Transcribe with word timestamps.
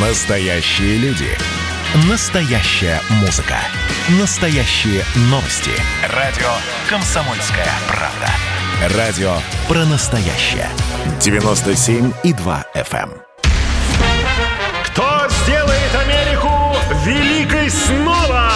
Настоящие 0.00 0.96
люди. 0.98 1.26
Настоящая 2.08 3.00
музыка. 3.20 3.56
Настоящие 4.20 5.02
новости. 5.22 5.72
Радио 6.14 6.46
«Комсомольская 6.88 7.66
правда». 7.88 8.96
Радио 8.96 9.38
про 9.66 9.84
настоящее. 9.86 10.68
97,2 11.18 12.64
FM. 12.76 13.10
Эм. 13.10 13.12
Кто 14.84 15.26
сделает 15.42 15.92
Америку 15.96 16.76
великой 17.04 17.68
снова? 17.68 18.52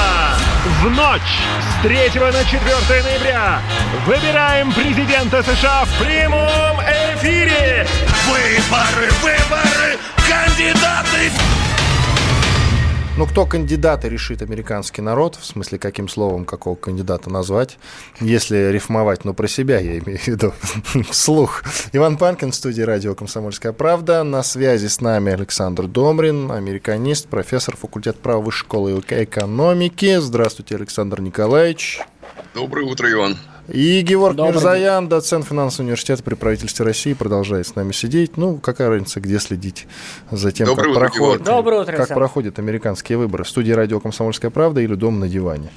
В 0.80 0.90
ночь 0.90 1.40
с 1.80 1.82
3 1.82 1.96
на 2.20 2.44
4 2.44 3.02
ноября 3.02 3.60
выбираем 4.06 4.72
президента 4.72 5.42
США 5.42 5.86
в 5.86 6.04
прямом 6.04 6.80
эфире. 7.16 7.84
Выборы, 8.28 9.10
выборы, 9.22 9.98
кандидаты 10.32 11.30
ну, 13.18 13.26
кто 13.26 13.44
кандидата 13.44 14.08
решит 14.08 14.40
американский 14.40 15.02
народ, 15.02 15.36
в 15.36 15.44
смысле, 15.44 15.78
каким 15.78 16.08
словом 16.08 16.46
какого 16.46 16.74
кандидата 16.74 17.28
назвать, 17.28 17.78
если 18.20 18.72
рифмовать, 18.72 19.26
ну, 19.26 19.34
про 19.34 19.48
себя 19.48 19.78
я 19.78 19.98
имею 19.98 20.18
в 20.18 20.26
виду, 20.26 20.54
вслух. 21.10 21.62
Иван 21.92 22.16
Панкин 22.16 22.52
в 22.52 22.54
студии 22.54 22.80
радио 22.80 23.14
«Комсомольская 23.14 23.72
правда». 23.72 24.24
На 24.24 24.42
связи 24.42 24.86
с 24.86 25.02
нами 25.02 25.30
Александр 25.30 25.86
Домрин, 25.88 26.50
американист, 26.50 27.28
профессор 27.28 27.76
факультета 27.76 28.18
права 28.18 28.40
Высшей 28.40 28.60
школы 28.60 28.98
экономики. 29.10 30.16
Здравствуйте, 30.18 30.76
Александр 30.76 31.20
Николаевич. 31.20 32.00
Доброе 32.54 32.86
утро, 32.86 33.12
Иван. 33.12 33.36
И 33.68 34.02
Георг 34.02 34.34
Добрый 34.34 34.54
Мирзаян, 34.54 35.08
доцент 35.08 35.46
финансового 35.46 35.86
университета 35.86 36.22
при 36.24 36.34
правительстве 36.34 36.84
России, 36.84 37.12
продолжает 37.12 37.66
с 37.66 37.76
нами 37.76 37.92
сидеть. 37.92 38.36
Ну, 38.36 38.58
какая 38.58 38.88
разница, 38.88 39.20
где 39.20 39.38
следить 39.38 39.86
за 40.30 40.50
тем, 40.50 40.66
Доброе 40.66 40.94
как, 40.94 40.96
утро, 40.96 41.00
проходит, 41.08 41.44
Доброе 41.44 41.82
утро, 41.82 41.96
как 41.96 42.08
проходят 42.08 42.58
американские 42.58 43.18
выборы. 43.18 43.44
В 43.44 43.48
студии 43.48 43.72
радио 43.72 44.00
«Комсомольская 44.00 44.50
правда» 44.50 44.80
или 44.80 44.94
«Дом 44.94 45.20
на 45.20 45.28
диване». 45.28 45.70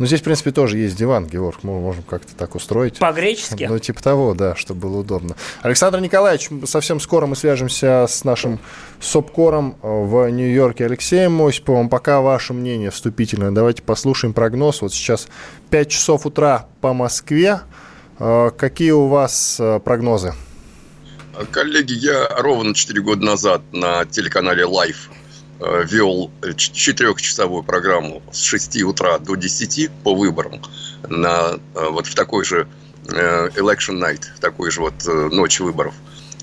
Ну, 0.00 0.06
здесь, 0.06 0.22
в 0.22 0.24
принципе, 0.24 0.50
тоже 0.50 0.78
есть 0.78 0.96
диван, 0.96 1.26
Георг, 1.26 1.58
мы 1.62 1.78
можем 1.78 2.02
как-то 2.04 2.34
так 2.34 2.54
устроить. 2.54 2.98
По-гречески? 2.98 3.66
Ну, 3.68 3.78
типа 3.78 4.02
того, 4.02 4.32
да, 4.32 4.56
чтобы 4.56 4.88
было 4.88 5.00
удобно. 5.00 5.36
Александр 5.60 6.00
Николаевич, 6.00 6.48
совсем 6.64 7.00
скоро 7.00 7.26
мы 7.26 7.36
свяжемся 7.36 8.06
с 8.08 8.24
нашим 8.24 8.60
СОПКОРом 8.98 9.76
в 9.82 10.26
Нью-Йорке 10.30 10.86
Алексеем 10.86 11.38
Осиповым. 11.42 11.90
Пока 11.90 12.22
ваше 12.22 12.54
мнение 12.54 12.90
вступительное. 12.90 13.50
Давайте 13.50 13.82
послушаем 13.82 14.32
прогноз. 14.32 14.80
Вот 14.80 14.94
сейчас 14.94 15.28
5 15.68 15.90
часов 15.90 16.24
утра 16.24 16.66
по 16.80 16.94
Москве. 16.94 17.60
Э, 18.18 18.52
какие 18.56 18.92
у 18.92 19.06
вас 19.06 19.58
э, 19.60 19.80
прогнозы? 19.84 20.32
Коллеги, 21.50 21.92
я 21.92 22.26
ровно 22.38 22.72
4 22.72 23.02
года 23.02 23.26
назад 23.26 23.60
на 23.70 24.06
телеканале 24.06 24.64
Life 24.64 25.10
Э, 25.10 25.19
вел 25.60 26.30
четырехчасовую 26.56 27.62
программу 27.62 28.22
с 28.32 28.40
6 28.42 28.82
утра 28.82 29.18
до 29.18 29.34
10 29.34 29.90
по 30.02 30.14
выборам 30.14 30.62
на, 31.08 31.58
э, 31.74 31.88
вот 31.90 32.06
в 32.06 32.14
такой 32.14 32.44
же 32.44 32.66
э, 33.08 33.48
election 33.56 34.00
night, 34.00 34.24
в 34.36 34.40
такой 34.40 34.70
же 34.70 34.80
вот 34.80 34.94
ночь 35.06 35.60
выборов. 35.60 35.94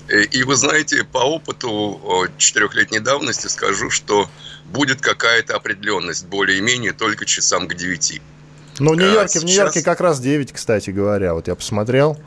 И 0.08 0.42
вы 0.42 0.56
знаете, 0.56 1.04
по 1.04 1.18
опыту 1.18 2.30
четырехлетней 2.38 3.00
давности 3.00 3.46
скажу, 3.48 3.90
что 3.90 4.30
будет 4.64 5.02
какая-то 5.02 5.54
определенность 5.54 6.26
более-менее 6.26 6.92
только 6.92 7.26
часам 7.26 7.68
к 7.68 7.74
9. 7.74 8.22
Ну, 8.78 8.92
в 8.92 8.96
Нью-Йорке, 8.96 9.28
сейчас... 9.28 9.42
в 9.42 9.46
Нью-Йорке 9.46 9.82
как 9.82 10.00
раз 10.00 10.20
9, 10.20 10.52
кстати 10.52 10.90
говоря. 10.90 11.34
Вот 11.34 11.48
я 11.48 11.54
посмотрел. 11.54 12.18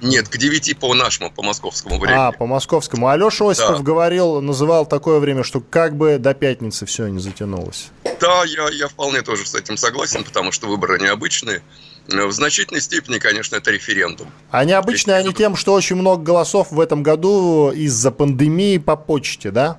Нет, 0.00 0.28
к 0.28 0.36
9 0.36 0.78
по 0.78 0.94
нашему, 0.94 1.30
по 1.30 1.42
московскому 1.42 1.98
времени. 1.98 2.18
А, 2.18 2.32
по 2.32 2.46
московскому. 2.46 3.08
Алеша 3.08 3.50
Осипов 3.50 3.78
да. 3.78 3.82
говорил, 3.82 4.40
называл 4.40 4.86
такое 4.86 5.18
время, 5.18 5.42
что 5.42 5.60
как 5.60 5.96
бы 5.96 6.18
до 6.18 6.34
пятницы 6.34 6.86
все 6.86 7.08
не 7.08 7.18
затянулось. 7.18 7.90
Да, 8.20 8.44
я, 8.44 8.68
я 8.70 8.88
вполне 8.88 9.22
тоже 9.22 9.46
с 9.46 9.54
этим 9.54 9.76
согласен, 9.76 10.24
потому 10.24 10.52
что 10.52 10.68
выборы 10.68 10.98
необычные. 10.98 11.62
В 12.08 12.30
значительной 12.30 12.80
степени, 12.80 13.18
конечно, 13.18 13.56
это 13.56 13.72
референдум. 13.72 14.28
А 14.52 14.64
необычные 14.64 15.16
они 15.16 15.34
тем, 15.34 15.56
что 15.56 15.72
очень 15.72 15.96
много 15.96 16.22
голосов 16.22 16.70
в 16.70 16.78
этом 16.78 17.02
году 17.02 17.72
из-за 17.72 18.12
пандемии 18.12 18.78
по 18.78 18.94
почте, 18.96 19.50
да? 19.50 19.78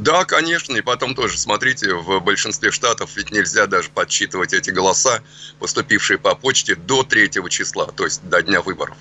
Да, 0.00 0.24
конечно, 0.24 0.74
и 0.76 0.80
потом 0.80 1.14
тоже, 1.14 1.36
смотрите, 1.36 1.92
в 1.92 2.20
большинстве 2.20 2.70
штатов 2.70 3.10
ведь 3.16 3.32
нельзя 3.32 3.66
даже 3.66 3.90
подсчитывать 3.90 4.54
эти 4.54 4.70
голоса, 4.70 5.20
поступившие 5.58 6.16
по 6.16 6.34
почте 6.34 6.74
до 6.74 7.02
3 7.02 7.30
числа, 7.50 7.84
то 7.94 8.04
есть 8.04 8.26
до 8.26 8.40
дня 8.40 8.62
выборов. 8.62 8.96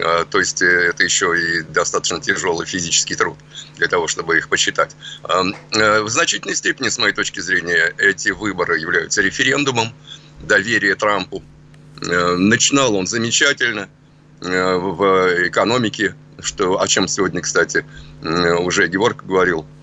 А, 0.00 0.24
то 0.24 0.40
есть 0.40 0.60
э, 0.60 0.66
это 0.66 1.04
еще 1.04 1.40
и 1.40 1.62
достаточно 1.62 2.20
тяжелый 2.20 2.66
физический 2.66 3.14
труд 3.14 3.38
для 3.76 3.86
того, 3.86 4.08
чтобы 4.08 4.36
их 4.36 4.48
посчитать. 4.48 4.96
Э, 5.22 6.00
в 6.00 6.08
значительной 6.08 6.56
степени, 6.56 6.88
с 6.88 6.98
моей 6.98 7.14
точки 7.14 7.38
зрения, 7.38 7.94
эти 7.96 8.30
выборы 8.30 8.80
являются 8.80 9.22
референдумом 9.22 9.94
доверия 10.40 10.96
Трампу. 10.96 11.44
Э, 12.00 12.34
начинал 12.34 12.96
он 12.96 13.06
замечательно 13.06 13.88
в 14.40 15.46
экономике, 15.46 16.16
что, 16.40 16.80
о 16.80 16.88
чем 16.88 17.06
сегодня, 17.06 17.40
кстати, 17.40 17.86
уже 18.22 18.88
Георг 18.88 19.24
говорил– 19.24 19.64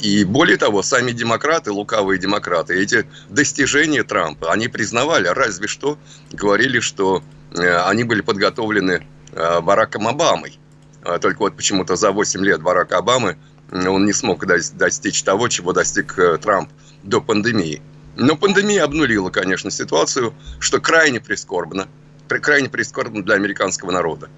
и 0.00 0.24
более 0.24 0.56
того, 0.56 0.82
сами 0.82 1.12
демократы, 1.12 1.72
лукавые 1.72 2.18
демократы, 2.18 2.74
эти 2.74 3.06
достижения 3.28 4.04
Трампа, 4.04 4.52
они 4.52 4.68
признавали, 4.68 5.26
разве 5.26 5.66
что 5.66 5.98
говорили, 6.30 6.78
что 6.78 7.22
э, 7.50 7.76
они 7.82 8.04
были 8.04 8.20
подготовлены 8.20 9.04
э, 9.32 9.60
Бараком 9.60 10.06
Обамой. 10.06 10.58
Только 11.20 11.40
вот 11.40 11.56
почему-то 11.56 11.96
за 11.96 12.12
8 12.12 12.44
лет 12.44 12.62
Барака 12.62 12.98
Обамы 12.98 13.36
он 13.72 14.04
не 14.04 14.12
смог 14.12 14.46
достичь 14.46 15.24
того, 15.24 15.48
чего 15.48 15.72
достиг 15.72 16.16
Трамп 16.40 16.70
до 17.02 17.20
пандемии. 17.20 17.82
Но 18.14 18.36
пандемия 18.36 18.84
обнулила, 18.84 19.30
конечно, 19.30 19.70
ситуацию, 19.70 20.34
что 20.60 20.80
крайне 20.80 21.20
прискорбно, 21.20 21.88
крайне 22.28 22.68
прискорбно 22.68 23.24
для 23.24 23.34
американского 23.34 23.90
народа. 23.90 24.28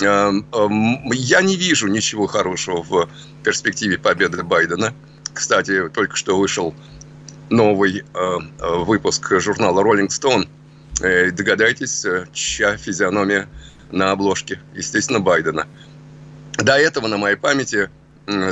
Эм, 0.00 0.44
эм, 0.52 1.12
я 1.12 1.40
не 1.42 1.56
вижу 1.56 1.86
ничего 1.86 2.26
хорошего 2.26 2.82
в 2.82 3.08
перспективе 3.44 3.98
победы 3.98 4.42
Байдена. 4.42 4.92
Кстати, 5.32 5.88
только 5.88 6.16
что 6.16 6.36
вышел 6.36 6.74
новый 7.48 7.98
э, 7.98 8.04
э, 8.12 8.76
выпуск 8.84 9.40
журнала 9.40 9.80
Rolling 9.82 10.08
Stone. 10.08 10.48
Э, 11.00 11.30
догадайтесь, 11.30 12.04
чья 12.32 12.76
физиономия 12.76 13.48
на 13.92 14.10
обложке? 14.10 14.60
Естественно, 14.74 15.20
Байдена. 15.20 15.66
До 16.56 16.76
этого 16.76 17.06
на 17.06 17.16
моей 17.16 17.36
памяти 17.36 17.90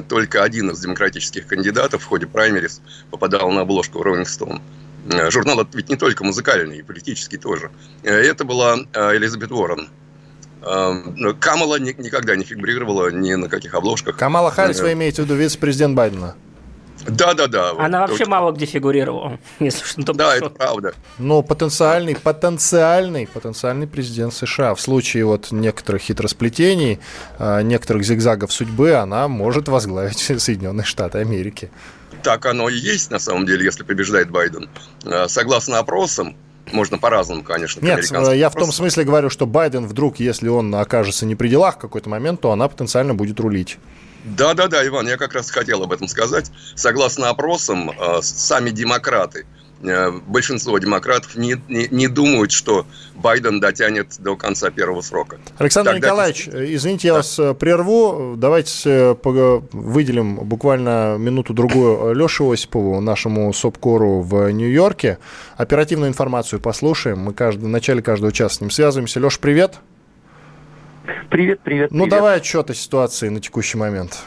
только 0.08 0.42
один 0.42 0.70
из 0.70 0.80
демократических 0.80 1.46
кандидатов 1.46 2.02
в 2.02 2.06
ходе 2.06 2.26
праймерис 2.26 2.82
попадал 3.10 3.50
на 3.50 3.62
обложку 3.62 4.02
Rolling 4.02 4.26
Stone. 4.26 4.60
Журнал 5.30 5.66
ведь 5.72 5.88
не 5.88 5.96
только 5.96 6.24
музыкальный, 6.24 6.78
и 6.78 6.82
политический 6.82 7.38
тоже. 7.38 7.70
Это 8.02 8.44
была 8.44 8.76
Элизабет 8.94 9.50
Уоррен– 9.50 9.88
Камала 10.62 11.78
никогда 11.78 12.36
не 12.36 12.44
фигурировала 12.44 13.10
ни 13.10 13.34
на 13.34 13.48
каких 13.48 13.74
обложках. 13.74 14.16
Камала 14.16 14.50
Харрис, 14.50 14.80
вы 14.80 14.92
имеете 14.92 15.22
в 15.22 15.24
виду 15.24 15.34
вице-президент 15.34 15.94
Байдена? 15.94 16.36
Да, 17.06 17.34
да, 17.34 17.46
да. 17.46 17.72
Она 17.78 18.02
вот, 18.02 18.10
вообще 18.10 18.26
мало 18.26 18.52
где 18.52 18.66
фигурировала, 18.66 19.38
если 19.60 19.84
что. 19.84 20.12
Да, 20.12 20.36
это 20.36 20.50
правда. 20.50 20.94
Ну, 21.18 21.42
потенциальный, 21.42 22.14
потенциальный, 22.14 23.26
потенциальный 23.26 23.86
президент 23.86 24.34
США. 24.34 24.74
В 24.74 24.80
случае 24.80 25.24
вот 25.24 25.50
некоторых 25.50 26.02
хитросплетений, 26.02 27.00
э, 27.38 27.62
некоторых 27.62 28.04
зигзагов 28.04 28.52
судьбы, 28.52 28.94
она 28.94 29.28
может 29.28 29.68
возглавить 29.68 30.18
Соединенные 30.40 30.84
Штаты 30.84 31.18
Америки. 31.18 31.70
Так 32.22 32.46
оно 32.46 32.68
и 32.68 32.76
есть, 32.76 33.10
на 33.10 33.18
самом 33.18 33.46
деле, 33.46 33.64
если 33.64 33.82
побеждает 33.82 34.30
Байден. 34.30 34.68
Э, 35.04 35.26
согласно 35.28 35.78
опросам, 35.78 36.36
можно 36.70 36.98
по-разному, 36.98 37.42
конечно. 37.42 37.84
Нет, 37.84 38.04
я 38.10 38.50
в 38.50 38.54
том 38.54 38.72
смысле 38.72 39.04
говорю, 39.04 39.30
что 39.30 39.46
Байден 39.46 39.86
вдруг, 39.86 40.20
если 40.20 40.48
он 40.48 40.74
окажется 40.74 41.26
не 41.26 41.34
при 41.34 41.48
делах 41.48 41.76
в 41.76 41.78
какой-то 41.78 42.08
момент, 42.08 42.40
то 42.40 42.52
она 42.52 42.68
потенциально 42.68 43.14
будет 43.14 43.40
рулить. 43.40 43.78
Да, 44.24 44.54
да, 44.54 44.68
да, 44.68 44.86
Иван, 44.86 45.08
я 45.08 45.16
как 45.16 45.34
раз 45.34 45.50
хотел 45.50 45.82
об 45.82 45.92
этом 45.92 46.06
сказать. 46.06 46.52
Согласно 46.76 47.28
опросам, 47.28 47.90
э, 47.90 48.22
сами 48.22 48.70
демократы– 48.70 49.46
Э, 49.56 49.61
большинство 50.26 50.78
демократов 50.78 51.34
не, 51.36 51.56
не, 51.68 51.88
не 51.90 52.08
думают, 52.08 52.52
что 52.52 52.86
Байден 53.14 53.60
дотянет 53.60 54.16
до 54.20 54.36
конца 54.36 54.70
первого 54.70 55.00
срока. 55.00 55.38
Александр 55.58 55.92
Тогда... 55.92 56.06
Николаевич, 56.06 56.48
извините, 56.48 57.08
я 57.08 57.14
да. 57.14 57.18
вас 57.18 57.38
э, 57.38 57.54
прерву. 57.54 58.34
Давайте 58.36 58.72
э, 58.84 59.60
выделим 59.72 60.36
буквально 60.36 61.16
минуту-другую 61.18 62.14
Леше 62.14 62.44
Осипову, 62.44 63.00
нашему 63.00 63.52
СОПКОРу 63.52 64.20
в 64.20 64.50
Нью-Йорке. 64.50 65.18
Оперативную 65.56 66.08
информацию 66.10 66.60
послушаем. 66.60 67.18
Мы 67.18 67.34
каждый, 67.34 67.64
в 67.64 67.68
начале 67.68 68.02
каждого 68.02 68.32
часа 68.32 68.56
с 68.56 68.60
ним 68.60 68.70
связываемся. 68.70 69.20
Леш, 69.20 69.38
привет. 69.38 69.80
Привет, 71.30 71.60
привет. 71.60 71.90
Ну, 71.90 72.04
привет. 72.04 72.10
давай 72.10 72.36
отчет 72.36 72.70
о 72.70 72.74
ситуации 72.74 73.28
на 73.28 73.40
текущий 73.40 73.76
момент. 73.76 74.22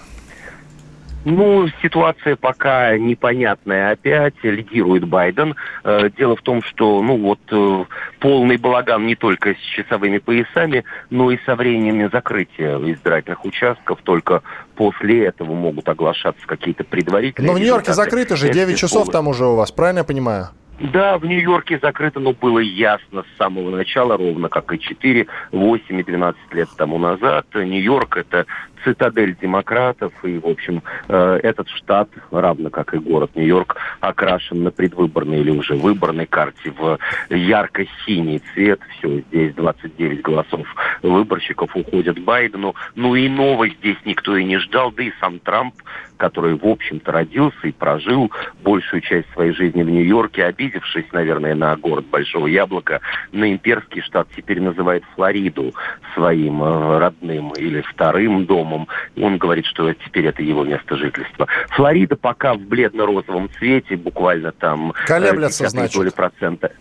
Ну, 1.26 1.68
ситуация 1.82 2.36
пока 2.36 2.96
непонятная. 2.98 3.92
Опять 3.92 4.36
лидирует 4.44 5.08
Байден. 5.08 5.56
Э, 5.84 6.10
дело 6.16 6.36
в 6.36 6.42
том, 6.42 6.62
что, 6.62 7.02
ну 7.02 7.18
вот, 7.18 7.40
э, 7.52 7.86
полный 8.20 8.58
балаган 8.58 9.08
не 9.08 9.16
только 9.16 9.56
с 9.56 9.58
часовыми 9.58 10.20
поясами, 10.20 10.84
но 11.10 11.32
и 11.32 11.40
со 11.46 11.56
временем 11.56 12.12
закрытия 12.12 12.78
избирательных 12.78 13.44
участков. 13.44 14.00
Только 14.04 14.44
после 14.76 15.26
этого 15.26 15.56
могут 15.56 15.90
оглашаться 15.90 16.46
какие-то 16.46 16.84
предварительные 16.84 17.52
Но 17.52 17.56
в 17.56 17.60
Нью-Йорке 17.60 17.94
закрыто 17.94 18.36
же, 18.36 18.50
9 18.50 18.78
часов 18.78 19.10
там 19.10 19.28
уже 19.28 19.46
у 19.46 19.56
вас, 19.56 19.72
правильно 19.72 20.00
я 20.00 20.06
понимаю? 20.06 20.50
Да, 20.80 21.18
в 21.18 21.26
Нью-Йорке 21.26 21.80
закрыто, 21.82 22.20
но 22.20 22.34
было 22.34 22.60
ясно 22.60 23.24
с 23.24 23.38
самого 23.38 23.70
начала, 23.70 24.18
ровно 24.18 24.50
как 24.50 24.74
и 24.74 24.80
4, 24.80 25.26
8 25.54 26.00
и 26.00 26.04
12 26.04 26.54
лет 26.54 26.68
тому 26.78 27.00
назад. 27.00 27.46
Нью-Йорк– 27.54 28.18
это 28.18 28.46
цитадель 28.86 29.36
демократов, 29.42 30.14
и, 30.24 30.38
в 30.38 30.46
общем, 30.46 30.84
э, 31.10 31.40
этот 31.44 31.68
штат, 31.70 32.08
равно 32.32 32.70
как 32.70 32.94
и 32.94 33.00
город 33.00 33.32
Нью-Йорк, 33.36 33.76
окрашен 34.00 34.64
на 34.64 34.72
предвыборной 34.72 35.42
или 35.42 35.50
уже 35.50 35.74
выборной 35.74 36.28
карте 36.28 36.72
в 36.72 36.98
ярко-синий 37.30 38.42
цвет. 38.54 38.80
Все, 38.98 39.22
здесь 39.22 39.54
29 39.56 40.22
голосов 40.22 40.68
выборщиков 41.02 41.76
уходят 41.76 42.20
Байдену. 42.20 42.76
Ну 42.96 43.16
и 43.16 43.28
новость 43.28 43.78
здесь 43.80 43.98
никто 44.06 44.38
и 44.38 44.44
не 44.44 44.60
ждал, 44.60 44.92
да 44.92 45.04
и 45.04 45.12
сам 45.20 45.40
Трамп, 45.40 45.74
который, 46.18 46.56
в 46.56 46.66
общем-то, 46.66 47.12
родился 47.12 47.68
и 47.68 47.72
прожил 47.72 48.32
большую 48.64 49.02
часть 49.02 49.30
своей 49.34 49.52
жизни 49.52 49.84
в 49.84 49.90
Нью-Йорке, 49.90 50.46
обидевшись, 50.46 51.12
наверное, 51.12 51.56
на 51.56 51.76
город 51.76 52.06
Большого 52.06 52.48
Яблока, 52.48 53.02
на 53.32 53.52
имперский 53.52 54.02
штат 54.02 54.28
теперь 54.36 54.62
называет 54.62 55.04
Флориду 55.16 55.74
своим 56.14 56.62
э, 56.62 56.98
родным 57.00 57.52
или 57.54 57.82
вторым 57.82 58.46
домом 58.46 58.75
домом. 58.76 58.88
Он 59.18 59.38
говорит, 59.38 59.66
что 59.66 59.94
теперь 59.94 60.28
это 60.28 60.42
его 60.42 60.64
место 60.64 60.96
жительства. 60.98 61.48
Флорида 61.70 62.16
пока 62.16 62.54
в 62.54 62.60
бледно-розовом 62.60 63.50
цвете, 63.58 63.96
буквально 63.96 64.52
там... 64.52 64.92
Э, 64.92 65.08
Колеблется, 65.08 65.68
значит. 65.70 66.16
Процента. 66.16 66.72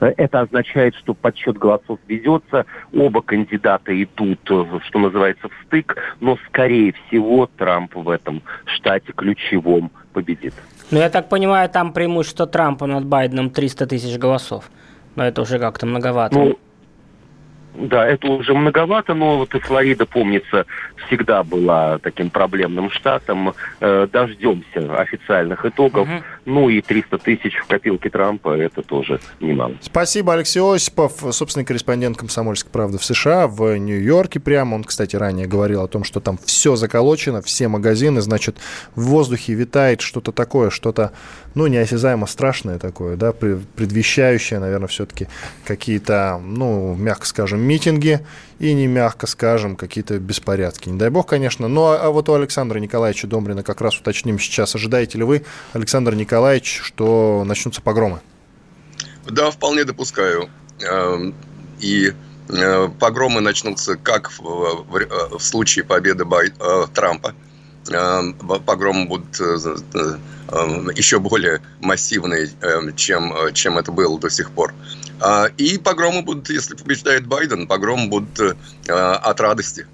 Э, 0.00 0.12
это 0.16 0.40
означает, 0.40 0.94
что 0.96 1.14
подсчет 1.14 1.58
голосов 1.58 1.98
ведется, 2.08 2.66
оба 2.92 3.22
кандидата 3.22 4.02
идут, 4.02 4.40
что 4.44 4.98
называется, 4.98 5.48
в 5.48 5.66
стык, 5.66 5.96
но, 6.20 6.38
скорее 6.48 6.92
всего, 6.92 7.48
Трамп 7.58 7.94
в 7.94 8.08
этом 8.08 8.42
штате 8.66 9.12
ключевом 9.12 9.90
победит. 10.12 10.54
Ну, 10.90 10.98
я 10.98 11.10
так 11.10 11.28
понимаю, 11.28 11.68
там 11.68 11.92
преимущество 11.92 12.46
Трампа 12.46 12.86
над 12.86 13.04
Байденом 13.04 13.50
300 13.50 13.86
тысяч 13.86 14.18
голосов. 14.18 14.70
Но 15.16 15.24
это 15.24 15.42
уже 15.42 15.58
как-то 15.58 15.86
многовато. 15.86 16.36
Ну, 16.36 16.58
да, 17.74 18.06
это 18.06 18.28
уже 18.28 18.54
многовато, 18.54 19.14
но 19.14 19.38
вот 19.38 19.54
и 19.54 19.58
Флорида, 19.58 20.06
помнится, 20.06 20.66
всегда 21.06 21.42
была 21.42 21.98
таким 21.98 22.30
проблемным 22.30 22.90
штатом. 22.90 23.54
Э, 23.80 24.06
дождемся 24.10 24.96
официальных 24.96 25.64
итогов. 25.64 26.08
Угу. 26.08 26.22
Ну 26.46 26.68
и 26.68 26.80
300 26.80 27.18
тысяч 27.18 27.56
в 27.56 27.66
копилке 27.66 28.10
Трампа, 28.10 28.50
это 28.56 28.82
тоже 28.82 29.20
немало. 29.40 29.74
Спасибо, 29.80 30.34
Алексей 30.34 30.60
Осипов, 30.60 31.24
собственный 31.30 31.64
корреспондент 31.64 32.18
«Комсомольской 32.18 32.70
правды» 32.70 32.98
в 32.98 33.04
США, 33.04 33.46
в 33.46 33.76
Нью-Йорке 33.78 34.40
прямо. 34.40 34.74
Он, 34.74 34.84
кстати, 34.84 35.16
ранее 35.16 35.46
говорил 35.46 35.82
о 35.82 35.88
том, 35.88 36.04
что 36.04 36.20
там 36.20 36.38
все 36.44 36.76
заколочено, 36.76 37.40
все 37.40 37.68
магазины, 37.68 38.20
значит, 38.20 38.56
в 38.94 39.04
воздухе 39.04 39.54
витает 39.54 40.00
что-то 40.00 40.32
такое, 40.32 40.70
что-то, 40.70 41.12
ну, 41.54 41.66
неосязаемо 41.66 42.26
страшное 42.26 42.78
такое, 42.78 43.16
да, 43.16 43.32
предвещающее, 43.32 44.58
наверное, 44.60 44.88
все-таки 44.88 45.28
какие-то, 45.64 46.40
ну, 46.44 46.94
мягко 46.94 47.26
скажем, 47.26 47.60
митинги 47.60 48.20
и 48.58 48.72
не 48.72 48.86
мягко 48.86 49.26
скажем, 49.26 49.76
какие-то 49.76 50.18
беспорядки. 50.18 50.88
Не 50.88 50.98
дай 50.98 51.10
бог, 51.10 51.26
конечно. 51.26 51.68
Но 51.68 51.92
а 51.92 52.10
вот 52.10 52.28
у 52.28 52.34
Александра 52.34 52.78
Николаевича 52.78 53.26
Домрина 53.26 53.62
как 53.62 53.80
раз 53.80 53.98
уточним 53.98 54.38
сейчас. 54.38 54.74
Ожидаете 54.74 55.18
ли 55.18 55.24
вы, 55.24 55.44
Александр 55.72 56.14
Николаевич, 56.14 56.80
что 56.82 57.44
начнутся 57.44 57.82
погромы? 57.82 58.20
Да, 59.26 59.50
вполне 59.50 59.84
допускаю. 59.84 60.48
Эм, 60.82 61.34
и 61.80 62.12
э, 62.48 62.88
погромы 63.00 63.40
начнутся 63.40 63.96
как 63.96 64.30
в, 64.30 65.38
случае 65.40 65.84
победы 65.84 66.24
э, 66.24 66.86
Трампа. 66.94 67.34
Эм, 67.90 68.34
погромы 68.34 69.06
будут 69.06 69.40
э, 69.40 69.56
еще 70.94 71.18
более 71.18 71.60
массивные, 71.80 72.50
чем, 72.96 73.34
чем 73.52 73.78
это 73.78 73.92
было 73.92 74.18
до 74.18 74.30
сих 74.30 74.50
пор. 74.50 74.72
А, 75.20 75.46
и 75.56 75.78
погромы 75.78 76.22
будут, 76.22 76.50
если 76.50 76.74
побеждает 76.74 77.26
Байден, 77.26 77.66
погромы 77.66 78.08
будут 78.08 78.40
э, 78.40 78.54
от 78.92 79.40
радости. 79.40 79.86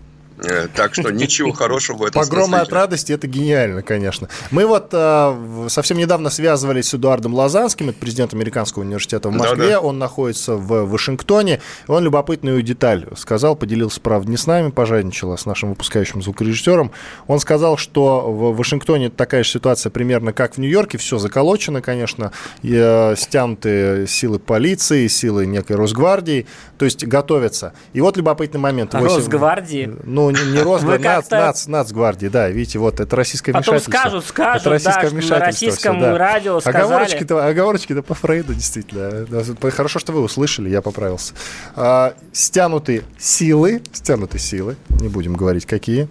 Э, 0.43 0.69
так 0.75 0.95
что 0.95 1.11
ничего 1.11 1.53
хорошего 1.53 1.99
в 1.99 2.05
этом 2.05 2.23
Погромы 2.23 2.59
от 2.59 2.73
радости– 2.73 3.13
это 3.13 3.27
гениально, 3.27 3.83
конечно. 3.83 4.29
Мы 4.51 4.67
вот 4.67 4.89
э, 4.93 5.67
совсем 5.69 5.99
недавно 5.99 6.31
связывались 6.31 6.89
с 6.89 6.95
Эдуардом 6.95 7.35
Лазанским, 7.35 7.91
это 7.91 7.99
президент 7.99 8.33
Американского 8.33 8.83
университета 8.83 9.29
в 9.29 9.33
Москве. 9.33 9.57
Да, 9.57 9.69
да. 9.69 9.81
Он 9.81 9.99
находится 9.99 10.57
в 10.57 10.87
Вашингтоне. 10.87 11.61
Он 11.89 12.05
любопытную 12.05 12.63
деталь 12.63 13.07
сказал, 13.17 13.57
поделился, 13.57 14.01
правда, 14.01 14.31
не 14.31 14.37
с 14.37 14.47
нами, 14.47 14.71
пожадничал, 14.71 15.33
а 15.33 15.37
с 15.37 15.47
нашим 15.47 15.71
выпускающим 15.71 16.23
звукорежиссером. 16.23 16.93
Он 17.27 17.39
сказал, 17.41 17.77
что 17.77 18.31
в 18.31 18.57
Вашингтоне 18.57 19.11
такая 19.11 19.45
же 19.45 19.51
ситуация 19.51 19.91
примерно 19.91 20.33
как 20.33 20.55
в 20.55 20.59
Нью-Йорке. 20.59 20.99
Все 20.99 21.19
заколочено, 21.19 21.83
конечно, 21.83 22.33
и, 22.63 22.73
э, 22.75 23.15
стянуты 23.17 24.07
силы 24.09 24.39
полиции, 24.39 25.07
силы 25.07 25.47
некой 25.47 25.77
Росгвардии, 25.77 26.47
то 26.79 26.85
есть 26.85 27.07
готовятся. 27.07 27.75
И 27.93 28.01
вот 28.01 28.17
любопытный 28.17 28.61
момент. 28.61 28.95
8... 28.95 29.17
Росгвардии? 29.17 29.91
Ну, 30.05 30.30
не, 30.33 30.53
не 30.53 30.61
Росгвардия, 30.63 31.17
нац, 31.17 31.31
нац, 31.31 31.67
нацгвардии, 31.67 32.29
да, 32.29 32.49
видите, 32.49 32.79
вот 32.79 33.01
это 33.01 33.17
российское 33.17 33.53
Потом 33.53 33.75
вмешательство. 33.75 33.99
скажут, 33.99 34.27
скажут, 34.27 34.61
это 34.63 34.71
российское 34.71 35.03
да, 35.03 35.09
вмешательство 35.09 35.39
на 35.39 35.47
российском 35.47 35.97
все, 35.97 36.07
да. 36.07 36.19
радио 36.19 36.61
сказали. 36.61 36.85
Оговорочки-то, 36.85 37.47
оговорочки-то 37.47 38.03
по 38.03 38.15
Фрейду, 38.15 38.55
действительно. 38.55 39.27
Хорошо, 39.71 39.99
что 39.99 40.13
вы 40.13 40.23
услышали, 40.23 40.71
я 40.71 40.83
поправился. 40.83 41.35
А, 41.75 42.15
стянуты 42.33 43.05
силы, 43.19 43.83
стянуты 43.93 44.39
силы, 44.39 44.77
не 44.89 45.09
будем 45.09 45.35
говорить 45.35 45.67
какие, 45.67 46.09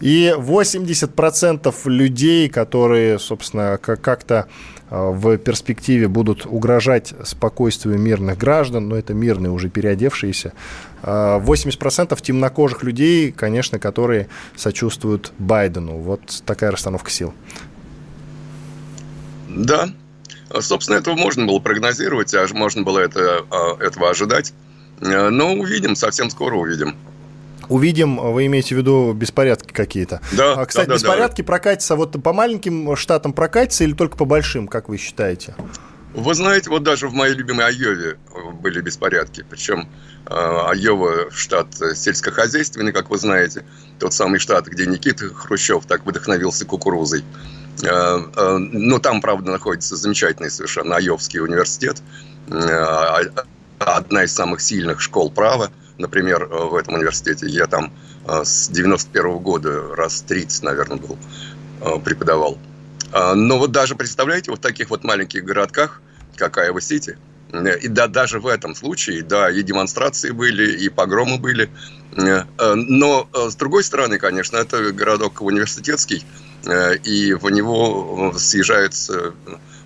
и 0.00 0.34
80% 0.36 1.74
людей, 1.84 2.48
которые, 2.48 3.18
собственно, 3.18 3.78
как-то 3.78 4.48
в 4.90 5.38
перспективе 5.38 6.08
будут 6.08 6.46
угрожать 6.46 7.14
спокойствию 7.24 7.98
мирных 7.98 8.36
граждан, 8.36 8.88
но 8.88 8.96
это 8.96 9.14
мирные 9.14 9.52
уже 9.52 9.68
переодевшиеся, 9.68 10.52
80% 11.02 12.08
а, 12.12 12.16
темнокожих 12.16 12.82
людей, 12.82 13.30
конечно, 13.30 13.78
которые 13.78 14.28
сочувствуют 14.56 15.32
Байдену. 15.38 15.98
Вот 15.98 16.42
такая 16.44 16.72
расстановка 16.72 17.10
сил. 17.10 17.32
Да, 19.48 19.90
собственно, 20.58 20.96
этого 20.96 21.14
можно 21.14 21.46
было 21.46 21.60
прогнозировать, 21.60 22.34
а 22.34 22.46
можно 22.52 22.82
было 22.82 22.98
это, 22.98 23.44
а, 23.50 23.76
этого 23.80 24.10
ожидать. 24.10 24.52
Э, 25.00 25.30
но 25.30 25.54
увидим, 25.54 25.96
совсем 25.96 26.30
скоро 26.30 26.56
увидим 26.56 26.94
увидим, 27.70 28.16
вы 28.16 28.46
имеете 28.46 28.74
в 28.74 28.78
виду 28.78 29.12
беспорядки 29.14 29.72
какие-то. 29.72 30.20
Да. 30.32 30.54
А, 30.54 30.66
кстати, 30.66 30.86
да, 30.86 30.94
да, 30.94 30.98
беспорядки 30.98 31.40
да. 31.40 31.46
прокатятся 31.46 31.96
вот 31.96 32.22
по 32.22 32.32
маленьким 32.32 32.94
штатам 32.96 33.32
прокатятся 33.32 33.84
или 33.84 33.92
только 33.92 34.16
по 34.16 34.24
большим, 34.26 34.68
как 34.68 34.88
вы 34.88 34.98
считаете? 34.98 35.54
Вы 36.12 36.34
знаете, 36.34 36.70
вот 36.70 36.82
даже 36.82 37.06
в 37.06 37.14
моей 37.14 37.34
любимой 37.34 37.66
Айове 37.66 38.18
были 38.60 38.80
беспорядки. 38.80 39.44
Причем 39.48 39.88
э, 40.26 40.32
Айова 40.34 41.30
штат 41.30 41.68
сельскохозяйственный, 41.94 42.92
как 42.92 43.10
вы 43.10 43.18
знаете. 43.18 43.64
Тот 44.00 44.12
самый 44.12 44.40
штат, 44.40 44.66
где 44.66 44.86
Никита 44.86 45.32
Хрущев 45.32 45.86
так 45.86 46.04
вдохновился 46.04 46.64
кукурузой. 46.64 47.24
Э, 47.84 48.18
э, 48.36 48.56
но 48.58 48.98
там, 48.98 49.20
правда, 49.20 49.52
находится 49.52 49.94
замечательный 49.94 50.50
совершенно 50.50 50.96
Айовский 50.96 51.38
университет. 51.38 52.02
Одна 53.78 54.24
из 54.24 54.32
самых 54.32 54.60
сильных 54.60 55.00
школ 55.00 55.30
права 55.30 55.70
например, 56.00 56.48
э, 56.50 56.64
в 56.64 56.74
этом 56.74 56.94
университете. 56.94 57.46
Я 57.46 57.66
там 57.66 57.92
э, 58.26 58.44
с 58.44 58.68
91 58.68 59.38
года 59.38 59.94
раз 59.94 60.22
30, 60.22 60.62
наверное, 60.64 60.96
был, 60.96 61.18
э, 61.82 61.98
преподавал. 62.04 62.58
А, 63.12 63.34
но 63.34 63.58
вот 63.58 63.72
даже, 63.72 63.94
представляете, 63.94 64.50
вот 64.50 64.60
в 64.60 64.62
таких 64.62 64.90
вот 64.90 65.04
маленьких 65.04 65.44
городках, 65.44 66.00
как 66.36 66.58
Айва-Сити, 66.58 67.18
и 67.82 67.88
да, 67.88 68.06
даже 68.06 68.38
в 68.38 68.46
этом 68.46 68.76
случае, 68.76 69.22
да, 69.22 69.50
и 69.50 69.62
демонстрации 69.62 70.30
были, 70.30 70.70
и 70.70 70.88
погромы 70.88 71.38
были. 71.38 71.68
Но, 72.14 73.28
с 73.34 73.56
другой 73.56 73.82
стороны, 73.82 74.18
конечно, 74.18 74.56
это 74.56 74.92
городок 74.92 75.42
университетский, 75.42 76.24
и 77.02 77.34
в 77.34 77.50
него 77.50 78.32
съезжается 78.38 79.34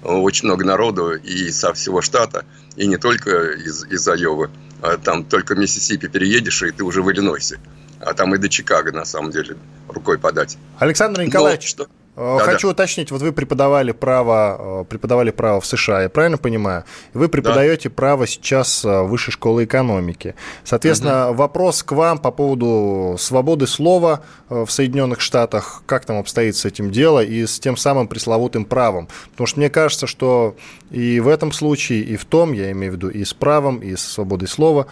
очень 0.03 0.47
много 0.47 0.67
народу 0.67 1.15
и 1.15 1.51
со 1.51 1.73
всего 1.73 2.03
штата, 2.03 2.45
и 2.77 2.87
не 2.87 2.99
только 2.99 3.53
из, 3.53 3.85
из 3.85 4.07
Айовы. 4.07 4.51
А 4.85 4.99
там 4.99 5.25
только 5.25 5.55
Миссисипи 5.55 6.09
переедешь, 6.09 6.63
и 6.63 6.71
ты 6.71 6.85
уже 6.85 7.01
в 7.01 7.11
Иллинойсе. 7.11 7.59
А 8.01 8.13
там 8.13 8.35
и 8.35 8.39
до 8.39 8.51
Чикаго, 8.51 8.93
на 8.93 9.07
самом 9.07 9.31
деле, 9.31 9.57
рукой 9.89 10.19
подать. 10.19 10.59
Александр 10.79 11.23
Николаевич, 11.23 11.75
Но, 11.79 11.85
что... 11.85 11.89
Э, 12.17 12.39
хочу 12.41 12.69
да. 12.69 12.73
уточнить, 12.73 13.11
вот 13.11 13.23
вы 13.23 13.33
преподавали 13.33 13.93
право, 13.93 14.83
э, 14.83 14.85
преподавали 14.89 15.31
право 15.31 15.61
в 15.61 15.67
США, 15.67 16.03
я 16.03 16.09
правильно 16.09 16.39
понимаю? 16.39 16.85
Вы 17.13 17.29
преподаете 17.29 17.89
да. 17.89 17.95
право 17.95 18.27
сейчас 18.27 18.85
в 18.85 19.05
Высшей 19.05 19.33
школы 19.33 19.65
экономики. 19.65 20.35
Соответственно, 20.65 21.31
угу. 21.31 21.39
вопрос 21.39 21.83
к 21.83 21.93
вам 21.93 22.19
по 22.19 22.31
поводу 22.31 23.17
свободы 23.19 23.67
слова 23.67 24.23
в 24.49 24.69
Соединенных 24.69 25.21
Штатах, 25.21 25.83
как 25.87 26.05
там 26.05 26.19
обстоит 26.19 26.57
с 26.57 26.65
этим 26.65 26.91
дело 26.91 27.25
и 27.25 27.47
с 27.47 27.59
тем 27.59 27.77
самым 27.77 28.09
пресловутым 28.09 28.65
правом. 28.65 29.09
Потому 29.33 29.47
что 29.47 29.59
мне 29.59 29.71
кажется, 29.71 30.07
что 30.07 30.57
и 30.91 31.21
в 31.21 31.29
этом 31.29 31.53
случае, 31.53 32.03
и 32.03 32.17
в 32.17 32.25
том, 32.25 32.53
я 32.53 32.71
имею 32.73 32.93
в 32.93 32.97
виду, 32.97 33.09
и 33.09 33.25
с 33.25 33.35
правом, 33.35 33.79
и 33.79 33.97
с 33.97 34.03
свободой 34.03 34.49
слова, 34.49 34.87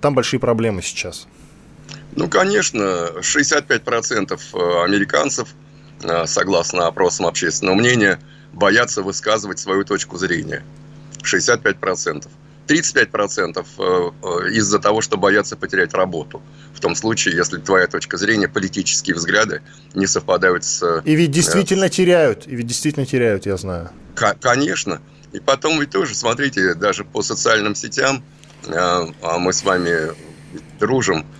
там 0.00 0.14
большие 0.14 0.40
проблемы 0.40 0.82
сейчас. 0.82 1.26
Ну, 2.16 2.28
конечно, 2.28 3.10
65% 3.20 4.40
э, 4.54 4.84
американцев, 4.84 5.48
э, 5.48 5.67
согласно 6.26 6.86
опросам 6.86 7.26
общественного 7.26 7.76
мнения, 7.76 8.20
боятся 8.52 9.02
высказывать 9.02 9.58
свою 9.58 9.84
точку 9.84 10.16
зрения. 10.18 10.62
65%. 11.22 12.28
35% 12.66 13.66
э, 13.78 14.50
из-за 14.50 14.78
того, 14.78 15.00
что 15.00 15.16
боятся 15.16 15.56
потерять 15.56 15.94
работу. 15.94 16.42
В 16.74 16.80
том 16.80 16.94
случае, 16.94 17.34
если 17.34 17.56
твоя 17.56 17.86
точка 17.86 18.18
зрения, 18.18 18.46
политические 18.46 19.16
взгляды 19.16 19.62
не 19.94 20.06
совпадают 20.06 20.64
с... 20.64 21.02
И 21.04 21.14
ведь 21.14 21.30
действительно 21.30 21.88
теряют, 21.88 22.46
и 22.46 22.54
ведь 22.54 22.66
действительно 22.66 23.06
теряют, 23.06 23.46
я 23.46 23.56
знаю. 23.56 23.90
Конечно. 24.14 25.00
И 25.32 25.40
потом 25.40 25.80
ведь 25.80 25.90
тоже, 25.90 26.14
смотрите, 26.14 26.74
даже 26.74 27.04
по 27.04 27.22
социальным 27.22 27.74
сетям, 27.74 28.22
а 28.66 29.38
мы 29.38 29.54
с 29.54 29.62
вами 29.62 30.12
дружим, 30.78 31.20
Э, 31.20 31.37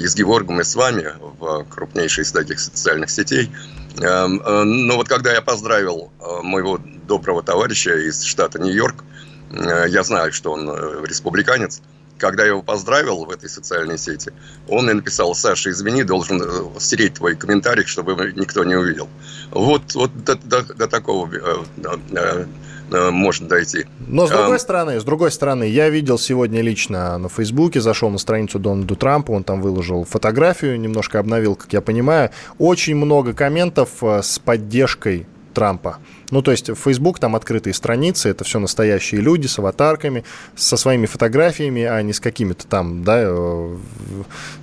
и 0.00 0.06
с 0.06 0.14
Геворгом, 0.14 0.60
и 0.60 0.64
с 0.64 0.74
вами 0.74 1.12
в 1.38 1.64
крупнейшей 1.64 2.24
из 2.24 2.32
таких 2.32 2.60
социальных 2.60 3.10
сетей. 3.10 3.50
Эм, 4.00 4.40
э, 4.40 4.64
но 4.64 4.96
вот 4.96 5.08
когда 5.08 5.32
я 5.32 5.42
поздравил 5.42 6.10
э, 6.20 6.42
моего 6.42 6.78
доброго 7.06 7.42
товарища 7.42 7.96
из 7.96 8.22
штата 8.22 8.58
Нью-Йорк, 8.58 9.04
я 9.50 10.02
знаю, 10.02 10.30
что 10.30 10.52
он 10.52 10.68
республиканец, 11.04 11.80
когда 12.18 12.42
я 12.42 12.50
его 12.50 12.62
поздравил 12.62 13.24
в 13.24 13.30
этой 13.30 13.48
социальной 13.48 13.96
сети, 13.96 14.30
он 14.68 14.84
мне 14.84 14.92
написал, 14.92 15.34
Саша, 15.34 15.70
извини, 15.70 16.04
должен 16.04 16.42
стереть 16.78 17.14
твой 17.14 17.34
комментарий, 17.34 17.86
чтобы 17.86 18.34
никто 18.36 18.62
не 18.64 18.74
увидел. 18.74 19.08
Вот, 19.50 19.94
вот 19.94 20.10
до, 20.24 20.34
до, 20.34 20.62
до 20.62 20.86
такого 20.86 21.26
Э, 22.12 22.44
можно 22.90 23.48
дойти. 23.48 23.86
Но 24.06 24.26
с 24.26 24.30
другой 24.30 24.56
а, 24.56 24.58
стороны, 24.58 25.00
с 25.00 25.04
другой 25.04 25.30
стороны, 25.30 25.64
я 25.64 25.88
видел 25.88 26.18
сегодня 26.18 26.60
лично 26.62 27.18
на 27.18 27.28
Фейсбуке, 27.28 27.80
зашел 27.80 28.10
на 28.10 28.18
страницу 28.18 28.58
Дональда 28.58 28.94
Трампа, 28.94 29.32
он 29.32 29.44
там 29.44 29.60
выложил 29.60 30.04
фотографию, 30.04 30.80
немножко 30.80 31.18
обновил, 31.18 31.54
как 31.54 31.72
я 31.72 31.80
понимаю, 31.80 32.30
очень 32.58 32.96
много 32.96 33.32
комментов 33.32 33.90
э, 34.02 34.22
с 34.22 34.38
поддержкой 34.38 35.26
Трампа. 35.54 35.98
Ну, 36.30 36.42
то 36.42 36.50
есть 36.50 36.70
Facebook, 36.76 37.18
там 37.18 37.36
открытые 37.36 37.72
страницы, 37.72 38.28
это 38.28 38.44
все 38.44 38.58
настоящие 38.58 39.20
люди 39.20 39.46
с 39.46 39.58
аватарками, 39.58 40.24
со 40.56 40.76
своими 40.76 41.06
фотографиями, 41.06 41.84
а 41.84 42.02
не 42.02 42.12
с 42.12 42.20
какими-то 42.20 42.66
там, 42.66 43.02
да, 43.02 43.20
э, 43.22 43.76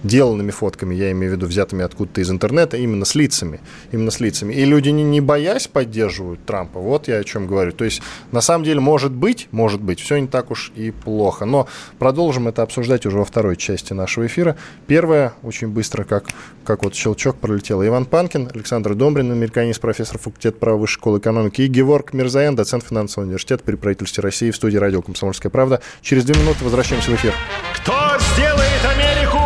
деланными 0.03 0.51
фотками, 0.51 0.93
я 0.93 1.11
имею 1.11 1.33
в 1.33 1.35
виду, 1.35 1.47
взятыми 1.47 1.83
откуда-то 1.83 2.21
из 2.21 2.29
интернета, 2.29 2.77
именно 2.77 3.05
с 3.05 3.15
лицами, 3.15 3.61
именно 3.91 4.11
с 4.11 4.19
лицами. 4.19 4.53
И 4.53 4.63
люди, 4.63 4.89
не, 4.89 5.03
не 5.03 5.21
боясь, 5.21 5.67
поддерживают 5.67 6.45
Трампа, 6.45 6.79
вот 6.79 7.07
я 7.07 7.17
о 7.17 7.23
чем 7.23 7.47
говорю. 7.47 7.71
То 7.71 7.85
есть, 7.85 8.01
на 8.31 8.41
самом 8.41 8.63
деле, 8.63 8.79
может 8.79 9.11
быть, 9.11 9.47
может 9.51 9.81
быть, 9.81 9.99
все 9.99 10.17
не 10.17 10.27
так 10.27 10.51
уж 10.51 10.71
и 10.75 10.91
плохо, 10.91 11.45
но 11.45 11.67
продолжим 11.97 12.47
это 12.47 12.61
обсуждать 12.61 13.05
уже 13.05 13.17
во 13.17 13.25
второй 13.25 13.57
части 13.57 13.93
нашего 13.93 14.27
эфира. 14.27 14.55
Первое, 14.85 15.33
очень 15.41 15.69
быстро, 15.69 16.03
как, 16.03 16.25
как 16.63 16.83
вот 16.83 16.93
щелчок 16.93 17.37
пролетел. 17.37 17.83
Иван 17.83 18.05
Панкин, 18.05 18.51
Александр 18.53 18.93
Домбрин, 18.93 19.31
американец, 19.31 19.79
профессор 19.79 20.19
факультета 20.19 20.57
права 20.57 20.77
Высшей 20.77 20.95
школы 20.95 21.19
экономики 21.19 21.54
и 21.59 21.67
Геворг 21.67 22.13
Мирзаян, 22.13 22.55
доцент 22.55 22.83
финансового 22.83 23.25
университета 23.27 23.63
при 23.63 23.75
правительстве 23.75 24.21
России 24.21 24.51
в 24.51 24.55
студии 24.55 24.77
радио 24.77 25.01
«Комсомольская 25.01 25.49
правда». 25.49 25.81
Через 26.01 26.25
две 26.25 26.39
минуты 26.39 26.63
возвращаемся 26.63 27.11
в 27.11 27.15
эфир. 27.15 27.33
Кто 27.77 27.93
сделает 28.33 28.85
Америку 28.85 29.39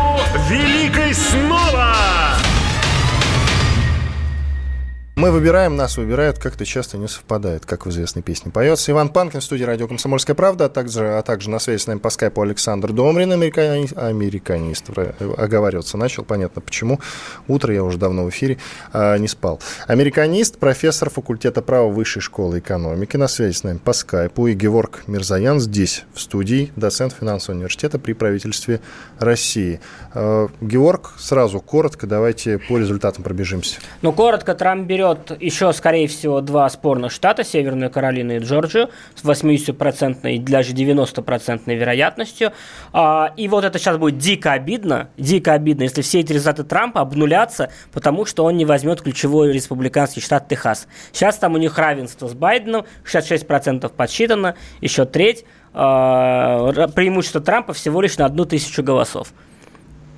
великой 0.49 1.13
снова? 1.13 1.68
Мы 5.19 5.31
выбираем, 5.31 5.75
нас 5.75 5.97
выбирают, 5.97 6.39
как-то 6.39 6.63
часто 6.63 6.97
не 6.97 7.09
совпадает, 7.09 7.65
как 7.65 7.85
в 7.85 7.89
известной 7.89 8.21
песне 8.21 8.53
поется. 8.53 8.93
Иван 8.93 9.09
Панкин 9.09 9.41
в 9.41 9.43
студии 9.43 9.65
радио 9.65 9.85
«Комсомольская 9.85 10.33
правда», 10.33 10.65
а 10.65 10.69
также, 10.69 11.17
а 11.17 11.21
также 11.23 11.49
на 11.49 11.59
связи 11.59 11.81
с 11.81 11.87
нами 11.87 11.99
по 11.99 12.09
скайпу 12.09 12.41
Александр 12.41 12.93
Домрин, 12.93 13.33
американист, 13.33 13.97
американист 13.97 14.85
оговариваться 15.19 15.97
начал, 15.97 16.23
понятно 16.23 16.61
почему. 16.61 17.01
Утро 17.49 17.73
я 17.73 17.83
уже 17.83 17.97
давно 17.97 18.23
в 18.23 18.29
эфире, 18.29 18.59
а, 18.93 19.17
не 19.17 19.27
спал. 19.27 19.59
Американист, 19.87 20.57
профессор 20.57 21.09
факультета 21.09 21.61
права 21.61 21.89
Высшей 21.89 22.21
школы 22.21 22.59
экономики, 22.59 23.17
на 23.17 23.27
связи 23.27 23.57
с 23.57 23.63
нами 23.63 23.77
по 23.77 23.91
скайпу. 23.91 24.47
И 24.47 24.53
Геворг 24.53 25.03
Мирзаян 25.07 25.59
здесь, 25.59 26.05
в 26.13 26.21
студии, 26.21 26.71
доцент 26.77 27.11
финансового 27.11 27.57
университета 27.57 27.99
при 27.99 28.13
правительстве 28.13 28.79
России. 29.19 29.81
А, 30.13 30.47
Георг, 30.61 31.11
сразу 31.17 31.59
коротко, 31.59 32.07
давайте 32.07 32.57
по 32.57 32.77
результатам 32.77 33.25
пробежимся. 33.25 33.81
Ну, 34.01 34.13
коротко, 34.13 34.55
Трамп 34.55 34.87
берет 34.87 35.08
берет 35.13 35.41
еще, 35.41 35.71
скорее 35.73 36.07
всего, 36.07 36.41
два 36.41 36.69
спорных 36.69 37.11
штата, 37.11 37.43
Северную 37.43 37.89
Каролину 37.89 38.35
и 38.35 38.39
Джорджию, 38.39 38.89
с 39.15 39.23
80% 39.23 40.43
даже 40.43 40.73
90% 40.73 41.75
вероятностью. 41.75 42.51
А, 42.93 43.33
и 43.35 43.47
вот 43.47 43.63
это 43.63 43.79
сейчас 43.79 43.97
будет 43.97 44.17
дико 44.17 44.53
обидно, 44.53 45.09
дико 45.17 45.53
обидно, 45.53 45.83
если 45.83 46.01
все 46.01 46.19
эти 46.19 46.33
результаты 46.33 46.63
Трампа 46.63 47.01
обнулятся, 47.01 47.71
потому 47.91 48.25
что 48.25 48.43
он 48.45 48.57
не 48.57 48.65
возьмет 48.65 49.01
ключевой 49.01 49.51
республиканский 49.53 50.21
штат 50.21 50.47
Техас. 50.47 50.87
Сейчас 51.11 51.37
там 51.37 51.53
у 51.53 51.57
них 51.57 51.77
равенство 51.77 52.27
с 52.27 52.33
Байденом, 52.33 52.85
66% 53.05 53.89
подсчитано, 53.89 54.55
еще 54.81 55.05
треть. 55.05 55.45
А, 55.73 56.87
преимущество 56.95 57.41
Трампа 57.41 57.73
всего 57.73 58.01
лишь 58.01 58.17
на 58.17 58.25
одну 58.25 58.45
тысячу 58.45 58.83
голосов. 58.83 59.33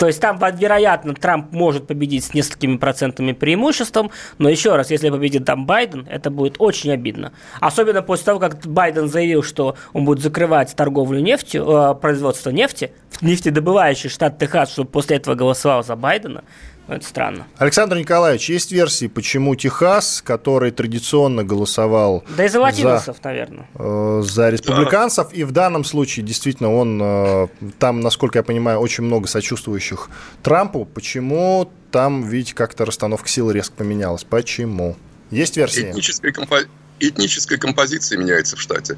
То 0.02 0.08
есть 0.08 0.20
там, 0.20 0.40
вероятно, 0.40 1.14
Трамп 1.14 1.52
может 1.52 1.86
победить 1.86 2.24
с 2.24 2.34
несколькими 2.34 2.78
процентами 2.78 3.34
преимуществом, 3.34 4.10
но 4.40 4.50
еще 4.50 4.76
раз, 4.76 4.90
если 4.90 5.12
победит 5.12 5.46
там 5.46 5.68
Байден, 5.68 6.08
это 6.10 6.32
будет 6.32 6.56
очень 6.58 6.92
обидно. 6.92 7.34
Особенно 7.60 8.02
после 8.02 8.26
того, 8.26 8.40
как 8.40 8.66
Байден 8.66 9.08
заявил, 9.08 9.44
что 9.44 9.76
он 9.94 10.06
будет 10.06 10.24
закрывать 10.24 10.76
торговлю 10.76 11.20
нефтью, 11.20 11.70
э, 11.70 11.94
производство 11.94 12.50
нефти, 12.50 12.94
нефтедобывающий 13.22 14.10
штат 14.10 14.40
Техас, 14.40 14.72
чтобы 14.72 14.90
после 14.90 15.18
этого 15.18 15.36
голосовал 15.36 15.84
за 15.84 15.96
Байдена– 15.96 16.46
это 16.96 17.06
странно. 17.06 17.48
Александр 17.58 17.98
Николаевич, 17.98 18.50
есть 18.50 18.72
версии, 18.72 19.08
почему 19.08 19.56
Техас, 19.56 20.22
который 20.22 20.72
традиционно 20.72 21.44
голосовал... 21.44 22.24
Да 22.36 22.46
из-за 22.46 22.60
латиносов, 22.60 23.18
за, 23.18 23.24
наверное. 23.24 23.70
Э, 23.76 24.22
за 24.24 24.50
республиканцев, 24.50 25.30
да. 25.30 25.36
и 25.36 25.44
в 25.44 25.52
данном 25.52 25.84
случае 25.84 26.26
действительно 26.26 26.74
он... 26.74 27.00
Э, 27.02 27.48
там, 27.80 28.02
насколько 28.02 28.40
я 28.40 28.44
понимаю, 28.44 28.80
очень 28.80 29.04
много 29.04 29.28
сочувствующих 29.28 30.10
Трампу. 30.44 30.86
Почему 30.86 31.72
там, 31.92 32.24
видите, 32.24 32.56
как-то 32.56 32.86
расстановка 32.86 33.28
сил 33.28 33.52
резко 33.52 33.76
поменялась? 33.76 34.24
Почему? 34.24 34.96
Есть 35.30 35.58
версия? 35.58 35.92
Этническая, 35.92 36.32
компо... 36.32 36.60
Этническая 37.00 37.58
композиция 37.58 38.18
меняется 38.18 38.56
в 38.56 38.62
штате. 38.62 38.98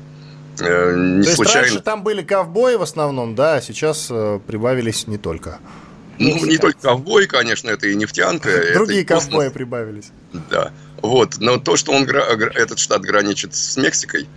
Э, 0.59 0.95
не 0.95 1.23
То 1.23 1.35
случайно. 1.35 1.65
есть 1.65 1.73
раньше 1.73 1.83
там 1.83 2.03
были 2.03 2.21
ковбои 2.21 2.75
в 2.75 2.81
основном, 2.81 3.35
да, 3.35 3.55
а 3.55 3.62
сейчас 3.62 4.07
э, 4.09 4.39
прибавились 4.45 5.07
не 5.07 5.17
только. 5.17 5.59
Ну, 6.24 6.46
не 6.46 6.58
только 6.58 6.80
ковбой, 6.80 7.27
конечно, 7.27 7.70
это 7.70 7.88
и 7.88 7.96
нефтянка. 7.96 8.50
Другие 8.74 9.03
это 9.03 9.15
ковбои 9.15 9.50
прибавились. 9.50 10.12
Да. 10.50 10.72
Вот. 11.01 11.38
Но 11.39 11.58
то, 11.58 11.75
что 11.75 11.92
он, 11.92 12.03
этот 12.03 12.80
штат 12.80 13.01
граничит 13.01 13.56
с 13.56 13.77
Мексикой, 13.77 14.27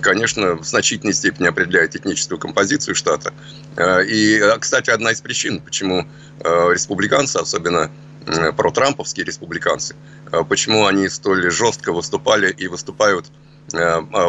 конечно, 0.00 0.54
в 0.54 0.64
значительной 0.64 1.14
степени 1.14 1.46
определяет 1.48 1.96
этническую 1.96 2.38
композицию 2.38 2.94
штата. 2.94 3.32
Э, 3.76 4.04
и, 4.04 4.38
э, 4.38 4.58
кстати, 4.58 4.90
одна 4.90 5.12
из 5.12 5.20
причин, 5.20 5.60
почему 5.60 6.06
э, 6.40 6.72
республиканцы, 6.72 7.36
особенно 7.36 7.90
протрамповские 8.56 9.26
республиканцы, 9.26 9.96
почему 10.48 10.86
они 10.86 11.08
столь 11.08 11.50
жестко 11.50 11.92
выступали 11.92 12.52
и 12.52 12.68
выступают 12.68 13.26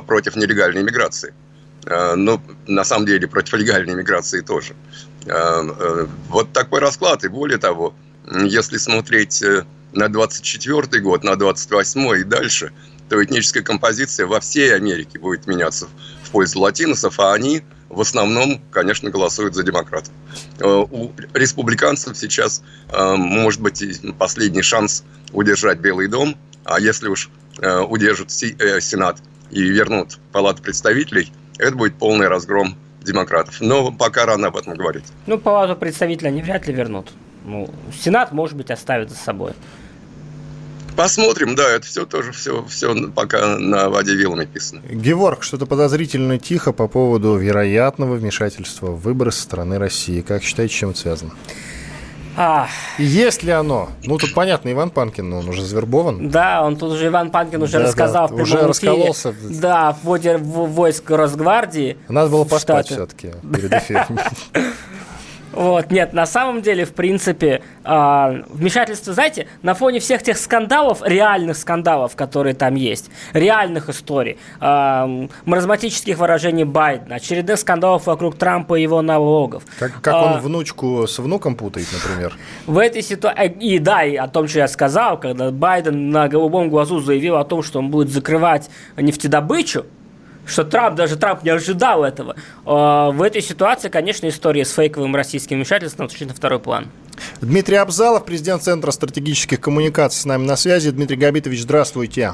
против 0.07 0.35
нелегальной 0.35 0.81
иммиграции. 0.81 1.35
Ну, 1.85 2.41
на 2.65 2.83
самом 2.85 3.05
деле, 3.05 3.27
против 3.27 3.53
легальной 3.53 3.93
иммиграции 3.93 4.41
тоже. 4.41 4.73
Э, 5.25 5.63
э, 5.63 6.07
вот 6.29 6.51
такой 6.51 6.79
расклад. 6.79 7.23
И 7.23 7.27
более 7.27 7.57
того, 7.57 7.93
если 8.45 8.77
смотреть 8.77 9.41
э, 9.41 9.65
на 9.93 10.09
24 10.09 11.01
год, 11.01 11.23
на 11.23 11.35
28 11.35 12.19
и 12.19 12.23
дальше, 12.23 12.73
то 13.09 13.23
этническая 13.23 13.63
композиция 13.63 14.25
во 14.25 14.39
всей 14.39 14.75
Америке 14.75 15.19
будет 15.19 15.47
меняться 15.47 15.87
в 16.23 16.31
пользу 16.31 16.59
латиносов, 16.59 17.19
а 17.19 17.33
они 17.33 17.61
в 17.89 18.01
основном, 18.01 18.59
конечно, 18.71 19.11
голосуют 19.11 19.53
за 19.53 19.61
демократов. 19.61 20.11
У 20.59 21.11
республиканцев 21.35 22.17
сейчас 22.17 22.63
может 22.91 23.61
быть 23.61 23.83
последний 24.17 24.63
шанс 24.63 25.03
удержать 25.31 25.77
Белый 25.79 26.07
дом, 26.07 26.35
а 26.63 26.79
если 26.79 27.07
уж 27.07 27.29
удержат 27.59 28.31
Сенат 28.31 29.19
и 29.51 29.61
вернут 29.61 30.17
Палату 30.31 30.63
представителей, 30.63 31.31
это 31.59 31.75
будет 31.75 31.99
полный 31.99 32.29
разгром 32.29 32.75
демократов. 33.03 33.61
Но 33.61 33.91
пока 33.91 34.25
рано 34.25 34.47
об 34.47 34.57
этом 34.57 34.75
говорить. 34.75 35.05
Ну, 35.27 35.37
палату 35.37 35.75
представителей 35.75 36.29
они 36.29 36.41
вряд 36.41 36.67
ли 36.67 36.73
вернут. 36.73 37.11
Ну, 37.45 37.69
Сенат, 37.93 38.31
может 38.31 38.55
быть, 38.55 38.71
оставит 38.71 39.09
за 39.09 39.17
собой. 39.17 39.53
Посмотрим, 40.95 41.55
да, 41.55 41.69
это 41.69 41.87
все 41.87 42.05
тоже 42.05 42.31
все, 42.31 42.63
все 42.65 42.95
пока 43.09 43.57
на 43.57 43.89
воде 43.89 44.15
вилами 44.15 44.45
писано. 44.45 44.81
Геворг, 44.89 45.43
что-то 45.43 45.65
подозрительно 45.65 46.37
тихо 46.37 46.71
по 46.71 46.87
поводу 46.87 47.35
вероятного 47.35 48.15
вмешательства 48.15 48.87
в 48.91 49.01
выборы 49.01 49.31
со 49.31 49.41
стороны 49.41 49.79
России. 49.79 50.21
Как 50.21 50.43
считаете, 50.43 50.73
чем 50.73 50.91
это 50.91 50.99
связано? 50.99 51.31
А... 52.37 52.67
Есть 52.97 53.43
ли 53.43 53.51
оно? 53.51 53.89
Ну, 54.03 54.17
тут 54.17 54.33
понятно, 54.33 54.71
Иван 54.71 54.89
Панкин, 54.89 55.33
он 55.33 55.47
уже 55.47 55.63
завербован. 55.63 56.29
Да, 56.29 56.63
он 56.63 56.75
тут 56.75 56.93
уже, 56.93 57.07
Иван 57.07 57.31
Панкин 57.31 57.61
уже 57.61 57.79
да, 57.79 57.85
рассказал 57.85 58.29
да, 58.29 58.35
в 58.35 58.41
уже 58.41 58.67
раскололся. 58.67 59.33
Да, 59.49 59.93
в 59.93 60.03
вводе 60.03 60.37
в 60.37 60.67
войск 60.67 61.09
Росгвардии. 61.09 61.97
Надо 62.09 62.29
было 62.29 62.43
поспать 62.43 62.87
все-таки 62.87 63.31
перед 63.51 63.73
эфиром. 63.73 64.19
Вот, 65.53 65.91
нет, 65.91 66.13
на 66.13 66.25
самом 66.25 66.61
деле, 66.61 66.83
в 66.85 66.93
принципе, 66.93 67.61
э, 67.83 68.43
вмешательство, 68.49 69.13
знаете, 69.13 69.47
на 69.61 69.75
фоне 69.75 69.99
всех 69.99 70.23
тех 70.23 70.37
скандалов, 70.37 71.01
реальных 71.03 71.57
скандалов, 71.57 72.15
которые 72.15 72.55
там 72.55 72.75
есть, 72.75 73.09
реальных 73.33 73.89
историй, 73.89 74.37
э, 74.59 75.27
маразматических 75.45 76.17
выражений 76.17 76.63
Байдена, 76.63 77.15
очередных 77.15 77.59
скандалов 77.59 78.07
вокруг 78.07 78.35
Трампа 78.35 78.75
и 78.75 78.81
его 78.81 79.01
налогов. 79.01 79.63
Как, 79.77 80.01
как 80.01 80.15
он 80.15 80.39
внучку 80.41 81.05
с 81.07 81.19
внуком 81.19 81.55
путает, 81.55 81.87
например. 81.93 82.33
В 82.65 82.79
этой 82.79 83.03
ситуации, 83.03 83.53
и 83.59 83.77
да, 83.77 84.03
и 84.03 84.15
о 84.15 84.27
том, 84.27 84.47
что 84.47 84.59
я 84.59 84.67
сказал, 84.67 85.19
когда 85.19 85.51
Байден 85.51 86.09
на 86.09 86.27
голубом 86.27 86.69
глазу 86.69 86.99
заявил 86.99 87.37
о 87.37 87.45
том, 87.45 87.61
что 87.61 87.79
он 87.79 87.89
будет 87.89 88.09
закрывать 88.09 88.69
нефтедобычу, 88.97 89.85
что 90.45 90.63
Трамп, 90.63 90.95
даже 90.95 91.15
Трамп 91.15 91.43
не 91.43 91.49
ожидал 91.49 92.03
этого. 92.03 92.35
А, 92.65 93.11
в 93.11 93.21
этой 93.21 93.41
ситуации, 93.41 93.89
конечно, 93.89 94.27
история 94.27 94.65
с 94.65 94.73
фейковым 94.73 95.15
российским 95.15 95.57
вмешательством 95.57 96.07
отошли 96.07 96.25
на 96.25 96.33
второй 96.33 96.59
план. 96.59 96.87
Дмитрий 97.41 97.75
Абзалов, 97.75 98.25
президент 98.25 98.63
Центра 98.63 98.91
стратегических 98.91 99.59
коммуникаций, 99.59 100.19
с 100.21 100.25
нами 100.25 100.45
на 100.45 100.55
связи. 100.55 100.91
Дмитрий 100.91 101.17
Габитович, 101.17 101.61
здравствуйте. 101.61 102.33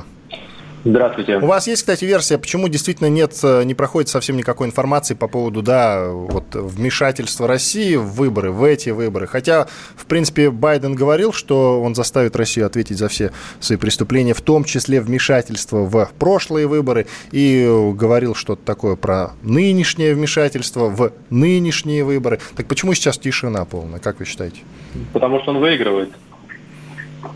Здравствуйте. 0.84 1.38
У 1.38 1.46
вас 1.46 1.68
есть, 1.68 1.82
кстати, 1.82 2.06
версия, 2.06 2.38
почему 2.38 2.70
действительно 2.70 3.08
нет, 3.08 3.38
э, 3.44 3.64
не 3.64 3.74
проходит 3.74 4.10
совсем 4.10 4.38
никакой 4.38 4.68
информации 4.68 5.14
по 5.14 5.28
поводу, 5.28 5.62
да, 5.62 6.10
вот 6.10 6.46
вмешательства 6.54 7.48
России 7.48 7.96
в 7.96 8.06
выборы, 8.14 8.52
в 8.52 8.64
эти 8.64 8.90
выборы. 8.90 9.28
Хотя, 9.28 9.68
в 9.96 10.06
принципе, 10.06 10.50
Байден 10.52 10.96
говорил, 10.96 11.34
что 11.34 11.82
он 11.82 11.96
заставит 11.96 12.36
Россию 12.36 12.66
ответить 12.66 12.98
за 12.98 13.10
все 13.10 13.32
свои 13.60 13.78
преступления, 13.78 14.34
в 14.34 14.42
том 14.42 14.64
числе 14.64 15.02
вмешательство 15.02 15.80
в 15.80 16.12
прошлые 16.18 16.68
выборы, 16.68 17.08
и 17.32 17.68
говорил 17.94 18.34
что-то 18.34 18.64
такое 18.64 18.96
про 18.96 19.32
нынешнее 19.42 20.16
вмешательство 20.16 20.86
в 20.86 21.12
нынешние 21.30 22.04
выборы. 22.06 22.40
Так 22.56 22.68
почему 22.68 22.94
сейчас 22.94 23.18
тишина 23.18 23.66
полная, 23.66 24.00
как 24.00 24.20
вы 24.20 24.26
считаете? 24.26 24.62
Потому 25.14 25.42
что 25.42 25.52
он 25.52 25.60
выигрывает. 25.60 26.10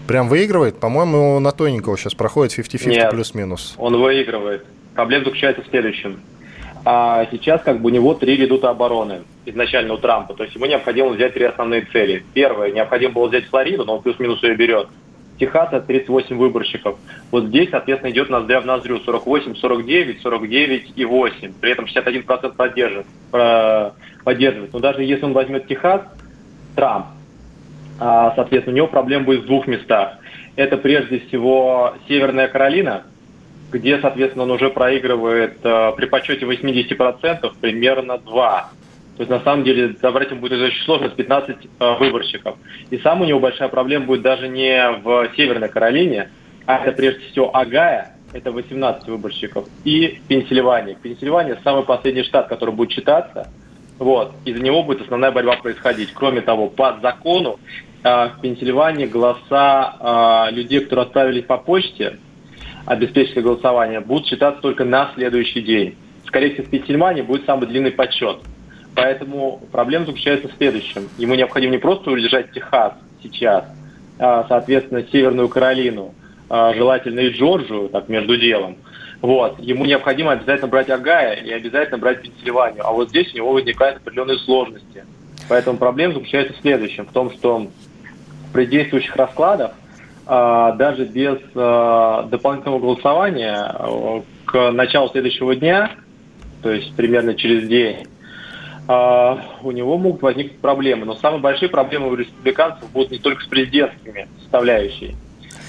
Прям 0.07 0.29
выигрывает? 0.29 0.79
По-моему, 0.79 1.39
на 1.39 1.51
тоненького 1.51 1.97
сейчас 1.97 2.13
проходит 2.13 2.57
50-50 2.57 3.09
плюс-минус. 3.11 3.75
он 3.77 4.01
выигрывает. 4.01 4.65
Проблема 4.95 5.25
заключается 5.25 5.63
в 5.63 5.67
следующем. 5.67 6.19
А 6.85 7.25
сейчас 7.31 7.61
как 7.61 7.79
бы 7.81 7.89
у 7.89 7.93
него 7.93 8.13
три 8.13 8.35
редута 8.35 8.69
обороны 8.69 9.21
изначально 9.45 9.93
у 9.93 9.97
Трампа. 9.97 10.33
То 10.33 10.43
есть 10.43 10.55
ему 10.55 10.65
необходимо 10.65 11.09
взять 11.09 11.33
три 11.33 11.45
основные 11.45 11.81
цели. 11.91 12.25
Первое, 12.33 12.71
необходимо 12.71 13.13
было 13.13 13.27
взять 13.27 13.45
Флориду, 13.45 13.85
но 13.85 13.95
он 13.97 14.01
плюс-минус 14.01 14.43
ее 14.43 14.55
берет. 14.55 14.87
Техаса 15.39 15.79
38 15.81 16.37
выборщиков. 16.37 16.97
Вот 17.31 17.45
здесь, 17.45 17.69
соответственно, 17.71 18.11
идет 18.11 18.29
ноздря 18.29 18.61
в 18.61 18.65
ноздрю 18.65 18.99
48, 18.99 19.55
49, 19.55 20.21
49 20.21 20.93
и 20.95 21.05
8. 21.05 21.53
При 21.59 21.71
этом 21.71 21.85
61% 21.85 22.55
поддерживает, 22.55 23.07
поддерживает. 24.23 24.73
Но 24.73 24.79
даже 24.79 25.03
если 25.03 25.25
он 25.25 25.33
возьмет 25.33 25.67
Техас, 25.67 26.01
Трамп, 26.75 27.07
соответственно, 28.35 28.73
у 28.73 28.77
него 28.77 28.87
проблем 28.87 29.25
будет 29.25 29.43
в 29.43 29.45
двух 29.45 29.67
местах. 29.67 30.17
Это 30.55 30.77
прежде 30.77 31.19
всего 31.19 31.95
Северная 32.07 32.47
Каролина, 32.47 33.03
где, 33.71 33.99
соответственно, 33.99 34.43
он 34.43 34.51
уже 34.51 34.69
проигрывает 34.69 35.57
э, 35.63 35.91
при 35.95 36.05
подсчете 36.05 36.45
80% 36.45 37.51
примерно 37.59 38.17
2. 38.17 38.69
То 39.17 39.21
есть, 39.21 39.29
на 39.29 39.39
самом 39.41 39.63
деле, 39.63 39.95
забрать 40.01 40.31
ему 40.31 40.41
будет 40.41 40.59
очень 40.59 40.83
сложно, 40.83 41.09
с 41.09 41.13
15 41.13 41.55
э, 41.79 41.95
выборщиков. 41.99 42.57
И 42.89 42.97
сам 42.99 43.21
у 43.21 43.25
него 43.25 43.39
большая 43.39 43.69
проблема 43.69 44.05
будет 44.05 44.21
даже 44.21 44.47
не 44.47 44.91
в 45.03 45.29
Северной 45.35 45.69
Каролине, 45.69 46.29
а 46.65 46.77
это 46.79 46.91
прежде 46.91 47.21
всего 47.31 47.55
Агая, 47.55 48.15
это 48.33 48.51
18 48.51 49.07
выборщиков, 49.07 49.65
и 49.83 50.19
Пенсильвания. 50.27 50.95
Пенсильвания 50.95 51.57
самый 51.63 51.83
последний 51.83 52.23
штат, 52.23 52.47
который 52.47 52.73
будет 52.73 52.89
читаться– 52.89 53.47
вот. 53.99 54.33
Из-за 54.45 54.61
него 54.61 54.83
будет 54.83 55.01
основная 55.01 55.31
борьба 55.31 55.57
происходить. 55.57 56.11
Кроме 56.13 56.41
того, 56.41 56.67
по 56.67 56.99
закону 57.01 57.59
в 58.03 58.41
Пенсильвании 58.41 59.05
голоса 59.05 60.47
э, 60.49 60.53
людей, 60.53 60.81
которые 60.81 61.05
отправились 61.05 61.45
по 61.45 61.57
почте, 61.57 62.19
обеспечили 62.85 63.41
голосование, 63.41 64.01
будут 64.01 64.27
считаться 64.27 64.61
только 64.61 64.83
на 64.83 65.11
следующий 65.15 65.61
день. 65.61 65.95
Скорее 66.25 66.53
всего, 66.53 66.67
в 66.67 66.69
Пенсильвании 66.69 67.21
будет 67.21 67.45
самый 67.45 67.67
длинный 67.67 67.91
подсчет. 67.91 68.39
Поэтому 68.95 69.61
проблема 69.71 70.05
заключается 70.05 70.49
в 70.49 70.53
следующем. 70.57 71.07
Ему 71.17 71.35
необходимо 71.35 71.71
не 71.71 71.79
просто 71.79 72.11
удержать 72.11 72.51
Техас 72.51 72.93
сейчас, 73.23 73.65
а, 74.19 74.45
соответственно, 74.47 75.03
Северную 75.11 75.47
Каролину, 75.49 76.13
а, 76.49 76.73
желательно 76.73 77.21
и 77.21 77.29
Джорджию, 77.29 77.89
так, 77.89 78.09
между 78.09 78.37
делом– 78.37 78.77
вот. 79.23 79.57
Ему 79.61 79.85
необходимо 79.85 80.33
обязательно 80.33 80.67
брать 80.67 80.89
Агая 80.89 81.35
и 81.35 81.49
обязательно 81.49 81.97
брать 81.97 82.21
Пенсильванию. 82.21 82.85
А 82.85 82.91
вот 82.91 83.07
здесь 83.07 83.33
у 83.33 83.37
него 83.37 83.53
возникают 83.53 84.01
определенные 84.01 84.37
сложности. 84.39 85.05
Поэтому 85.47 85.77
проблема 85.77 86.15
заключается 86.15 86.53
в 86.53 86.57
следующем, 86.57 87.05
в 87.05 87.13
том, 87.13 87.31
что 87.31 87.67
при 88.53 88.65
действующих 88.65 89.15
раскладах 89.15 89.71
а, 90.25 90.73
даже 90.73 91.05
без 91.05 91.39
а, 91.55 92.23
дополнительного 92.23 92.79
голосования 92.79 93.55
а, 93.57 94.21
к 94.45 94.71
началу 94.71 95.09
следующего 95.09 95.55
дня, 95.55 95.91
то 96.61 96.71
есть 96.71 96.95
примерно 96.95 97.33
через 97.33 97.67
день, 97.67 98.07
у 98.85 99.71
него 99.71 99.97
могут 99.97 100.21
возникнуть 100.21 100.59
проблемы. 100.59 101.05
Но 101.05 101.15
самые 101.15 101.39
большие 101.39 101.69
проблемы 101.69 102.09
у 102.09 102.15
республиканцев 102.15 102.91
будут 102.91 103.11
не 103.11 103.17
только 103.17 103.41
с 103.41 103.47
президентскими 103.47 104.27
составляющей. 104.41 105.15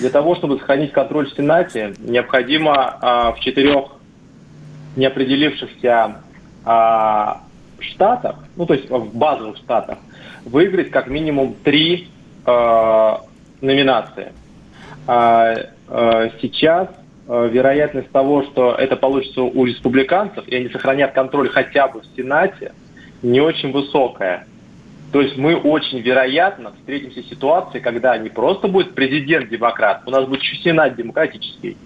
Для 0.00 0.10
того, 0.10 0.34
чтобы 0.34 0.58
сохранить 0.58 0.90
контроль 0.90 1.30
в 1.30 1.34
Сенате, 1.34 1.94
необходимо 2.00 2.74
а, 2.74 3.32
в 3.32 3.40
четырех 3.40 3.92
неопределившихся 4.96 6.16
а, 6.64 7.42
штатах, 7.78 8.36
ну 8.56 8.66
то 8.66 8.74
есть 8.74 8.90
в 8.90 9.16
базовых 9.16 9.56
штатах, 9.58 9.98
выиграть 10.44 10.90
как 10.90 11.06
минимум 11.06 11.54
три 11.62 12.08
а, 12.08 12.13
номинации. 13.60 14.32
А, 15.06 15.54
а, 15.88 16.30
сейчас 16.40 16.88
а, 17.28 17.46
вероятность 17.46 18.10
того, 18.10 18.42
что 18.42 18.74
это 18.74 18.96
получится 18.96 19.42
у 19.42 19.64
республиканцев, 19.64 20.46
и 20.48 20.56
они 20.56 20.68
сохранят 20.68 21.12
контроль 21.12 21.48
хотя 21.48 21.88
бы 21.88 22.00
в 22.00 22.06
Сенате, 22.16 22.72
не 23.22 23.40
очень 23.40 23.72
высокая. 23.72 24.46
То 25.12 25.20
есть 25.20 25.36
мы 25.36 25.54
очень 25.54 26.00
вероятно 26.00 26.72
встретимся 26.72 27.22
в 27.22 27.26
ситуации, 27.26 27.78
когда 27.78 28.16
не 28.18 28.30
просто 28.30 28.66
будет 28.66 28.94
президент-демократ, 28.94 30.02
у 30.06 30.10
нас 30.10 30.26
будет 30.26 30.42
еще 30.42 30.56
сенат 30.56 30.96
демократический. 30.96 31.76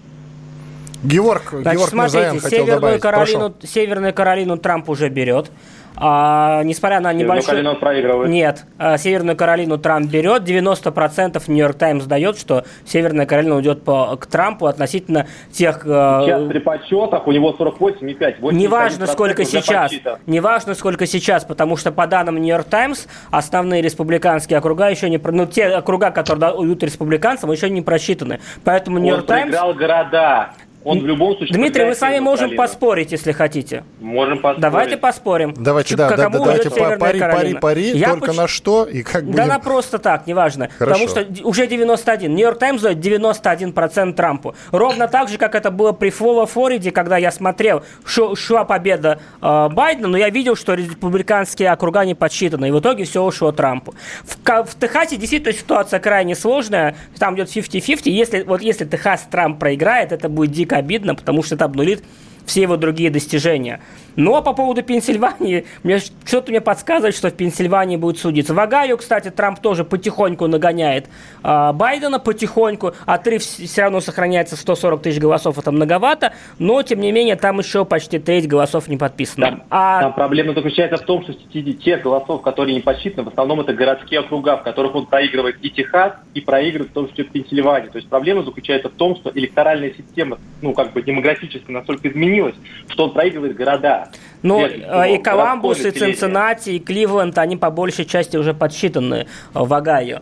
Георг, 1.03 1.51
Значит, 1.51 1.73
Георг 1.73 1.89
смотрите, 1.91 2.27
хотел 2.27 2.49
Северную 2.49 2.75
добавить. 2.75 3.01
Каролину, 3.01 3.53
Северную 3.61 4.13
Каролину 4.13 4.57
Трамп 4.57 4.89
уже 4.89 5.09
берет. 5.09 5.51
А, 5.95 6.63
несмотря 6.63 6.99
на 6.99 7.13
небольшой... 7.13 7.55
Северную 7.55 7.75
проигрывает. 7.77 8.29
Нет, 8.29 8.65
а, 8.77 8.97
Северную 8.97 9.35
Каролину 9.35 9.77
Трамп 9.77 10.09
берет. 10.09 10.43
90% 10.43 11.41
Нью-Йорк 11.47 11.77
Таймс 11.77 12.05
дает, 12.05 12.37
что 12.37 12.63
Северная 12.85 13.25
Каролина 13.25 13.55
уйдет 13.55 13.83
по, 13.83 14.15
к 14.17 14.25
Трампу 14.27 14.65
относительно 14.67 15.27
тех... 15.51 15.85
А, 15.85 16.23
сейчас 16.25 16.47
при 16.47 16.59
подсчетах 16.59 17.27
у 17.27 17.31
него 17.31 17.55
48,5. 17.57 18.53
Неважно, 18.53 19.07
сколько 19.07 19.45
сейчас. 19.45 19.91
Неважно, 20.25 20.73
сколько 20.75 21.05
сейчас, 21.05 21.43
потому 21.43 21.77
что 21.77 21.91
по 21.91 22.07
данным 22.07 22.37
Нью-Йорк 22.37 22.67
Таймс 22.67 23.07
основные 23.31 23.81
республиканские 23.81 24.59
округа 24.59 24.89
еще 24.89 25.09
не... 25.09 25.17
Ну, 25.17 25.45
те 25.45 25.67
округа, 25.67 26.11
которые 26.11 26.39
дают 26.39 26.83
республиканцам, 26.83 27.51
еще 27.51 27.69
не 27.69 27.81
просчитаны. 27.81 28.39
Поэтому 28.63 28.99
Нью-Йорк 28.99 29.25
Таймс... 29.25 29.55
Он 29.61 29.75
города. 29.75 30.51
Он 30.83 30.99
в 30.99 31.05
любом 31.05 31.35
случае... 31.35 31.57
Дмитрий, 31.57 31.83
мы 31.83 31.93
с 31.93 31.99
вами 31.99 32.19
можем 32.19 32.51
Каролину. 32.51 32.63
поспорить, 32.63 33.11
если 33.11 33.33
хотите. 33.33 33.83
Можем 33.99 34.37
поспорить. 34.37 34.61
Давайте 34.61 34.97
поспорим. 34.97 35.53
Давайте, 35.57 35.95
да, 35.97 36.09
да, 36.09 36.15
да, 36.15 36.29
давайте 36.29 36.69
пари, 36.69 37.19
пари, 37.19 37.53
пари, 37.55 37.91
Я 37.97 38.11
только 38.11 38.27
поч... 38.27 38.37
на 38.37 38.47
что 38.47 38.85
и 38.85 39.03
как 39.03 39.25
будем... 39.25 39.35
Да 39.35 39.45
на 39.45 39.59
просто 39.59 39.99
так, 39.99 40.25
неважно. 40.25 40.69
Хорошо. 40.77 41.05
Потому 41.05 41.25
что 41.25 41.47
уже 41.47 41.67
91. 41.67 42.33
Нью-Йорк 42.33 42.59
Таймс 42.59 42.81
дает 42.81 42.97
91% 42.97 44.13
Трампу. 44.13 44.55
Ровно 44.71 45.09
так 45.09 45.27
же, 45.27 45.37
как 45.37 45.53
это 45.53 45.69
было 45.69 45.91
при 45.91 46.11
Флово 46.11 46.45
Фориде, 46.45 46.91
когда 46.91 47.17
я 47.17 47.31
смотрел, 47.31 47.83
шо, 48.05 48.35
шла 48.35 48.63
победа 48.63 49.19
э, 49.41 49.69
Байдена, 49.69 50.07
но 50.07 50.17
я 50.17 50.29
видел, 50.29 50.55
что 50.55 50.75
республиканские 50.75 51.71
округа 51.71 52.05
не 52.05 52.15
подсчитаны, 52.15 52.69
и 52.69 52.71
в 52.71 52.79
итоге 52.79 53.03
все 53.03 53.21
ушло 53.21 53.51
Трампу. 53.51 53.95
В, 54.23 54.37
в 54.63 54.79
Техасе 54.79 55.17
действительно 55.17 55.53
ситуация 55.53 55.99
крайне 55.99 56.35
сложная, 56.35 56.95
там 57.17 57.35
идет 57.35 57.49
50-50. 57.49 58.01
Если, 58.05 58.43
вот 58.43 58.61
если 58.61 58.85
Техас 58.85 59.27
Трамп 59.29 59.59
проиграет, 59.59 60.13
это 60.13 60.29
будет 60.29 60.51
дико 60.51 60.68
обидно, 60.77 61.15
потому 61.15 61.43
что 61.43 61.55
это 61.55 61.65
обнулит 61.65 62.03
все 62.49 62.63
его 62.63 62.77
другие 62.77 63.09
достижения. 63.09 63.79
А 64.17 64.41
по 64.41 64.53
поводу 64.53 64.83
Пенсильвании, 64.83 65.65
мне 65.83 65.99
что-то 65.99 66.51
мне 66.51 66.59
подсказывает, 66.59 67.15
что 67.15 67.29
в 67.29 67.33
Пенсильвании 67.33 67.95
будет 67.95 68.17
судиться. 68.17 68.53
В 68.53 68.59
Огайо, 68.59 68.97
кстати, 68.97 69.29
Трамп 69.29 69.59
тоже 69.59 69.83
потихоньку 69.83 70.47
нагоняет 70.47 71.07
а, 71.43 71.71
Байдена, 71.73 72.19
потихоньку. 72.19 72.93
Отрыв 73.05 73.43
все 73.43 73.83
равно 73.83 74.01
сохраняется 74.01 74.55
140 74.55 75.01
тысяч 75.01 75.19
голосов, 75.19 75.57
это 75.57 75.71
многовато. 75.71 76.33
Но, 76.57 76.81
тем 76.83 76.99
не 76.99 77.11
менее, 77.11 77.35
там 77.35 77.59
еще 77.59 77.85
почти 77.85 78.19
треть 78.19 78.47
голосов 78.47 78.87
не 78.87 78.97
подписано. 78.97 79.45
Там, 79.45 79.63
а... 79.69 80.01
там 80.01 80.13
проблема 80.13 80.53
заключается 80.53 80.97
в 80.97 81.05
том, 81.05 81.23
что 81.23 81.33
тех 81.33 82.01
голосов, 82.01 82.41
которые 82.41 82.75
не 82.75 82.81
подсчитаны, 82.81 83.23
в 83.23 83.29
основном 83.29 83.61
это 83.61 83.73
городские 83.73 84.21
округа, 84.21 84.57
в 84.57 84.63
которых 84.63 84.95
он 84.95 85.05
проигрывает 85.05 85.57
и 85.61 85.69
Техас, 85.69 86.13
и 86.33 86.41
проигрывает 86.41 86.91
в 86.91 86.93
том 86.93 87.09
числе 87.09 87.25
Пенсильванию. 87.25 87.91
То 87.91 87.97
есть 87.97 88.09
проблема 88.09 88.43
заключается 88.43 88.89
в 88.89 88.93
том, 88.93 89.15
что 89.15 89.31
электоральная 89.33 89.93
система, 89.95 90.39
ну, 90.61 90.73
как 90.73 90.93
бы 90.93 91.01
демографически 91.01 91.69
настолько 91.71 92.09
изменилась, 92.09 92.38
что 92.87 93.05
он 93.05 93.13
проигрывает 93.13 93.55
города. 93.55 94.09
Ну, 94.41 94.65
э, 94.65 95.15
и 95.15 95.17
Коламбус, 95.17 95.79
и 95.85 95.91
Цинциннати, 95.91 96.71
и 96.71 96.79
Кливленд, 96.79 97.37
они 97.37 97.57
по 97.57 97.69
большей 97.69 98.05
части 98.05 98.37
уже 98.37 98.53
подсчитаны 98.53 99.27
в 99.53 99.73
Огайо. 99.73 100.21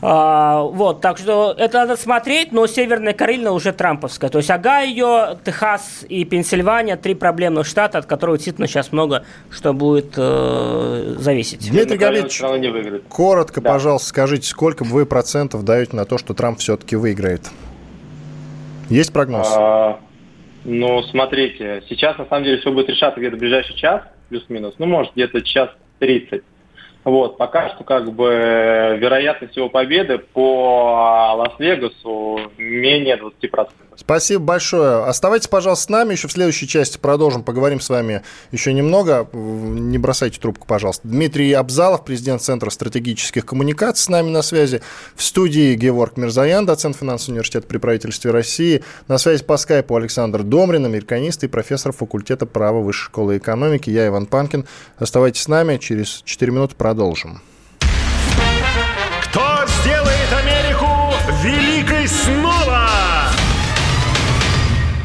А, 0.00 0.62
вот, 0.62 1.00
так 1.00 1.18
что 1.18 1.54
это 1.58 1.78
надо 1.78 1.96
смотреть, 1.96 2.52
но 2.52 2.66
Северная 2.68 3.14
Каролина 3.14 3.50
уже 3.50 3.72
трамповская. 3.72 4.30
То 4.30 4.38
есть 4.38 4.50
Огайо, 4.50 5.38
Техас 5.44 6.04
и 6.08 6.24
Пенсильвания– 6.24 6.96
три 6.96 7.14
проблемных 7.14 7.66
штата, 7.66 7.98
от 7.98 8.06
которых 8.06 8.36
действительно 8.36 8.68
сейчас 8.68 8.92
много 8.92 9.24
что 9.50 9.72
будет 9.72 10.14
э, 10.16 11.16
зависеть. 11.18 11.68
Дмитрий 11.68 11.98
Галич, 11.98 12.40
коротко, 13.08 13.60
да. 13.60 13.72
пожалуйста, 13.72 14.08
скажите, 14.08 14.46
сколько 14.46 14.84
вы 14.84 15.04
процентов 15.04 15.64
даете 15.64 15.96
на 15.96 16.04
то, 16.04 16.16
что 16.16 16.32
Трамп 16.32 16.60
все-таки 16.60 16.94
выиграет? 16.94 17.50
Есть 18.88 19.12
прогноз? 19.12 19.48
А, 19.50 19.98
ну, 20.68 21.02
смотрите, 21.04 21.82
сейчас 21.88 22.18
на 22.18 22.26
самом 22.26 22.44
деле 22.44 22.58
все 22.58 22.70
будет 22.70 22.90
решаться 22.90 23.18
где-то 23.18 23.36
в 23.36 23.40
ближайший 23.40 23.74
час, 23.74 24.02
плюс-минус, 24.28 24.74
ну, 24.78 24.86
может, 24.86 25.14
где-то 25.14 25.40
час 25.40 25.70
30. 25.98 26.42
Вот, 27.08 27.38
пока 27.38 27.70
что 27.70 27.84
как 27.84 28.12
бы 28.12 28.98
вероятность 29.00 29.56
его 29.56 29.70
победы 29.70 30.18
по 30.18 31.32
Лас-Вегасу 31.36 32.50
менее 32.58 33.16
20%. 33.16 33.68
Спасибо 33.96 34.44
большое. 34.44 35.04
Оставайтесь, 35.04 35.48
пожалуйста, 35.48 35.84
с 35.84 35.88
нами. 35.88 36.12
Еще 36.12 36.28
в 36.28 36.32
следующей 36.32 36.68
части 36.68 36.98
продолжим. 36.98 37.42
Поговорим 37.42 37.80
с 37.80 37.88
вами 37.88 38.22
еще 38.52 38.72
немного. 38.72 39.26
Не 39.32 39.98
бросайте 39.98 40.38
трубку, 40.38 40.68
пожалуйста. 40.68 41.08
Дмитрий 41.08 41.52
Абзалов, 41.52 42.04
президент 42.04 42.40
Центра 42.42 42.70
стратегических 42.70 43.44
коммуникаций, 43.44 44.04
с 44.04 44.08
нами 44.08 44.28
на 44.28 44.42
связи. 44.42 44.82
В 45.16 45.22
студии 45.22 45.74
Геворг 45.74 46.16
Мирзаян, 46.16 46.64
доцент 46.64 46.96
финансового 46.96 47.32
университета 47.32 47.66
при 47.66 47.78
правительстве 47.78 48.30
России. 48.30 48.84
На 49.08 49.18
связи 49.18 49.42
по 49.42 49.56
скайпу 49.56 49.96
Александр 49.96 50.44
Домрин, 50.44 50.86
американист 50.86 51.42
и 51.42 51.48
профессор 51.48 51.92
факультета 51.92 52.46
права 52.46 52.80
Высшей 52.80 53.06
школы 53.06 53.38
экономики. 53.38 53.90
Я 53.90 54.06
Иван 54.06 54.26
Панкин. 54.26 54.66
Оставайтесь 54.98 55.42
с 55.42 55.48
нами. 55.48 55.76
Через 55.78 56.22
4 56.24 56.52
минуты 56.52 56.76
продолжим. 56.76 56.97
Кто 56.98 57.14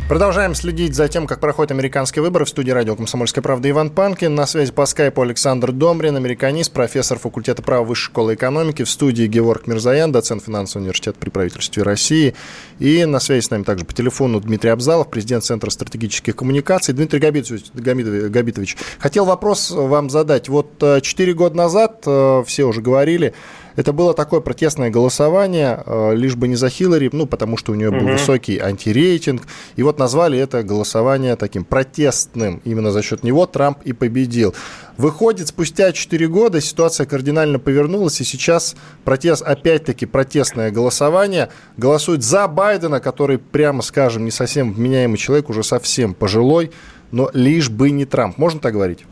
Продолжаем 0.10 0.54
следить 0.54 0.96
за 0.96 1.08
тем, 1.08 1.26
как 1.28 1.40
проходят 1.40 1.72
американские 1.72 2.24
выборы. 2.24 2.44
В 2.44 2.50
студии 2.50 2.72
радио 2.72 2.96
«Комсомольская 2.98 3.42
правда» 3.42 3.70
Иван 3.70 3.90
Панкин. 3.90 4.36
На 4.36 4.46
связи 4.46 4.74
по 4.74 4.86
скайпу 4.86 5.22
Александр 5.22 5.72
Домрин, 5.72 6.18
американист, 6.18 6.74
профессор 6.74 7.18
факультета 7.18 7.62
права 7.62 7.86
Высшей 7.86 8.08
школы 8.08 8.34
экономики. 8.34 8.84
В 8.84 8.90
студии 8.90 9.26
Георг 9.28 9.66
Мирзаян, 9.66 10.12
доцент 10.12 10.44
финансового 10.44 10.84
университета 10.84 11.18
при 11.18 11.30
правительстве 11.30 11.84
России. 11.84 12.36
И 12.80 13.06
на 13.06 13.22
связи 13.22 13.46
с 13.46 13.50
нами 13.50 13.64
также 13.64 13.86
по 13.86 13.94
телефону 13.94 14.42
Дмитрий 14.42 14.72
Абзалов, 14.72 15.10
президент 15.10 15.46
Центра 15.46 15.70
стратегических 15.70 16.36
коммуникаций. 16.36 16.94
Дмитрий 16.94 17.20
Габитович, 17.20 17.64
Габитович 17.74 18.76
хотел 19.00 19.24
вопрос 19.24 19.72
вам 19.72 20.10
задать. 20.10 20.50
Вот 20.50 20.84
э, 20.84 21.00
четыре 21.02 21.34
года 21.34 21.56
назад, 21.56 22.04
э, 22.06 22.44
все 22.46 22.66
уже 22.66 22.82
говорили, 22.82 23.34
это 23.76 23.94
было 23.94 24.14
такое 24.14 24.40
протестное 24.40 24.90
голосование, 24.90 25.82
э, 25.86 26.16
лишь 26.16 26.36
бы 26.36 26.48
не 26.48 26.56
за 26.56 26.70
Хиллари, 26.70 27.10
ну, 27.12 27.26
потому 27.26 27.58
что 27.58 27.72
у 27.72 27.76
нее 27.76 27.92
был 27.92 28.06
угу. 28.06 28.14
высокий 28.14 28.60
антирейтинг. 28.60 29.44
И 29.76 29.84
вот 29.84 30.00
назвали 30.00 30.38
это 30.38 30.64
голосование 30.64 31.36
таким 31.36 31.64
протестным. 31.66 32.62
Именно 32.66 32.92
за 32.92 33.02
счет 33.02 33.24
него 33.24 33.46
Трамп 33.46 33.80
и 33.84 33.94
победил. 33.94 34.54
Выходит, 34.98 35.48
спустя 35.48 35.92
4 35.92 36.28
года 36.28 36.62
ситуация 36.62 37.08
кардинально 37.08 37.58
повернулась, 37.58 38.22
и 38.22 38.24
сейчас 38.24 38.76
протест, 39.04 39.42
опять-таки 39.42 40.06
протестное 40.06 40.70
голосование 40.70 41.50
голосует 41.78 42.24
за 42.24 42.48
Байдена, 42.48 43.00
который, 43.00 43.40
прямо 43.40 43.82
скажем, 43.82 44.24
не 44.26 44.32
совсем 44.32 44.72
вменяемый 44.72 45.18
человек, 45.18 45.50
уже 45.50 45.64
совсем 45.64 46.14
пожилой, 46.14 46.72
но 47.12 47.32
лишь 47.34 47.70
бы 47.70 47.90
не 47.90 48.06
Трамп. 48.06 48.38
Можно 48.38 48.60
так 48.60 48.74
говорить? 48.74 49.06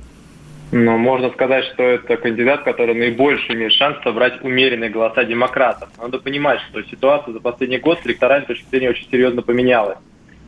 Но 0.72 0.98
можно 0.98 1.30
сказать, 1.32 1.66
что 1.66 1.84
это 1.84 2.16
кандидат, 2.16 2.64
который 2.64 2.96
наибольший 2.96 3.56
имеет 3.56 3.74
шанс 3.74 3.98
собрать 4.04 4.42
умеренные 4.42 4.90
голоса 4.90 5.26
демократов. 5.26 5.90
Надо 6.02 6.18
понимать, 6.20 6.62
что 6.70 6.82
ситуация 6.84 7.34
за 7.34 7.42
последний 7.42 7.78
год 7.78 8.00
с 8.02 8.08
электоральной 8.08 8.48
точки 8.48 8.66
зрения 8.70 8.92
очень 8.92 9.10
серьезно 9.12 9.42
поменялась. 9.42 9.98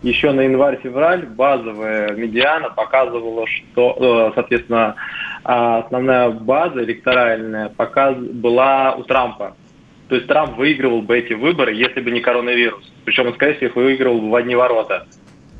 Еще 0.01 0.31
на 0.31 0.41
январь-февраль 0.41 1.25
базовая 1.25 2.13
медиана 2.13 2.69
показывала, 2.69 3.45
что, 3.47 4.29
э, 4.29 4.31
соответственно, 4.35 4.95
основная 5.43 6.29
база 6.29 6.83
электоральная 6.83 7.69
показ 7.69 8.15
была 8.17 8.95
у 8.95 9.03
Трампа. 9.03 9.55
То 10.07 10.15
есть 10.15 10.27
Трамп 10.27 10.57
выигрывал 10.57 11.01
бы 11.01 11.17
эти 11.17 11.33
выборы, 11.33 11.73
если 11.73 11.99
бы 11.99 12.11
не 12.11 12.21
коронавирус. 12.21 12.93
Причем 13.03 13.27
он, 13.27 13.33
скорее 13.33 13.55
всего, 13.55 13.67
их 13.67 13.75
выигрывал 13.75 14.29
в 14.29 14.35
одни 14.35 14.55
ворота 14.55 15.05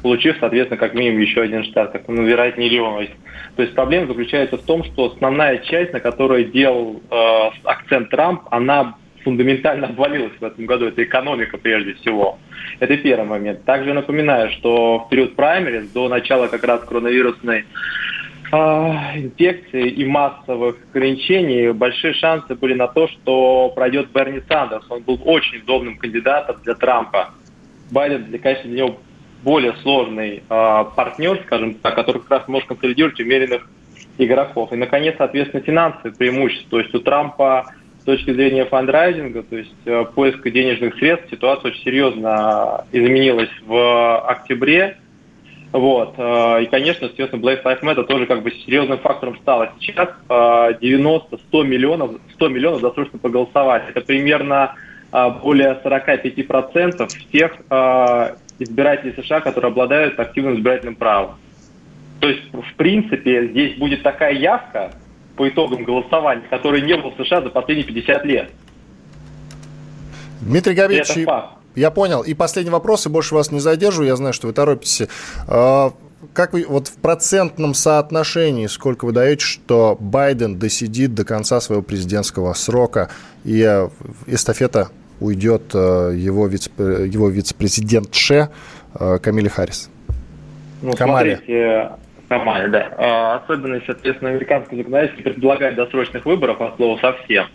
получив, 0.04 0.36
соответственно, 0.40 0.78
как 0.78 0.94
минимум 0.94 1.22
еще 1.22 1.42
один 1.42 1.64
штат, 1.64 1.94
как, 1.94 2.08
ну, 2.08 2.24
вероятнее, 2.24 2.70
Иллинойс. 2.70 3.10
То 3.56 3.64
есть 3.64 3.74
проблема 3.74 4.08
заключается 4.08 4.58
в 4.58 4.64
том, 4.64 4.84
что 4.84 5.06
основная 5.06 5.60
часть, 5.60 5.94
на 5.94 6.00
которой 6.00 6.44
делал 6.44 7.02
э, 7.10 7.50
акцент 7.64 8.10
Трамп, 8.10 8.42
она 8.52 8.96
фундаментально 9.24 9.88
обвалилась 9.88 10.34
в 10.40 10.44
этом 10.44 10.66
году. 10.66 10.88
Это 10.88 11.04
экономика 11.04 11.58
прежде 11.58 11.94
всего. 11.94 12.38
Это 12.80 12.98
первый 12.98 13.26
момент. 13.26 13.64
Также 13.64 13.94
напоминаю, 13.94 14.52
что 14.52 15.00
в 15.00 15.10
период 15.10 15.36
праймерис, 15.36 15.90
до 15.92 16.10
начала 16.10 16.48
как 16.48 16.66
раз 16.66 16.82
коронавирусной 16.82 17.60
э, 17.60 18.56
инфекции 18.56 19.88
и 19.88 20.04
массовых 20.04 20.76
ограничений, 20.92 21.72
большие 21.72 22.14
шансы 22.14 22.56
были 22.56 22.74
на 22.74 22.88
то, 22.88 23.08
что 23.08 23.72
пройдет 23.74 24.10
Берни 24.14 24.42
Сандерс. 24.50 24.86
Он 24.90 25.02
был 25.02 25.22
очень 25.24 25.60
удобным 25.60 25.98
кандидатом 25.98 26.58
для 26.62 26.74
Трампа. 26.74 27.30
Байден, 27.90 28.26
конечно, 28.42 28.70
для 28.70 28.84
него 28.84 29.00
более 29.44 29.74
сложный 29.82 30.44
э, 30.50 30.86
партнер, 30.96 31.42
скажем 31.46 31.76
так, 31.76 31.96
который 31.96 32.22
как 32.22 32.32
раз 32.32 32.48
может 32.48 32.68
консолидировать 32.68 33.20
умеренных 33.20 33.70
игроков. 34.18 34.72
И, 34.72 34.76
наконец, 34.76 35.16
соответственно, 35.18 35.64
финансовые 35.64 36.14
преимущества. 36.16 36.70
То 36.70 36.80
есть 36.80 36.96
у 36.96 37.00
Трампа 37.00 37.66
с 38.00 38.06
точки 38.06 38.34
зрения 38.34 38.66
фандрайзинга, 38.66 39.44
то 39.44 39.56
есть 39.56 39.74
э, 39.86 40.06
поиска 40.14 40.52
денежных 40.52 40.96
средств, 40.96 41.30
ситуация 41.30 41.72
очень 41.72 41.84
серьезно 41.84 42.86
изменилась 42.92 43.50
в 43.66 44.20
октябре. 44.28 44.98
Вот. 45.72 46.16
Э, 46.18 46.64
и, 46.64 46.66
конечно, 46.66 47.08
соответственно, 47.08 47.42
Black 47.42 47.64
Lives 47.64 47.82
Matter 47.82 48.04
тоже 48.04 48.26
как 48.26 48.44
бы 48.44 48.52
серьезным 48.52 49.00
фактором 49.00 49.38
стало. 49.40 49.72
Сейчас 49.80 50.10
90-100 50.30 50.80
э, 50.80 51.64
миллионов, 51.64 52.12
100 52.34 52.48
миллионов 52.50 52.82
досрочно 52.82 53.20
проголосовали. 53.20 53.84
Это 53.90 54.02
примерно 54.02 54.76
более 55.44 55.80
45% 55.86 57.08
всех 57.30 57.52
избирателей 58.60 59.14
США, 59.22 59.42
которые 59.42 59.72
обладают 59.72 60.20
активным 60.20 60.58
избирательным 60.58 60.96
правом. 60.96 61.36
То 62.20 62.30
есть, 62.30 62.44
в 62.54 62.76
принципе, 62.76 63.50
здесь 63.50 63.78
будет 63.78 64.04
такая 64.04 64.34
явка 64.34 64.92
по 65.36 65.48
итогам 65.48 65.84
голосования, 65.84 66.46
которой 66.50 66.82
не 66.82 66.96
было 66.96 67.12
в 67.12 67.24
США 67.24 67.42
за 67.42 67.50
последние 67.50 67.86
50 67.86 68.26
лет. 68.26 68.52
Дмитрий 70.42 70.74
Габич, 70.74 71.12
я 71.76 71.92
понял. 71.92 72.22
И 72.22 72.34
последний 72.34 72.72
вопрос, 72.72 73.06
и 73.06 73.10
больше 73.10 73.34
вас 73.34 73.52
не 73.52 73.60
задержу, 73.60 74.04
я 74.04 74.16
знаю, 74.16 74.34
что 74.34 74.48
вы 74.48 74.54
торопитесь. 74.54 75.08
А, 75.48 75.92
как 76.34 76.54
вы 76.54 76.66
вот 76.68 76.88
в 76.88 76.96
процентном 76.98 77.74
соотношении, 77.74 78.68
сколько 78.68 79.06
вы 79.06 79.12
даете, 79.12 79.44
что 79.44 79.98
Байден 80.00 80.60
досидит 80.60 81.14
до 81.14 81.26
конца 81.26 81.60
своего 81.60 81.82
президентского 81.82 82.54
срока, 82.54 83.10
и 83.44 83.62
э, 83.62 83.90
эстафета 84.28 84.90
уйдет 85.24 85.74
э, 85.74 86.14
его, 86.16 86.48
вице, 86.48 86.70
его 86.78 87.30
вице-президент 87.30 88.14
Ше 88.14 88.50
э, 89.00 89.18
Камиле 89.20 89.50
Харрис? 89.50 89.90
Ну, 90.82 90.94
Камале. 90.94 91.38
смотрите, 91.38 91.90
Камале, 92.28 92.68
да. 92.68 92.94
А, 92.98 93.36
особенность, 93.38 93.86
соответственно, 93.86 94.32
американского 94.32 94.78
законодательства 94.78 95.24
предполагает 95.24 95.76
досрочных 95.76 96.26
выборов 96.26 96.62
от 96.62 96.76
слова 96.76 97.00
совсем. 97.00 97.48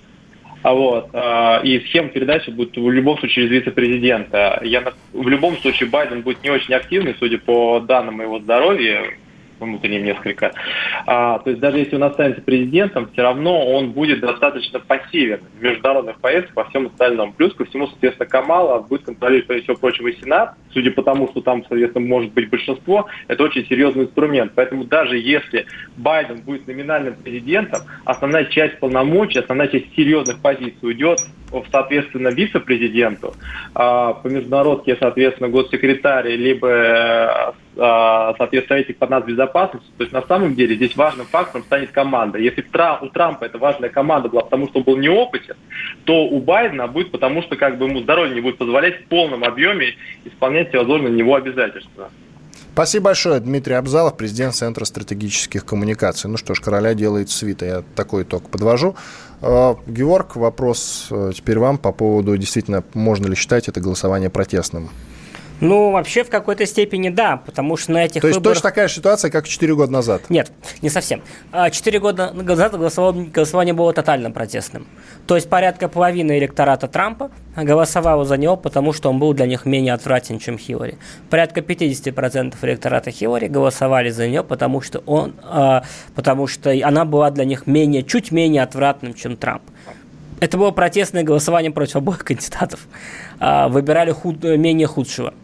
А 0.62 0.74
вот, 0.74 1.10
а, 1.12 1.60
и 1.62 1.78
схема 1.80 2.08
передачи 2.08 2.50
будет 2.50 2.76
в 2.76 2.90
любом 2.90 3.18
случае 3.18 3.46
через 3.46 3.50
вице-президента. 3.50 4.60
Я, 4.64 4.92
в 5.12 5.28
любом 5.28 5.56
случае 5.58 5.88
Байден 5.88 6.22
будет 6.22 6.42
не 6.42 6.50
очень 6.50 6.74
активный, 6.74 7.14
судя 7.18 7.38
по 7.38 7.80
данным 7.80 8.20
его 8.20 8.40
здоровья. 8.40 9.02
Внутренним 9.66 10.04
несколько. 10.04 10.52
А, 11.06 11.38
то 11.38 11.50
есть 11.50 11.60
даже 11.60 11.78
если 11.78 11.96
он 11.96 12.04
останется 12.04 12.42
президентом, 12.42 13.08
все 13.12 13.22
равно 13.22 13.66
он 13.66 13.92
будет 13.92 14.20
достаточно 14.20 14.80
пассивен 14.80 15.40
в 15.58 15.62
международных 15.62 16.20
поездках 16.20 16.54
по 16.54 16.64
всем 16.66 16.86
остальном. 16.86 17.32
Плюс 17.32 17.54
ко 17.54 17.64
всему, 17.64 17.86
соответственно, 17.88 18.28
Камала 18.28 18.80
будет 18.80 19.04
контролировать, 19.04 19.46
прежде 19.46 19.64
всего 19.64 19.76
прочего, 19.76 20.08
и 20.08 20.20
Сенат. 20.20 20.54
Судя 20.72 20.90
по 20.90 21.02
тому, 21.02 21.28
что 21.28 21.40
там, 21.40 21.64
соответственно, 21.68 22.06
может 22.06 22.32
быть 22.32 22.50
большинство, 22.50 23.08
это 23.26 23.42
очень 23.42 23.66
серьезный 23.66 24.04
инструмент. 24.04 24.52
Поэтому 24.54 24.84
даже 24.84 25.18
если 25.18 25.66
Байден 25.96 26.40
будет 26.42 26.66
номинальным 26.66 27.14
президентом, 27.14 27.82
основная 28.04 28.44
часть 28.46 28.78
полномочий, 28.78 29.38
основная 29.38 29.68
часть 29.68 29.94
серьезных 29.94 30.40
позиций 30.40 30.78
уйдет 30.82 31.20
соответственно, 31.70 32.28
вице-президенту, 32.28 33.34
а, 33.74 34.14
по 34.14 34.26
международке, 34.28 34.96
соответственно, 34.98 35.48
госсекретарь, 35.48 36.28
либо, 36.28 36.68
э, 36.68 37.52
а, 37.78 38.34
соответственно, 38.36 38.78
этих 38.78 38.96
по 38.96 39.06
безопасности. 39.20 39.88
То 39.96 40.04
есть, 40.04 40.12
на 40.12 40.22
самом 40.22 40.54
деле, 40.54 40.76
здесь 40.76 40.96
важным 40.96 41.26
фактором 41.26 41.64
станет 41.64 41.90
команда. 41.90 42.38
Если 42.38 42.62
у 42.62 43.08
Трампа 43.08 43.44
эта 43.44 43.58
важная 43.58 43.88
команда 43.88 44.28
была 44.28 44.42
потому, 44.42 44.68
что 44.68 44.78
он 44.78 44.84
был 44.84 44.96
неопытен, 44.96 45.56
то 46.04 46.26
у 46.26 46.40
Байдена 46.40 46.86
будет 46.86 47.10
потому, 47.10 47.42
что 47.42 47.56
как 47.56 47.78
бы 47.78 47.86
ему 47.86 48.00
здоровье 48.00 48.34
не 48.34 48.40
будет 48.40 48.58
позволять 48.58 49.00
в 49.00 49.04
полном 49.08 49.44
объеме 49.44 49.94
исполнять 50.24 50.68
всевозможные 50.68 51.12
на 51.12 51.16
него 51.16 51.34
обязательства. 51.34 52.10
Спасибо 52.78 53.06
большое, 53.06 53.40
Дмитрий 53.40 53.74
Абзалов, 53.74 54.16
президент 54.16 54.54
Центра 54.54 54.84
стратегических 54.84 55.64
коммуникаций. 55.64 56.30
Ну 56.30 56.36
что 56.36 56.54
ж, 56.54 56.60
короля 56.60 56.94
делает 56.94 57.28
свита, 57.28 57.64
я 57.66 57.82
такой 57.96 58.22
итог 58.22 58.48
подвожу. 58.50 58.94
А, 59.40 59.76
Георг, 59.86 60.36
вопрос 60.36 61.08
э, 61.10 61.32
теперь 61.34 61.58
вам 61.58 61.78
по 61.78 61.92
поводу, 61.92 62.36
действительно, 62.36 62.82
можно 62.94 63.26
ли 63.26 63.34
считать 63.34 63.68
это 63.68 63.80
голосование 63.80 64.30
протестным? 64.30 64.90
Ну, 65.60 65.90
вообще, 65.90 66.22
в 66.22 66.30
какой-то 66.30 66.66
степени 66.66 67.08
да, 67.08 67.36
потому 67.36 67.76
что 67.76 67.92
на 67.92 68.04
этих 68.04 68.22
То 68.22 68.28
есть 68.28 68.38
выборах... 68.38 68.56
точно 68.56 68.70
такая 68.70 68.88
ситуация, 68.88 69.30
как 69.30 69.48
4 69.48 69.74
года 69.74 69.92
назад? 69.92 70.22
Нет, 70.28 70.52
не 70.82 70.88
совсем. 70.88 71.22
А, 71.50 71.70
четыре 71.70 71.98
года 71.98 72.32
назад 72.32 72.78
голосование 72.78 73.74
было 73.74 73.92
тотально 73.92 74.30
протестным. 74.30 74.86
То 75.26 75.34
есть 75.34 75.48
порядка 75.48 75.88
половины 75.88 76.38
электората 76.38 76.86
Трампа 76.86 77.30
голосовало 77.56 78.24
за 78.24 78.36
него, 78.36 78.56
потому 78.56 78.92
что 78.92 79.10
он 79.10 79.18
был 79.18 79.34
для 79.34 79.46
них 79.46 79.66
менее 79.66 79.94
отвратен, 79.94 80.38
чем 80.38 80.58
Хиллари. 80.58 80.96
Порядка 81.28 81.60
50% 81.60 82.54
электората 82.62 83.10
Хиллари 83.10 83.48
голосовали 83.48 84.10
за 84.10 84.28
нее, 84.28 84.44
потому 84.44 84.80
что, 84.80 85.00
он, 85.06 85.34
а, 85.42 85.82
потому 86.14 86.46
что 86.46 86.70
она 86.70 87.04
была 87.04 87.30
для 87.30 87.44
них 87.44 87.66
менее, 87.66 88.04
чуть 88.04 88.30
менее 88.30 88.62
отвратным, 88.62 89.12
чем 89.12 89.36
Трамп. 89.36 89.62
Это 90.40 90.56
было 90.56 90.70
протестное 90.70 91.24
голосование 91.24 91.72
против 91.72 91.96
обоих 91.96 92.24
кандидатов. 92.24 92.86
А, 93.40 93.68
выбирали 93.68 94.12
худ, 94.12 94.44
менее 94.44 94.86
худшего. 94.86 95.34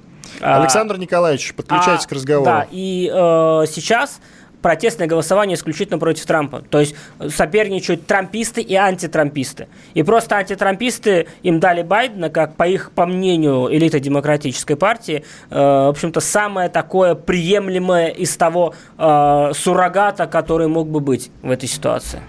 А, 0.41 0.61
Александр 0.61 0.99
Николаевич, 0.99 1.55
подключайтесь 1.55 2.05
а, 2.05 2.09
к 2.09 2.13
разговору. 2.13 2.45
Да, 2.45 2.67
и 2.71 3.11
э, 3.13 3.65
сейчас 3.71 4.21
протестное 4.65 5.07
голосование 5.07 5.57
исключительно 5.57 5.99
против 5.99 6.25
Трампа. 6.25 6.63
То 6.63 6.81
есть 6.81 6.95
соперничают 7.29 8.07
трамписты 8.07 8.63
и 8.63 8.75
антитрамписты. 8.75 9.69
И 9.93 10.03
просто 10.03 10.37
антитрамписты 10.37 11.29
им 11.43 11.61
дали 11.61 11.83
Байдена, 11.83 12.31
как 12.31 12.57
по 12.57 12.67
их, 12.67 12.91
по 12.93 13.05
мнению 13.05 13.69
элиты 13.71 14.01
демократической 14.01 14.75
партии, 14.75 15.23
э, 15.51 15.55
в 15.55 15.91
общем-то, 15.91 16.21
самое 16.21 16.71
такое 16.71 17.15
приемлемое 17.15 18.09
из 18.09 18.35
того 18.39 18.75
э, 18.97 19.53
суррогата, 19.55 20.27
который 20.27 20.69
мог 20.69 20.89
бы 20.89 21.01
быть 21.01 21.31
в 21.43 21.51
этой 21.51 21.69
ситуации. 21.69 22.23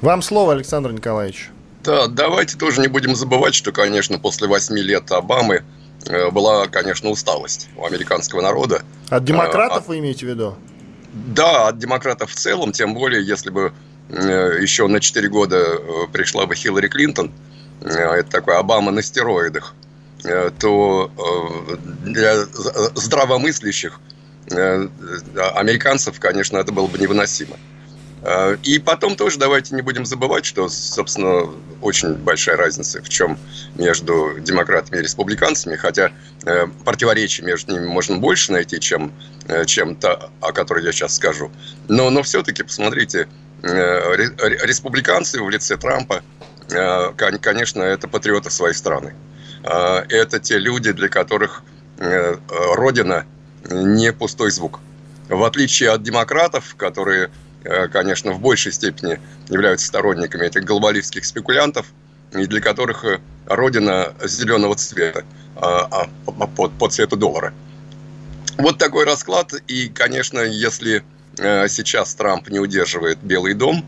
Вам 0.00 0.22
слово, 0.22 0.52
Александр 0.52 0.92
Николаевич. 0.92 1.50
Да, 1.82 2.06
давайте 2.06 2.56
тоже 2.56 2.82
не 2.82 2.88
будем 2.88 3.16
забывать, 3.16 3.56
что, 3.56 3.72
конечно, 3.72 4.16
после 4.20 4.46
восьми 4.46 4.80
лет 4.80 5.10
Обамы 5.10 5.56
Э, 5.56 5.79
была, 6.32 6.66
конечно, 6.66 7.10
усталость 7.10 7.68
у 7.76 7.84
американского 7.84 8.40
народа. 8.40 8.82
От 9.08 9.24
демократов 9.24 9.78
от, 9.78 9.84
э, 9.84 9.88
вы 9.88 9.98
имеете 9.98 10.26
в 10.26 10.28
виду? 10.28 10.56
Да, 11.12 11.68
от 11.68 11.78
демократов 11.78 12.30
в 12.30 12.34
целом, 12.34 12.72
тем 12.72 12.94
более, 12.94 13.24
если 13.26 13.50
бы 13.50 13.72
э, 14.08 14.58
еще 14.60 14.86
на 14.86 15.00
4 15.00 15.28
года 15.28 15.78
пришла 16.12 16.46
бы 16.46 16.54
Хиллари 16.54 16.88
Клинтон, 16.88 17.32
это 17.82 18.30
такой 18.30 18.56
Обама 18.58 18.90
на 18.90 19.02
стероидах, 19.02 19.74
то 20.58 21.10
для 22.04 22.44
здравомыслящих 22.44 23.98
американцев, 24.50 26.20
конечно, 26.20 26.58
это 26.58 26.72
было 26.72 26.86
бы 26.86 26.98
невыносимо. 26.98 27.56
А, 28.22 28.54
и 28.62 28.78
потом 28.78 29.16
тоже 29.16 29.38
давайте 29.38 29.74
не 29.74 29.82
будем 29.82 30.04
забывать, 30.04 30.44
что, 30.44 30.68
собственно, 30.68 31.50
очень 31.80 32.14
большая 32.14 32.56
разница 32.56 33.02
в 33.02 33.08
чем 33.08 33.38
между 33.76 34.38
демократами 34.38 34.98
и 34.98 35.02
республиканцами, 35.02 35.76
хотя 35.76 36.12
э, 36.44 36.66
противоречий 36.84 37.42
между 37.42 37.72
ними 37.72 37.86
можно 37.86 38.18
больше 38.18 38.52
найти, 38.52 38.78
чем, 38.78 39.12
э, 39.48 39.64
чем 39.64 39.96
та, 39.96 40.30
о 40.40 40.52
которой 40.52 40.84
я 40.84 40.92
сейчас 40.92 41.14
скажу. 41.14 41.50
Но, 41.88 42.10
но 42.10 42.22
все-таки, 42.22 42.62
посмотрите, 42.62 43.26
э, 43.62 44.16
республиканцы 44.64 45.42
в 45.42 45.48
лице 45.48 45.76
Трампа, 45.76 46.22
конечно, 47.40 47.82
это 47.82 48.06
патриоты 48.06 48.48
своей 48.48 48.74
страны. 48.74 49.12
Это 49.64 50.38
те 50.38 50.56
люди, 50.56 50.92
для 50.92 51.08
которых 51.08 51.64
Родина 51.98 53.26
не 53.68 54.12
пустой 54.12 54.52
звук. 54.52 54.78
В 55.28 55.42
отличие 55.42 55.90
от 55.90 56.04
демократов, 56.04 56.76
которые 56.76 57.28
Э, 57.28 57.49
конечно, 57.62 58.32
в 58.32 58.40
большей 58.40 58.72
степени 58.72 59.20
являются 59.48 59.86
сторонниками 59.86 60.46
этих 60.46 60.64
глобалистских 60.64 61.24
спекулянтов, 61.24 61.86
и 62.32 62.46
для 62.46 62.60
которых 62.60 63.04
э, 63.04 63.20
родина 63.46 64.14
зеленого 64.24 64.76
цвета 64.76 65.24
а, 65.56 66.08
а, 66.26 66.46
по, 66.46 66.68
по 66.68 66.88
цвету 66.88 67.16
доллара. 67.16 67.52
Вот 68.58 68.78
такой 68.78 69.04
расклад. 69.04 69.52
И, 69.66 69.88
конечно, 69.88 70.40
если 70.40 71.02
э, 71.38 71.68
сейчас 71.68 72.14
Трамп 72.14 72.48
не 72.48 72.58
удерживает 72.58 73.18
Белый 73.22 73.54
дом, 73.54 73.84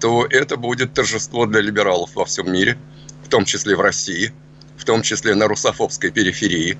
то 0.00 0.26
это 0.30 0.56
будет 0.56 0.94
торжество 0.94 1.46
для 1.46 1.60
либералов 1.60 2.16
во 2.16 2.24
всем 2.24 2.52
мире, 2.52 2.76
в 3.22 3.28
том 3.28 3.44
числе 3.44 3.76
в 3.76 3.80
России, 3.80 4.32
в 4.76 4.84
том 4.84 5.02
числе 5.02 5.36
на 5.36 5.46
русофобской 5.46 6.10
периферии. 6.10 6.76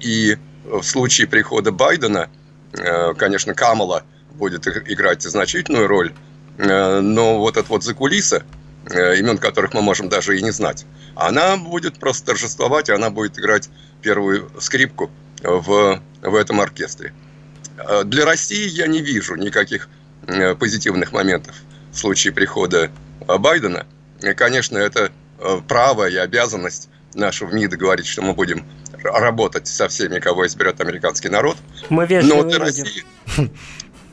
И 0.00 0.38
в 0.64 0.84
случае 0.84 1.26
прихода 1.26 1.72
Байдена, 1.72 2.30
конечно, 3.16 3.54
Камала– 3.54 4.04
будет 4.34 4.66
играть 4.66 5.22
значительную 5.22 5.86
роль, 5.86 6.12
э, 6.58 7.00
но 7.00 7.38
вот 7.38 7.56
эта 7.56 7.68
вот 7.68 7.84
закулиса, 7.84 8.44
э, 8.86 9.16
имен 9.18 9.38
которых 9.38 9.74
мы 9.74 9.82
можем 9.82 10.08
даже 10.08 10.38
и 10.38 10.42
не 10.42 10.50
знать, 10.50 10.86
она 11.14 11.56
будет 11.56 11.98
просто 11.98 12.26
торжествовать, 12.26 12.90
она 12.90 13.10
будет 13.10 13.38
играть 13.38 13.68
первую 14.02 14.50
скрипку 14.58 15.10
в, 15.42 16.00
в 16.22 16.34
этом 16.34 16.60
оркестре. 16.60 17.12
Э, 17.76 18.04
для 18.04 18.24
России 18.24 18.68
я 18.68 18.86
не 18.86 19.00
вижу 19.00 19.36
никаких 19.36 19.88
позитивных 20.58 21.12
моментов 21.12 21.56
в 21.90 21.96
случае 21.98 22.32
прихода 22.32 22.90
Байдена. 23.26 23.86
Конечно, 24.36 24.76
это 24.76 25.10
право 25.66 26.08
и 26.08 26.16
обязанность 26.16 26.90
нашего 27.14 27.50
МИДа 27.50 27.76
говорить, 27.78 28.06
что 28.06 28.22
мы 28.22 28.34
будем 28.34 28.64
работать 29.02 29.66
со 29.66 29.88
всеми, 29.88 30.18
кого 30.18 30.46
изберет 30.46 30.80
американский 30.80 31.28
народ. 31.28 31.56
Мы 31.88 32.06
Но 32.22 32.42
для 32.44 32.58
России, 32.58 33.04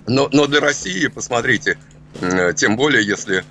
но, 0.08 0.30
но 0.32 0.48
для 0.48 0.60
России, 0.60 1.08
посмотрите, 1.08 1.78
тем 2.56 2.78
более, 2.78 3.06
если 3.06 3.44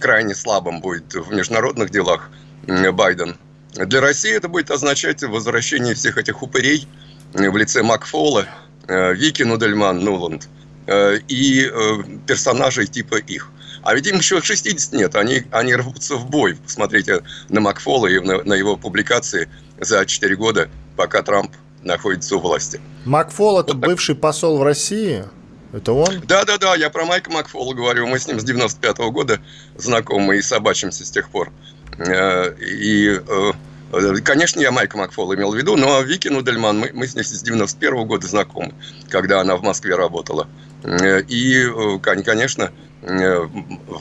крайне 0.00 0.34
слабым 0.34 0.80
будет 0.80 1.14
в 1.14 1.32
международных 1.32 1.90
делах 1.90 2.30
Байден, 2.66 3.36
для 3.74 4.00
России 4.00 4.32
это 4.32 4.48
будет 4.48 4.70
означать 4.70 5.22
возвращение 5.22 5.94
всех 5.94 6.18
этих 6.18 6.42
упырей 6.42 6.88
в 7.32 7.56
лице 7.56 7.82
Макфола, 7.82 8.46
э, 8.88 9.14
Вики 9.14 9.42
Нудельман, 9.44 10.00
Нуланд 10.00 10.48
э, 10.86 11.18
и 11.28 11.64
э, 11.64 12.02
персонажей 12.26 12.86
типа 12.86 13.16
их. 13.16 13.50
А 13.82 13.94
ведь 13.94 14.06
им 14.08 14.16
еще 14.16 14.42
60 14.42 14.92
нет, 14.92 15.14
они, 15.14 15.44
они 15.52 15.74
рвутся 15.74 16.16
в 16.16 16.28
бой. 16.28 16.56
Посмотрите 16.56 17.22
на 17.48 17.60
Макфола 17.60 18.08
и 18.08 18.18
на, 18.18 18.42
на 18.42 18.54
его 18.54 18.76
публикации 18.76 19.48
за 19.78 20.04
4 20.04 20.36
года, 20.36 20.68
пока 20.96 21.22
Трамп 21.22 21.52
находится 21.82 22.36
у 22.36 22.40
власти. 22.40 22.80
Макфол– 23.04 23.60
это 23.60 23.74
вот 23.74 23.86
бывший 23.86 24.16
посол 24.16 24.58
в 24.58 24.62
России? 24.62 25.24
Это 25.72 25.92
он? 25.92 26.20
Да-да-да, 26.26 26.74
я 26.74 26.90
про 26.90 27.04
Майка 27.04 27.30
Макфола 27.30 27.74
говорю. 27.74 28.06
Мы 28.06 28.18
с 28.18 28.26
ним 28.26 28.40
с 28.40 28.44
95-го 28.44 29.10
года 29.10 29.40
знакомы 29.76 30.36
и 30.36 30.42
собачимся 30.42 31.04
с 31.04 31.10
тех 31.10 31.30
пор. 31.30 31.52
Э, 31.98 32.54
и, 32.58 33.20
э, 33.26 34.14
конечно, 34.24 34.60
я 34.60 34.72
Майка 34.72 34.96
Макфола 34.96 35.34
имел 35.34 35.52
в 35.52 35.56
виду, 35.56 35.76
но 35.76 36.00
Вики 36.00 36.28
Нудельман, 36.28 36.78
мы, 36.78 36.90
мы 36.92 37.06
с 37.06 37.14
ней 37.14 37.22
с 37.22 37.44
91-го 37.44 38.04
года 38.04 38.26
знакомы, 38.26 38.74
когда 39.08 39.40
она 39.40 39.56
в 39.56 39.62
Москве 39.62 39.94
работала. 39.94 40.48
Э, 40.82 41.22
и, 41.22 41.66
конечно, 42.02 42.72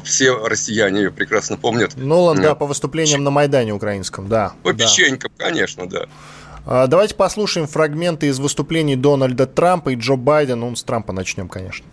все 0.03 0.45
россияне 0.45 1.03
ее 1.03 1.11
прекрасно 1.11 1.55
помнят. 1.55 1.95
Нолан, 1.95 2.41
да, 2.41 2.53
по 2.53 2.65
выступлениям 2.65 3.23
на 3.23 3.31
Майдане 3.31 3.73
украинском, 3.73 4.27
да. 4.27 4.53
По 4.63 4.73
да. 4.73 4.85
печенькам, 4.85 5.31
конечно, 5.37 5.87
да. 5.87 6.07
А, 6.71 6.85
давайте 6.85 7.15
послушаем 7.15 7.65
фрагменты 7.65 8.27
из 8.27 8.37
выступлений 8.37 8.95
Дональда 8.95 9.47
Трампа 9.47 9.89
и 9.89 9.95
Джо 9.95 10.17
Байдена. 10.17 10.69
Ну, 10.69 10.75
с 10.75 10.83
Трампа 10.83 11.11
начнем, 11.11 11.49
конечно. 11.49 11.83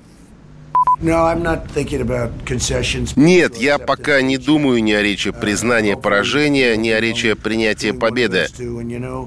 Нет, 3.17 3.57
я 3.57 3.79
пока 3.79 4.21
не 4.21 4.37
думаю 4.37 4.83
ни 4.83 4.93
о 4.93 5.01
речи 5.01 5.31
признания 5.31 5.97
поражения, 5.97 6.77
ни 6.77 6.91
о 6.91 7.01
речи 7.01 7.33
принятия 7.33 7.95
победы. 7.95 8.49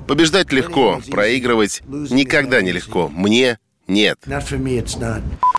Побеждать 0.08 0.52
легко, 0.52 1.02
проигрывать 1.10 1.82
никогда 1.88 2.62
не 2.62 2.72
легко. 2.72 3.10
Мне 3.10 3.58
нет. 3.88 4.20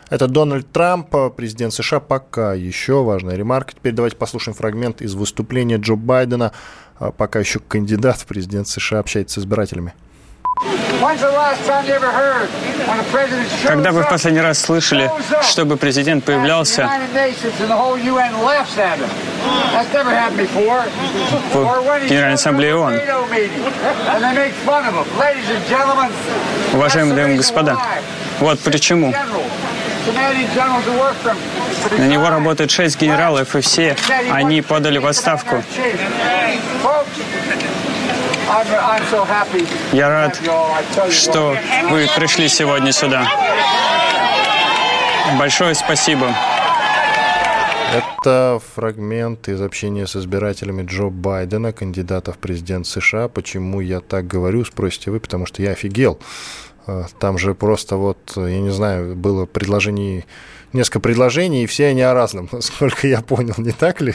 Это 0.08 0.28
Дональд 0.28 0.70
Трамп, 0.70 1.14
президент 1.36 1.72
США, 1.74 1.98
пока 1.98 2.54
еще 2.54 3.02
важная 3.02 3.36
ремарка. 3.36 3.72
Теперь 3.72 3.92
давайте 3.92 4.16
послушаем 4.16 4.56
фрагмент 4.56 5.02
из 5.02 5.14
выступления 5.14 5.76
Джо 5.76 5.96
Байдена, 5.96 6.52
пока 7.16 7.38
еще 7.38 7.60
кандидат 7.60 8.18
в 8.18 8.26
президент 8.26 8.68
США 8.68 9.00
общается 9.00 9.40
с 9.40 9.42
избирателями. 9.42 9.94
Когда 13.66 13.92
вы 13.92 14.02
в 14.02 14.08
последний 14.08 14.40
раз 14.40 14.58
слышали, 14.58 15.10
чтобы 15.42 15.78
президент 15.78 16.24
появлялся 16.24 16.90
в 21.54 22.08
Генеральной 22.08 22.34
Ассамблее 22.34 22.76
ООН? 22.76 23.00
Уважаемые 26.74 27.16
дамы 27.16 27.34
и 27.34 27.36
господа, 27.38 27.78
вот 28.40 28.60
почему. 28.60 29.14
На 31.98 32.06
него 32.06 32.30
работают 32.30 32.70
шесть 32.70 33.00
генералов, 33.00 33.54
и 33.56 33.60
все 33.60 33.96
они 34.30 34.62
подали 34.62 34.98
в 34.98 35.06
отставку. 35.06 35.62
Я 39.92 40.08
рад, 40.08 40.40
что 41.10 41.56
вы 41.90 42.08
пришли 42.16 42.48
сегодня 42.48 42.92
сюда. 42.92 43.26
Большое 45.38 45.74
спасибо. 45.74 46.34
Это 47.92 48.60
фрагмент 48.74 49.48
из 49.48 49.60
общения 49.60 50.06
с 50.06 50.14
избирателями 50.14 50.86
Джо 50.86 51.08
Байдена, 51.08 51.72
кандидата 51.72 52.32
в 52.32 52.38
президент 52.38 52.86
США. 52.86 53.28
Почему 53.28 53.80
я 53.80 54.00
так 54.00 54.26
говорю, 54.26 54.64
спросите 54.64 55.10
вы, 55.10 55.18
потому 55.18 55.46
что 55.46 55.62
я 55.62 55.72
офигел. 55.72 56.18
Там 57.18 57.38
же 57.38 57.54
просто 57.54 57.96
вот, 57.96 58.18
я 58.36 58.60
не 58.60 58.70
знаю, 58.70 59.14
было 59.14 59.46
предложение 59.46 60.24
несколько 60.72 61.00
предложений, 61.00 61.64
и 61.64 61.66
все 61.66 61.88
они 61.88 62.02
о 62.02 62.14
разном, 62.14 62.48
насколько 62.52 63.06
я 63.06 63.20
понял, 63.20 63.54
не 63.58 63.72
так 63.72 64.00
ли? 64.00 64.14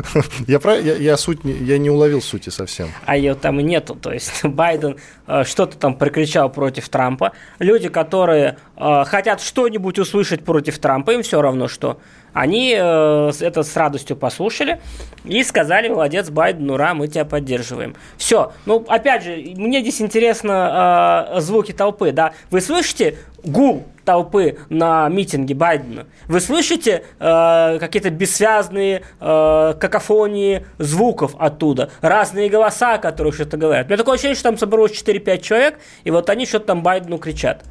я, 0.46 0.60
я, 0.64 0.94
я, 0.96 1.16
суть, 1.16 1.40
я 1.44 1.78
не 1.78 1.90
уловил 1.90 2.22
сути 2.22 2.50
совсем. 2.50 2.88
А 3.06 3.16
ее 3.16 3.34
там 3.34 3.60
и 3.60 3.62
нету. 3.62 3.94
То 3.94 4.12
есть 4.12 4.44
Байден 4.44 4.96
э, 5.26 5.44
что-то 5.44 5.76
там 5.76 5.94
прокричал 5.96 6.50
против 6.50 6.88
Трампа. 6.88 7.32
Люди, 7.58 7.88
которые 7.88 8.58
э, 8.76 9.04
хотят 9.04 9.40
что-нибудь 9.40 9.98
услышать 9.98 10.44
против 10.44 10.78
Трампа, 10.78 11.12
им 11.12 11.22
все 11.22 11.40
равно 11.40 11.68
что. 11.68 11.98
Они 12.32 12.74
э, 12.76 13.32
это 13.40 13.62
с 13.62 13.76
радостью 13.76 14.16
послушали 14.16 14.80
и 15.24 15.42
сказали, 15.44 15.88
молодец, 15.88 16.30
Байден, 16.30 16.68
ура, 16.68 16.92
мы 16.92 17.06
тебя 17.06 17.24
поддерживаем. 17.24 17.94
Все. 18.16 18.52
Ну, 18.66 18.84
опять 18.88 19.22
же, 19.22 19.36
мне 19.56 19.80
здесь 19.80 20.02
интересно 20.02 21.30
э, 21.36 21.40
звуки 21.40 21.72
толпы, 21.72 22.10
да. 22.10 22.32
Вы 22.50 22.60
слышите 22.60 23.18
гул 23.44 23.84
толпы 24.04 24.58
на 24.68 25.08
митинге 25.08 25.54
Байдена? 25.54 26.06
Вы 26.26 26.40
слышите 26.40 27.04
э, 27.18 27.78
какие-то 27.78 28.10
бессвязные 28.10 29.02
э, 29.20 29.74
какофонии 29.78 30.66
звуков 30.78 31.34
оттуда? 31.38 31.90
Разные 32.00 32.48
голоса, 32.48 32.98
которые 32.98 33.32
что-то 33.32 33.56
говорят. 33.56 33.86
У 33.86 33.88
меня 33.88 33.96
такое 33.96 34.14
ощущение, 34.14 34.34
что 34.34 34.44
там 34.44 34.58
собралось 34.58 34.92
4-5 34.92 35.40
человек, 35.40 35.78
и 36.04 36.10
вот 36.10 36.28
они 36.30 36.46
что-то 36.46 36.66
там 36.66 36.82
Байдену 36.82 37.18
кричат. 37.18 37.64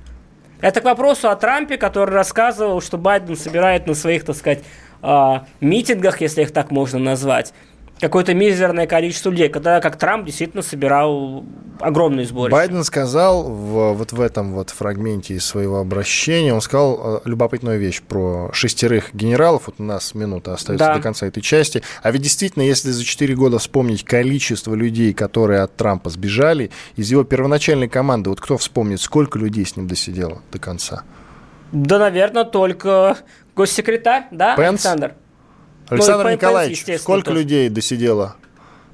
Это 0.61 0.79
к 0.79 0.85
вопросу 0.85 1.29
о 1.29 1.35
Трампе, 1.35 1.77
который 1.77 2.15
рассказывал, 2.15 2.79
что 2.81 2.97
Байден 2.97 3.35
собирает 3.35 3.85
на 3.85 3.95
своих, 3.95 4.23
так 4.23 4.37
сказать, 4.37 4.59
а, 5.01 5.45
митингах, 5.59 6.21
если 6.21 6.43
их 6.43 6.53
так 6.53 6.71
можно 6.71 6.97
назвать, 6.97 7.53
какое-то 7.99 8.33
мизерное 8.33 8.87
количество 8.87 9.29
людей, 9.29 9.49
когда 9.49 9.79
как 9.79 9.97
Трамп 9.97 10.25
действительно 10.25 10.61
собирал 10.61 11.45
огромные 11.79 12.25
сборы. 12.25 12.51
Байден 12.51 12.83
сказал 12.83 13.43
в, 13.43 13.93
вот 13.93 14.11
в 14.11 14.21
этом 14.21 14.53
вот 14.53 14.69
фрагменте 14.69 15.35
из 15.35 15.45
своего 15.45 15.79
обращения, 15.79 16.53
он 16.53 16.61
сказал 16.61 17.17
э, 17.17 17.29
любопытную 17.29 17.79
вещь 17.79 18.01
про 18.01 18.49
шестерых 18.53 19.13
генералов, 19.13 19.63
вот 19.67 19.75
у 19.79 19.83
нас 19.83 20.13
минута 20.13 20.53
остается 20.53 20.87
да. 20.87 20.95
до 20.95 21.01
конца 21.01 21.27
этой 21.27 21.41
части, 21.41 21.81
а 22.01 22.11
ведь 22.11 22.21
действительно, 22.21 22.63
если 22.63 22.91
за 22.91 23.03
4 23.03 23.35
года 23.35 23.59
вспомнить 23.59 24.03
количество 24.03 24.75
людей, 24.75 25.13
которые 25.13 25.61
от 25.61 25.75
Трампа 25.75 26.09
сбежали, 26.09 26.71
из 26.95 27.11
его 27.11 27.23
первоначальной 27.23 27.89
команды, 27.89 28.29
вот 28.29 28.41
кто 28.41 28.57
вспомнит, 28.57 29.01
сколько 29.01 29.39
людей 29.39 29.65
с 29.65 29.75
ним 29.75 29.87
досидело 29.87 30.41
до 30.51 30.59
конца? 30.59 31.03
Да, 31.71 31.97
наверное, 31.99 32.43
только 32.43 33.17
госсекретарь, 33.55 34.27
да, 34.31 34.55
Пенс? 34.55 34.85
Александр? 34.85 35.15
Александр 35.89 36.25
ну, 36.25 36.31
Николаевич, 36.31 36.85
сколько 36.99 37.27
тоже. 37.27 37.39
людей 37.39 37.69
досидело? 37.69 38.35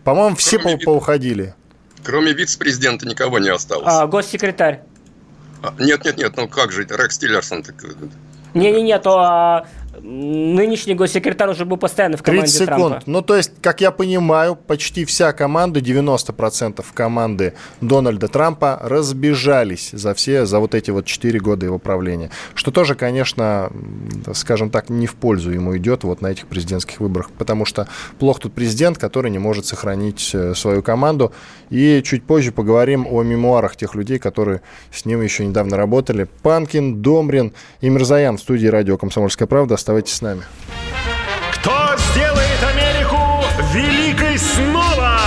По-моему, 0.03 0.35
все 0.35 0.59
по 0.59 0.77
поуходили. 0.77 1.55
Кроме 2.03 2.33
вице-президента 2.33 3.07
никого 3.07 3.39
не 3.39 3.49
осталось. 3.49 3.85
А, 3.87 4.07
госсекретарь. 4.07 4.81
А, 5.61 5.73
нет, 5.77 6.05
нет, 6.05 6.17
нет, 6.17 6.33
ну 6.37 6.47
как 6.47 6.71
же, 6.71 6.83
Рекс 6.89 7.17
Тиллерсон. 7.17 7.63
Не-не-не, 8.53 8.97
то 8.99 9.19
а, 9.19 9.67
нынешний 10.01 10.95
госсекретарь 10.95 11.49
уже 11.49 11.65
был 11.65 11.77
постоянно 11.77 12.17
в 12.17 12.23
команде 12.23 12.51
30 12.51 12.59
секунд. 12.59 12.89
Трампа. 12.89 13.03
Ну, 13.05 13.21
то 13.21 13.35
есть, 13.35 13.51
как 13.61 13.81
я 13.81 13.91
понимаю, 13.91 14.55
почти 14.55 15.05
вся 15.05 15.33
команда, 15.33 15.79
90% 15.79 16.83
команды 16.93 17.53
Дональда 17.81 18.27
Трампа 18.27 18.79
разбежались 18.81 19.91
за 19.91 20.13
все, 20.13 20.45
за 20.45 20.59
вот 20.59 20.75
эти 20.75 20.91
вот 20.91 21.05
4 21.05 21.39
года 21.39 21.65
его 21.65 21.79
правления. 21.79 22.29
Что 22.53 22.71
тоже, 22.71 22.95
конечно, 22.95 23.71
скажем 24.33 24.69
так, 24.69 24.89
не 24.89 25.07
в 25.07 25.15
пользу 25.15 25.51
ему 25.51 25.77
идет 25.77 26.03
вот 26.03 26.21
на 26.21 26.27
этих 26.27 26.47
президентских 26.47 26.99
выборах, 26.99 27.31
потому 27.37 27.65
что 27.65 27.87
плох 28.19 28.39
тут 28.39 28.53
президент, 28.53 28.97
который 28.97 29.31
не 29.31 29.39
может 29.39 29.65
сохранить 29.65 30.31
э, 30.33 30.53
свою 30.55 30.81
команду. 30.81 31.33
И 31.69 32.01
чуть 32.03 32.23
позже 32.23 32.51
поговорим 32.51 33.07
о 33.09 33.21
мемуарах 33.23 33.75
тех 33.75 33.95
людей, 33.95 34.19
которые 34.19 34.61
с 34.91 35.05
ним 35.05 35.21
еще 35.21 35.45
недавно 35.45 35.77
работали. 35.77 36.27
Панкин, 36.41 37.01
Домрин 37.01 37.53
и 37.81 37.89
Мирзаян 37.89 38.37
в 38.37 38.41
студии 38.41 38.67
радио 38.67 38.97
«Комсомольская 38.97 39.47
правда». 39.47 39.77
Оставайтесь 39.89 40.17
с 40.17 40.21
нами. 40.21 40.43
Кто 41.51 41.71
сделает 42.11 42.63
Америку 42.63 43.17
великой 43.73 44.37
снова? 44.37 45.19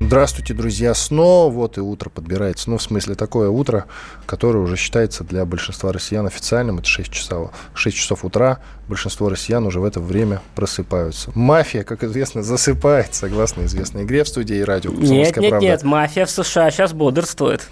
Здравствуйте, 0.00 0.54
друзья, 0.54 0.92
снова 0.92 1.48
вот 1.52 1.78
и 1.78 1.80
утро 1.80 2.10
подбирается. 2.10 2.68
Ну, 2.68 2.78
в 2.78 2.82
смысле, 2.82 3.14
такое 3.14 3.48
утро, 3.48 3.86
которое 4.26 4.58
уже 4.58 4.76
считается 4.76 5.22
для 5.22 5.44
большинства 5.46 5.92
россиян 5.92 6.26
официальным. 6.26 6.78
Это 6.78 6.88
6 6.88 7.12
часов, 7.12 7.52
6 7.74 7.96
часов 7.96 8.24
утра. 8.24 8.58
Большинство 8.88 9.28
россиян 9.28 9.66
уже 9.66 9.80
в 9.80 9.84
это 9.84 9.98
время 9.98 10.40
просыпаются. 10.54 11.32
Мафия, 11.34 11.82
как 11.82 12.04
известно, 12.04 12.44
засыпает, 12.44 13.14
согласно 13.14 13.64
известной 13.64 14.04
игре 14.04 14.22
в 14.22 14.28
студии 14.28 14.60
радио. 14.60 14.92
Нет, 14.92 15.36
нет, 15.36 15.50
правда. 15.50 15.66
нет, 15.66 15.82
мафия 15.82 16.24
в 16.24 16.30
США 16.30 16.70
сейчас 16.70 16.92
бодрствует. 16.92 17.68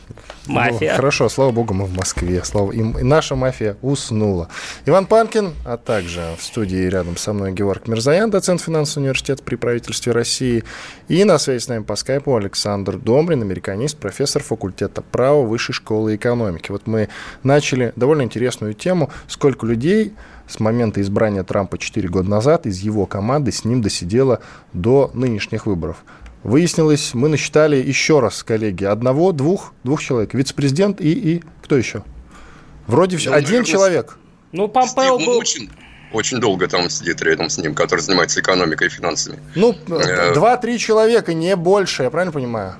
Ну, 0.47 0.55
мафия. 0.55 0.91
Ну, 0.91 0.97
хорошо, 0.97 1.29
слава 1.29 1.53
богу, 1.53 1.73
мы 1.73 1.85
в 1.85 1.97
Москве. 1.97 2.43
Слава. 2.45 2.73
И 2.73 2.83
наша 2.83 3.37
мафия 3.37 3.77
уснула. 3.81 4.49
Иван 4.87 5.07
Панкин, 5.07 5.53
а 5.65 5.77
также 5.77 6.21
в 6.37 6.43
студии 6.43 6.85
рядом 6.89 7.17
со 7.17 7.33
мной 7.33 7.53
Георг 7.53 7.87
Мирзаян, 7.87 8.31
доцент 8.31 8.61
финансового 8.61 9.05
университета 9.05 9.45
при 9.45 9.55
правительстве 9.55 10.13
России. 10.13 10.65
И 11.07 11.23
на 11.23 11.39
связи 11.39 11.63
с 11.63 11.69
нами 11.69 11.85
по 11.85 11.95
скайпу 11.95 12.35
Александр 12.35 12.99
Домрин, 12.99 13.43
американист, 13.43 13.99
профессор 13.99 14.43
факультета 14.43 15.01
права 15.01 15.43
Высшей 15.43 15.75
школы 15.75 16.17
экономики. 16.17 16.73
Вот 16.73 16.89
мы 16.89 17.09
начали 17.45 17.93
довольно 17.95 18.23
интересную 18.23 18.75
тему, 18.75 19.11
сколько 19.29 19.65
людей 19.65 20.13
с 20.47 20.61
момента 20.61 21.01
избрания 21.05 21.45
Трампа 21.45 21.79
4 21.79 22.09
года 22.09 22.29
назад 22.29 22.67
из 22.67 22.81
его 22.81 23.07
команды 23.07 23.53
с 23.53 23.65
ним 23.65 23.81
досидело 23.81 24.41
до 24.73 25.11
нынешних 25.15 25.67
выборов. 25.67 26.05
Выяснилось, 26.43 27.15
мы 27.15 27.29
насчитали 27.29 27.77
еще 27.77 28.21
раз, 28.21 28.43
коллеги, 28.43 28.85
одного, 28.85 29.33
двух, 29.33 29.73
двух 29.83 30.03
человек. 30.03 30.35
Вице-президент 30.35 31.01
и, 31.01 31.13
и 31.13 31.43
кто 31.63 31.77
еще? 31.77 32.03
Вроде 32.87 33.17
все. 33.17 33.31
Ну, 33.31 33.37
Один 33.37 33.49
наверное, 33.49 33.73
человек. 33.73 34.19
Ну, 34.53 34.69
Помпео 34.69 35.19
был... 35.19 35.39
Очень, 35.39 35.71
очень 36.13 36.41
долго 36.41 36.69
там 36.69 36.91
сидит 36.91 37.23
рядом 37.23 37.49
с 37.49 37.57
ним, 37.59 37.75
который 37.75 38.01
занимается 38.01 38.41
экономикой 38.41 38.89
и 38.89 38.91
финансами. 38.91 39.39
Ну, 39.55 39.75
э, 39.89 40.35
два-три 40.35 40.79
человека, 40.79 41.33
не 41.33 41.57
больше, 41.57 42.03
я 42.03 42.11
правильно 42.11 42.33
понимаю? 42.33 42.75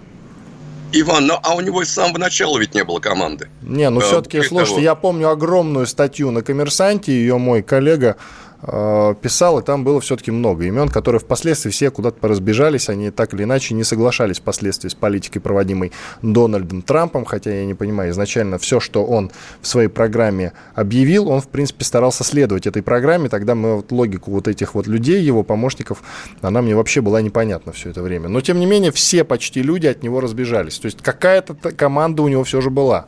Иван, 1.01 1.27
ну, 1.27 1.39
а 1.43 1.55
у 1.55 1.61
него 1.61 1.85
с 1.85 1.91
самого 1.91 2.19
начала 2.19 2.59
ведь 2.59 2.75
не 2.75 2.85
было 2.85 3.01
команды. 3.01 3.49
Не, 3.63 3.91
ну 3.91 4.01
все-таки, 4.01 4.41
слушайте, 4.43 4.75
того. 4.75 4.81
я 4.81 4.95
помню 4.95 5.29
огромную 5.29 5.87
статью 5.87 6.31
на 6.31 6.43
«Коммерсанте», 6.43 7.13
ее 7.13 7.39
мой 7.39 7.63
коллега 7.63 8.17
Э, 8.17 8.19
писал, 8.65 9.59
и 9.59 9.63
там 9.63 9.85
было 9.85 10.01
все-таки 10.01 10.31
много 10.31 10.65
имен, 10.65 10.89
которые 10.89 11.21
впоследствии 11.21 11.71
все 11.71 11.91
куда-то 11.91 12.19
поразбежались, 12.19 12.89
они 12.89 13.11
так 13.11 13.35
или 13.35 13.43
иначе 13.45 13.75
не 13.75 13.85
соглашались 13.85 14.39
впоследствии 14.39 14.89
с 14.89 14.95
политикой, 14.95 15.41
проводимой 15.41 15.93
Дональдом 16.23 16.83
Трампом, 16.83 17.25
хотя 17.25 17.55
я 17.55 17.67
не 17.67 17.75
понимаю, 17.75 18.11
изначально 18.13 18.59
все, 18.59 18.81
что 18.81 19.05
он 19.05 19.31
в 19.61 19.67
своей 19.67 19.89
программе 19.89 20.53
объявил, 20.75 21.29
он, 21.29 21.41
в 21.41 21.49
принципе, 21.49 21.85
старался 21.85 22.25
следовать 22.25 22.67
этой 22.67 22.83
программе, 22.83 23.29
тогда 23.29 23.55
мы 23.55 23.77
вот 23.77 23.93
логику 23.93 24.31
вот 24.31 24.49
этих 24.49 24.75
вот 24.75 24.87
людей, 24.87 25.23
его 25.23 25.43
помощников, 25.43 26.03
она 26.41 26.63
мне 26.63 26.75
вообще 26.75 27.01
была 27.01 27.21
непонятна 27.21 27.73
все 27.73 27.91
это 27.91 28.03
время. 28.03 28.29
Но, 28.29 28.41
тем 28.41 28.59
не 28.59 28.67
менее, 28.67 28.93
все 28.93 29.25
почти 29.25 29.63
люди 29.63 29.87
от 29.87 30.03
него 30.03 30.21
разбежались. 30.21 30.79
То 30.79 30.87
есть 30.87 31.03
какая-то 31.03 31.55
команда 31.73 32.23
у 32.23 32.29
него 32.29 32.45
все 32.45 32.61
же 32.61 32.71
была. 32.71 33.07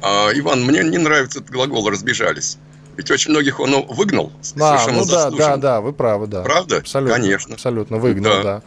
А, 0.00 0.30
Иван, 0.34 0.64
мне 0.64 0.82
не 0.84 0.98
нравится 0.98 1.40
этот 1.40 1.50
глагол 1.50 1.88
«разбежались». 1.88 2.58
Ведь 2.96 3.10
очень 3.10 3.30
многих 3.32 3.60
он 3.60 3.86
выгнал. 3.86 4.32
Да, 4.54 4.84
ну 4.90 5.04
да, 5.04 5.30
да, 5.30 5.56
да, 5.56 5.80
вы 5.80 5.92
правы, 5.92 6.26
да. 6.26 6.42
Правда? 6.42 6.78
Абсолютно, 6.78 7.16
Конечно. 7.16 7.54
Абсолютно 7.54 7.96
выгнал, 7.98 8.32
да. 8.34 8.42
да. 8.42 8.62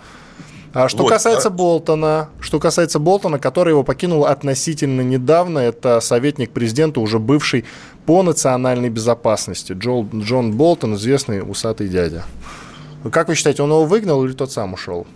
А 0.73 0.89
что 0.89 1.03
вот, 1.03 1.09
касается 1.09 1.47
а... 1.47 1.51
Болтона, 1.51 2.29
что 2.39 2.59
касается 2.59 2.99
Болтона, 2.99 3.39
который 3.39 3.71
его 3.71 3.83
покинул 3.83 4.25
относительно 4.25 5.01
недавно, 5.01 5.59
это 5.59 5.99
советник 6.01 6.51
президента, 6.51 6.99
уже 6.99 7.19
бывший 7.19 7.65
по 8.05 8.21
национальной 8.21 8.89
безопасности, 8.89 9.73
Джо, 9.73 10.07
Джон 10.13 10.51
Болтон, 10.51 10.95
известный 10.95 11.41
усатый 11.41 11.87
дядя. 11.87 12.25
Как 13.11 13.27
вы 13.27 13.35
считаете, 13.35 13.63
он 13.63 13.69
его 13.69 13.85
выгнал 13.85 14.23
или 14.25 14.33
тот 14.33 14.51
сам 14.51 14.73
ушел? 14.73 15.07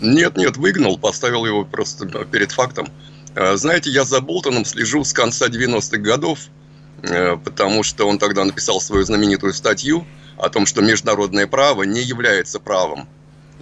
Нет, 0.00 0.36
нет, 0.36 0.56
выгнал, 0.56 0.98
поставил 0.98 1.46
его 1.46 1.64
просто 1.64 2.06
перед 2.26 2.52
фактом. 2.52 2.88
А, 3.34 3.56
знаете, 3.56 3.90
я 3.90 4.04
за 4.04 4.20
Болтоном 4.20 4.64
слежу 4.64 5.04
с 5.04 5.12
конца 5.12 5.46
90-х 5.46 5.98
годов, 5.98 6.40
э, 6.40 6.50
потому 7.02 7.82
что 7.82 8.08
он 8.08 8.18
тогда 8.18 8.44
написал 8.44 8.80
свою 8.80 9.04
знаменитую 9.04 9.52
статью 9.52 10.06
о 10.36 10.48
том, 10.48 10.66
что 10.66 10.82
международное 10.82 11.46
право 11.46 11.82
не 11.84 12.02
является 12.02 12.58
правом. 12.60 13.08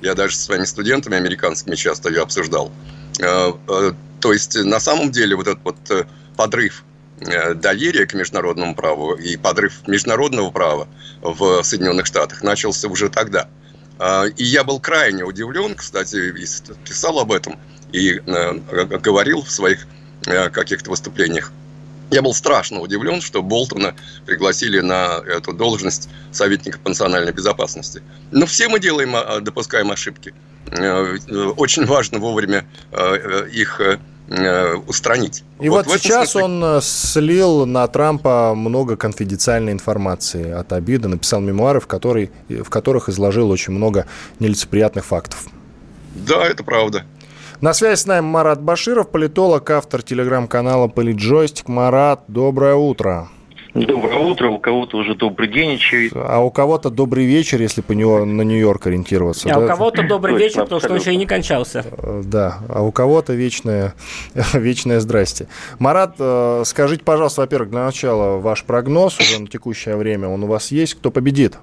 Я 0.02 0.14
даже 0.14 0.36
со 0.36 0.44
своими 0.44 0.64
студентами 0.64 1.16
американскими 1.16 1.74
часто 1.74 2.08
ее 2.08 2.22
обсуждал. 2.22 2.72
Э, 3.20 3.52
э, 3.68 3.92
то 4.20 4.32
есть, 4.32 4.56
на 4.56 4.80
самом 4.80 5.12
деле, 5.12 5.36
вот 5.36 5.48
этот 5.48 5.64
вот 5.64 6.06
подрыв 6.36 6.84
доверия 7.54 8.06
к 8.06 8.14
международному 8.14 8.74
праву 8.74 9.14
и 9.14 9.36
подрыв 9.36 9.86
международного 9.86 10.50
права 10.50 10.88
в 11.22 11.62
Соединенных 11.62 12.06
Штатах 12.06 12.42
начался 12.42 12.88
уже 12.88 13.08
тогда. 13.08 13.48
И 14.36 14.44
я 14.44 14.64
был 14.64 14.80
крайне 14.80 15.22
удивлен, 15.24 15.76
кстати, 15.76 16.32
писал 16.84 17.20
об 17.20 17.30
этом– 17.32 17.56
и 17.94 18.20
э, 18.26 18.84
говорил 18.98 19.42
в 19.42 19.50
своих 19.50 19.86
э, 20.26 20.50
каких-то 20.50 20.90
выступлениях. 20.90 21.52
Я 22.10 22.22
был 22.22 22.34
страшно 22.34 22.80
удивлен, 22.80 23.20
что 23.20 23.42
Болтона 23.42 23.94
пригласили 24.26 24.80
на 24.80 25.20
эту 25.26 25.52
должность 25.52 26.08
советника 26.32 26.78
по 26.78 26.90
национальной 26.90 27.32
безопасности. 27.32 28.02
Но 28.30 28.46
все 28.46 28.68
мы 28.68 28.78
делаем, 28.78 29.16
а, 29.16 29.40
допускаем 29.40 29.90
ошибки. 29.90 30.34
Э, 30.70 31.16
очень 31.56 31.86
важно 31.86 32.18
вовремя 32.18 32.64
их 33.52 33.80
устранить. 34.86 35.44
И 35.60 35.68
вот, 35.68 35.86
вот 35.86 36.00
сейчас 36.00 36.30
смысле... 36.30 36.44
он 36.44 36.80
слил 36.80 37.66
на 37.66 37.86
Трампа 37.86 38.54
много 38.54 38.96
конфиденциальной 38.96 39.72
информации 39.72 40.50
от 40.50 40.72
обиды, 40.72 41.08
написал 41.08 41.42
мемуары, 41.42 41.78
в, 41.80 41.86
которой, 41.86 42.30
в 42.48 42.70
которых 42.70 43.10
изложил 43.10 43.50
очень 43.50 43.74
много 43.74 44.06
нелицеприятных 44.40 45.04
фактов. 45.04 45.46
Да, 46.14 46.46
это 46.46 46.64
правда. 46.64 47.04
На 47.60 47.72
связи 47.72 48.00
с 48.00 48.06
нами 48.06 48.24
Марат 48.24 48.60
Баширов, 48.60 49.10
политолог, 49.10 49.70
автор 49.70 50.02
телеграм-канала 50.02 50.88
«Политджойстик». 50.88 51.68
Марат, 51.68 52.24
доброе 52.28 52.74
утро. 52.74 53.28
Доброе 53.74 54.18
утро, 54.18 54.48
у 54.50 54.58
кого-то 54.58 54.98
уже 54.98 55.14
добрый 55.14 55.48
день, 55.48 55.74
очевидно. 55.74 56.24
А 56.28 56.38
у 56.40 56.50
кого-то 56.50 56.90
добрый 56.90 57.26
вечер, 57.26 57.60
если 57.60 57.80
по 57.80 57.92
него 57.92 58.24
на 58.24 58.42
Нью-Йорк 58.42 58.86
ориентироваться. 58.86 59.48
А 59.48 59.54
да? 59.54 59.64
у 59.64 59.66
кого-то 59.66 60.06
добрый 60.06 60.36
вечер, 60.36 60.62
потому 60.62 60.80
что 60.80 60.90
он 60.92 60.98
еще 60.98 61.12
и 61.12 61.16
не 61.16 61.26
кончался. 61.26 61.84
Э, 61.98 62.22
да, 62.24 62.58
а 62.68 62.82
у 62.82 62.92
кого-то 62.92 63.32
вечное, 63.32 63.94
вечное 64.52 65.00
здрасте. 65.00 65.48
Марат, 65.78 66.14
э, 66.18 66.62
скажите, 66.64 67.02
пожалуйста, 67.02 67.40
во-первых, 67.40 67.70
для 67.70 67.84
начала 67.84 68.38
ваш 68.38 68.64
прогноз 68.64 69.18
уже 69.18 69.40
на 69.40 69.48
текущее 69.48 69.96
время, 69.96 70.28
он 70.28 70.44
у 70.44 70.46
вас 70.46 70.70
есть, 70.70 70.94
кто 70.94 71.10
победит? 71.10 71.58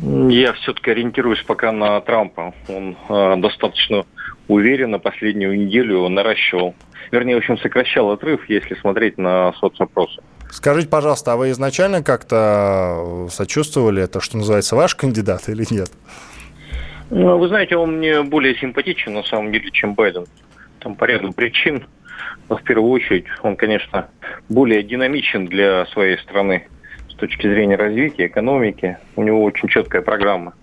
Я 0.00 0.54
все-таки 0.54 0.90
ориентируюсь 0.90 1.42
пока 1.42 1.70
на 1.70 2.00
Трампа. 2.00 2.54
Он 2.68 2.96
э, 3.08 3.36
достаточно 3.36 4.04
уверенно 4.52 4.98
последнюю 4.98 5.58
неделю 5.58 6.08
наращивал. 6.08 6.74
Вернее, 7.10 7.34
в 7.34 7.38
общем, 7.38 7.58
сокращал 7.58 8.10
отрыв, 8.10 8.48
если 8.48 8.74
смотреть 8.74 9.18
на 9.18 9.52
соцопросы. 9.54 10.22
Скажите, 10.50 10.88
пожалуйста, 10.88 11.32
а 11.32 11.36
вы 11.36 11.50
изначально 11.50 12.02
как-то 12.02 13.26
сочувствовали, 13.30 14.02
это 14.02 14.20
что 14.20 14.36
называется, 14.36 14.76
ваш 14.76 14.94
кандидат 14.94 15.48
или 15.48 15.64
нет? 15.70 15.90
Ну, 17.10 17.38
вы 17.38 17.48
знаете, 17.48 17.76
он 17.76 17.98
мне 17.98 18.22
более 18.22 18.54
симпатичен, 18.56 19.14
на 19.14 19.22
самом 19.22 19.52
деле, 19.52 19.70
чем 19.70 19.94
Байден. 19.94 20.26
Там 20.80 20.94
по 20.94 21.04
ряду 21.04 21.32
причин. 21.32 21.86
Но 22.48 22.56
в 22.56 22.62
первую 22.62 22.90
очередь, 22.90 23.24
он, 23.42 23.56
конечно, 23.56 24.08
более 24.48 24.82
динамичен 24.82 25.46
для 25.46 25.86
своей 25.86 26.18
страны 26.18 26.66
с 27.08 27.14
точки 27.14 27.46
зрения 27.46 27.76
развития, 27.76 28.26
экономики. 28.26 28.98
У 29.16 29.22
него 29.22 29.42
очень 29.42 29.68
четкая 29.68 30.02
программа. 30.02 30.54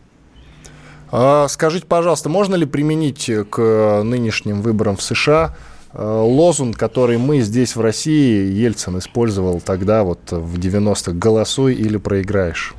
А 1.12 1.48
скажите, 1.48 1.86
пожалуйста, 1.86 2.30
можно 2.30 2.56
ли 2.56 2.66
применить 2.66 3.30
к 3.50 4.02
нынешним 4.04 4.62
выборам 4.62 4.96
в 4.96 5.02
США 5.02 5.56
э, 5.94 6.02
лозунг, 6.04 6.78
который 6.78 7.18
мы 7.18 7.40
здесь 7.40 7.76
в 7.76 7.82
России, 7.82 8.52
Ельцин 8.52 9.00
использовал 9.00 9.60
тогда, 9.60 10.04
вот 10.04 10.20
в 10.32 10.60
90-х, 10.60 11.14
«Голосуй 11.14 11.74
или 11.74 11.98
проиграешь»? 11.98 12.76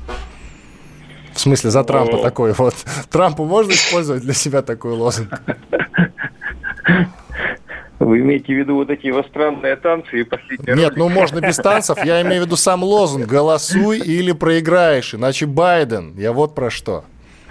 В 1.33 1.39
смысле, 1.39 1.71
за 1.71 1.83
Трампа 1.83 2.17
О. 2.17 2.21
такой 2.21 2.53
вот. 2.53 2.75
Трампу 3.09 3.45
можно 3.45 3.71
использовать 3.71 4.21
для 4.21 4.33
себя 4.33 4.61
такой 4.61 4.93
лозунг? 4.93 5.29
Вы 7.99 8.21
имеете 8.21 8.53
в 8.55 8.57
виду 8.57 8.75
вот 8.75 8.89
эти 8.89 9.07
иностранные 9.07 9.75
танцы 9.75 10.21
и 10.21 10.23
последние 10.23 10.75
Нет, 10.75 10.97
ну 10.97 11.07
можно 11.07 11.39
без 11.39 11.57
танцев. 11.57 12.03
Я 12.03 12.21
имею 12.23 12.41
в 12.41 12.45
виду 12.47 12.55
сам 12.55 12.83
лозунг 12.83 13.27
«Голосуй 13.27 13.99
или 13.99 14.31
проиграешь», 14.31 15.13
иначе 15.13 15.45
Байден. 15.45 16.15
Я 16.17 16.31
вот 16.33 16.55
про 16.55 16.71
что. 16.71 17.05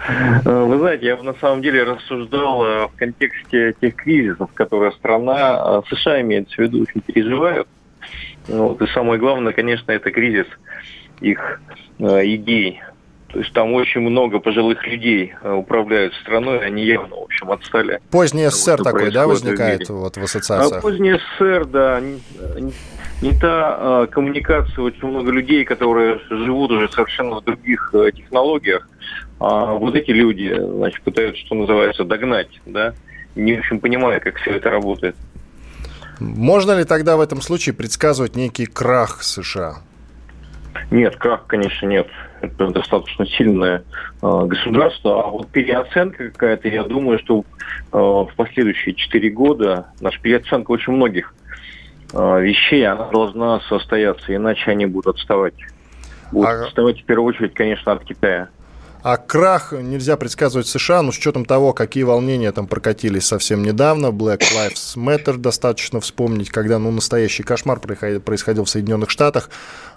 Э, 0.07 0.63
вы 0.63 0.77
знаете, 0.77 1.07
я 1.07 1.17
на 1.21 1.33
самом 1.35 1.61
деле 1.61 1.83
рассуждал 1.83 2.65
э, 2.65 2.87
в 2.87 2.95
контексте 2.95 3.75
тех 3.79 3.95
кризисов, 3.95 4.51
которые 4.53 4.91
страна, 4.93 5.81
э, 5.89 5.95
США 5.95 6.21
имеется 6.21 6.55
в 6.55 6.59
виду, 6.59 6.83
очень 6.83 7.01
переживают. 7.01 7.67
Вот, 8.47 8.81
и 8.81 8.87
самое 8.87 9.19
главное, 9.19 9.53
конечно, 9.53 9.91
это 9.91 10.09
кризис 10.11 10.47
их 11.19 11.61
идей. 11.99 12.81
То 13.27 13.39
есть 13.39 13.53
там 13.53 13.73
очень 13.73 14.01
много 14.01 14.39
пожилых 14.39 14.85
людей 14.87 15.35
управляют 15.43 16.15
страной, 16.15 16.65
они 16.65 16.83
явно, 16.83 17.15
в 17.15 17.23
общем, 17.23 17.51
отстали. 17.51 18.01
Поздний 18.09 18.47
СССР 18.47 18.77
вот, 18.79 18.83
такой, 18.83 19.11
да, 19.11 19.27
возникает 19.27 19.87
в 19.87 19.93
вот 19.93 20.17
в 20.17 20.23
ассоциациях? 20.23 20.79
А 20.79 20.81
поздний 20.81 21.13
СССР, 21.13 21.65
да, 21.65 22.01
не, 23.21 23.33
та 23.39 23.77
а, 23.77 24.07
коммуникация, 24.07 24.81
очень 24.83 25.07
много 25.07 25.31
людей, 25.31 25.63
которые 25.63 26.19
живут 26.29 26.71
уже 26.71 26.89
совершенно 26.89 27.35
в 27.35 27.43
других 27.43 27.93
а, 27.93 28.11
технологиях, 28.11 28.89
а 29.41 29.73
вот 29.73 29.95
эти 29.95 30.11
люди, 30.11 30.53
значит, 30.55 31.01
пытаются, 31.01 31.43
что 31.43 31.55
называется, 31.55 32.03
догнать, 32.03 32.61
да, 32.67 32.93
не 33.33 33.57
очень 33.57 33.79
понимая, 33.79 34.19
как 34.19 34.35
все 34.37 34.51
это 34.51 34.69
работает. 34.69 35.15
Можно 36.19 36.77
ли 36.77 36.83
тогда 36.83 37.17
в 37.17 37.21
этом 37.21 37.41
случае 37.41 37.73
предсказывать 37.73 38.35
некий 38.35 38.67
крах 38.67 39.23
США? 39.23 39.77
Нет, 40.91 41.15
крах, 41.15 41.47
конечно, 41.47 41.87
нет. 41.87 42.07
Это 42.41 42.67
достаточно 42.67 43.25
сильное 43.25 43.83
э, 44.21 44.45
государство. 44.45 45.23
А 45.23 45.27
вот 45.29 45.47
переоценка 45.49 46.29
какая-то, 46.29 46.67
я 46.67 46.83
думаю, 46.83 47.17
что 47.17 47.39
э, 47.39 47.43
в 47.97 48.29
последующие 48.35 48.93
четыре 48.93 49.31
года 49.31 49.87
наша 50.01 50.21
переоценка 50.21 50.69
очень 50.69 50.93
многих 50.93 51.33
э, 52.13 52.41
вещей, 52.41 52.85
она 52.85 53.09
должна 53.09 53.59
состояться, 53.61 54.35
иначе 54.35 54.69
они 54.69 54.85
будут 54.85 55.15
отставать. 55.15 55.55
Будут 56.31 56.49
а... 56.49 56.65
отставать 56.65 57.01
в 57.01 57.05
первую 57.05 57.29
очередь, 57.29 57.55
конечно, 57.55 57.91
от 57.93 58.03
Китая. 58.05 58.49
А 59.03 59.17
крах 59.17 59.71
нельзя 59.71 60.15
предсказывать 60.15 60.67
США, 60.67 61.01
но 61.01 61.11
с 61.11 61.17
учетом 61.17 61.43
того, 61.43 61.73
какие 61.73 62.03
волнения 62.03 62.51
там 62.51 62.67
прокатились 62.67 63.25
совсем 63.25 63.63
недавно, 63.63 64.07
Black 64.07 64.41
Lives 64.55 64.95
Matter 64.95 65.37
достаточно 65.37 65.99
вспомнить, 65.99 66.49
когда 66.51 66.77
ну, 66.77 66.91
настоящий 66.91 67.41
кошмар 67.41 67.79
происходил 67.79 68.65
в 68.65 68.69
Соединенных 68.69 69.09
Штатах. 69.09 69.49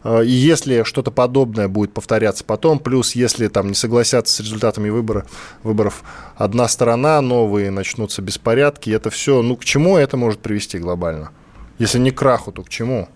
Э, 0.04 0.24
и 0.24 0.30
если 0.30 0.84
что-то 0.84 1.10
подобное 1.10 1.68
будет 1.68 1.92
повторяться 1.92 2.44
потом, 2.44 2.78
плюс 2.78 3.14
если 3.14 3.48
там 3.48 3.68
не 3.68 3.74
согласятся 3.74 4.36
с 4.36 4.40
результатами 4.40 4.88
выбора, 4.88 5.26
выборов 5.62 6.02
одна 6.36 6.66
сторона, 6.66 7.20
новые 7.20 7.70
начнутся 7.70 8.22
беспорядки, 8.22 8.88
это 8.88 9.10
все, 9.10 9.42
ну 9.42 9.56
к 9.56 9.64
чему 9.66 9.98
это 9.98 10.16
может 10.16 10.40
привести 10.40 10.78
глобально? 10.78 11.30
Если 11.78 11.98
не 11.98 12.10
к 12.10 12.18
краху, 12.18 12.52
то 12.52 12.62
к 12.62 12.70
чему? 12.70 13.08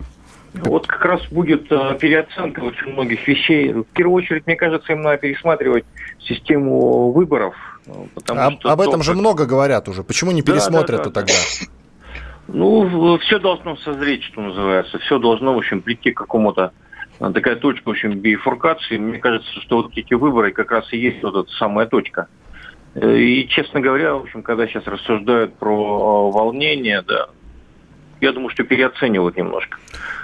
Вот 0.55 0.87
как 0.87 1.05
раз 1.05 1.27
будет 1.27 1.71
э, 1.71 1.99
переоценка 2.01 2.61
очень 2.61 2.93
многих 2.93 3.27
вещей. 3.29 3.73
В 3.73 3.85
первую 3.85 4.23
очередь, 4.23 4.47
мне 4.47 4.57
кажется, 4.57 4.93
им 4.93 5.03
надо 5.03 5.19
пересматривать 5.19 5.85
систему 6.21 7.13
выборов. 7.13 7.55
Э, 7.87 7.93
потому 8.15 8.41
об, 8.41 8.61
что 8.61 8.73
об 8.73 8.81
этом 8.81 9.03
же 9.03 9.15
много 9.15 9.47
говорят 9.47 9.89
уже. 9.89 10.03
Почему 10.03 10.33
не 10.33 10.43
пересмотрят 10.43 11.05
да, 11.05 11.05
да, 11.05 11.11
да, 11.11 11.21
тогда? 11.21 11.33
Ну, 12.49 13.19
все 13.19 13.39
должно 13.39 13.77
созреть, 13.77 14.25
что 14.25 14.41
называется. 14.41 14.99
Все 14.99 15.19
должно, 15.19 15.55
в 15.55 15.59
общем, 15.59 15.83
прийти 15.83 16.13
к 16.13 16.17
какому-то 16.17 16.73
э, 17.21 17.31
такая 17.33 17.57
точка, 17.57 17.87
в 17.87 17.91
общем, 17.91 18.19
бифуркации. 18.19 18.97
Мне 18.97 19.19
кажется, 19.19 19.51
что 19.61 19.83
вот 19.83 19.93
эти 19.97 20.15
выборы 20.15 20.53
как 20.53 20.71
раз 20.71 20.91
и 20.93 20.99
есть 20.99 21.23
вот 21.23 21.37
эта 21.37 21.51
самая 21.57 21.87
точка. 21.87 22.29
И, 22.95 23.47
честно 23.51 23.81
говоря, 23.81 24.15
в 24.15 24.23
общем, 24.23 24.43
когда 24.43 24.67
сейчас 24.67 24.85
рассуждают 24.87 25.55
про 25.57 26.31
волнение, 26.31 27.03
да, 27.03 27.29
я 28.21 28.33
думаю, 28.33 28.51
что 28.51 28.65
переоценивают 28.65 29.37
немножко. 29.37 29.79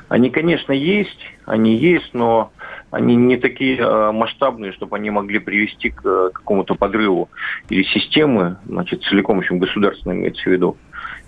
Они, 0.09 0.31
конечно, 0.31 0.73
есть, 0.73 1.19
они 1.47 1.77
есть, 1.77 2.11
но 2.13 2.53
они 2.91 3.17
не 3.17 3.37
такие 3.37 3.79
э, 3.79 4.13
масштабные, 4.13 4.73
чтобы 4.73 4.97
они 4.97 5.11
могли 5.11 5.39
привести 5.39 5.91
к 5.91 6.03
э, 6.05 6.31
какому-то 6.33 6.75
подрыву 6.75 7.31
или 7.69 7.83
системы, 7.85 8.59
значит, 8.67 9.03
целиком, 9.03 9.37
в 9.37 9.41
общем, 9.41 9.59
государственной 9.59 10.17
имеется 10.17 10.43
в 10.43 10.47
виду, 10.47 10.77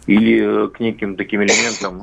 или 0.06 0.66
э, 0.66 0.68
к 0.68 0.78
неким 0.78 1.16
таким 1.16 1.42
элементам 1.42 2.00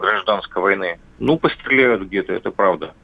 гражданской 0.00 0.62
войны. 0.62 0.98
Ну, 1.18 1.38
постреляют 1.38 2.02
где-то, 2.02 2.32
это 2.32 2.50
правда. 2.50 2.94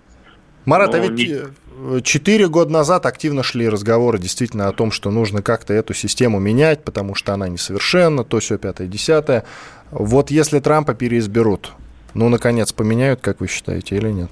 Марат, 0.64 0.94
а 0.94 0.98
ведь, 0.98 1.12
не... 1.12 2.02
четыре 2.02 2.48
года 2.48 2.70
назад 2.70 3.06
активно 3.06 3.42
шли 3.42 3.68
разговоры 3.68 4.18
действительно 4.18 4.68
о 4.68 4.72
том, 4.72 4.90
что 4.90 5.10
нужно 5.10 5.42
как-то 5.42 5.74
эту 5.74 5.94
систему 5.94 6.38
менять, 6.38 6.84
потому 6.84 7.14
что 7.14 7.32
она 7.32 7.48
несовершенна, 7.48 8.22
то 8.22 8.38
все 8.38 8.58
пятое, 8.58 8.86
десятое. 8.86 9.44
Вот 9.90 10.30
если 10.30 10.60
Трампа 10.60 10.94
переизберут, 10.94 11.72
ну, 12.14 12.28
наконец, 12.28 12.72
поменяют, 12.72 13.20
как 13.20 13.40
вы 13.40 13.48
считаете, 13.48 13.96
или 13.96 14.08
нет? 14.08 14.30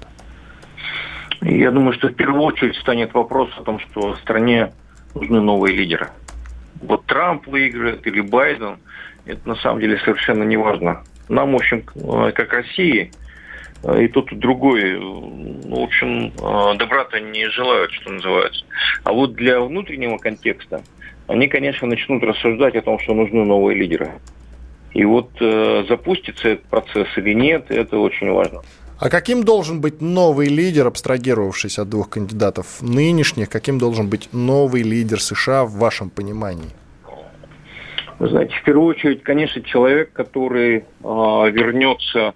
Я 1.41 1.71
думаю, 1.71 1.93
что 1.93 2.07
в 2.09 2.13
первую 2.13 2.41
очередь 2.41 2.75
станет 2.77 3.13
вопрос 3.13 3.49
о 3.57 3.63
том, 3.63 3.79
что 3.79 4.13
в 4.13 4.19
стране 4.19 4.71
нужны 5.13 5.39
новые 5.39 5.75
лидеры. 5.75 6.09
Вот 6.81 7.05
Трамп 7.05 7.47
выиграет 7.47 8.05
или 8.07 8.21
Байден, 8.21 8.77
это 9.25 9.47
на 9.47 9.55
самом 9.55 9.79
деле 9.81 9.99
совершенно 9.99 10.43
не 10.43 10.57
важно. 10.57 11.03
Нам, 11.29 11.53
в 11.53 11.55
общем, 11.55 11.83
э, 11.95 12.31
как 12.33 12.53
России, 12.53 13.11
э, 13.83 14.03
и 14.03 14.07
тот, 14.07 14.31
и 14.31 14.35
другой, 14.35 14.93
э, 14.93 14.97
в 14.97 15.79
общем, 15.79 16.31
добра-то 16.77 17.19
не 17.19 17.49
желают, 17.49 17.91
что 17.91 18.11
называется. 18.11 18.65
А 19.03 19.11
вот 19.11 19.33
для 19.33 19.59
внутреннего 19.59 20.17
контекста 20.17 20.81
они, 21.27 21.47
конечно, 21.47 21.87
начнут 21.87 22.23
рассуждать 22.23 22.75
о 22.75 22.81
том, 22.81 22.99
что 22.99 23.13
нужны 23.13 23.43
новые 23.43 23.77
лидеры. 23.77 24.11
И 24.93 25.05
вот 25.05 25.29
э, 25.39 25.85
запустится 25.87 26.49
этот 26.49 26.65
процесс 26.65 27.07
или 27.17 27.33
нет, 27.33 27.65
это 27.69 27.97
очень 27.97 28.31
важно. 28.31 28.61
А 28.99 29.09
каким 29.09 29.43
должен 29.43 29.79
быть 29.79 30.01
новый 30.01 30.47
лидер, 30.47 30.87
абстрагировавшись 30.87 31.77
от 31.77 31.89
двух 31.89 32.09
кандидатов 32.09 32.81
нынешних, 32.81 33.49
каким 33.49 33.77
должен 33.77 34.09
быть 34.09 34.29
новый 34.33 34.81
лидер 34.81 35.21
США 35.21 35.65
в 35.65 35.73
вашем 35.73 36.09
понимании? 36.09 36.71
Вы 38.17 38.29
знаете, 38.29 38.55
в 38.55 38.63
первую 38.63 38.87
очередь, 38.87 39.21
конечно, 39.21 39.61
человек, 39.61 40.11
который 40.13 40.77
э, 40.77 40.83
вернется, 41.03 42.33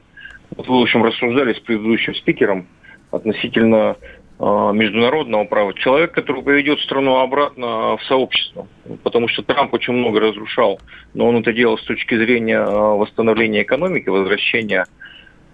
вот 0.56 0.68
вы, 0.68 0.80
в 0.80 0.84
общем, 0.84 1.04
рассуждали 1.04 1.54
с 1.54 1.60
предыдущим 1.60 2.14
спикером 2.14 2.68
относительно 3.10 3.96
международного 4.42 5.44
права, 5.44 5.74
человек, 5.76 6.14
который 6.14 6.42
поведет 6.42 6.80
страну 6.80 7.18
обратно 7.18 7.98
в 7.98 8.04
сообщество, 8.08 8.68
потому 9.04 9.28
что 9.28 9.44
Трамп 9.44 9.74
очень 9.74 9.94
много 9.94 10.20
разрушал, 10.20 10.80
но 11.14 11.28
он 11.28 11.38
это 11.38 11.54
делал 11.54 11.78
с 11.78 11.84
точки 11.84 12.18
зрения 12.18 12.58
э, 12.58 12.66
восстановления 12.66 13.62
экономики, 13.62 14.10
возвращения 14.10 14.86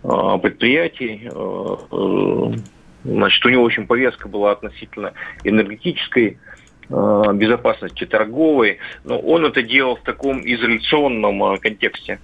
Э, 0.04 0.38
предприятий. 0.42 1.30
Э, 1.30 1.76
э, 1.92 2.58
значит, 3.04 3.46
у 3.46 3.50
него 3.50 3.64
очень 3.64 3.88
повестка 3.88 4.28
была 4.28 4.52
относительно 4.52 5.14
энергетической 5.44 6.40
безопасности 6.90 8.06
торговой, 8.06 8.78
но 9.04 9.20
он 9.20 9.46
это 9.46 9.62
делал 9.62 9.98
в 9.98 10.04
таком 10.04 10.40
изоляционном 10.40 11.58
контексте 11.58 12.22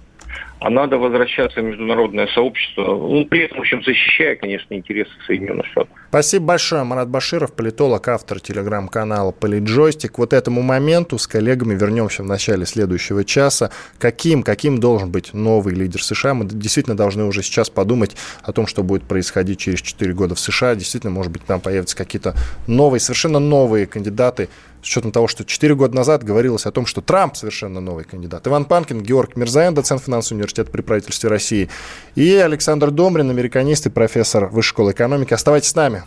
а 0.60 0.70
надо 0.70 0.96
возвращаться 0.96 1.60
в 1.60 1.64
международное 1.64 2.26
сообщество, 2.28 2.84
ну, 2.84 3.26
при 3.26 3.44
этом, 3.44 3.58
в 3.58 3.60
общем, 3.60 3.82
защищая, 3.84 4.34
конечно, 4.36 4.72
интересы 4.72 5.10
Соединенных 5.26 5.66
Штатов. 5.66 5.90
Спасибо 6.08 6.46
большое. 6.46 6.84
Марат 6.84 7.08
Баширов, 7.08 7.52
политолог, 7.52 8.08
автор 8.08 8.40
телеграм-канала 8.40 9.32
«Политджойстик». 9.32 10.16
Вот 10.18 10.32
этому 10.32 10.62
моменту 10.62 11.18
с 11.18 11.26
коллегами 11.26 11.74
вернемся 11.74 12.22
в 12.22 12.26
начале 12.26 12.64
следующего 12.64 13.24
часа. 13.24 13.70
Каким, 13.98 14.42
каким 14.42 14.78
должен 14.78 15.10
быть 15.10 15.34
новый 15.34 15.74
лидер 15.74 16.02
США? 16.02 16.34
Мы 16.34 16.46
действительно 16.46 16.96
должны 16.96 17.24
уже 17.24 17.42
сейчас 17.42 17.68
подумать 17.68 18.16
о 18.42 18.52
том, 18.52 18.66
что 18.66 18.82
будет 18.82 19.02
происходить 19.04 19.58
через 19.58 19.82
4 19.82 20.14
года 20.14 20.34
в 20.34 20.40
США. 20.40 20.76
Действительно, 20.76 21.12
может 21.12 21.30
быть, 21.30 21.44
там 21.44 21.60
появятся 21.60 21.96
какие-то 21.96 22.34
новые, 22.66 23.00
совершенно 23.00 23.38
новые 23.38 23.86
кандидаты 23.86 24.48
с 24.84 24.86
учетом 24.86 25.12
того, 25.12 25.28
что 25.28 25.44
4 25.44 25.74
года 25.74 25.96
назад 25.96 26.22
говорилось 26.22 26.66
о 26.66 26.70
том, 26.70 26.84
что 26.84 27.00
Трамп 27.00 27.36
совершенно 27.36 27.80
новый 27.80 28.04
кандидат. 28.04 28.46
Иван 28.46 28.66
Панкин, 28.66 29.02
Георг 29.02 29.34
Мирзаян, 29.34 29.74
доцент 29.74 30.02
финансового 30.02 30.40
университета 30.40 30.70
при 30.70 30.82
правительстве 30.82 31.30
России, 31.30 31.70
и 32.14 32.34
Александр 32.34 32.90
Домрин, 32.90 33.30
американист 33.30 33.86
и 33.86 33.90
профессор 33.90 34.46
Высшей 34.46 34.70
школы 34.70 34.92
экономики. 34.92 35.32
Оставайтесь 35.32 35.70
с 35.70 35.74
нами. 35.74 36.04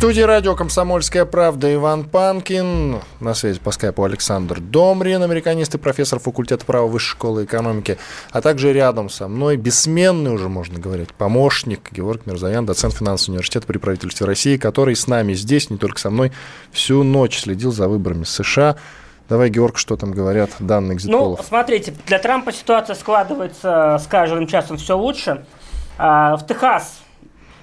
Студии 0.00 0.22
радио 0.22 0.56
«Комсомольская 0.56 1.26
правда» 1.26 1.74
Иван 1.74 2.04
Панкин. 2.04 3.00
На 3.20 3.34
связи 3.34 3.60
по 3.60 3.70
скайпу 3.70 4.02
Александр 4.02 4.58
Домрин, 4.58 5.22
американист 5.22 5.74
и 5.74 5.78
профессор 5.78 6.18
факультета 6.18 6.64
права 6.64 6.86
Высшей 6.86 7.10
школы 7.10 7.44
экономики. 7.44 7.98
А 8.30 8.40
также 8.40 8.72
рядом 8.72 9.10
со 9.10 9.28
мной 9.28 9.58
бессменный 9.58 10.32
уже, 10.32 10.48
можно 10.48 10.78
говорить, 10.78 11.12
помощник 11.12 11.92
Георг 11.92 12.24
Мирзаян, 12.24 12.64
доцент 12.64 12.94
финансового 12.94 13.34
университета 13.34 13.66
при 13.66 13.76
правительстве 13.76 14.26
России, 14.26 14.56
который 14.56 14.96
с 14.96 15.06
нами 15.06 15.34
здесь, 15.34 15.68
не 15.68 15.76
только 15.76 16.00
со 16.00 16.08
мной, 16.08 16.32
всю 16.72 17.02
ночь 17.02 17.38
следил 17.38 17.70
за 17.70 17.86
выборами 17.86 18.24
США. 18.24 18.76
Давай, 19.28 19.50
Георг, 19.50 19.76
что 19.76 19.98
там 19.98 20.12
говорят 20.12 20.48
данные 20.60 20.96
экзитполов? 20.96 21.40
Ну, 21.40 21.44
смотрите, 21.46 21.92
для 22.06 22.18
Трампа 22.18 22.52
ситуация 22.52 22.96
складывается 22.96 24.00
с 24.02 24.06
каждым 24.06 24.46
часом 24.46 24.78
все 24.78 24.96
лучше. 24.96 25.44
А, 25.98 26.38
в 26.38 26.46
Техас 26.46 27.00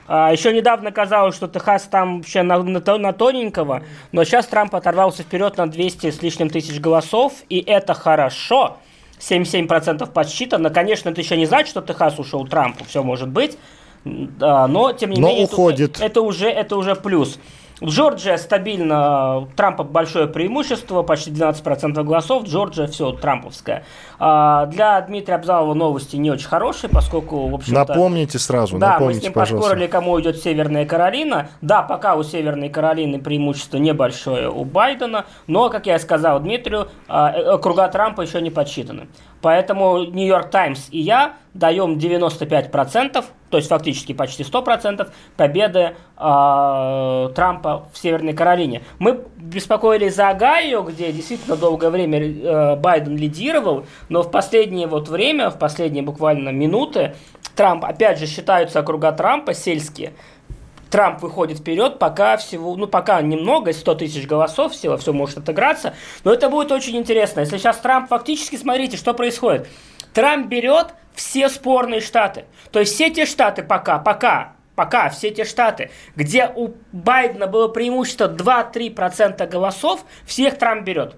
а, 0.08 0.32
еще 0.32 0.54
недавно 0.54 0.92
казалось, 0.92 1.36
что 1.36 1.48
Техас 1.48 1.84
там 1.84 2.18
вообще 2.18 2.42
на, 2.42 2.62
на, 2.64 2.98
на 2.98 3.14
тоненького, 3.14 3.84
но 4.12 4.24
сейчас 4.24 4.48
Трамп 4.48 4.76
оторвался 4.76 5.24
вперед 5.24 5.58
на 5.58 5.68
200 5.68 6.12
с 6.12 6.22
лишним 6.22 6.50
тысяч 6.50 6.80
голосов, 6.80 7.34
и 7.50 7.60
это 7.60 7.94
хорошо. 7.94 8.78
77% 9.20 10.12
подсчитано. 10.12 10.70
Конечно, 10.70 11.10
это 11.10 11.22
еще 11.22 11.38
не 11.38 11.48
значит, 11.48 11.70
что 11.70 11.82
Техас 11.82 12.20
ушел 12.20 12.46
Трампу, 12.46 12.86
все 12.86 13.02
может 13.02 13.30
быть, 13.30 13.58
но 14.06 14.94
тем 14.94 15.10
не 15.10 15.20
но 15.20 15.30
менее 15.30 15.46
уходит. 15.46 15.98
Это, 15.98 16.06
это, 16.06 16.22
уже, 16.22 16.50
это 16.50 16.78
уже 16.78 16.96
плюс. 16.96 17.40
Джорджия 17.84 18.38
стабильно, 18.38 19.48
Трампа 19.56 19.84
большое 19.84 20.28
преимущество, 20.28 21.04
почти 21.04 21.32
12% 21.32 22.04
голосов, 22.04 22.44
Джорджия 22.46 22.88
все 22.88 23.12
трамповская. 23.12 23.84
А, 24.20 24.66
для 24.66 25.00
Дмитрия 25.02 25.36
Абзалова 25.36 25.74
новости 25.76 26.16
не 26.16 26.32
очень 26.32 26.48
хорошие, 26.48 26.90
поскольку, 26.90 27.48
в 27.48 27.56
общем 27.56 27.74
Напомните 27.74 28.40
сразу, 28.40 28.80
да, 28.80 28.94
напомните, 28.94 29.16
мы 29.16 29.22
с 29.22 29.24
ним 29.24 29.34
пожалуйста. 29.34 29.70
поспорили, 29.70 29.88
кому 29.88 30.20
идет 30.20 30.38
Северная 30.38 30.86
Каролина. 30.86 31.50
Да, 31.62 31.84
пока 31.84 32.16
у 32.16 32.24
Северной 32.24 32.70
Каролины 32.70 33.20
преимущество 33.20 33.78
небольшое 33.78 34.50
у 34.50 34.66
Байдена, 34.66 35.26
но, 35.46 35.70
как 35.70 35.86
я 35.86 36.00
сказал 36.00 36.40
Дмитрию, 36.40 36.90
а, 37.08 37.32
э, 37.32 37.44
округа 37.44 37.88
Трампа 37.90 38.22
еще 38.22 38.42
не 38.42 38.50
подсчитаны. 38.50 39.08
Поэтому 39.42 40.04
Нью-Йорк 40.04 40.50
Таймс 40.50 40.88
и 40.90 41.00
я 41.00 41.34
даем 41.58 41.98
95%, 41.98 43.26
то 43.50 43.58
есть 43.58 43.70
фактически 43.70 44.14
почти 44.14 44.44
100% 44.44 45.10
победы 45.36 45.96
э, 46.18 47.30
Трампа 47.36 47.88
в 47.92 47.98
Северной 47.98 48.34
Каролине. 48.34 48.84
Мы 49.00 49.24
беспокоились 49.38 50.16
за 50.16 50.30
Огайо, 50.30 50.84
где 50.84 51.12
действительно 51.12 51.56
долгое 51.56 51.90
время 51.90 52.20
э, 52.22 52.76
Байден 52.76 53.18
лидировал, 53.18 53.86
но 54.10 54.24
в 54.24 54.32
последнее 54.32 54.88
вот 54.88 55.10
время, 55.10 55.50
в 55.50 55.58
последние 55.58 56.04
буквально 56.04 56.50
минуты, 56.50 57.16
Трамп, 57.56 57.86
опять 57.86 58.20
же, 58.20 58.28
считаются 58.28 58.80
округа 58.80 59.12
Трампа 59.12 59.54
сельские, 59.54 60.14
Трамп 60.90 61.22
выходит 61.22 61.60
вперед, 61.60 62.00
пока 62.00 62.38
всего, 62.38 62.76
ну 62.76 62.88
пока 62.88 63.22
немного, 63.22 63.74
100 63.74 63.96
тысяч 63.96 64.28
голосов 64.28 64.74
всего, 64.74 64.98
все 64.98 65.14
может 65.14 65.38
отыграться, 65.38 65.94
но 66.24 66.34
это 66.34 66.50
будет 66.50 66.72
очень 66.72 66.96
интересно. 66.98 67.42
Если 67.42 67.58
сейчас 67.58 67.78
Трамп 67.78 68.10
фактически, 68.10 68.56
смотрите, 68.56 68.98
что 68.98 69.14
происходит. 69.14 69.68
Трамп 70.18 70.48
берет 70.48 70.96
все 71.14 71.48
спорные 71.48 72.02
штаты. 72.02 72.46
То 72.72 72.80
есть 72.80 72.96
все 72.96 73.12
те 73.12 73.28
штаты 73.28 73.62
пока, 73.62 74.00
пока, 74.00 74.54
пока 74.74 75.10
все 75.10 75.30
те 75.30 75.46
штаты, 75.46 75.92
где 76.16 76.52
у 76.56 76.74
Байдена 76.92 77.46
было 77.46 77.68
преимущество 77.68 78.28
2-3% 78.28 79.46
голосов, 79.48 80.04
всех 80.26 80.58
Трамп 80.58 80.86
берет. 80.86 81.18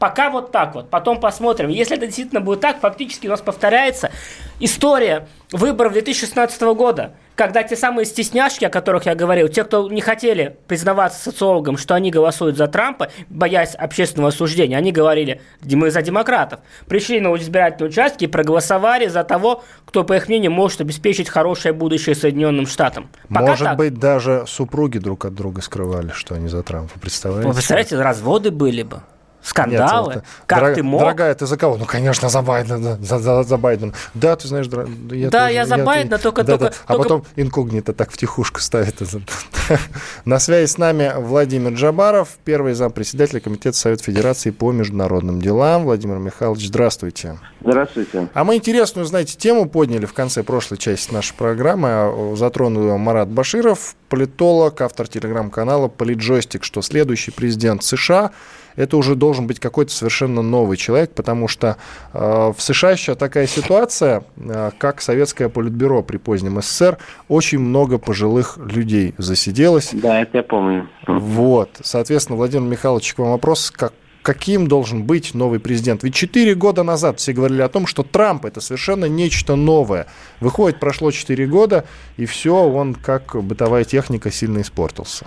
Пока 0.00 0.30
вот 0.30 0.50
так 0.50 0.74
вот. 0.74 0.90
Потом 0.90 1.20
посмотрим. 1.20 1.68
Если 1.68 1.96
это 1.96 2.06
действительно 2.06 2.40
будет 2.40 2.58
так, 2.58 2.80
фактически 2.80 3.28
у 3.28 3.30
нас 3.30 3.40
повторяется 3.40 4.10
история 4.58 5.28
выборов 5.52 5.92
2016 5.92 6.60
года, 6.74 7.14
когда 7.40 7.62
те 7.62 7.74
самые 7.74 8.04
стесняшки, 8.04 8.66
о 8.66 8.68
которых 8.68 9.06
я 9.06 9.14
говорил, 9.14 9.48
те, 9.48 9.64
кто 9.64 9.88
не 9.88 10.02
хотели 10.02 10.58
признаваться 10.66 11.22
социологам, 11.22 11.78
что 11.78 11.94
они 11.94 12.10
голосуют 12.10 12.58
за 12.58 12.66
Трампа, 12.66 13.10
боясь 13.30 13.74
общественного 13.74 14.28
осуждения, 14.28 14.76
они 14.76 14.92
говорили, 14.92 15.40
мы 15.62 15.90
за 15.90 16.02
демократов. 16.02 16.60
Пришли 16.86 17.18
на 17.18 17.34
избирательные 17.36 17.88
участки 17.88 18.24
и 18.24 18.26
проголосовали 18.26 19.06
за 19.06 19.24
того, 19.24 19.64
кто, 19.86 20.04
по 20.04 20.16
их 20.16 20.28
мнению, 20.28 20.50
может 20.50 20.82
обеспечить 20.82 21.30
хорошее 21.30 21.72
будущее 21.72 22.14
Соединенным 22.14 22.66
Штатам. 22.66 23.08
Пока 23.30 23.46
может 23.46 23.64
так. 23.64 23.78
быть, 23.78 23.94
даже 23.94 24.44
супруги 24.46 24.98
друг 24.98 25.24
от 25.24 25.34
друга 25.34 25.62
скрывали, 25.62 26.10
что 26.10 26.34
они 26.34 26.48
за 26.48 26.62
Трампа. 26.62 27.00
Представляете? 27.00 27.48
Вы 27.48 27.54
представляете, 27.54 27.98
разводы 27.98 28.50
были 28.50 28.82
бы. 28.82 29.00
Скандалы? 29.42 30.14
Нет, 30.14 30.24
как 30.46 30.60
дорог, 30.60 30.74
ты 30.74 30.82
мог? 30.82 31.00
Дорогая, 31.00 31.34
ты 31.34 31.46
за 31.46 31.56
кого? 31.56 31.76
Ну, 31.76 31.86
конечно, 31.86 32.28
за 32.28 32.42
Байдена. 32.42 32.98
За, 33.00 33.18
за, 33.18 33.42
за 33.42 33.56
Байдена. 33.56 33.92
Да, 34.14 34.36
ты 34.36 34.48
знаешь, 34.48 34.66
я 35.12 35.30
Да, 35.30 35.40
тоже, 35.42 35.52
я 35.54 35.66
за 35.66 35.76
я, 35.76 35.84
Байдена, 35.84 36.18
только... 36.18 36.44
Да, 36.44 36.58
только, 36.58 36.74
да. 36.74 36.76
А 36.84 36.92
только... 36.92 37.02
потом 37.02 37.24
инкогнито 37.36 37.92
так 37.92 38.10
втихушку 38.10 38.60
ставит. 38.60 39.00
На 40.24 40.38
связи 40.38 40.66
с 40.66 40.78
нами 40.78 41.12
Владимир 41.16 41.72
Джабаров, 41.72 42.28
первый 42.44 42.74
зампредседателя 42.74 43.40
Комитета 43.40 43.76
Совета 43.76 44.02
Федерации 44.04 44.50
по 44.50 44.72
международным 44.72 45.40
делам. 45.40 45.84
Владимир 45.84 46.18
Михайлович, 46.18 46.66
здравствуйте. 46.66 47.38
Здравствуйте. 47.62 48.28
А 48.34 48.44
мы 48.44 48.56
интересную, 48.56 49.06
знаете, 49.06 49.36
тему 49.36 49.68
подняли 49.68 50.06
в 50.06 50.12
конце 50.12 50.42
прошлой 50.42 50.78
части 50.78 51.12
нашей 51.12 51.34
программы. 51.34 52.36
Затронул 52.36 52.96
Марат 52.98 53.28
Баширов, 53.28 53.94
политолог, 54.08 54.80
автор 54.80 55.08
телеграм-канала 55.08 55.88
«Политджойстик», 55.88 56.64
что 56.64 56.82
следующий 56.82 57.30
президент 57.30 57.82
США 57.82 58.32
это 58.80 58.96
уже 58.96 59.14
должен 59.14 59.46
быть 59.46 59.60
какой-то 59.60 59.92
совершенно 59.92 60.40
новый 60.42 60.76
человек, 60.76 61.12
потому 61.12 61.48
что 61.48 61.76
э, 62.12 62.52
в 62.56 62.56
США 62.58 62.92
еще 62.92 63.14
такая 63.14 63.46
ситуация, 63.46 64.24
э, 64.36 64.70
как 64.78 65.02
советское 65.02 65.48
политбюро 65.48 66.02
при 66.02 66.16
позднем 66.16 66.60
СССР, 66.62 66.98
очень 67.28 67.58
много 67.58 67.98
пожилых 67.98 68.56
людей 68.56 69.14
засиделось. 69.18 69.90
Да, 69.92 70.20
это 70.20 70.38
я 70.38 70.42
помню. 70.42 70.88
Вот, 71.06 71.70
соответственно, 71.82 72.36
Владимир 72.36 72.68
Михайлович, 72.68 73.12
к 73.14 73.18
вам 73.18 73.32
вопрос, 73.32 73.70
как 73.70 73.92
каким 74.22 74.66
должен 74.66 75.04
быть 75.04 75.34
новый 75.34 75.60
президент. 75.60 76.02
Ведь 76.02 76.14
четыре 76.14 76.54
года 76.54 76.82
назад 76.82 77.18
все 77.18 77.32
говорили 77.32 77.62
о 77.62 77.70
том, 77.70 77.86
что 77.86 78.02
Трамп 78.02 78.44
это 78.44 78.60
совершенно 78.60 79.06
нечто 79.06 79.56
новое. 79.56 80.06
Выходит, 80.40 80.78
прошло 80.78 81.10
четыре 81.10 81.46
года, 81.46 81.86
и 82.18 82.26
все, 82.26 82.54
он 82.54 82.94
как 82.94 83.42
бытовая 83.42 83.84
техника 83.84 84.30
сильно 84.30 84.60
испортился. 84.60 85.26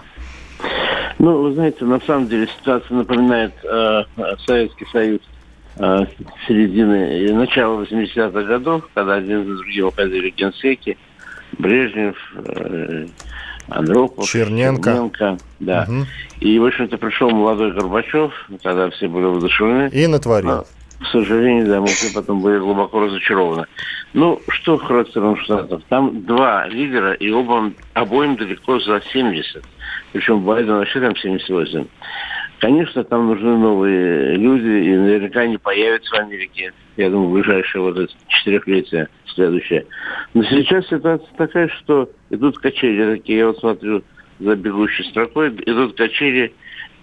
Ну, 1.19 1.41
вы 1.41 1.53
знаете, 1.53 1.85
на 1.85 1.99
самом 2.01 2.27
деле 2.27 2.47
ситуация 2.47 2.97
напоминает 2.97 3.53
э, 3.63 4.03
Советский 4.45 4.85
Союз 4.91 5.21
э, 5.77 6.05
середины 6.47 7.19
и 7.19 7.31
начала 7.31 7.81
80-х 7.83 8.43
годов, 8.43 8.89
когда 8.93 9.15
один 9.15 9.45
за 9.45 9.55
другим 9.55 9.87
уходили 9.87 10.29
генсеки, 10.31 10.97
Брежнев, 11.57 12.15
э, 12.45 13.07
Андропов, 13.69 14.25
Черненко. 14.25 14.91
Черненко 14.91 15.37
да. 15.59 15.85
Угу. 15.87 16.05
И, 16.41 16.59
в 16.59 16.65
общем-то, 16.65 16.97
пришел 16.97 17.29
молодой 17.29 17.71
Горбачев, 17.71 18.33
когда 18.61 18.89
все 18.89 19.07
были 19.07 19.25
воодушевлены. 19.25 19.89
И 19.89 20.07
натворил. 20.07 20.65
К 20.99 21.07
сожалению, 21.11 21.67
да, 21.67 21.81
мы 21.81 21.87
все 21.87 22.13
потом 22.13 22.41
были 22.41 22.59
глубоко 22.59 23.01
разочарованы. 23.01 23.65
Ну, 24.13 24.39
что 24.47 24.77
характером 24.77 25.37
Штатов? 25.37 25.81
Там 25.89 26.23
два 26.25 26.67
лидера, 26.67 27.13
и 27.13 27.29
оба, 27.29 27.71
обоим 27.93 28.37
далеко 28.37 28.79
за 28.79 29.01
70. 29.11 29.63
Причем 30.13 30.41
Байден 30.41 30.75
вообще 30.75 31.01
там 31.01 31.15
78. 31.15 31.85
Конечно, 32.59 33.03
там 33.03 33.27
нужны 33.27 33.57
новые 33.57 34.35
люди, 34.35 34.87
и 34.87 34.95
наверняка 34.95 35.41
они 35.41 35.57
появятся 35.57 36.15
в 36.15 36.19
Америке. 36.19 36.71
Я 36.95 37.09
думаю, 37.09 37.29
в 37.29 37.33
ближайшее 37.33 37.81
вот 37.81 37.97
это 37.97 38.13
четырехлетие 38.27 39.09
следующее. 39.33 39.85
Но 40.35 40.43
сейчас 40.43 40.87
ситуация 40.87 41.27
такая, 41.35 41.67
что 41.67 42.09
идут 42.29 42.59
качели 42.59 43.17
такие. 43.17 43.39
Я 43.39 43.47
вот 43.47 43.57
смотрю 43.57 44.03
за 44.39 44.55
бегущей 44.55 45.03
строкой, 45.05 45.49
идут 45.49 45.97
качели 45.97 46.53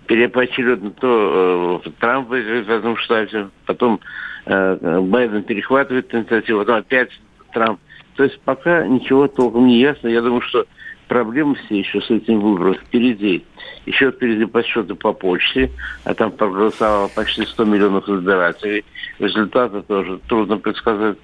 переопределенно 0.07 0.91
то 0.93 1.83
э, 1.85 1.91
Трамп 2.01 2.29
выиграет 2.29 2.67
в 2.67 2.71
этом 2.71 2.97
штате, 2.97 3.49
потом 3.67 4.01
э, 4.47 5.01
Байден 5.03 5.43
перехватывает 5.43 6.15
инициативу, 6.15 6.61
потом 6.61 6.77
опять 6.77 7.11
Трамп. 7.53 7.81
То 8.17 8.25
есть 8.25 8.41
пока 8.41 8.87
ничего 8.87 9.29
толком 9.29 9.67
не 9.67 9.81
ясно. 9.81 10.09
Я 10.09 10.23
думаю, 10.23 10.43
что 10.43 10.67
проблемы 11.11 11.57
все 11.57 11.81
еще 11.81 12.01
с 12.01 12.09
этим 12.09 12.39
выбором 12.39 12.75
впереди. 12.75 13.45
Еще 13.85 14.13
впереди 14.13 14.45
подсчеты 14.45 14.95
по 14.95 15.13
почте, 15.13 15.69
а 16.05 16.15
там 16.15 16.31
проголосовало 16.31 17.09
почти 17.09 17.45
100 17.45 17.65
миллионов 17.65 18.09
избирателей. 18.09 18.85
Результаты 19.19 19.83
тоже 19.83 20.21
трудно 20.29 20.59
предсказать. 20.59 21.19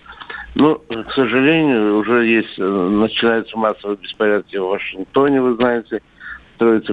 Но, 0.57 0.74
к 0.74 1.12
сожалению, 1.14 1.99
уже 1.99 2.26
есть, 2.26 2.59
э, 2.59 2.62
начинаются 2.64 3.57
массовые 3.57 3.97
беспорядки 3.99 4.57
в 4.57 4.66
Вашингтоне, 4.66 5.41
вы 5.41 5.55
знаете, 5.55 6.03
строятся 6.57 6.93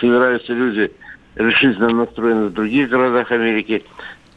собираются 0.00 0.52
люди 0.54 0.90
решительно 1.34 1.90
настроены 1.90 2.46
в 2.46 2.54
других 2.54 2.88
городах 2.88 3.30
Америки. 3.30 3.84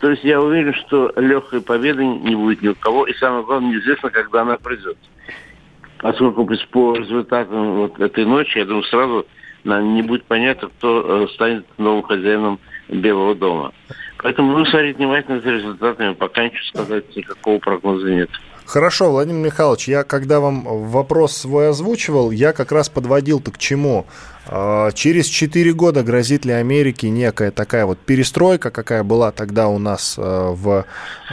То 0.01 0.09
есть 0.09 0.25
я 0.25 0.41
уверен, 0.41 0.73
что 0.73 1.13
легкой 1.15 1.61
победы 1.61 2.03
не 2.03 2.35
будет 2.35 2.61
ни 2.61 2.67
у 2.67 2.75
кого, 2.75 3.05
и 3.05 3.13
самое 3.13 3.45
главное, 3.45 3.71
неизвестно, 3.71 4.09
когда 4.09 4.41
она 4.41 4.57
придет. 4.57 4.97
Поскольку 5.99 6.45
по 6.71 6.95
результатам 6.95 7.77
вот 7.77 7.99
этой 7.99 8.25
ночи, 8.25 8.59
я 8.59 8.65
думаю, 8.65 8.83
сразу 8.83 9.25
не 9.63 10.01
будет 10.01 10.23
понятно, 10.25 10.69
кто 10.69 11.23
э, 11.23 11.27
станет 11.33 11.65
новым 11.77 12.03
хозяином 12.03 12.59
Белого 12.87 13.35
дома. 13.35 13.73
Поэтому 14.19 14.53
нужно 14.53 14.71
смотреть 14.71 14.97
внимательно 14.97 15.41
за 15.41 15.49
результатами, 15.49 16.13
пока 16.13 16.45
ничего 16.45 16.83
сказать 16.83 17.15
никакого 17.15 17.59
прогноза 17.59 18.09
нет. 18.09 18.29
Хорошо, 18.65 19.11
Владимир 19.11 19.45
Михайлович, 19.45 19.87
я 19.87 20.03
когда 20.03 20.41
вам 20.41 20.63
вопрос 20.63 21.37
свой 21.37 21.69
озвучивал, 21.69 22.31
я 22.31 22.51
как 22.51 22.73
раз 22.73 22.89
подводил-то 22.89 23.51
к 23.51 23.57
чему? 23.57 24.07
А, 24.45 24.91
через 24.91 25.27
4 25.27 25.71
года 25.71 26.03
грозит 26.03 26.43
ли 26.43 26.51
Америке 26.51 27.09
некая 27.09 27.51
такая 27.51 27.85
вот 27.85 27.97
перестройка, 27.99 28.69
какая 28.69 29.03
была 29.03 29.31
тогда 29.31 29.69
у 29.69 29.79
нас 29.79 30.15
а, 30.17 30.51
в 30.51 30.85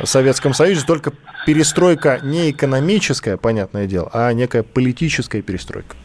Советском 0.04 0.54
Союзе, 0.54 0.86
только 0.86 1.12
перестройка 1.46 2.20
не 2.22 2.50
экономическая, 2.50 3.36
понятное 3.36 3.86
дело, 3.86 4.10
а 4.12 4.32
некая 4.32 4.62
политическая 4.62 5.42
перестройка? 5.42 5.96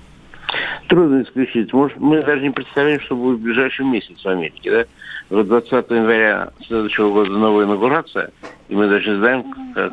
Трудно 0.87 1.21
исключить. 1.21 1.71
Может, 1.71 1.97
мы 1.97 2.23
даже 2.23 2.41
не 2.41 2.49
представляем, 2.49 2.99
что 3.01 3.15
будет 3.15 3.39
в 3.39 3.43
ближайший 3.43 3.85
месяц 3.85 4.23
в 4.23 4.27
Америке. 4.27 4.71
Да? 4.71 4.85
Вот 5.29 5.47
20 5.47 5.71
января 5.91 6.49
следующего 6.65 7.11
года 7.11 7.29
новая 7.31 7.65
инаугурация, 7.65 8.31
и 8.67 8.75
мы 8.75 8.87
даже 8.87 9.17
знаем, 9.17 9.45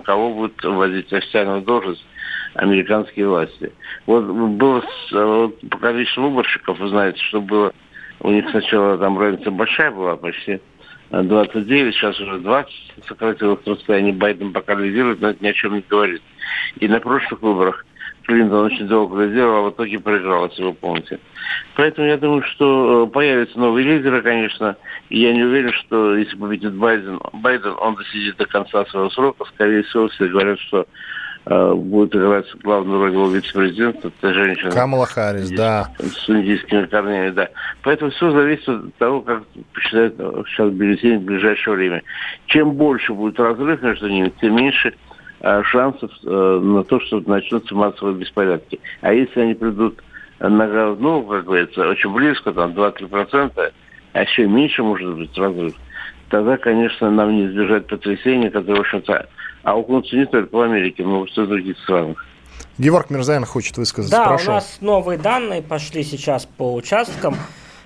кого 0.05 0.33
будут 0.33 0.63
вводить 0.65 1.13
официальную 1.13 1.61
должность 1.61 2.05
американские 2.55 3.29
власти. 3.29 3.73
Вот 4.07 4.25
было 4.25 4.83
вот, 5.13 5.61
по 5.69 5.79
количеству 5.79 6.31
выборщиков, 6.31 6.79
вы 6.79 6.89
знаете, 6.89 7.19
что 7.25 7.43
было 7.43 7.73
у 8.21 8.31
них 8.31 8.49
сначала 8.51 8.97
там 8.97 9.19
разница 9.19 9.51
большая 9.51 9.91
была, 9.91 10.17
почти 10.17 10.61
29, 11.11 11.95
сейчас 11.95 12.19
уже 12.21 12.39
20 12.39 12.73
сократилось 13.07 13.61
расстояние. 13.67 14.13
Байден 14.13 14.53
пока 14.53 14.75
лидирует, 14.75 15.21
но 15.21 15.31
это 15.31 15.43
ни 15.43 15.49
о 15.49 15.53
чем 15.53 15.75
не 15.75 15.85
говорит. 15.89 16.23
И 16.81 16.89
на 16.89 17.01
прошлых 17.01 17.43
выборах 17.43 17.85
Клинтон 18.27 18.67
очень 18.67 18.89
долго 18.89 19.23
лидировал, 19.23 19.67
а 19.67 19.71
в 19.71 19.73
итоге 19.73 20.01
проиграл, 20.01 20.49
если 20.49 20.65
вы 20.65 20.75
помните. 20.75 21.21
Поэтому 21.77 22.09
я 22.09 22.17
думаю, 22.17 22.43
что 22.43 23.05
э, 23.05 23.11
появятся 23.13 23.59
новые 23.59 23.87
лидеры, 23.87 24.21
конечно, 24.21 24.77
и 25.11 25.21
я 25.21 25.33
не 25.33 25.45
уверен, 25.45 25.73
что 25.73 26.17
если 26.17 26.37
победит 26.37 26.75
Байден, 26.75 27.21
Байден, 27.35 27.75
он 27.79 27.95
досидит 27.95 28.37
до 28.37 28.47
конца 28.47 28.85
своего 28.87 29.11
срока. 29.11 29.45
Скорее 29.45 29.85
всего, 29.85 30.09
все 30.09 30.27
говорят, 30.27 30.59
что 30.59 30.87
будет 31.47 32.15
играть 32.15 32.47
главную 32.63 33.01
роль 33.01 33.13
его 33.13 33.29
вице-президент, 33.29 34.05
это 34.05 34.35
женщина. 34.35 34.71
Камала 34.71 35.07
Харрис, 35.07 35.51
да. 35.51 35.93
С 35.99 36.29
индийскими 36.29 36.87
корнями, 36.87 37.31
да. 37.31 37.49
Поэтому 37.83 38.11
все 38.11 38.33
зависит 38.33 38.69
от 38.69 38.95
того, 38.97 39.21
как 39.21 39.45
посчитают 39.73 40.17
сейчас 40.49 40.73
бюллетень 40.73 41.19
в 41.19 41.23
ближайшее 41.23 41.77
время. 41.77 42.03
Чем 42.47 42.73
больше 42.73 43.13
будет 43.13 43.39
разрыв 43.39 43.81
между 43.83 44.09
ними, 44.09 44.33
тем 44.41 44.57
меньше 44.57 44.93
Э, 45.41 45.63
шансов 45.65 46.11
э, 46.25 46.61
на 46.63 46.83
то, 46.83 46.99
что 47.01 47.23
начнутся 47.27 47.75
массовые 47.75 48.17
беспорядки. 48.17 48.81
А 49.03 49.13
если 49.13 49.41
они 49.41 49.55
придут 49.55 50.03
на, 50.41 50.95
ну, 50.95 51.23
как 51.23 51.45
говорится, 51.45 51.89
очень 51.89 52.13
близко, 52.13 52.53
там 52.53 52.73
2-3%, 52.73 53.73
а 54.13 54.23
еще 54.23 54.47
меньше 54.47 54.83
может 54.83 55.15
быть 55.15 55.37
разрыв, 55.37 55.75
тогда, 56.31 56.57
конечно, 56.57 57.11
нам 57.11 57.37
не 57.37 57.47
избежать 57.47 57.87
потрясения, 57.87 58.51
которые, 58.51 58.79
в 58.79 58.81
общем-то, 58.81 59.29
аукнутся 59.67 60.15
не 60.17 60.27
только 60.27 60.55
в 60.55 60.61
Америке, 60.61 61.03
но 61.03 61.25
и 61.25 61.29
в 61.29 61.49
других 61.49 61.77
странах. 61.81 62.25
Георг 62.79 63.11
Мирзаян 63.11 63.45
хочет 63.45 63.77
высказаться. 63.77 64.17
Да, 64.17 64.29
Прошу. 64.29 64.51
у 64.51 64.55
нас 64.55 64.79
новые 64.81 65.19
данные 65.19 65.61
пошли 65.61 66.05
сейчас 66.05 66.47
по 66.47 66.73
участкам. 66.73 67.37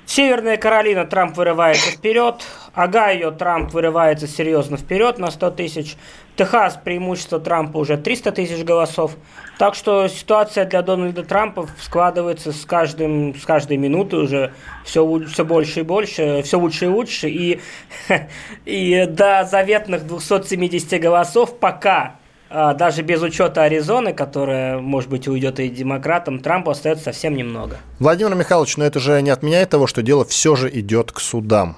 Северная 0.04 0.58
Каролина 0.58 1.06
Трамп 1.06 1.36
вырывается 1.36 1.90
вперед, 1.92 2.42
Огайо 2.74 3.30
Трамп 3.30 3.72
вырывается 3.72 4.26
серьезно 4.26 4.76
вперед 4.76 5.18
на 5.18 5.30
100 5.30 5.50
тысяч, 5.52 5.96
Техас 6.36 6.78
преимущество 6.84 7.38
Трампа 7.38 7.78
уже 7.78 7.96
300 7.96 8.32
тысяч 8.32 8.64
голосов. 8.64 9.16
Так 9.60 9.74
что 9.74 10.08
ситуация 10.08 10.64
для 10.64 10.80
Дональда 10.80 11.22
Трампа 11.22 11.68
складывается 11.78 12.50
с, 12.50 12.64
каждым, 12.64 13.34
с 13.34 13.44
каждой 13.44 13.76
минутой 13.76 14.22
уже 14.22 14.54
все, 14.86 15.22
все 15.26 15.44
больше 15.44 15.80
и 15.80 15.82
больше, 15.82 16.40
все 16.42 16.58
лучше 16.58 16.86
и 16.86 16.88
лучше. 16.88 17.28
И, 17.28 17.60
и 18.64 19.04
до 19.06 19.44
заветных 19.44 20.06
270 20.06 20.98
голосов 21.02 21.58
пока 21.58 22.16
а, 22.48 22.72
даже 22.72 23.02
без 23.02 23.20
учета 23.20 23.64
Аризоны, 23.64 24.14
которая, 24.14 24.78
может 24.78 25.10
быть, 25.10 25.28
уйдет 25.28 25.60
и 25.60 25.68
демократам, 25.68 26.38
Трампу 26.38 26.70
остается 26.70 27.04
совсем 27.04 27.36
немного. 27.36 27.76
Владимир 27.98 28.34
Михайлович, 28.36 28.78
но 28.78 28.86
это 28.86 28.98
же 28.98 29.20
не 29.20 29.28
отменяет 29.28 29.68
того, 29.68 29.86
что 29.86 30.00
дело 30.00 30.24
все 30.24 30.56
же 30.56 30.70
идет 30.70 31.12
к 31.12 31.20
судам 31.20 31.76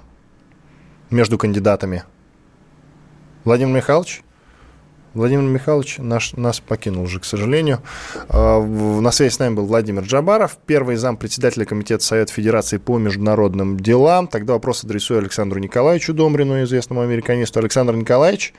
между 1.10 1.36
кандидатами. 1.36 2.04
Владимир 3.42 3.74
Михайлович? 3.74 4.22
Владимир 5.14 5.42
Михайлович 5.42 5.98
наш, 5.98 6.32
нас 6.34 6.60
покинул 6.60 7.04
уже, 7.04 7.20
к 7.20 7.24
сожалению. 7.24 7.82
А, 8.28 8.62
на 8.62 9.10
связи 9.10 9.34
с 9.34 9.38
нами 9.38 9.54
был 9.54 9.66
Владимир 9.66 10.02
Джабаров, 10.02 10.56
первый 10.66 10.96
зам 10.96 11.16
председателя 11.16 11.66
Комитета 11.66 12.02
Совета 12.02 12.32
Федерации 12.32 12.78
по 12.78 12.98
международным 12.98 13.78
делам. 13.78 14.26
Тогда 14.26 14.54
вопрос 14.54 14.84
адресую 14.84 15.20
Александру 15.20 15.60
Николаевичу 15.60 16.14
Домрину, 16.14 16.62
известному 16.62 17.02
американисту. 17.02 17.58
Александр 17.58 17.94
Николаевич, 17.94 18.54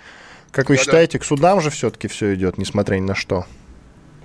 как 0.51 0.69
вы 0.69 0.75
да, 0.75 0.83
считаете, 0.83 1.17
к 1.17 1.25
судам 1.25 1.59
же 1.59 1.71
все-таки 1.71 2.07
все 2.07 2.35
идет, 2.35 2.59
несмотря 2.59 2.97
ни 2.97 3.01
на 3.01 3.15
что? 3.15 3.45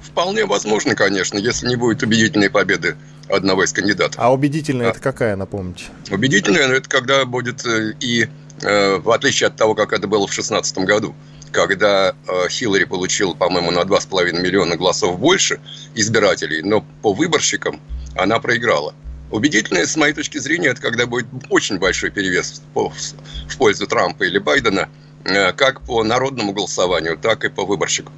Вполне 0.03 0.45
возможно, 0.45 0.95
конечно, 0.95 1.39
если 1.39 1.67
не 1.67 1.77
будет 1.77 2.03
убедительной 2.03 2.51
победы 2.51 2.97
одного 3.29 3.65
из 3.65 3.73
кандидатов. 3.73 4.17
А 4.19 4.33
убедительная 4.33 4.89
а, 4.89 4.91
это 4.91 5.01
какая, 5.01 5.37
напомните? 5.37 5.85
Убедительная 6.11 6.69
это 6.69 6.89
когда 6.89 7.25
будет 7.25 7.67
э, 7.67 7.95
и, 8.01 8.29
э, 8.63 8.97
в 8.99 9.11
отличие 9.11 9.49
от 9.49 9.57
того, 9.57 9.75
как 9.75 9.93
это 9.93 10.07
было 10.07 10.27
в 10.27 10.31
2016 10.31 10.79
году, 10.79 11.15
когда 11.51 12.15
э, 12.27 12.49
Хиллари 12.49 12.85
получил, 12.85 13.35
по-моему, 13.35 13.71
на 13.71 13.81
2,5 13.81 14.41
миллиона 14.41 14.77
голосов 14.77 15.19
больше 15.19 15.61
избирателей, 15.95 16.63
но 16.63 16.85
по 17.03 17.13
выборщикам 17.13 17.81
она 18.17 18.39
проиграла. 18.39 18.95
Убедительное, 19.31 19.87
с 19.87 19.97
моей 19.97 20.15
точки 20.15 20.39
зрения, 20.39 20.69
это 20.69 20.81
когда 20.81 21.07
будет 21.07 21.27
очень 21.51 21.79
большой 21.79 22.11
перевес 22.11 22.63
в 22.75 23.59
пользу 23.59 23.87
Трампа 23.87 24.25
или 24.25 24.39
Байдена, 24.39 24.89
как 25.25 25.83
по 25.83 26.03
народному 26.03 26.53
голосованию, 26.53 27.19
так 27.19 27.45
и 27.45 27.51
по 27.51 27.67
выборщикам. 27.67 28.15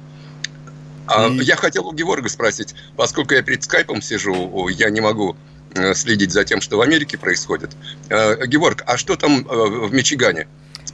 А 1.07 1.27
и... 1.27 1.43
Я 1.43 1.55
хотел 1.55 1.87
у 1.87 1.93
Геворга 1.93 2.29
спросить, 2.29 2.75
поскольку 2.95 3.33
я 3.33 3.41
перед 3.41 3.63
скайпом 3.63 4.01
сижу, 4.01 4.67
я 4.69 4.89
не 4.89 5.01
могу 5.01 5.35
э, 5.73 5.93
следить 5.93 6.31
за 6.31 6.45
тем, 6.45 6.61
что 6.61 6.77
в 6.77 6.81
Америке 6.81 7.17
происходит. 7.17 7.71
Э, 8.09 8.45
Геворг, 8.45 8.83
а 8.85 8.97
что 8.97 9.15
там 9.15 9.45
э, 9.47 9.87
в 9.87 9.93
Мичигане? 9.93 10.47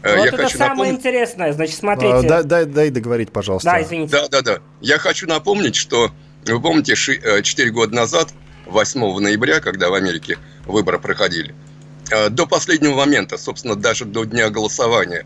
Вот 0.04 0.12
я 0.12 0.26
это 0.26 0.50
самое 0.50 0.70
напомнить... 0.70 0.94
интересное. 1.00 1.54
Значит, 1.54 1.76
смотрите. 1.76 2.28
дай, 2.28 2.44
дай, 2.44 2.66
дай 2.66 2.90
договорить, 2.90 3.32
пожалуйста. 3.32 3.72
Да, 3.72 3.82
извините. 3.82 4.12
Да, 4.12 4.28
да, 4.28 4.42
да. 4.42 4.60
Я 4.80 4.98
хочу 5.00 5.28
напомнить, 5.28 5.76
что 5.76 6.12
вы 6.46 6.62
помните, 6.62 6.96
4 6.96 7.72
года 7.72 7.96
назад, 7.96 8.30
8 8.68 9.20
ноября, 9.20 9.60
когда 9.60 9.90
в 9.90 9.94
Америке 9.94 10.38
выборы 10.66 11.00
проходили, 11.00 11.54
до 12.30 12.46
последнего 12.46 12.96
момента, 12.96 13.38
собственно, 13.38 13.76
даже 13.76 14.06
до 14.06 14.24
дня 14.24 14.50
голосования, 14.50 15.26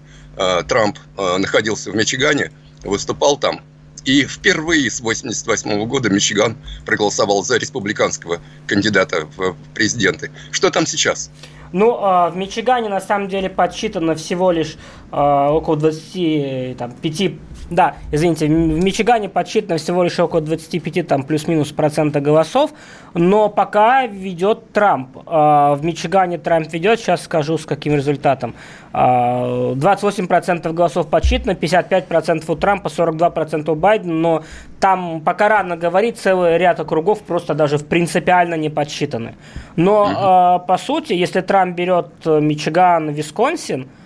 Трамп 0.68 0.97
находился 1.18 1.91
в 1.91 1.95
Мичигане, 1.95 2.51
выступал 2.84 3.38
там, 3.38 3.62
и 4.03 4.26
впервые 4.26 4.89
с 4.89 4.99
1988 4.99 5.86
года 5.86 6.09
Мичиган 6.09 6.57
проголосовал 6.88 7.43
за 7.43 7.57
республиканского 7.57 8.41
кандидата 8.66 9.28
в 9.38 9.55
президенты. 9.76 10.32
Что 10.49 10.72
там 10.72 10.88
сейчас? 10.88 11.30
Ну, 11.74 11.97
а, 12.01 12.30
в 12.30 12.38
Мичигане 12.38 12.89
на 12.89 12.99
самом 12.99 13.28
деле 13.28 13.49
подсчитано 13.49 14.15
всего 14.15 14.51
лишь 14.51 14.78
а, 15.11 15.51
около 15.51 15.78
25 15.78 17.32
да, 17.72 17.95
извините, 18.11 18.47
в 18.47 18.49
Мичигане 18.49 19.30
подсчитано 19.30 19.78
всего 19.78 20.03
лишь 20.03 20.19
около 20.19 20.41
25 20.41 21.07
там 21.07 21.24
плюс-минус 21.24 21.72
процента 21.72 22.19
голосов, 22.19 22.72
но 23.13 23.47
пока 23.47 24.05
ведет 24.07 24.74
Трамп. 24.74 25.17
А, 25.26 25.76
в 25.76 25.86
Мичигане 25.86 26.38
Трамп 26.38 26.72
ведет, 26.74 26.99
сейчас 26.99 27.24
скажу 27.24 27.57
с 27.57 27.65
каким 27.65 27.95
результатом. 27.95 28.55
28% 28.91 30.74
голосов 30.74 31.07
подсчитано, 31.07 31.51
55% 31.51 32.43
у 32.51 32.55
Трампа, 32.57 32.89
42% 32.89 33.72
у 33.72 33.76
Байдена, 33.76 34.13
но 34.13 34.43
там 34.82 35.22
пока 35.22 35.47
рано 35.47 35.78
говорить, 35.78 36.17
целый 36.17 36.57
ряд 36.57 36.82
округов 36.82 37.22
просто 37.22 37.53
даже 37.53 37.78
в 37.78 37.86
принципиально 37.86 38.55
не 38.55 38.69
подсчитаны. 38.69 39.36
Но, 39.78 40.57
угу. 40.59 40.67
по 40.67 40.78
сути, 40.78 41.13
если 41.13 41.39
Трамп 41.39 41.74
берет 41.78 42.09
Мичиган, 42.26 43.11
Висконсин, 43.11 43.84
а, 43.84 44.00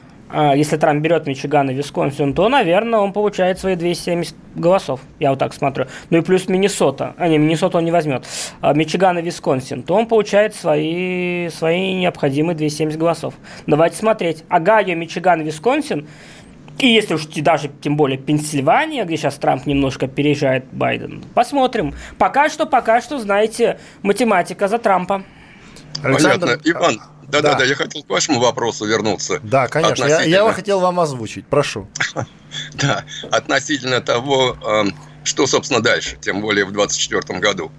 если 0.56 0.78
Трамп 0.78 1.02
берет 1.02 1.28
Мичиган 1.28 1.70
и 1.70 1.74
Висконсин, 1.74 2.34
то, 2.34 2.50
наверное, 2.50 3.00
он 3.00 3.14
получает 3.14 3.58
свои 3.60 3.76
270 3.76 4.36
голосов. 4.56 5.00
Я 5.20 5.30
вот 5.30 5.40
так 5.40 5.54
смотрю. 5.54 5.86
Ну 6.10 6.18
и 6.18 6.22
плюс 6.22 6.50
Миннесота. 6.50 7.14
А 7.18 7.28
не, 7.28 7.38
Миннесота 7.38 7.78
он 7.78 7.86
не 7.86 7.92
возьмет. 7.92 8.26
А 8.62 8.74
Мичиган 8.74 9.18
и 9.18 9.22
Висконсин. 9.22 9.84
То 9.84 9.96
он 9.96 10.08
получает 10.08 10.54
свои, 10.54 11.50
свои 11.50 11.94
необходимые 11.94 12.56
270 12.56 13.00
голосов. 13.00 13.34
Давайте 13.66 13.98
смотреть. 13.98 14.44
Огайо, 14.50 14.96
Мичиган, 14.96 15.42
Висконсин. 15.42 16.08
И 16.80 16.88
если 16.88 17.14
уж 17.14 17.26
даже, 17.28 17.70
тем 17.82 17.96
более, 17.96 18.18
Пенсильвания, 18.18 19.06
где 19.06 19.16
сейчас 19.16 19.36
Трамп 19.36 19.66
немножко 19.66 20.08
опережает 20.08 20.66
Байдена. 20.74 21.24
Посмотрим. 21.34 21.94
Пока 22.18 22.50
что, 22.50 22.66
пока 22.66 23.00
что, 23.00 23.18
знаете, 23.20 23.80
математика 24.02 24.68
за 24.68 24.78
Трампа. 24.78 25.24
Александр... 26.04 26.48
Понятно. 26.48 26.70
Иван, 26.70 27.02
да, 27.28 27.42
да, 27.42 27.56
да, 27.56 27.64
я 27.66 27.76
хотел 27.76 28.04
к 28.04 28.10
вашему 28.10 28.40
вопросу 28.40 28.86
вернуться. 28.86 29.40
Да, 29.44 29.68
конечно. 29.68 30.06
Я, 30.06 30.22
я 30.24 30.54
хотел 30.54 30.80
вам 30.80 31.00
озвучить. 31.00 31.48
Прошу. 31.48 31.88
Да, 32.76 33.04
относительно 33.32 34.00
того, 34.00 34.56
эм, 34.66 34.96
что, 35.26 35.46
собственно, 35.46 35.82
дальше, 35.82 36.18
тем 36.22 36.40
более 36.40 36.64
в 36.64 36.72
2024 36.72 37.40
году. 37.40 37.70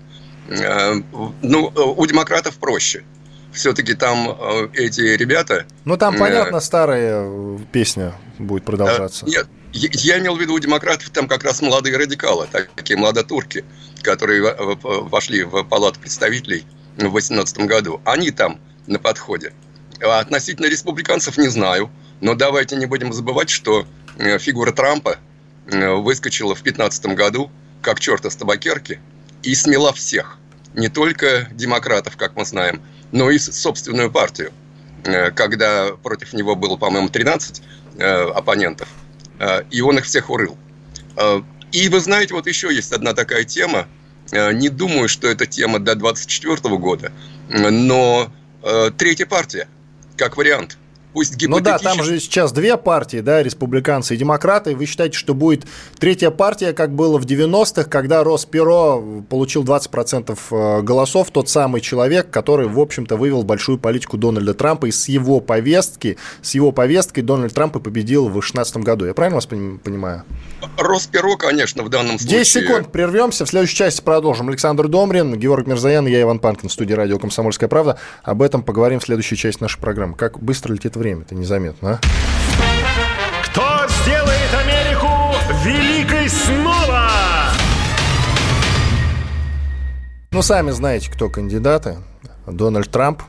Эм, 0.51 1.07
ну, 1.41 1.73
у 1.75 2.07
демократов 2.07 2.59
проще. 2.59 3.03
Все-таки 3.53 3.95
там 3.95 4.37
э, 4.39 4.69
эти 4.75 5.01
ребята... 5.01 5.65
Ну, 5.87 5.97
там, 5.97 6.17
э, 6.17 6.19
понятно, 6.19 6.61
старая 6.61 7.23
э, 7.25 7.59
песня 7.73 8.15
будет 8.39 8.67
продолжаться. 8.67 9.25
Нет, 9.25 9.47
я 9.73 10.19
имел 10.19 10.37
в 10.37 10.41
виду 10.41 10.53
у 10.53 10.59
демократов 10.59 11.09
там 11.09 11.27
как 11.27 11.43
раз 11.43 11.63
молодые 11.63 11.97
радикалы, 11.97 12.47
такие 12.77 12.99
молодотурки, 12.99 13.65
которые 14.03 14.55
вошли 14.83 15.45
в 15.45 15.65
Палату 15.65 16.01
представителей 16.01 16.67
в 16.97 17.01
2018 17.01 17.59
году. 17.61 18.01
Они 18.05 18.31
там 18.31 18.61
на 18.87 18.99
подходе. 18.99 19.53
А 20.03 20.21
относительно 20.21 20.67
республиканцев 20.67 21.39
не 21.39 21.49
знаю, 21.49 21.91
но 22.21 22.35
давайте 22.35 22.77
не 22.77 22.87
будем 22.87 23.13
забывать, 23.13 23.51
что 23.51 23.87
э, 24.19 24.39
фигура 24.39 24.73
Трампа 24.73 25.19
э, 25.67 25.95
выскочила 25.95 26.55
в 26.55 26.63
2015 26.63 27.07
году 27.07 27.51
как 27.83 28.01
черта 28.01 28.31
с 28.31 28.37
табакерки 28.37 29.01
и 29.43 29.55
смела 29.55 29.93
всех. 29.93 30.39
Не 30.75 30.89
только 30.89 31.49
демократов, 31.53 32.17
как 32.17 32.37
мы 32.37 32.45
знаем, 32.45 32.83
но 33.13 33.31
и 33.31 33.39
собственную 33.39 34.11
партию. 34.11 34.53
Э, 35.05 35.31
когда 35.31 35.93
против 36.03 36.33
него 36.33 36.57
было, 36.57 36.77
по-моему, 36.77 37.09
13 37.09 37.63
оппонентов, 37.99 38.89
и 39.71 39.81
он 39.81 39.97
их 39.97 40.05
всех 40.05 40.29
урыл. 40.29 40.59
И 41.73 41.89
вы 41.89 42.01
знаете, 42.01 42.35
вот 42.35 42.47
еще 42.47 42.75
есть 42.75 42.93
одна 42.93 43.15
такая 43.15 43.45
тема. 43.45 43.89
Не 44.33 44.69
думаю, 44.69 45.09
что 45.09 45.29
это 45.29 45.47
тема 45.47 45.79
до 45.79 45.95
2024 45.95 46.77
года, 46.77 47.11
но 47.49 48.31
э, 48.67 48.91
третья 48.97 49.27
партия, 49.27 49.69
как 50.17 50.37
вариант. 50.37 50.77
Пусть 51.17 51.43
Ну 51.49 51.61
да, 51.61 51.79
там 51.79 52.03
же 52.03 52.21
сейчас 52.21 52.53
две 52.53 52.77
партии, 52.77 53.21
да, 53.21 53.43
республиканцы 53.43 54.15
и 54.15 54.19
демократы. 54.19 54.77
Вы 54.77 54.85
считаете, 54.85 55.17
что 55.17 55.33
будет 55.33 55.65
третья 55.99 56.31
партия, 56.31 56.75
как 56.75 56.95
было 56.95 57.17
в 57.17 57.25
90-х, 57.25 57.85
когда 57.85 58.23
Росперо 58.23 59.01
получил 59.23 59.65
20% 59.65 60.39
э, 60.51 60.83
голосов, 60.83 61.31
тот 61.31 61.49
самый 61.49 61.81
человек, 61.81 62.29
который, 62.29 62.69
в 62.69 62.79
общем-то, 62.79 63.17
вывел 63.17 63.45
большую 63.45 63.79
политику 63.79 64.19
Дональда 64.19 64.53
Трампа, 64.53 64.85
и 64.85 64.91
с 64.91 65.09
его 65.09 65.41
повестки, 65.41 66.19
с 66.43 66.55
его 66.55 66.71
повесткой 66.71 67.23
Дональд 67.23 67.55
Трамп 67.55 67.77
и 67.77 67.81
победил 67.81 68.29
в 68.29 68.33
2016 68.33 68.77
году. 68.79 69.07
Я 69.07 69.15
правильно 69.15 69.37
вас 69.37 69.47
понимаю? 69.47 70.25
Росперо, 70.77 71.37
конечно, 71.39 71.83
в 71.83 71.89
данном 71.89 72.19
случае. 72.19 72.41
10 72.41 72.53
секунд, 72.53 72.93
прервемся. 72.93 73.47
В 73.47 73.49
следующей 73.49 73.77
части 73.77 74.03
продолжим. 74.03 74.51
Александр 74.51 74.87
Домрин, 74.87 75.35
Георг 75.39 75.67
Мирзаян 75.67 76.07
и 76.07 76.11
я, 76.11 76.21
Иван 76.21 76.41
Панкин, 76.41 76.69
в 76.69 76.73
студии 76.73 76.93
радио 76.93 77.19
«Комсомольская 77.19 77.71
правда». 77.71 77.99
Об 78.23 78.43
этом 78.43 78.63
поговорим 78.63 79.01
в 79.01 79.05
следующей 79.05 79.37
части 79.37 79.63
нашей 79.63 79.81
программы. 79.81 80.15
Как 80.15 80.39
быстро 80.39 80.75
летит 80.75 80.95
время 80.95 81.06
время-то 81.07 81.37
незаметно, 81.37 81.93
а? 81.93 82.01
Кто 83.45 83.87
сделает 84.03 84.53
Америку 84.53 85.09
великой 85.63 86.29
снова? 86.29 87.11
Ну, 90.33 90.43
сами 90.43 90.73
знаете, 90.73 91.09
кто 91.09 91.29
кандидаты. 91.29 91.99
Дональд 92.49 92.91
Трамп 92.91 93.23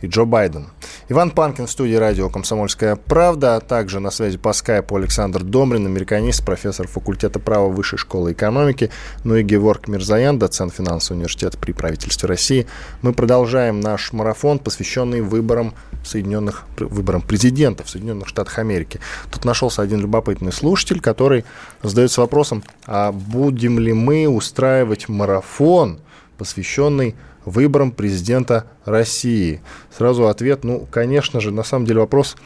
и 0.00 0.06
Джо 0.06 0.24
Байден. 0.24 0.68
Иван 1.10 1.32
Панкин 1.32 1.66
в 1.66 1.70
студии 1.70 1.96
радио 1.96 2.30
«Комсомольская 2.30 2.96
правда», 2.96 3.56
а 3.56 3.60
также 3.60 4.00
на 4.00 4.10
связи 4.10 4.38
по 4.38 4.54
скайпу 4.54 4.96
Александр 4.96 5.42
Домрин, 5.42 5.84
американист, 5.84 6.42
профессор 6.42 6.88
факультета 6.88 7.38
права 7.38 7.68
Высшей 7.68 7.98
школы 7.98 8.32
экономики, 8.32 8.90
ну 9.22 9.36
и 9.36 9.42
Геворг 9.42 9.86
Мирзаян, 9.86 10.38
доцент 10.38 10.72
финансового 10.72 11.18
университета 11.18 11.58
при 11.58 11.72
правительстве 11.72 12.26
России. 12.26 12.66
Мы 13.02 13.12
продолжаем 13.12 13.80
наш 13.80 14.14
марафон, 14.14 14.58
посвященный 14.58 15.20
выборам 15.20 15.74
Соединенных, 16.02 16.64
выборам 16.78 17.20
президента 17.20 17.84
в 17.84 17.90
Соединенных 17.90 18.26
Штатах 18.26 18.58
Америки. 18.58 18.98
Тут 19.30 19.44
нашелся 19.44 19.82
один 19.82 20.00
любопытный 20.00 20.52
слушатель, 20.52 21.02
который 21.02 21.44
задается 21.82 22.22
вопросом, 22.22 22.64
а 22.86 23.12
будем 23.12 23.78
ли 23.78 23.92
мы 23.92 24.26
устраивать 24.26 25.10
марафон, 25.10 26.00
посвященный 26.38 27.14
выборам 27.44 27.92
президента 27.92 28.66
России? 28.84 29.60
Сразу 29.96 30.28
ответ, 30.28 30.64
ну, 30.64 30.86
конечно 30.90 31.40
же, 31.40 31.50
на 31.50 31.62
самом 31.62 31.86
деле 31.86 32.00
вопрос 32.00 32.36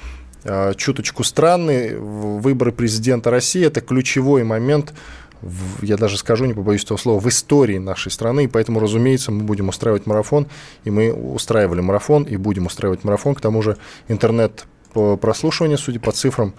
э, 0.45 0.75
чуточку 0.77 1.25
странный. 1.25 1.97
Выборы 1.99 2.73
президента 2.73 3.31
России– 3.31 3.65
это 3.67 3.81
ключевой 3.81 4.45
момент 4.45 4.95
в, 5.43 5.83
я 5.83 5.97
даже 5.97 6.17
скажу, 6.19 6.47
не 6.47 6.55
побоюсь 6.55 6.85
этого 6.85 6.99
слова, 6.99 7.21
в 7.21 7.29
истории 7.29 7.79
нашей 7.79 8.11
страны, 8.11 8.45
и 8.45 8.49
поэтому, 8.49 8.81
разумеется, 8.81 9.31
мы 9.33 9.45
будем 9.45 9.69
устраивать 9.69 10.07
марафон, 10.07 10.49
и 10.85 10.91
мы 10.91 11.13
устраивали 11.13 11.81
марафон, 11.81 12.25
и 12.25 12.37
будем 12.37 12.67
устраивать 12.67 13.05
марафон, 13.05 13.35
к 13.35 13.41
тому 13.41 13.63
же 13.63 13.77
интернет 14.09 14.67
прослушивание, 14.93 15.79
судя 15.79 16.01
по 16.01 16.13
цифрам, 16.13 16.55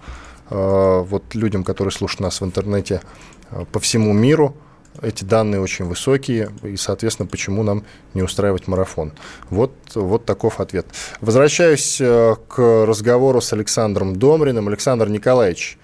э, 0.50 1.04
вот 1.06 1.34
людям, 1.34 1.64
которые 1.64 1.92
слушают 1.92 2.20
нас 2.20 2.40
в 2.40 2.44
интернете 2.44 3.02
э, 3.50 3.64
по 3.70 3.80
всему 3.80 4.12
миру, 4.12 4.56
эти 5.02 5.24
данные 5.24 5.60
очень 5.60 5.84
высокие, 5.86 6.50
и, 6.62 6.76
соответственно, 6.76 7.28
почему 7.28 7.62
нам 7.62 7.84
не 8.14 8.22
устраивать 8.22 8.68
марафон? 8.68 9.12
Вот, 9.48 9.72
вот 9.94 10.24
таков 10.24 10.60
ответ. 10.60 10.86
Возвращаюсь 11.20 12.00
э, 12.00 12.34
к 12.48 12.86
разговору 12.86 13.40
с 13.40 13.52
Александром 13.52 14.16
Домриным. 14.16 14.68
Александр 14.68 15.08
Николаевич, 15.08 15.78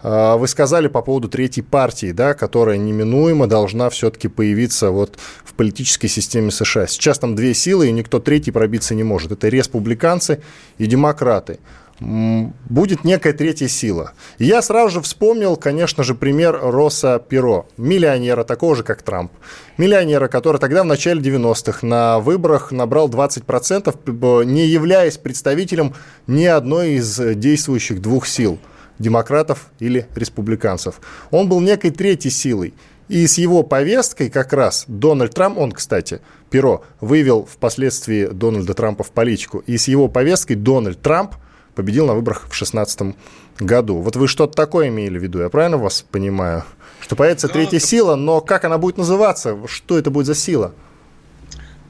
А, 0.00 0.36
вы 0.36 0.46
сказали 0.46 0.88
по 0.88 1.02
поводу 1.02 1.28
третьей 1.28 1.64
партии, 1.64 2.12
да, 2.12 2.34
которая 2.34 2.76
неминуемо 2.76 3.46
должна 3.46 3.88
все-таки 3.90 4.28
появиться 4.28 4.90
вот 4.90 5.18
в 5.44 5.54
политической 5.54 6.08
системе 6.08 6.50
США. 6.50 6.86
Сейчас 6.86 7.18
там 7.18 7.34
две 7.34 7.54
силы, 7.54 7.88
и 7.88 7.92
никто 7.92 8.20
третий 8.20 8.52
пробиться 8.52 8.94
не 8.94 9.02
может. 9.02 9.32
Это 9.32 9.48
республиканцы 9.48 10.40
и 10.78 10.86
демократы 10.86 11.58
будет 12.00 13.04
некая 13.04 13.32
третья 13.32 13.68
сила. 13.68 14.12
И 14.38 14.44
я 14.44 14.62
сразу 14.62 14.94
же 14.94 15.00
вспомнил, 15.00 15.56
конечно 15.56 16.04
же, 16.04 16.14
пример 16.14 16.58
Росса 16.60 17.18
Перо, 17.18 17.66
миллионера, 17.76 18.44
такого 18.44 18.76
же, 18.76 18.82
как 18.84 19.02
Трамп. 19.02 19.32
Миллионера, 19.76 20.28
который 20.28 20.58
тогда 20.58 20.82
в 20.82 20.86
начале 20.86 21.20
90-х 21.20 21.86
на 21.86 22.20
выборах 22.20 22.72
набрал 22.72 23.08
20%, 23.08 24.44
не 24.44 24.66
являясь 24.66 25.18
представителем 25.18 25.94
ни 26.26 26.44
одной 26.44 26.92
из 26.92 27.18
действующих 27.18 28.00
двух 28.00 28.26
сил– 28.26 28.58
демократов 28.98 29.70
или 29.78 30.06
республиканцев. 30.14 31.00
Он 31.30 31.48
был 31.48 31.60
некой 31.60 31.90
третьей 31.90 32.30
силой. 32.30 32.74
И 33.08 33.26
с 33.26 33.38
его 33.38 33.62
повесткой 33.62 34.28
как 34.28 34.52
раз 34.52 34.84
Дональд 34.86 35.32
Трамп, 35.32 35.56
он, 35.56 35.72
кстати, 35.72 36.20
перо, 36.50 36.84
вывел 37.00 37.48
впоследствии 37.50 38.26
Дональда 38.26 38.74
Трампа 38.74 39.02
в 39.02 39.12
политику. 39.12 39.62
И 39.66 39.78
с 39.78 39.88
его 39.88 40.08
повесткой 40.08 40.56
Дональд 40.56 41.00
Трамп 41.00 41.34
победил 41.78 42.06
на 42.06 42.14
выборах 42.14 42.38
в 42.40 42.50
2016 42.50 43.14
году. 43.60 43.98
Вот 43.98 44.16
вы 44.16 44.26
что-то 44.26 44.54
такое 44.54 44.88
имели 44.88 45.16
в 45.16 45.22
виду, 45.22 45.38
я 45.38 45.48
правильно 45.48 45.78
вас 45.78 46.04
понимаю? 46.10 46.64
Что 47.00 47.14
появится 47.14 47.46
третья 47.46 47.78
сила, 47.78 48.16
но 48.16 48.40
как 48.40 48.64
она 48.64 48.78
будет 48.78 48.98
называться? 48.98 49.56
Что 49.68 49.96
это 49.96 50.10
будет 50.10 50.26
за 50.26 50.34
сила? 50.34 50.74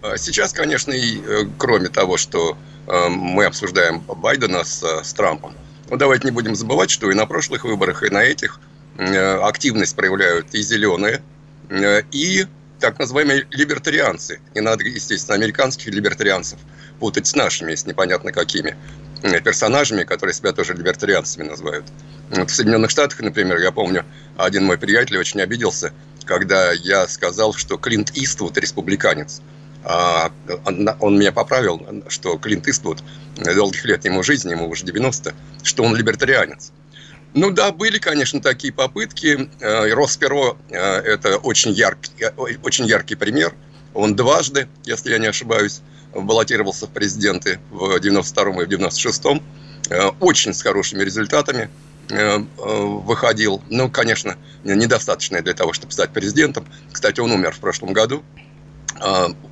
А, 0.02 0.18
сейчас, 0.18 0.52
конечно, 0.52 0.92
и 0.92 1.22
э, 1.22 1.44
кроме 1.56 1.88
того, 1.88 2.18
что 2.18 2.58
э, 2.86 3.08
мы 3.08 3.46
обсуждаем 3.46 4.00
Байдена 4.00 4.62
с, 4.62 4.84
с 4.84 5.14
Трампом, 5.14 5.54
но 5.88 5.96
давайте 5.96 6.26
не 6.26 6.32
будем 6.32 6.54
забывать, 6.54 6.90
что 6.90 7.10
и 7.10 7.14
на 7.14 7.24
прошлых 7.24 7.64
выборах, 7.64 8.02
и 8.02 8.10
на 8.10 8.22
этих 8.22 8.60
э, 8.98 9.38
активность 9.38 9.96
проявляют 9.96 10.48
и 10.52 10.60
зеленые, 10.60 11.22
э, 11.70 12.02
и 12.12 12.46
так 12.78 12.98
называемые 12.98 13.46
либертарианцы. 13.50 14.40
Не 14.54 14.60
надо, 14.60 14.84
естественно, 14.84 15.34
американских 15.36 15.86
либертарианцев 15.86 16.58
путать 16.98 17.26
с 17.26 17.34
нашими, 17.34 17.74
с 17.74 17.86
непонятно 17.86 18.32
какими 18.32 18.70
э, 18.70 18.76
персонажами, 19.22 20.04
которые 20.04 20.34
себя 20.34 20.52
тоже 20.52 20.74
либертарианцами 20.74 21.48
называют. 21.48 21.84
Вот 22.30 22.50
в 22.50 22.54
Соединенных 22.54 22.90
Штатах, 22.90 23.20
например, 23.20 23.58
я 23.58 23.72
помню, 23.72 24.04
один 24.36 24.64
мой 24.64 24.78
приятель 24.78 25.18
очень 25.18 25.40
обиделся, 25.40 25.92
когда 26.24 26.72
я 26.72 27.08
сказал, 27.08 27.54
что 27.54 27.78
Клинт 27.78 28.12
Иствуд 28.14 28.56
республиканец– 28.58 29.40
а, 29.84 30.32
он 31.00 31.18
меня 31.18 31.32
поправил, 31.32 31.80
что 32.08 32.36
Клинт 32.36 32.68
Иствуд, 32.68 33.02
долгих 33.36 33.84
лет 33.84 34.04
ему 34.04 34.22
жизни, 34.22 34.50
ему 34.50 34.68
уже 34.68 34.84
90, 34.84 35.34
что 35.62 35.82
он 35.82 35.96
либертарианец. 35.96 36.72
Ну 37.34 37.50
да, 37.50 37.72
были, 37.72 37.98
конечно, 37.98 38.40
такие 38.40 38.72
попытки. 38.72 39.48
Э, 39.60 39.92
Росперо– 39.92 40.56
это 40.70 41.36
очень 41.38 41.72
яркий, 41.72 42.10
э, 42.20 42.30
очень 42.62 42.86
яркий 42.86 43.14
пример. 43.14 43.54
Он 43.94 44.16
дважды, 44.16 44.66
если 44.84 45.12
я 45.12 45.18
не 45.18 45.26
ошибаюсь, 45.26 45.82
баллотировался 46.14 46.86
в 46.86 46.90
президенты 46.90 47.58
в 47.70 47.96
92-м 47.96 48.60
и 48.60 48.64
в 48.64 48.68
96-м. 48.68 49.42
Э, 49.90 50.08
очень 50.20 50.52
с 50.54 50.62
хорошими 50.62 51.02
результатами 51.02 51.68
выходил. 52.10 53.60
Ну, 53.68 53.90
конечно, 53.90 54.38
недостаточно 54.64 55.42
для 55.42 55.52
того, 55.52 55.74
чтобы 55.74 55.92
стать 55.92 56.08
президентом. 56.08 56.66
Кстати, 56.90 57.20
он 57.20 57.32
умер 57.32 57.52
в 57.52 57.58
прошлом 57.58 57.92
году. 57.92 58.24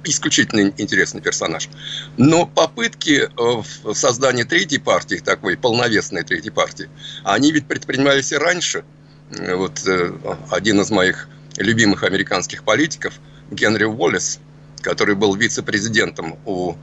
Исключительно 0.05 0.73
интересный 0.79 1.21
персонаж. 1.21 1.69
Но 2.17 2.47
попытки 2.47 3.29
э, 3.29 3.29
в 3.37 3.95
создании 3.95 4.45
третьей 4.45 4.79
партии, 4.79 5.17
такой 5.17 5.57
полновесной 5.57 6.25
третьей 6.25 6.51
партии, 6.51 6.89
они 7.25 7.53
ведь 7.53 7.67
предпринимались 7.67 8.33
и 8.33 8.37
раньше. 8.37 8.85
Вот 9.31 9.87
э, 9.87 10.13
один 10.51 10.81
из 10.81 10.91
моих 10.91 11.29
любимых 11.57 12.05
американских 12.05 12.63
политиков, 12.63 13.15
Генри 13.51 13.85
Уоллес, 13.85 14.41
который 14.87 15.15
был 15.15 15.35
вице-президентом 15.35 16.39
у 16.45 16.75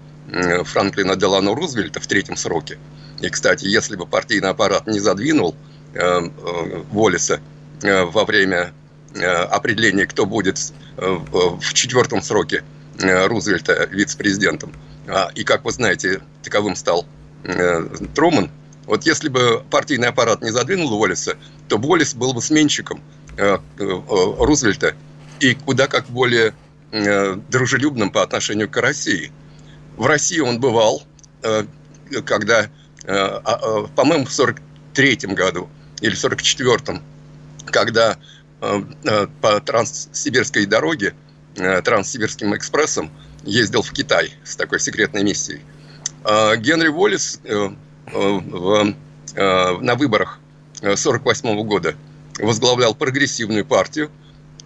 Франклина 0.64 1.16
Делано 1.16 1.56
Рузвельта 1.56 2.00
в 2.00 2.08
третьем 2.08 2.38
сроке. 2.38 2.78
И, 3.22 3.30
кстати, 3.30 3.66
если 3.66 3.96
бы 3.96 4.06
партийный 4.06 4.50
аппарат 4.50 4.88
не 4.88 5.00
задвинул 5.00 5.56
э, 5.94 6.30
Уоллеса 6.92 7.40
во 7.82 8.26
время 8.26 8.72
определения, 9.52 10.06
кто 10.06 10.26
будет 10.26 10.58
Э, 10.96 11.20
в 11.60 11.74
четвертом 11.74 12.22
сроке 12.22 12.64
э, 13.00 13.26
Рузвельта 13.26 13.88
вице-президентом. 13.92 14.74
А, 15.08 15.32
и, 15.34 15.44
как 15.44 15.66
вы 15.66 15.72
знаете, 15.72 16.22
таковым 16.44 16.76
стал 16.76 17.08
э, 17.44 17.88
Труман. 18.14 18.52
Вот 18.86 19.06
если 19.06 19.30
бы 19.30 19.64
партийный 19.72 20.10
аппарат 20.10 20.44
не 20.44 20.52
задвинул 20.52 20.94
Уоллеса, 20.94 21.36
то 21.68 21.78
Уоллес 21.78 22.14
был 22.14 22.34
бы 22.34 22.42
сменщиком 22.42 23.02
Рузвельта 23.78 24.94
и 25.40 25.56
куда 25.56 25.88
как 25.88 26.06
более 26.06 26.54
дружелюбным 27.50 28.12
по 28.12 28.22
отношению 28.22 28.70
к 28.70 28.78
России. 28.78 29.32
В 29.98 30.06
России 30.06 30.40
он 30.40 30.60
бывал, 30.60 31.04
когда, 32.26 32.70
а, 33.08 33.42
а, 33.44 33.88
по-моему, 33.96 34.26
в 34.26 34.32
43 34.32 35.34
году 35.34 35.70
или 36.02 36.14
в 36.14 36.24
44-м, 36.24 37.02
когда 37.66 38.18
Э, 38.64 38.82
э, 39.04 39.28
по 39.42 39.60
Транссибирской 39.60 40.66
дороге, 40.66 41.14
э, 41.58 41.82
Транссибирским 41.82 42.56
экспрессом 42.56 43.12
ездил 43.44 43.82
в 43.82 43.92
Китай 43.92 44.32
с 44.46 44.56
такой 44.56 44.80
секретной 44.80 45.22
миссией. 45.24 45.60
А 46.24 46.56
Генри 46.56 46.88
Уоллес 46.88 47.42
на 49.36 49.96
выборах 49.96 50.40
1948 50.80 51.64
года 51.64 51.96
возглавлял 52.40 52.96
прогрессивную 52.96 53.66
партию, 53.66 54.10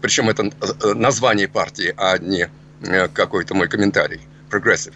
причем 0.02 0.30
это 0.30 0.52
название 0.94 1.48
партии, 1.48 1.94
а 1.98 2.18
не 2.18 2.50
какой-то 3.14 3.56
мой 3.56 3.68
комментарий, 3.68 4.22
Progressive. 4.50 4.94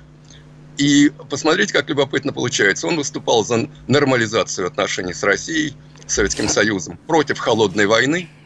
И 0.78 1.12
посмотрите, 1.30 1.74
как 1.74 1.90
любопытно 1.90 2.34
получается. 2.34 2.88
Он 2.88 2.96
выступал 2.96 3.44
за 3.44 3.70
нормализацию 3.88 4.68
отношений 4.68 5.14
с 5.14 5.24
Россией, 5.24 5.76
Советским 6.08 6.48
Союзом, 6.48 6.98
против 7.08 7.40
холодной 7.40 7.86
войны– 7.86 8.30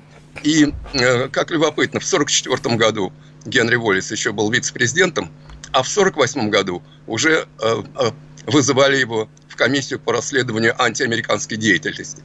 и, 0.44 0.74
э, 0.94 1.28
как 1.30 1.52
любопытно, 1.52 2.00
в 2.00 2.06
1944 2.06 2.76
году 2.78 3.14
Генри 3.46 3.76
Уоллес 3.76 4.12
еще 4.12 4.32
был 4.32 4.52
вице-президентом, 4.52 5.32
а 5.72 5.84
в 5.84 5.88
1948 5.88 6.50
году 6.50 6.84
уже 7.08 7.48
э, 7.62 7.84
э, 8.00 8.12
вызывали 8.48 8.98
его 8.98 9.30
в 9.48 9.56
комиссию 9.56 10.00
по 10.00 10.12
расследованию 10.12 10.80
антиамериканской 10.82 11.58
деятельности. 11.58 12.22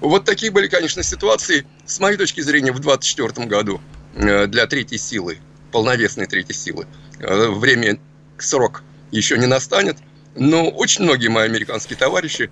Вот 0.00 0.24
такие 0.24 0.50
были, 0.50 0.66
конечно, 0.66 1.02
ситуации, 1.02 1.66
с 1.86 2.00
моей 2.00 2.16
точки 2.16 2.40
зрения, 2.40 2.72
в 2.72 2.80
1924 2.80 3.46
году 3.46 3.80
для 4.14 4.66
третьей 4.66 4.98
силы, 4.98 5.38
полновесной 5.72 6.26
третьей 6.26 6.54
силы. 6.54 6.86
Время, 7.18 7.98
срок 8.38 8.82
еще 9.10 9.38
не 9.38 9.46
настанет, 9.46 9.98
но 10.34 10.68
очень 10.68 11.04
многие 11.04 11.28
мои 11.28 11.44
американские 11.44 11.98
товарищи 11.98 12.50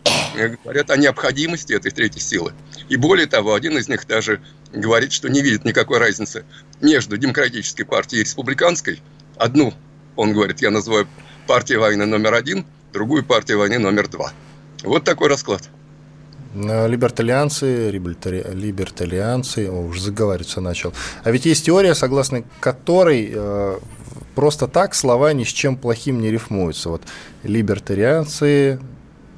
говорят 0.62 0.90
о 0.90 0.96
необходимости 0.96 1.72
этой 1.72 1.90
третьей 1.90 2.20
силы. 2.20 2.52
И 2.88 2.96
более 2.96 3.26
того, 3.26 3.54
один 3.54 3.78
из 3.78 3.88
них 3.88 4.06
даже 4.06 4.40
говорит, 4.72 5.12
что 5.12 5.28
не 5.28 5.40
видит 5.40 5.64
никакой 5.64 5.98
разницы 5.98 6.44
между 6.80 7.16
демократической 7.16 7.84
партией 7.84 8.20
и 8.20 8.24
республиканской. 8.24 9.00
Одну, 9.36 9.72
он 10.16 10.32
говорит, 10.32 10.60
я 10.60 10.70
называю 10.70 11.08
партией 11.46 11.78
войны 11.78 12.04
номер 12.04 12.34
один, 12.34 12.66
другую 12.92 13.24
партию 13.24 13.58
войны 13.58 13.78
номер 13.78 14.08
два. 14.08 14.32
Вот 14.82 15.04
такой 15.04 15.28
расклад. 15.28 15.68
Либерталианцы, 16.54 17.90
либертари... 17.90 18.44
либерталианцы, 18.52 19.68
о, 19.68 19.86
уже 19.86 20.00
заговариваться 20.00 20.60
начал. 20.60 20.92
А 21.24 21.30
ведь 21.30 21.46
есть 21.46 21.66
теория, 21.66 21.94
согласно 21.94 22.42
которой 22.60 23.30
э, 23.32 23.78
просто 24.34 24.66
так 24.66 24.94
слова 24.94 25.32
ни 25.32 25.44
с 25.44 25.48
чем 25.48 25.76
плохим 25.76 26.20
не 26.20 26.30
рифмуются. 26.30 26.88
Вот 26.90 27.02
либертарианцы, 27.42 28.80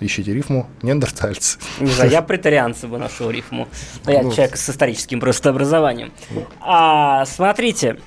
Ищите 0.00 0.32
рифму 0.32 0.66
неандертальцы. 0.80 1.58
Не 1.78 1.88
знаю, 1.88 2.10
я 2.10 2.22
претарианцы 2.22 2.86
бы 2.86 2.96
нашел 2.96 3.30
рифму. 3.30 3.68
Но 4.06 4.12
я 4.12 4.22
ну, 4.22 4.32
человек 4.32 4.56
с 4.56 4.70
историческим 4.70 5.20
просто 5.20 5.50
образованием. 5.50 6.10
А, 6.60 7.26
смотрите, 7.26 7.98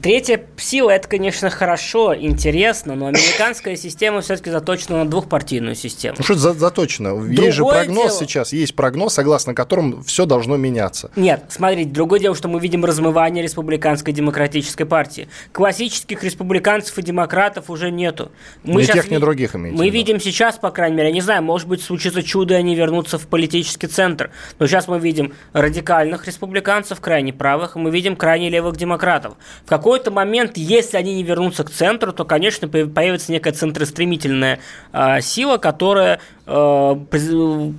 Третья 0.00 0.40
сила 0.56 0.90
это, 0.90 1.08
конечно, 1.08 1.50
хорошо, 1.50 2.14
интересно, 2.14 2.94
но 2.94 3.06
американская 3.06 3.74
система 3.74 4.20
все-таки 4.20 4.50
заточена 4.50 4.98
на 4.98 5.10
двухпартийную 5.10 5.74
систему. 5.74 6.14
Ну 6.18 6.24
что 6.24 6.34
за 6.34 6.52
заточено? 6.52 7.10
Другое 7.10 7.46
есть 7.46 7.56
же 7.56 7.64
прогноз 7.64 8.04
дело... 8.04 8.20
сейчас, 8.20 8.52
есть 8.52 8.76
прогноз, 8.76 9.14
согласно 9.14 9.54
которому 9.54 10.02
все 10.02 10.24
должно 10.24 10.56
меняться. 10.56 11.10
Нет, 11.16 11.46
смотрите, 11.48 11.90
другое 11.90 12.20
дело, 12.20 12.36
что 12.36 12.46
мы 12.46 12.60
видим 12.60 12.84
размывание 12.84 13.42
республиканской 13.42 14.12
демократической 14.12 14.84
партии. 14.84 15.28
Классических 15.50 16.22
республиканцев 16.22 16.96
и 16.98 17.02
демократов 17.02 17.68
уже 17.68 17.90
нету. 17.90 18.30
Мы 18.62 18.82
ни 18.82 18.86
тех, 18.86 19.10
ни 19.10 19.18
других 19.18 19.56
имеете. 19.56 19.76
Мы 19.76 19.90
видим 19.90 20.20
сейчас, 20.20 20.58
по 20.58 20.70
крайней 20.70 20.96
мере, 20.96 21.08
я 21.08 21.14
не 21.14 21.22
знаю, 21.22 21.42
может 21.42 21.66
быть, 21.66 21.82
случится 21.82 22.22
чудо, 22.22 22.54
и 22.54 22.56
они 22.58 22.76
вернутся 22.76 23.18
в 23.18 23.26
политический 23.26 23.88
центр. 23.88 24.30
Но 24.60 24.68
сейчас 24.68 24.86
мы 24.86 25.00
видим 25.00 25.32
радикальных 25.52 26.26
республиканцев, 26.28 27.00
крайне 27.00 27.32
правых, 27.32 27.74
и 27.74 27.78
мы 27.80 27.90
видим 27.90 28.14
крайне 28.14 28.48
левых 28.48 28.76
демократов. 28.76 29.34
В 29.64 29.68
какой 29.68 29.87
какой-то 29.88 30.10
момент, 30.10 30.58
если 30.58 30.98
они 30.98 31.14
не 31.14 31.22
вернутся 31.22 31.64
к 31.64 31.70
центру, 31.70 32.12
то, 32.12 32.26
конечно, 32.26 32.68
появится 32.68 33.32
некая 33.32 33.54
центростремительная 33.54 34.60
э, 34.92 35.22
сила, 35.22 35.56
которая, 35.56 36.20
э, 36.44 36.96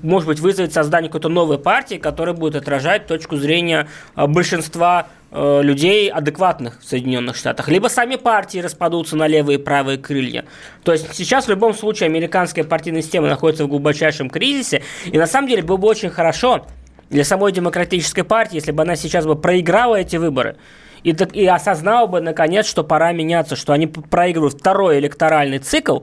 может 0.01 0.27
быть, 0.27 0.39
вызовет 0.39 0.73
создание 0.73 1.09
какой-то 1.09 1.29
новой 1.29 1.59
партии, 1.59 1.95
которая 1.95 2.33
будет 2.33 2.55
отражать 2.55 3.05
точку 3.05 3.37
зрения 3.37 3.87
э, 4.15 4.25
большинства 4.25 5.07
людей 5.31 6.09
адекватных 6.09 6.79
в 6.81 6.85
Соединенных 6.87 7.35
Штатах. 7.35 7.67
Либо 7.67 7.87
сами 7.87 8.15
партии 8.15 8.57
распадутся 8.57 9.15
на 9.15 9.27
левые 9.27 9.59
и 9.59 9.61
правые 9.61 9.99
крылья. 9.99 10.45
То 10.83 10.91
есть 10.91 11.13
сейчас 11.13 11.45
в 11.45 11.49
любом 11.51 11.75
случае 11.75 12.07
американская 12.07 12.63
партийная 12.63 13.03
система 13.03 13.27
находится 13.27 13.65
в 13.65 13.67
глубочайшем 13.67 14.31
кризисе, 14.31 14.81
и 15.05 15.19
на 15.19 15.27
самом 15.27 15.47
деле 15.47 15.61
было 15.61 15.77
бы 15.77 15.87
очень 15.87 16.09
хорошо 16.09 16.65
для 17.11 17.23
самой 17.23 17.51
демократической 17.51 18.23
партии, 18.23 18.55
если 18.55 18.71
бы 18.71 18.81
она 18.81 18.95
сейчас 18.95 19.27
бы 19.27 19.35
проиграла 19.35 19.97
эти 19.97 20.15
выборы, 20.15 20.57
и, 21.03 21.11
и 21.11 21.45
осознал 21.45 22.07
бы, 22.07 22.21
наконец, 22.21 22.65
что 22.65 22.83
пора 22.83 23.11
меняться, 23.11 23.55
что 23.55 23.73
они 23.73 23.87
проигрывают 23.87 24.55
второй 24.55 24.99
электоральный 24.99 25.59
цикл 25.59 26.01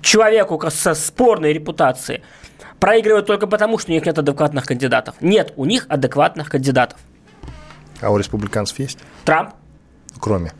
человеку 0.00 0.60
со 0.70 0.94
спорной 0.94 1.52
репутацией, 1.52 2.22
проигрывают 2.80 3.26
только 3.26 3.46
потому, 3.46 3.78
что 3.78 3.90
у 3.90 3.94
них 3.94 4.06
нет 4.06 4.18
адекватных 4.18 4.66
кандидатов. 4.66 5.16
Нет 5.20 5.52
у 5.56 5.64
них 5.64 5.86
адекватных 5.88 6.48
кандидатов. 6.50 6.98
А 8.00 8.10
у 8.10 8.16
республиканцев 8.16 8.78
есть? 8.78 8.98
Трамп. 9.24 9.54
Кроме. 10.20 10.52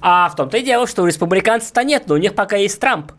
А 0.00 0.28
в 0.28 0.36
том-то 0.36 0.58
и 0.58 0.62
дело, 0.62 0.86
что 0.86 1.02
у 1.02 1.06
республиканцев-то 1.06 1.84
нет, 1.84 2.04
но 2.06 2.14
у 2.14 2.18
них 2.18 2.34
пока 2.34 2.56
есть 2.56 2.80
Трамп. 2.80 3.12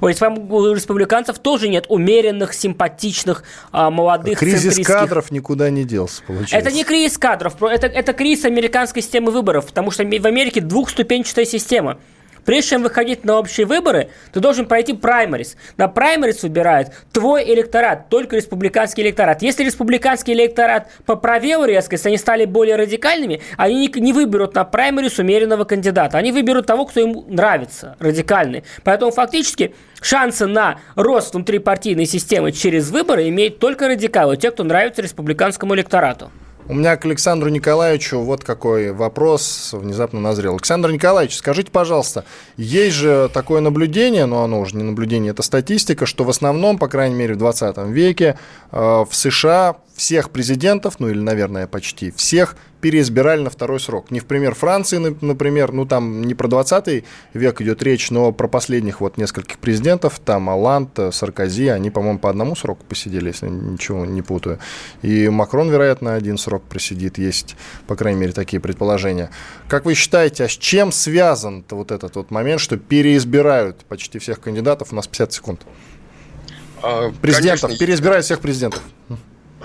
У 0.00 0.06
республиканцев 0.06 1.38
тоже 1.38 1.68
нет 1.68 1.86
умеренных, 1.88 2.54
симпатичных, 2.54 3.44
а, 3.72 3.90
молодых 3.90 4.38
Кризис 4.38 4.86
кадров 4.86 5.30
никуда 5.30 5.70
не 5.70 5.84
делся, 5.84 6.22
получается. 6.26 6.56
Это 6.56 6.72
не 6.72 6.84
кризис 6.84 7.18
кадров, 7.18 7.62
это, 7.62 7.86
это 7.86 8.12
кризис 8.12 8.44
американской 8.44 9.02
системы 9.02 9.30
выборов, 9.30 9.66
потому 9.66 9.90
что 9.90 10.04
в 10.04 10.26
Америке 10.26 10.60
двухступенчатая 10.60 11.44
система– 11.44 11.98
Прежде 12.44 12.70
чем 12.70 12.82
выходить 12.82 13.24
на 13.24 13.38
общие 13.38 13.66
выборы, 13.66 14.10
ты 14.32 14.40
должен 14.40 14.66
пройти 14.66 14.92
праймарис. 14.92 15.56
На 15.76 15.88
праймарис 15.88 16.42
выбирает 16.42 16.92
твой 17.12 17.44
электорат, 17.52 18.08
только 18.08 18.36
республиканский 18.36 19.02
электорат. 19.02 19.42
Если 19.42 19.64
республиканский 19.64 20.32
электорат 20.32 20.90
поправил 21.06 21.64
резко, 21.64 21.94
если 21.94 22.08
они 22.08 22.18
стали 22.18 22.44
более 22.44 22.76
радикальными, 22.76 23.40
они 23.56 23.88
не, 23.88 24.00
не 24.00 24.12
выберут 24.12 24.54
на 24.54 24.64
праймарис 24.64 25.18
умеренного 25.18 25.64
кандидата. 25.64 26.18
Они 26.18 26.32
выберут 26.32 26.66
того, 26.66 26.86
кто 26.86 27.00
им 27.00 27.24
нравится, 27.28 27.96
радикальный. 27.98 28.64
Поэтому 28.84 29.10
фактически 29.10 29.74
шансы 30.00 30.46
на 30.46 30.78
рост 30.96 31.34
внутрипартийной 31.34 32.06
системы 32.06 32.52
через 32.52 32.90
выборы 32.90 33.28
имеют 33.28 33.58
только 33.58 33.88
радикалы, 33.88 34.36
те, 34.36 34.50
кто 34.50 34.64
нравится 34.64 35.02
республиканскому 35.02 35.74
электорату. 35.74 36.30
У 36.70 36.74
меня 36.74 36.96
к 36.96 37.04
Александру 37.04 37.50
Николаевичу 37.50 38.20
вот 38.20 38.44
какой 38.44 38.92
вопрос 38.92 39.70
внезапно 39.72 40.20
назрел. 40.20 40.52
Александр 40.52 40.92
Николаевич, 40.92 41.36
скажите, 41.36 41.72
пожалуйста, 41.72 42.24
есть 42.56 42.94
же 42.94 43.28
такое 43.34 43.60
наблюдение, 43.60 44.24
но 44.26 44.44
оно 44.44 44.60
уже 44.60 44.76
не 44.76 44.84
наблюдение, 44.84 45.32
это 45.32 45.42
статистика, 45.42 46.06
что 46.06 46.22
в 46.22 46.30
основном, 46.30 46.78
по 46.78 46.86
крайней 46.86 47.16
мере, 47.16 47.34
в 47.34 47.38
20 47.38 47.76
веке 47.88 48.38
э, 48.70 48.78
в 48.78 49.08
США 49.10 49.78
всех 49.96 50.30
президентов, 50.30 51.00
ну 51.00 51.08
или, 51.08 51.18
наверное, 51.18 51.66
почти 51.66 52.12
всех, 52.12 52.54
переизбирали 52.80 53.42
на 53.42 53.50
второй 53.50 53.80
срок. 53.80 54.10
Не 54.10 54.20
в 54.20 54.26
пример 54.26 54.54
Франции, 54.54 54.98
например, 55.20 55.72
ну 55.72 55.86
там 55.86 56.22
не 56.22 56.34
про 56.34 56.48
20 56.48 57.04
век 57.34 57.60
идет 57.60 57.82
речь, 57.82 58.10
но 58.10 58.32
про 58.32 58.48
последних 58.48 59.00
вот 59.00 59.18
нескольких 59.18 59.58
президентов, 59.58 60.18
там 60.18 60.48
Алант, 60.50 60.98
Саркози, 61.12 61.68
они, 61.68 61.90
по-моему, 61.90 62.18
по 62.18 62.30
одному 62.30 62.56
сроку 62.56 62.84
посидели, 62.88 63.28
если 63.28 63.48
ничего 63.48 64.04
не 64.04 64.22
путаю. 64.22 64.58
И 65.02 65.28
Макрон, 65.28 65.70
вероятно, 65.70 66.14
один 66.14 66.38
срок 66.38 66.62
просидит, 66.64 67.18
есть, 67.18 67.56
по 67.86 67.96
крайней 67.96 68.20
мере, 68.20 68.32
такие 68.32 68.60
предположения. 68.60 69.30
Как 69.68 69.84
вы 69.84 69.94
считаете, 69.94 70.44
а 70.44 70.48
с 70.48 70.52
чем 70.52 70.92
связан 70.92 71.64
вот 71.70 71.92
этот 71.92 72.16
вот 72.16 72.30
момент, 72.30 72.60
что 72.60 72.76
переизбирают 72.76 73.84
почти 73.84 74.18
всех 74.18 74.40
кандидатов? 74.40 74.92
У 74.92 74.96
нас 74.96 75.06
50 75.06 75.32
секунд. 75.32 75.60
А, 76.82 77.12
президентов, 77.20 77.62
Конечно, 77.62 77.78
переизбирают 77.78 78.24
всех 78.24 78.40
президентов. 78.40 78.82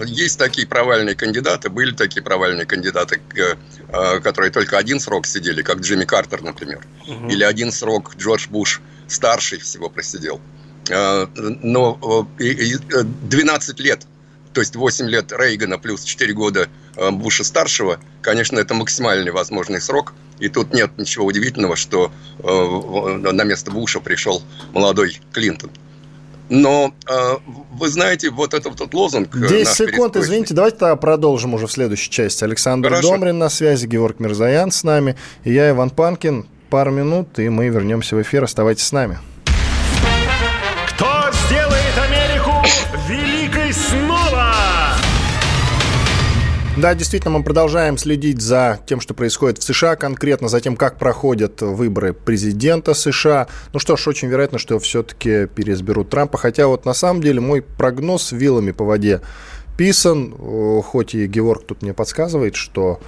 Есть 0.03 0.37
такие 0.37 0.67
провальные 0.67 1.15
кандидаты, 1.15 1.69
были 1.69 1.91
такие 1.91 2.21
провальные 2.21 2.65
кандидаты, 2.65 3.21
э, 3.35 4.19
которые 4.19 4.51
только 4.51 4.77
один 4.77 4.99
срок 4.99 5.25
сидели, 5.25 5.61
как 5.61 5.79
Джимми 5.79 6.03
Картер, 6.03 6.41
например. 6.41 6.85
Угу. 7.07 7.29
Или 7.29 7.43
один 7.43 7.71
срок 7.71 8.15
Джордж 8.17 8.47
Буш 8.49 8.81
старший 9.07 9.59
всего 9.59 9.89
просидел. 9.89 10.41
Э, 10.89 11.27
но 11.35 12.27
12 12.37 13.79
э, 13.79 13.83
лет, 13.83 14.05
то 14.51 14.59
есть 14.59 14.75
8 14.75 15.07
лет 15.07 15.31
Рейгана 15.31 15.77
плюс 15.77 16.03
4 16.03 16.33
года 16.33 16.67
Буша 17.11 17.43
старшего, 17.43 17.99
конечно, 18.21 18.59
это 18.59 18.73
максимальный 18.73 19.31
возможный 19.31 19.81
срок. 19.81 20.13
И 20.39 20.49
тут 20.49 20.73
нет 20.73 20.97
ничего 20.97 21.25
удивительного, 21.25 21.77
что 21.77 22.11
на 22.41 23.43
место 23.43 23.71
Буша 23.71 24.01
пришел 24.01 24.43
молодой 24.73 25.19
Клинтон. 25.31 25.71
Но 26.49 26.93
э, 27.09 27.35
вы 27.71 27.87
знаете, 27.89 28.29
вот 28.29 28.53
этот 28.53 28.79
вот 28.79 28.93
лозунг... 28.93 29.35
10 29.35 29.51
э, 29.51 29.65
секунд, 29.65 30.15
извините, 30.15 30.53
давайте 30.53 30.77
тогда 30.77 30.95
продолжим 30.95 31.53
уже 31.53 31.67
в 31.67 31.71
следующей 31.71 32.09
части. 32.09 32.43
Александр 32.43 32.89
Хорошо. 32.89 33.11
Домрин 33.11 33.37
на 33.37 33.49
связи, 33.49 33.87
Георг 33.87 34.19
Мирзаян 34.19 34.71
с 34.71 34.83
нами, 34.83 35.15
и 35.43 35.53
я, 35.53 35.69
Иван 35.71 35.89
Панкин. 35.89 36.45
Пару 36.69 36.91
минут, 36.91 37.39
и 37.39 37.47
мы 37.49 37.69
вернемся 37.69 38.15
в 38.15 38.21
эфир. 38.21 38.43
Оставайтесь 38.43 38.83
с 38.83 38.91
нами. 38.91 39.19
Да, 46.77 46.93
действительно, 46.93 47.37
мы 47.37 47.43
продолжаем 47.43 47.97
следить 47.97 48.41
за 48.41 48.79
тем, 48.85 48.99
что 48.99 49.13
происходит 49.13 49.59
в 49.59 49.63
США, 49.63 49.95
конкретно 49.95 50.49
за 50.49 50.59
тем, 50.59 50.75
как 50.75 50.97
проходят 50.97 51.61
выборы 51.61 52.11
президента 52.11 52.93
США. 52.93 53.47
Ну 53.71 53.79
что 53.79 53.95
ж, 53.95 54.07
очень 54.07 54.27
вероятно, 54.27 54.59
что 54.59 54.77
все-таки 54.79 55.47
переизберут 55.47 56.09
Трампа. 56.09 56.37
Хотя 56.37 56.67
вот 56.67 56.83
на 56.83 56.93
самом 56.93 57.21
деле 57.21 57.39
мой 57.39 57.61
прогноз 57.61 58.33
вилами 58.33 58.71
по 58.71 58.83
воде 58.83 59.21
писан, 59.77 60.33
хоть 60.83 61.15
и 61.15 61.25
Георг 61.27 61.65
тут 61.65 61.81
мне 61.81 61.93
подсказывает, 61.93 62.55
что 62.55 62.99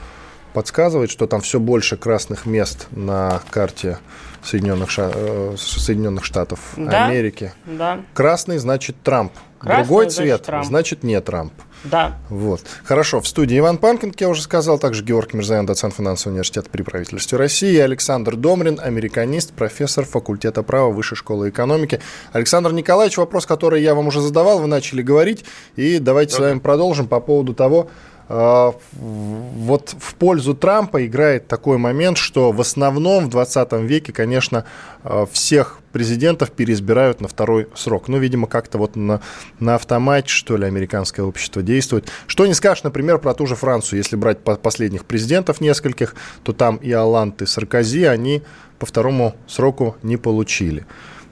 подсказывает, 0.53 1.11
что 1.11 1.27
там 1.27 1.41
все 1.41 1.59
больше 1.59 1.97
красных 1.97 2.45
мест 2.45 2.87
на 2.91 3.41
карте 3.51 3.99
Соединенных, 4.43 4.89
Ша... 4.89 5.11
Э, 5.13 5.55
Соединенных 5.57 6.23
Штатов 6.23 6.59
да? 6.77 7.05
Америки. 7.05 7.53
Да. 7.65 7.99
Красный 8.13 8.57
значит 8.59 8.95
Трамп. 9.03 9.33
Красный, 9.59 9.83
Другой 9.83 10.09
цвет 10.09 10.43
Трамп. 10.43 10.65
значит 10.65 11.03
не 11.03 11.19
Трамп. 11.19 11.53
Да. 11.83 12.17
Вот. 12.29 12.61
Хорошо. 12.83 13.21
В 13.21 13.27
студии 13.27 13.57
Иван 13.57 13.77
Панкин, 13.77 14.11
как 14.11 14.21
я 14.21 14.29
уже 14.29 14.41
сказал, 14.41 14.79
также 14.79 15.03
Георг 15.03 15.33
Мирзаян, 15.33 15.65
доцент 15.65 15.93
финансового 15.93 16.33
университета 16.33 16.69
при 16.69 16.81
правительстве 16.81 17.37
России, 17.37 17.73
и 17.73 17.79
Александр 17.79 18.35
Домрин, 18.35 18.79
американист, 18.81 19.53
профессор 19.53 20.05
факультета 20.05 20.63
права 20.63 20.91
Высшей 20.91 21.17
школы 21.17 21.49
экономики. 21.49 22.01
Александр 22.33 22.71
Николаевич, 22.73 23.17
вопрос, 23.17 23.45
который 23.45 23.81
я 23.81 23.95
вам 23.95 24.07
уже 24.07 24.21
задавал, 24.21 24.59
вы 24.59 24.67
начали 24.67 25.01
говорить, 25.01 25.45
и 25.75 25.99
давайте 25.99 26.31
да. 26.31 26.37
с 26.37 26.39
вами 26.39 26.59
продолжим 26.59 27.07
по 27.07 27.19
поводу 27.19 27.53
того, 27.53 27.89
вот 28.29 29.95
в 29.97 30.15
пользу 30.15 30.53
Трампа 30.53 31.05
играет 31.05 31.47
такой 31.47 31.77
момент, 31.77 32.17
что 32.17 32.51
в 32.51 32.59
основном 32.59 33.25
в 33.25 33.29
20 33.29 33.71
веке, 33.83 34.11
конечно, 34.11 34.65
а, 35.03 35.25
всех 35.31 35.79
президентов 35.93 36.51
переизбирают 36.51 37.21
на 37.21 37.29
второй 37.29 37.67
срок. 37.73 38.09
Ну, 38.09 38.17
видимо, 38.17 38.47
как-то 38.47 38.77
вот 38.79 38.97
на, 38.97 39.21
на 39.59 39.75
автомате, 39.75 40.27
что 40.27 40.57
ли, 40.57 40.65
американское 40.65 41.25
общество 41.25 41.61
действует. 41.61 42.11
Что 42.27 42.45
не 42.45 42.53
скажешь, 42.53 42.83
например, 42.83 43.17
про 43.19 43.33
ту 43.33 43.47
же 43.47 43.55
Францию. 43.55 43.99
Если 43.99 44.17
брать 44.17 44.39
последних 44.39 45.05
президентов 45.05 45.61
нескольких, 45.61 46.13
то 46.43 46.51
там 46.51 46.75
и 46.77 46.91
Алант, 46.91 47.41
и 47.41 47.45
Саркози, 47.45 48.03
они 48.03 48.43
по 48.77 48.85
второму 48.85 49.35
сроку 49.47 49.95
не 50.03 50.17
получили. 50.17 50.85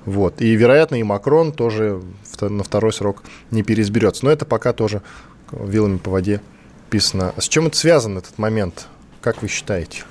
Вот. 0.06 0.40
И, 0.42 0.56
вероятно, 0.56 0.96
и 0.96 1.04
Макрон 1.04 1.52
тоже 1.52 2.02
на 2.40 2.64
второй 2.64 2.94
срок 2.94 3.24
не 3.52 3.64
переизберется. 3.64 4.24
Но 4.24 4.32
это 4.32 4.46
пока 4.46 4.72
тоже 4.72 5.02
вилами 5.52 5.98
по 5.98 6.12
воде 6.12 6.40
написано. 6.86 7.34
С 7.38 7.48
чем 7.48 7.68
это 7.68 7.78
связан, 7.78 8.18
этот 8.18 8.38
момент? 8.38 8.88
Как 9.22 9.42
вы 9.42 9.48
считаете? 9.48 10.04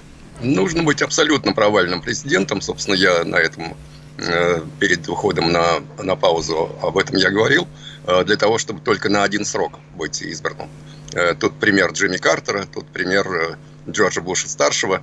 Нужно 0.42 0.82
быть 0.82 1.02
абсолютно 1.02 1.52
провальным 1.52 2.02
президентом. 2.02 2.60
Собственно, 2.60 2.96
я 2.96 3.24
на 3.24 3.36
этом 3.36 3.76
э, 4.18 4.60
перед 4.80 5.08
уходом 5.08 5.52
на, 5.52 5.80
на 6.02 6.16
паузу 6.16 6.76
об 6.82 6.98
этом 6.98 7.16
я 7.16 7.30
говорил, 7.30 7.68
э, 8.06 8.24
для 8.24 8.36
того, 8.36 8.58
чтобы 8.58 8.80
только 8.80 9.08
на 9.08 9.22
один 9.22 9.44
срок 9.44 9.78
быть 9.94 10.20
избранным. 10.22 10.68
Э, 11.12 11.34
тут 11.34 11.54
пример 11.60 11.92
Джимми 11.92 12.16
Картера, 12.16 12.66
тут 12.66 12.86
пример 12.86 13.56
Джорджа 13.88 14.20
Буша-старшего, 14.20 15.02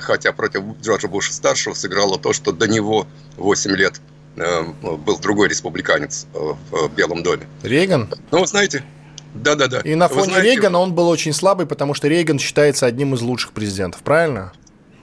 хотя 0.00 0.32
против 0.32 0.62
Джорджа 0.80 1.08
Буша-старшего 1.08 1.74
сыграло 1.74 2.18
то, 2.18 2.32
что 2.32 2.52
до 2.52 2.66
него 2.66 3.06
8 3.36 3.72
лет 3.76 4.00
был 4.36 5.18
другой 5.18 5.48
республиканец 5.48 6.26
в 6.32 6.88
Белом 6.94 7.22
доме. 7.24 7.46
Рейган? 7.62 8.08
Ну, 8.30 8.38
вы 8.40 8.46
знаете, 8.46 8.84
да, 9.34 9.54
да, 9.54 9.68
да. 9.68 9.80
И 9.80 9.94
на 9.94 10.08
фоне 10.08 10.24
знаете, 10.24 10.48
Рейгана 10.48 10.78
он 10.78 10.94
был 10.94 11.08
очень 11.08 11.32
слабый, 11.32 11.66
потому 11.66 11.94
что 11.94 12.08
Рейган 12.08 12.38
считается 12.38 12.86
одним 12.86 13.14
из 13.14 13.20
лучших 13.22 13.52
президентов, 13.52 14.02
правильно? 14.02 14.52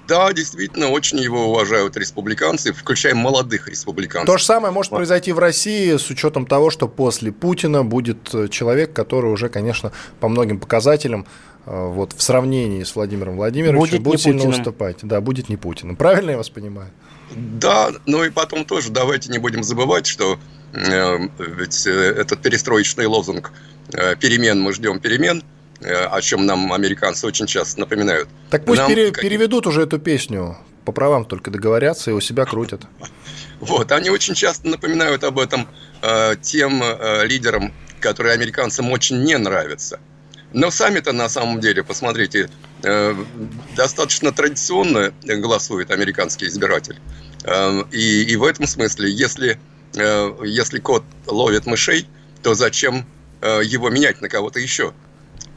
Да, 0.07 0.31
действительно, 0.31 0.89
очень 0.89 1.19
его 1.19 1.49
уважают 1.49 1.97
республиканцы, 1.97 2.71
включая 2.71 3.13
молодых 3.13 3.67
республиканцев. 3.67 4.27
То 4.27 4.37
же 4.37 4.45
самое 4.45 4.73
может 4.73 4.91
произойти 4.91 5.33
в 5.33 5.39
России 5.39 5.97
с 5.97 6.09
учетом 6.09 6.45
того, 6.45 6.69
что 6.69 6.87
после 6.87 7.33
Путина 7.33 7.83
будет 7.83 8.33
э, 8.33 8.47
человек, 8.47 8.93
который 8.93 9.31
уже, 9.31 9.49
конечно, 9.49 9.91
по 10.21 10.29
многим 10.29 10.59
показателям 10.59 11.27
э, 11.65 11.87
вот 11.87 12.13
в 12.13 12.21
сравнении 12.21 12.83
с 12.83 12.95
Владимиром 12.95 13.35
Владимировичем 13.35 13.79
будет, 13.79 14.01
будет 14.01 14.21
сильно 14.21 14.39
Путиным. 14.39 14.59
уступать. 14.59 14.97
Да, 15.01 15.19
будет 15.19 15.49
не 15.49 15.57
Путиным. 15.57 15.97
Правильно 15.97 16.31
я 16.31 16.37
вас 16.37 16.49
понимаю? 16.49 16.89
Да, 17.35 17.91
ну 18.05 18.23
и 18.23 18.29
потом 18.29 18.63
тоже 18.63 18.89
давайте 18.89 19.29
не 19.29 19.39
будем 19.39 19.61
забывать, 19.63 20.07
что 20.07 20.39
э, 20.71 21.17
ведь 21.37 21.85
э, 21.85 21.91
этот 21.91 22.41
перестроечный 22.41 23.07
лозунг 23.07 23.51
«перемен 23.91 24.59
мы 24.61 24.73
ждем 24.73 24.99
перемен», 24.99 25.43
Э, 25.79 26.05
о 26.05 26.21
чем 26.21 26.45
нам 26.45 26.73
американцы 26.73 27.27
очень 27.27 27.45
часто 27.45 27.79
напоминают. 27.79 28.27
Так 28.49 28.65
пусть 28.65 28.79
нам... 28.79 28.89
пере, 28.89 29.11
переведут 29.11 29.67
уже 29.67 29.83
эту 29.83 29.99
песню, 29.99 30.57
по 30.85 30.91
правам 30.91 31.25
только 31.25 31.51
договорятся 31.51 32.11
и 32.11 32.13
у 32.13 32.19
себя 32.19 32.45
крутят. 32.45 32.87
Вот, 33.59 33.91
они 33.91 34.11
очень 34.11 34.35
часто 34.35 34.67
напоминают 34.67 35.23
об 35.23 35.39
этом 35.39 35.67
э, 36.03 36.35
тем 36.39 36.79
э, 36.83 37.25
лидерам, 37.25 37.73
которые 37.99 38.33
американцам 38.33 38.91
очень 38.91 39.23
не 39.23 39.35
нравятся. 39.35 39.99
Но 40.53 40.69
сами-то 40.69 41.11
на 41.11 41.27
самом 41.27 41.59
деле, 41.59 41.83
посмотрите, 41.83 42.51
э, 42.83 43.15
достаточно 43.75 44.31
традиционно 44.31 45.11
голосует 45.23 45.89
американский 45.89 46.45
избиратель. 46.45 46.99
Э, 47.45 47.83
и, 47.91 48.25
и 48.25 48.35
в 48.35 48.43
этом 48.43 48.67
смысле, 48.67 49.09
если, 49.09 49.59
э, 49.95 50.37
если 50.45 50.77
кот 50.77 51.03
ловит 51.25 51.65
мышей, 51.65 52.07
то 52.43 52.53
зачем 52.53 52.97
э, 52.97 53.16
его 53.41 53.89
менять 53.89 54.21
на 54.21 54.29
кого-то 54.29 54.59
еще? 54.59 54.93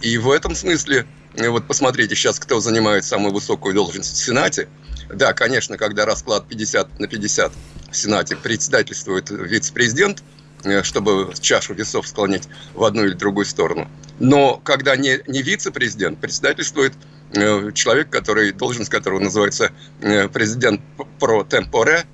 И 0.00 0.16
в 0.16 0.30
этом 0.30 0.54
смысле, 0.54 1.06
э, 1.34 1.48
вот 1.48 1.66
посмотрите 1.66 2.14
сейчас, 2.14 2.38
кто 2.38 2.60
занимает 2.60 3.04
самую 3.04 3.34
высокую 3.34 3.74
должность 3.74 4.14
в 4.14 4.24
Сенате. 4.24 4.68
Да, 5.08 5.32
конечно, 5.32 5.76
когда 5.76 6.06
расклад 6.06 6.48
50 6.48 6.98
на 6.98 7.06
50 7.06 7.52
в 7.90 7.96
Сенате 7.96 8.36
председательствует 8.36 9.30
вице-президент, 9.30 10.22
э, 10.64 10.82
чтобы 10.82 11.32
чашу 11.40 11.74
весов 11.74 12.08
склонить 12.08 12.44
в 12.74 12.82
одну 12.84 13.04
или 13.04 13.12
другую 13.12 13.44
сторону. 13.44 13.90
Но 14.18 14.56
когда 14.56 14.96
не, 14.96 15.20
не 15.26 15.42
вице-президент, 15.42 16.18
председательствует 16.18 16.94
э, 17.34 17.72
человек, 17.74 18.08
который, 18.08 18.52
должность 18.52 18.90
которого 18.90 19.18
называется 19.20 19.70
президент 20.00 20.80
про 21.18 21.44
темпоре, 21.44 22.04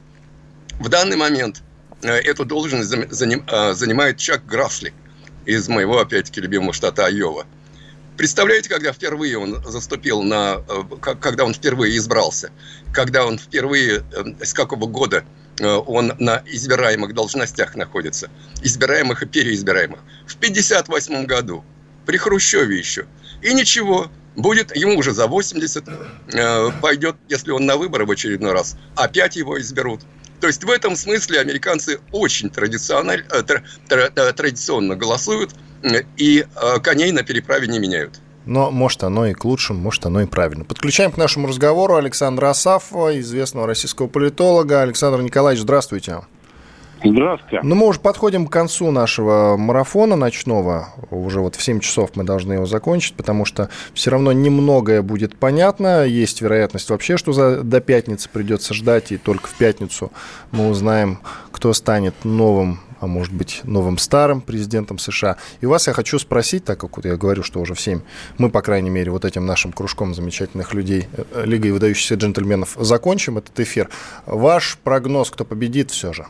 в 0.81 0.89
данный 0.89 1.17
момент 1.17 1.63
эту 2.03 2.45
должность 2.45 2.91
занимает 3.11 4.19
Чак 4.19 4.45
Грасли 4.45 4.93
из 5.47 5.69
моего, 5.69 6.01
опять-таки, 6.01 6.41
любимого 6.41 6.73
штата 6.73 7.07
Айова. 7.07 7.47
Представляете, 8.17 8.71
когда 8.71 8.93
впервые 8.93 9.39
он 9.39 9.63
заступил 9.67 10.23
на... 10.23 10.63
Э, 10.69 11.15
когда 11.21 11.45
он 11.45 11.53
впервые 11.53 11.97
избрался, 11.99 12.51
когда 12.93 13.27
он 13.27 13.39
впервые, 13.39 14.05
э, 14.13 14.45
с 14.45 14.55
какого 14.55 14.87
года 14.87 15.25
э, 15.61 15.67
он 15.67 16.15
на 16.19 16.43
избираемых 16.47 17.15
должностях 17.15 17.75
находится, 17.77 18.31
избираемых 18.63 19.23
и 19.23 19.27
переизбираемых. 19.27 20.01
В 20.27 20.37
58 20.37 21.27
году, 21.27 21.63
при 22.07 22.17
Хрущеве 22.17 22.79
еще. 22.79 23.07
И 23.43 23.53
ничего, 23.53 24.11
будет, 24.35 24.75
ему 24.75 24.99
уже 24.99 25.13
за 25.13 25.27
80, 25.27 25.85
пойдет, 26.81 27.17
если 27.29 27.51
он 27.51 27.67
на 27.67 27.77
выборы 27.77 28.07
в 28.07 28.11
очередной 28.11 28.53
раз, 28.53 28.77
опять 28.95 29.37
его 29.37 29.61
изберут. 29.61 30.01
То 30.41 30.47
есть 30.47 30.65
в 30.65 30.71
этом 30.71 30.97
смысле 30.97 31.41
американцы 31.41 31.99
очень 32.13 32.51
традиционно, 32.51 33.17
традиционно 33.89 34.97
голосуют– 34.97 35.53
и 36.17 36.45
э, 36.45 36.81
коней 36.81 37.13
на 37.13 37.23
переправе 37.23 37.69
не 37.69 37.79
меняют. 37.79 38.21
Но 38.45 38.71
может 38.71 39.03
оно 39.03 39.27
и 39.27 39.35
к 39.35 39.45
лучшему, 39.45 39.81
может 39.81 40.07
оно 40.07 40.23
и 40.23 40.27
правильно. 40.27 40.65
Подключаем 40.65 41.11
к 41.11 41.17
нашему 41.17 41.49
разговору 41.49 41.97
Александра 41.97 42.49
Асафова, 42.51 43.19
известного 43.19 43.67
российского 43.67 44.07
политолога. 44.07 44.83
Александр 44.83 45.21
Николаевич, 45.21 45.63
здравствуйте. 45.63 46.21
Здравствуйте. 47.11 47.61
Ну, 47.63 47.75
мы 47.75 47.87
уже 47.87 48.01
подходим 48.01 48.47
к 48.47 48.53
концу 48.53 48.91
нашего 48.91 49.57
марафона 49.57 50.17
ночного. 50.17 50.89
Уже 51.11 51.41
вот 51.41 51.57
в 51.57 51.63
7 51.63 51.81
часов 51.81 52.11
мы 52.15 52.25
должны 52.25 52.55
его 52.55 52.67
закончить, 52.67 53.15
потому 53.15 53.45
что 53.45 53.69
все 53.95 54.11
равно 54.11 54.33
немногое 54.33 55.03
будет 55.03 55.37
понятно. 55.37 56.05
Есть 56.05 56.41
вероятность 56.41 56.91
вообще, 56.91 57.17
что 57.17 57.33
за, 57.33 57.63
до 57.63 57.81
пятницы 57.81 58.29
придется 58.31 58.75
ждать, 58.75 59.13
и 59.13 59.17
только 59.17 59.49
в 59.49 59.55
пятницу 59.55 60.13
мы 60.53 60.69
узнаем, 60.69 61.19
кто 61.51 61.73
станет 61.73 62.15
новым 62.25 62.81
а 62.99 63.07
может 63.07 63.33
быть, 63.33 63.61
новым 63.65 63.99
старым 63.99 64.41
президентом 64.41 64.99
США. 64.99 65.37
И 65.61 65.67
вас 65.67 65.87
я 65.87 65.93
хочу 65.93 66.19
спросить, 66.19 66.65
так 66.65 66.81
как 66.81 66.97
вот 66.97 67.05
я 67.05 67.17
говорю, 67.17 67.43
что 67.43 67.61
уже 67.61 67.75
в 67.75 67.81
7 67.81 68.01
мы, 68.39 68.51
по 68.51 68.63
крайней 68.63 68.91
мере, 68.91 69.11
вот 69.11 69.25
этим 69.25 69.45
нашим 69.45 69.73
кружком 69.73 70.15
замечательных 70.15 70.73
людей, 70.73 71.07
э, 71.13 71.25
э, 71.33 71.45
Лигой 71.45 71.73
выдающихся 71.73 72.15
джентльменов, 72.15 72.77
закончим 72.81 73.39
этот 73.39 73.59
эфир. 73.61 73.91
Ваш 74.25 74.79
прогноз, 74.83 75.31
кто 75.31 75.45
победит 75.45 75.91
все 75.91 76.13
же? 76.13 76.27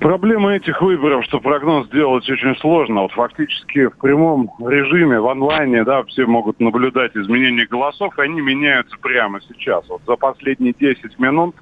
Проблема 0.00 0.54
этих 0.54 0.80
выборов, 0.82 1.24
что 1.24 1.40
прогноз 1.40 1.86
сделать 1.86 2.28
очень 2.28 2.56
сложно. 2.56 3.02
Вот 3.02 3.12
фактически 3.12 3.86
в 3.86 3.96
прямом 3.98 4.50
режиме, 4.58 5.20
в 5.20 5.28
онлайне, 5.28 5.84
да, 5.84 6.02
все 6.04 6.26
могут 6.26 6.60
наблюдать 6.60 7.16
изменения 7.16 7.66
голосов, 7.66 8.18
и 8.18 8.22
они 8.22 8.40
меняются 8.40 8.96
прямо 8.98 9.40
сейчас. 9.40 9.88
Вот 9.88 10.02
за 10.06 10.16
последние 10.16 10.74
10 10.78 11.18
минут 11.18 11.54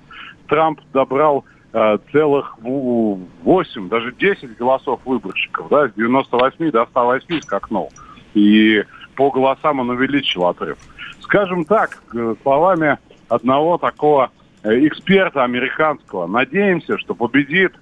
Трамп 0.47 0.81
добрал 0.93 1.45
Э, 1.75 1.97
целых 2.13 2.59
8, 2.61 3.89
даже 3.89 4.13
10 4.13 4.59
голосов 4.59 5.01
выборщиков, 5.07 5.69
да, 5.71 5.89
с 5.89 5.95
98 5.95 6.71
до 6.71 6.85
108 6.85 7.41
скакнул. 7.41 7.91
И 8.35 8.85
по 9.15 9.31
голосам 9.31 9.81
он 9.81 9.89
увеличил 9.89 10.45
отрыв. 10.47 10.77
Скажем 11.21 11.65
так, 11.65 12.03
э, 12.15 12.35
словами 12.43 12.99
одного 13.29 13.79
такого 13.79 14.31
э, 14.65 14.87
эксперта 14.87 15.45
американского, 15.45 16.27
надеемся, 16.27 16.99
что 16.99 17.15
победит 17.15 17.73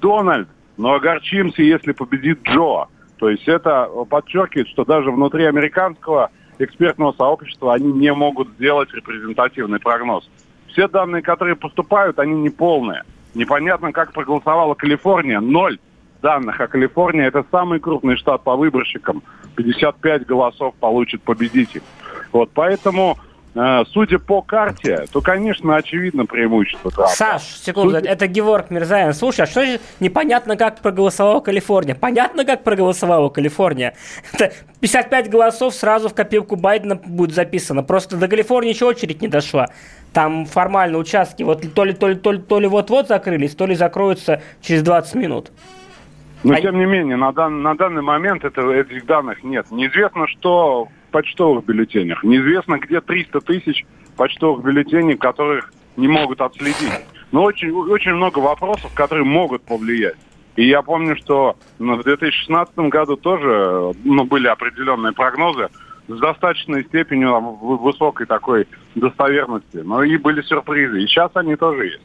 Дональд, 0.00 0.48
но 0.76 0.94
огорчимся, 0.94 1.62
если 1.62 1.92
победит 1.92 2.42
Джо. 2.42 2.86
То 3.18 3.30
есть 3.30 3.48
это 3.48 3.88
подчеркивает, 4.08 4.68
что 4.68 4.84
даже 4.84 5.10
внутри 5.10 5.44
американского 5.44 6.30
экспертного 6.58 7.12
сообщества 7.12 7.74
они 7.74 7.92
не 7.92 8.12
могут 8.12 8.48
сделать 8.54 8.92
репрезентативный 8.92 9.80
прогноз. 9.80 10.28
Все 10.68 10.88
данные, 10.88 11.22
которые 11.22 11.56
поступают, 11.56 12.18
они 12.18 12.34
не 12.34 12.50
полные. 12.50 13.04
Непонятно, 13.34 13.92
как 13.92 14.12
проголосовала 14.12 14.74
Калифорния. 14.74 15.40
Ноль 15.40 15.78
данных. 16.22 16.60
А 16.60 16.66
Калифорния 16.66 17.26
это 17.26 17.44
самый 17.50 17.80
крупный 17.80 18.16
штат 18.16 18.42
по 18.42 18.56
выборщикам. 18.56 19.22
55 19.56 20.26
голосов 20.26 20.74
получит 20.80 21.22
победитель. 21.22 21.82
Вот 22.32 22.50
поэтому 22.52 23.18
Судя 23.92 24.18
по 24.18 24.42
карте, 24.42 25.06
то, 25.10 25.22
конечно, 25.22 25.76
очевидно 25.76 26.26
преимущество 26.26 26.90
Трампа. 26.90 27.12
Саш, 27.12 27.42
секунду, 27.42 27.94
Судя... 27.94 28.10
это 28.10 28.26
Геворг 28.26 28.70
Мирзаян. 28.70 29.14
Слушай, 29.14 29.42
а 29.42 29.46
что 29.46 29.64
же 29.64 29.80
непонятно, 29.98 30.56
как 30.56 30.80
проголосовала 30.80 31.40
Калифорния? 31.40 31.94
Понятно, 31.94 32.44
как 32.44 32.64
проголосовала 32.64 33.30
Калифорния? 33.30 33.94
Это 34.34 34.52
55 34.80 35.30
голосов 35.30 35.74
сразу 35.74 36.10
в 36.10 36.14
копилку 36.14 36.56
Байдена 36.56 36.96
будет 36.96 37.34
записано. 37.34 37.82
Просто 37.82 38.16
до 38.16 38.28
Калифорнии 38.28 38.74
еще 38.74 38.84
очередь 38.84 39.22
не 39.22 39.28
дошла. 39.28 39.68
Там 40.12 40.44
формально 40.44 40.98
участки 40.98 41.42
вот 41.42 41.62
то 41.74 41.84
ли, 41.84 41.94
то 41.94 42.08
ли, 42.08 42.14
то 42.14 42.32
ли, 42.32 42.38
то 42.38 42.60
ли 42.60 42.66
вот-вот 42.66 43.08
закрылись, 43.08 43.54
то 43.54 43.64
ли 43.64 43.74
закроются 43.74 44.42
через 44.60 44.82
20 44.82 45.14
минут. 45.14 45.50
Но, 46.44 46.54
а... 46.54 46.60
тем 46.60 46.78
не 46.78 46.84
менее, 46.84 47.16
на, 47.16 47.32
дан, 47.32 47.62
на 47.62 47.74
данный 47.74 48.02
момент 48.02 48.44
это, 48.44 48.70
этих 48.70 49.06
данных 49.06 49.42
нет. 49.42 49.70
Неизвестно, 49.70 50.28
что 50.28 50.88
почтовых 51.16 51.64
бюллетенях. 51.64 52.22
Неизвестно, 52.24 52.78
где 52.78 53.00
300 53.00 53.40
тысяч 53.40 53.86
почтовых 54.18 54.62
бюллетеней, 54.62 55.16
которых 55.16 55.72
не 55.96 56.08
могут 56.08 56.42
отследить. 56.42 56.92
Но 57.32 57.42
очень, 57.42 57.70
очень 57.72 58.12
много 58.12 58.40
вопросов, 58.40 58.92
которые 58.92 59.24
могут 59.24 59.62
повлиять. 59.62 60.16
И 60.56 60.68
я 60.68 60.82
помню, 60.82 61.16
что 61.16 61.56
в 61.78 62.02
2016 62.02 62.76
году 62.90 63.16
тоже 63.16 63.94
ну, 64.04 64.24
были 64.24 64.46
определенные 64.46 65.14
прогнозы, 65.14 65.70
с 66.06 66.18
достаточной 66.20 66.84
степенью 66.84 67.30
там, 67.30 67.56
высокой 67.78 68.26
такой 68.26 68.68
достоверности. 68.94 69.78
Но 69.78 70.02
и 70.02 70.18
были 70.18 70.42
сюрпризы. 70.42 71.02
И 71.02 71.06
сейчас 71.06 71.30
они 71.32 71.56
тоже 71.56 71.86
есть. 71.86 72.02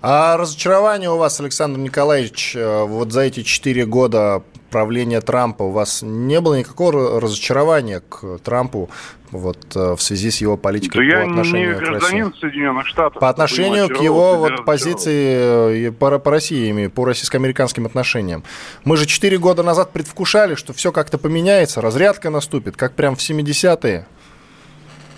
А 0.00 0.38
разочарование 0.38 1.10
у 1.10 1.18
вас, 1.18 1.38
Александр 1.38 1.78
Николаевич, 1.78 2.56
э, 2.56 2.84
вот 2.84 3.12
за 3.12 3.20
эти 3.22 3.42
четыре 3.42 3.84
года 3.84 4.42
правления 4.74 5.20
Трампа 5.20 5.62
у 5.62 5.70
вас 5.70 6.02
не 6.02 6.40
было 6.40 6.58
никакого 6.58 7.20
разочарования 7.20 8.00
к 8.00 8.40
Трампу 8.42 8.90
вот, 9.30 9.58
э, 9.76 9.94
в 9.94 10.02
связи 10.02 10.32
с 10.32 10.40
его 10.40 10.56
политикой 10.56 11.08
да 11.08 11.18
по 11.18 11.30
отношению 11.30 11.78
к 11.78 11.80
России? 11.80 12.82
Штатов. 12.82 13.20
По 13.20 13.28
отношению 13.28 13.88
к 13.88 14.02
его 14.02 14.36
вот, 14.36 14.64
позиции 14.64 15.90
э, 15.90 15.92
по, 15.92 16.18
по 16.18 16.32
России, 16.32 16.88
по 16.88 17.04
российско-американским 17.04 17.86
отношениям. 17.86 18.42
Мы 18.84 18.96
же 18.96 19.06
четыре 19.06 19.38
года 19.38 19.62
назад 19.62 19.92
предвкушали, 19.92 20.56
что 20.56 20.72
все 20.72 20.90
как-то 20.90 21.18
поменяется, 21.18 21.80
разрядка 21.80 22.30
наступит, 22.30 22.76
как 22.76 22.94
прям 22.96 23.14
в 23.14 23.20
70-е. 23.20 24.06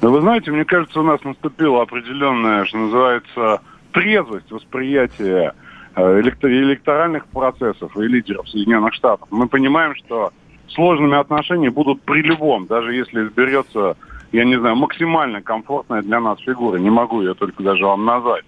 Да 0.03 0.09
вы 0.11 0.21
знаете, 0.21 0.51
мне 0.51 0.67
кажется, 0.67 1.01
у 1.01 1.03
нас 1.03 1.25
наступила 1.25 1.81
определенная, 1.81 2.67
что 2.67 2.77
называется, 2.77 3.61
трезвость 3.93 4.51
восприятия 4.51 5.55
электоральных 5.97 7.27
процессов 7.27 7.97
и 7.97 8.03
лидеров 8.03 8.49
Соединенных 8.49 8.95
Штатов. 8.95 9.29
Мы 9.31 9.49
понимаем, 9.49 9.95
что 9.95 10.33
сложными 10.69 11.17
отношения 11.17 11.71
будут 11.71 12.03
при 12.03 12.23
любом, 12.23 12.67
даже 12.67 12.95
если 12.95 13.27
изберется 13.27 13.97
я 14.33 14.45
не 14.45 14.59
знаю, 14.59 14.77
максимально 14.77 15.41
комфортная 15.41 16.03
для 16.03 16.21
нас 16.21 16.39
фигура. 16.41 16.79
Не 16.79 16.91
могу 16.91 17.23
ее 17.23 17.35
только 17.35 17.63
даже 17.63 17.85
вам 17.85 18.05
назвать. 18.05 18.45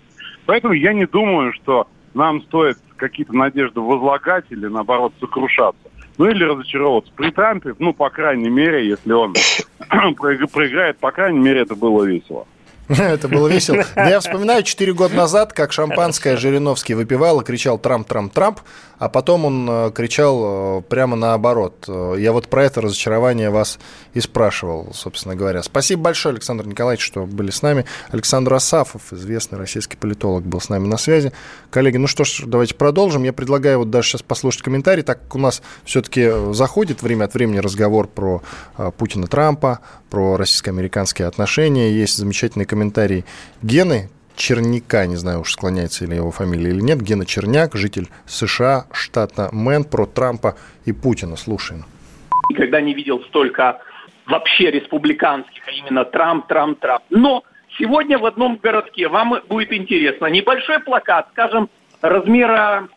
Поэтому 0.47 0.75
я 0.75 0.93
не 0.93 1.07
думаю, 1.07 1.53
что 1.53 1.87
нам 2.15 2.43
стоит 2.43 2.79
какие-то 2.97 3.35
надежды 3.35 3.81
возлагать 3.81 4.45
или, 4.51 4.67
наоборот, 4.67 5.13
сокрушаться. 5.21 5.81
Ну, 6.17 6.27
или 6.27 6.43
разочаровываться. 6.43 7.13
При 7.15 7.31
Трампе, 7.31 7.75
ну, 7.79 7.93
по 7.93 8.11
крайней 8.11 8.51
мере, 8.51 8.89
если 8.89 9.13
он 9.13 9.35
проиграет, 10.17 10.99
по 10.99 11.13
крайней 11.13 11.39
мере, 11.39 11.61
это 11.61 11.77
было 11.77 12.05
весело. 12.05 12.47
Это 12.99 13.29
было 13.29 13.49
весело. 13.49 13.85
Я 13.97 14.21
вспоминаю 14.21 14.63
4 14.63 14.93
года 14.95 15.15
назад, 15.15 15.53
как 15.53 15.73
шампанское 15.73 16.37
Жириновский 16.37 16.95
выпивал 16.95 17.41
и 17.41 17.45
кричал 17.45 17.79
«Трамп, 17.79 18.09
Трамп, 18.09 18.33
Трамп», 18.33 18.61
а 18.99 19.09
потом 19.09 19.45
он 19.45 19.69
э, 19.71 19.91
кричал 19.95 20.79
э, 20.79 20.83
прямо 20.83 21.15
наоборот. 21.15 21.85
Э, 21.87 22.17
я 22.19 22.33
вот 22.33 22.49
про 22.49 22.65
это 22.65 22.81
разочарование 22.81 23.51
вас 23.51 23.79
и 24.15 24.21
спрашивал, 24.21 24.93
собственно 24.93 25.37
говоря. 25.37 25.63
Спасибо 25.63 26.03
большое, 26.03 26.33
Александр 26.33 26.67
Николаевич, 26.67 27.05
что 27.05 27.27
были 27.27 27.51
с 27.51 27.63
нами. 27.63 27.85
Александр 28.11 28.55
Асафов, 28.55 29.13
известный 29.13 29.59
российский 29.59 29.97
политолог, 29.97 30.45
был 30.45 30.61
с 30.61 30.69
нами 30.69 30.89
на 30.89 30.97
связи. 30.97 31.33
Коллеги, 31.71 31.99
ну 31.99 32.07
что 32.07 32.25
ж, 32.25 32.43
давайте 32.47 32.75
продолжим. 32.75 33.23
Я 33.23 33.33
предлагаю 33.33 33.81
вот 33.81 33.91
даже 33.91 34.09
сейчас 34.09 34.23
послушать 34.23 34.63
комментарий, 34.63 35.03
так 35.03 35.23
как 35.23 35.35
у 35.37 35.39
нас 35.39 35.63
все-таки 35.85 36.53
заходит 36.53 37.03
время 37.03 37.27
от 37.27 37.35
времени 37.35 37.59
разговор 37.59 38.09
про 38.09 38.43
Путина-Трампа, 38.97 39.81
про 40.11 40.37
российско-американские 40.37 41.29
отношения. 41.29 41.93
Есть 41.93 42.17
замечательный 42.17 42.65
комментарий 42.65 42.78
Гены, 43.63 44.09
Черняка, 44.37 45.07
не 45.07 45.17
знаю 45.17 45.41
уж 45.41 45.53
склоняется 45.53 46.07
ли 46.07 46.17
его 46.17 46.31
фамилия 46.31 46.71
или 46.71 46.81
нет, 46.81 47.01
Гена 47.01 47.27
Черняк, 47.27 47.75
житель 47.75 48.09
США, 48.27 48.87
штата 48.93 49.49
Мэн, 49.53 49.85
про 49.85 50.07
Трампа 50.07 50.57
и 50.85 50.93
Путина. 50.93 51.37
Слушаем. 51.37 51.85
Никогда 52.51 52.81
не 52.81 52.95
видел 52.95 53.21
столько 53.25 53.81
вообще 54.27 54.71
республиканских, 54.71 55.63
а 55.67 55.73
именно 55.73 56.05
Трамп, 56.05 56.47
Трамп, 56.47 56.79
Трамп. 56.79 57.03
Но 57.11 57.43
сегодня 57.79 58.19
в 58.19 58.27
одном 58.27 58.59
городке 58.63 59.09
вам 59.09 59.41
будет 59.49 59.73
интересно. 59.73 60.27
Небольшой 60.27 60.79
плакат, 60.81 61.29
скажем, 61.33 61.69
размера 62.01 62.89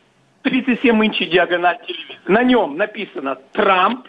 37 0.44 1.06
инчей 1.06 1.28
диагональ 1.28 1.80
телевизора. 1.88 2.20
На 2.28 2.44
нем 2.44 2.78
написано 2.78 3.38
«Трамп», 3.54 4.08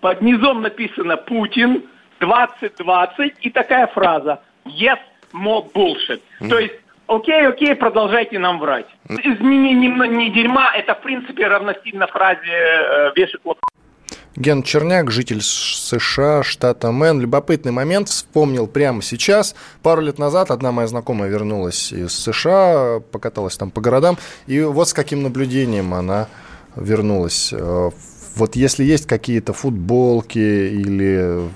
под 0.00 0.20
низом 0.20 0.62
написано 0.62 1.16
«Путин», 1.16 1.84
2020 2.22 3.34
и 3.40 3.50
такая 3.50 3.86
фраза 3.88 4.40
«Yes, 4.64 4.98
more 5.32 5.70
bullshit». 5.72 6.20
Mm. 6.40 6.48
То 6.48 6.58
есть 6.58 6.74
окей, 7.06 7.46
окей, 7.46 7.74
продолжайте 7.74 8.38
нам 8.38 8.58
врать. 8.58 8.86
Не, 9.08 9.74
не, 9.74 10.08
не 10.08 10.30
дерьма, 10.30 10.72
это 10.74 10.94
в 10.94 11.02
принципе 11.02 11.46
равносильно 11.46 12.06
фразе 12.06 12.40
э, 12.50 13.12
«вешай 13.16 13.40
клопот». 13.42 13.62
Ген 14.34 14.62
Черняк, 14.62 15.10
житель 15.10 15.42
США, 15.42 16.42
штата 16.42 16.90
Мэн. 16.90 17.20
Любопытный 17.20 17.70
момент, 17.70 18.08
вспомнил 18.08 18.66
прямо 18.66 19.02
сейчас. 19.02 19.54
Пару 19.82 20.00
лет 20.00 20.18
назад 20.18 20.50
одна 20.50 20.72
моя 20.72 20.88
знакомая 20.88 21.28
вернулась 21.28 21.92
из 21.92 22.12
США, 22.12 23.00
покаталась 23.12 23.58
там 23.58 23.70
по 23.70 23.82
городам, 23.82 24.16
и 24.46 24.62
вот 24.62 24.88
с 24.88 24.94
каким 24.94 25.22
наблюдением 25.22 25.92
она 25.92 26.28
вернулась. 26.76 27.52
Э, 27.52 27.90
вот 28.36 28.56
если 28.56 28.84
есть 28.84 29.06
какие-то 29.06 29.52
футболки 29.52 30.38
или 30.38 31.50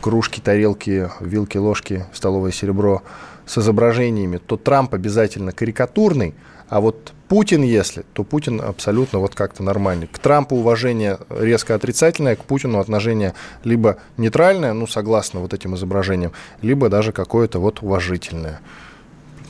кружки, 0.00 0.40
тарелки, 0.40 1.10
вилки, 1.20 1.58
ложки, 1.58 2.06
столовое 2.12 2.52
серебро 2.52 3.02
с 3.46 3.58
изображениями, 3.58 4.38
то 4.38 4.56
Трамп 4.56 4.94
обязательно 4.94 5.52
карикатурный, 5.52 6.34
а 6.68 6.80
вот 6.80 7.12
Путин, 7.28 7.62
если, 7.62 8.04
то 8.12 8.22
Путин 8.22 8.60
абсолютно 8.60 9.18
вот 9.18 9.34
как-то 9.34 9.62
нормальный. 9.62 10.06
К 10.06 10.18
Трампу 10.18 10.56
уважение 10.56 11.18
резко 11.28 11.74
отрицательное, 11.74 12.36
к 12.36 12.44
Путину 12.44 12.78
отношение 12.78 13.34
либо 13.64 13.98
нейтральное, 14.16 14.72
ну, 14.72 14.86
согласно 14.86 15.40
вот 15.40 15.52
этим 15.52 15.74
изображениям, 15.74 16.32
либо 16.62 16.88
даже 16.88 17.12
какое-то 17.12 17.58
вот 17.58 17.82
уважительное. 17.82 18.60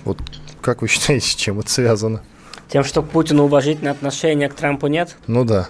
Вот 0.04 0.18
как 0.62 0.80
вы 0.82 0.88
считаете, 0.88 1.26
с 1.26 1.34
чем 1.34 1.60
это 1.60 1.70
связано? 1.70 2.22
Тем, 2.68 2.84
что 2.84 3.02
к 3.02 3.08
Путину 3.10 3.44
уважительное 3.44 3.92
отношение, 3.92 4.48
а 4.48 4.50
к 4.50 4.54
Трампу 4.54 4.86
нет? 4.86 5.16
Ну 5.26 5.44
да. 5.44 5.68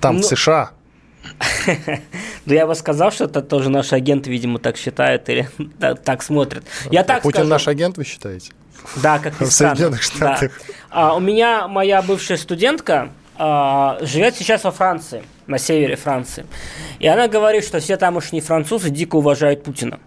Там 0.00 0.16
ну, 0.16 0.22
в 0.22 0.24
США 0.24 0.70
ну, 2.46 2.54
я 2.54 2.66
бы 2.66 2.74
сказал, 2.74 3.10
что 3.10 3.24
это 3.24 3.42
тоже 3.42 3.70
наши 3.70 3.94
агенты, 3.94 4.30
видимо, 4.30 4.58
так 4.58 4.76
считают 4.76 5.28
или 5.28 5.48
так 6.04 6.22
смотрят. 6.22 6.64
Я 6.90 7.04
так 7.04 7.22
Путин 7.22 7.48
наш 7.48 7.68
агент, 7.68 7.96
вы 7.96 8.04
считаете? 8.04 8.52
Да, 8.96 9.18
как 9.18 9.40
ни 9.40 9.44
В 9.44 9.52
Соединенных 9.52 10.02
Штатах. 10.02 10.52
А, 10.90 11.14
у 11.14 11.20
меня 11.20 11.68
моя 11.68 12.02
бывшая 12.02 12.36
студентка 12.36 13.10
а, 13.36 13.98
живет 14.02 14.34
сейчас 14.34 14.64
во 14.64 14.72
Франции, 14.72 15.22
на 15.46 15.58
севере 15.58 15.96
Франции. 15.96 16.46
И 16.98 17.06
она 17.06 17.28
говорит, 17.28 17.64
что 17.64 17.80
все 17.80 17.96
тамошние 17.96 18.42
французы 18.42 18.90
дико 18.90 19.16
уважают 19.16 19.62
Путина 19.62 20.00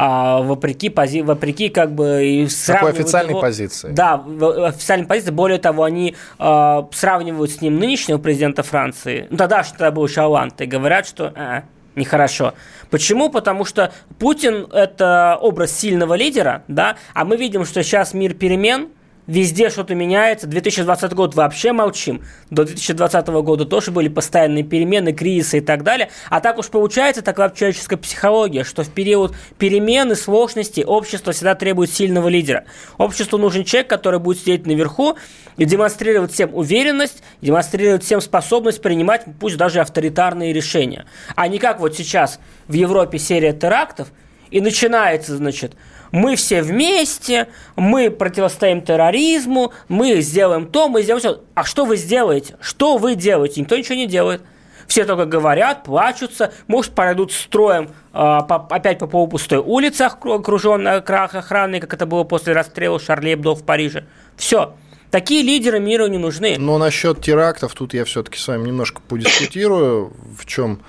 а, 0.00 0.42
вопреки, 0.42 0.90
пози, 0.90 1.22
вопреки 1.22 1.70
как 1.70 1.92
бы 1.92 2.24
и 2.24 2.48
Такой 2.66 2.90
официальной 2.90 3.30
его, 3.30 3.40
позиции. 3.40 3.90
Да, 3.90 4.24
официальной 4.68 5.06
позиции. 5.08 5.32
Более 5.32 5.58
того, 5.58 5.82
они 5.82 6.14
а, 6.38 6.88
сравнивают 6.92 7.50
с 7.50 7.60
ним 7.60 7.80
нынешнего 7.80 8.18
президента 8.18 8.62
Франции, 8.62 9.26
ну, 9.28 9.36
тогда 9.36 9.64
что 9.64 9.72
тогда 9.72 9.90
был 9.90 10.08
Оланд, 10.16 10.60
и 10.60 10.66
говорят, 10.66 11.08
что 11.08 11.32
а, 11.34 11.64
нехорошо. 11.96 12.54
Почему? 12.90 13.28
Потому 13.28 13.64
что 13.64 13.92
Путин– 14.20 14.68
это 14.72 15.36
образ 15.40 15.76
сильного 15.76 16.14
лидера, 16.14 16.62
да, 16.68 16.96
а 17.12 17.24
мы 17.24 17.36
видим, 17.36 17.64
что 17.64 17.82
сейчас 17.82 18.14
мир 18.14 18.34
перемен, 18.34 18.90
везде 19.28 19.70
что-то 19.70 19.94
меняется. 19.94 20.48
2020 20.48 21.12
год 21.12 21.36
вообще 21.36 21.72
молчим. 21.72 22.24
До 22.50 22.64
2020 22.64 23.28
года 23.28 23.64
тоже 23.64 23.92
были 23.92 24.08
постоянные 24.08 24.64
перемены, 24.64 25.12
кризисы 25.12 25.58
и 25.58 25.60
так 25.60 25.84
далее. 25.84 26.10
А 26.30 26.40
так 26.40 26.58
уж 26.58 26.68
получается 26.68 27.22
такая 27.22 27.50
человеческая 27.50 27.98
психология, 27.98 28.64
что 28.64 28.82
в 28.82 28.88
период 28.88 29.36
перемены, 29.58 30.16
сложности 30.16 30.80
общество 30.80 31.32
всегда 31.32 31.54
требует 31.54 31.92
сильного 31.92 32.26
лидера. 32.26 32.64
Обществу 32.96 33.38
нужен 33.38 33.62
человек, 33.64 33.88
который 33.88 34.18
будет 34.18 34.40
сидеть 34.40 34.66
наверху 34.66 35.16
и 35.58 35.64
демонстрировать 35.64 36.32
всем 36.32 36.54
уверенность, 36.54 37.22
демонстрировать 37.42 38.02
всем 38.02 38.20
способность 38.20 38.80
принимать 38.80 39.24
пусть 39.38 39.58
даже 39.58 39.80
авторитарные 39.80 40.52
решения. 40.52 41.04
А 41.36 41.46
не 41.48 41.58
как 41.58 41.80
вот 41.80 41.94
сейчас 41.94 42.40
в 42.66 42.72
Европе 42.72 43.18
серия 43.18 43.52
терактов, 43.52 44.08
и 44.50 44.62
начинается, 44.62 45.36
значит, 45.36 45.74
мы 46.12 46.36
все 46.36 46.62
вместе, 46.62 47.48
мы 47.76 48.10
противостоим 48.10 48.82
терроризму, 48.82 49.72
мы 49.88 50.20
сделаем 50.20 50.66
то, 50.66 50.88
мы 50.88 51.02
сделаем 51.02 51.20
все. 51.20 51.42
А 51.54 51.64
что 51.64 51.84
вы 51.84 51.96
сделаете? 51.96 52.56
Что 52.60 52.98
вы 52.98 53.14
делаете? 53.14 53.60
Никто 53.60 53.76
ничего 53.76 53.94
не 53.94 54.06
делает. 54.06 54.42
Все 54.86 55.04
только 55.04 55.26
говорят, 55.26 55.84
плачутся, 55.84 56.50
может, 56.66 56.94
пройдут 56.94 57.30
строем 57.32 57.88
э, 57.88 57.90
по, 58.14 58.66
опять 58.70 58.98
по 58.98 59.06
полупустой 59.06 59.58
улице, 59.58 60.02
окруженной 60.02 61.00
охраной, 61.00 61.80
как 61.80 61.92
это 61.92 62.06
было 62.06 62.24
после 62.24 62.54
расстрела 62.54 62.98
Шарли 62.98 63.34
Эбдо 63.34 63.54
в 63.54 63.64
Париже. 63.64 64.06
Все. 64.36 64.74
Такие 65.10 65.42
лидеры 65.42 65.78
миру 65.78 66.06
не 66.06 66.18
нужны. 66.18 66.56
Но 66.58 66.78
насчет 66.78 67.22
терактов 67.22 67.74
тут 67.74 67.94
я 67.94 68.04
все-таки 68.04 68.38
с 68.38 68.48
вами 68.48 68.66
немножко 68.66 69.00
подискутирую. 69.00 70.12
В 70.38 70.44
чем 70.46 70.80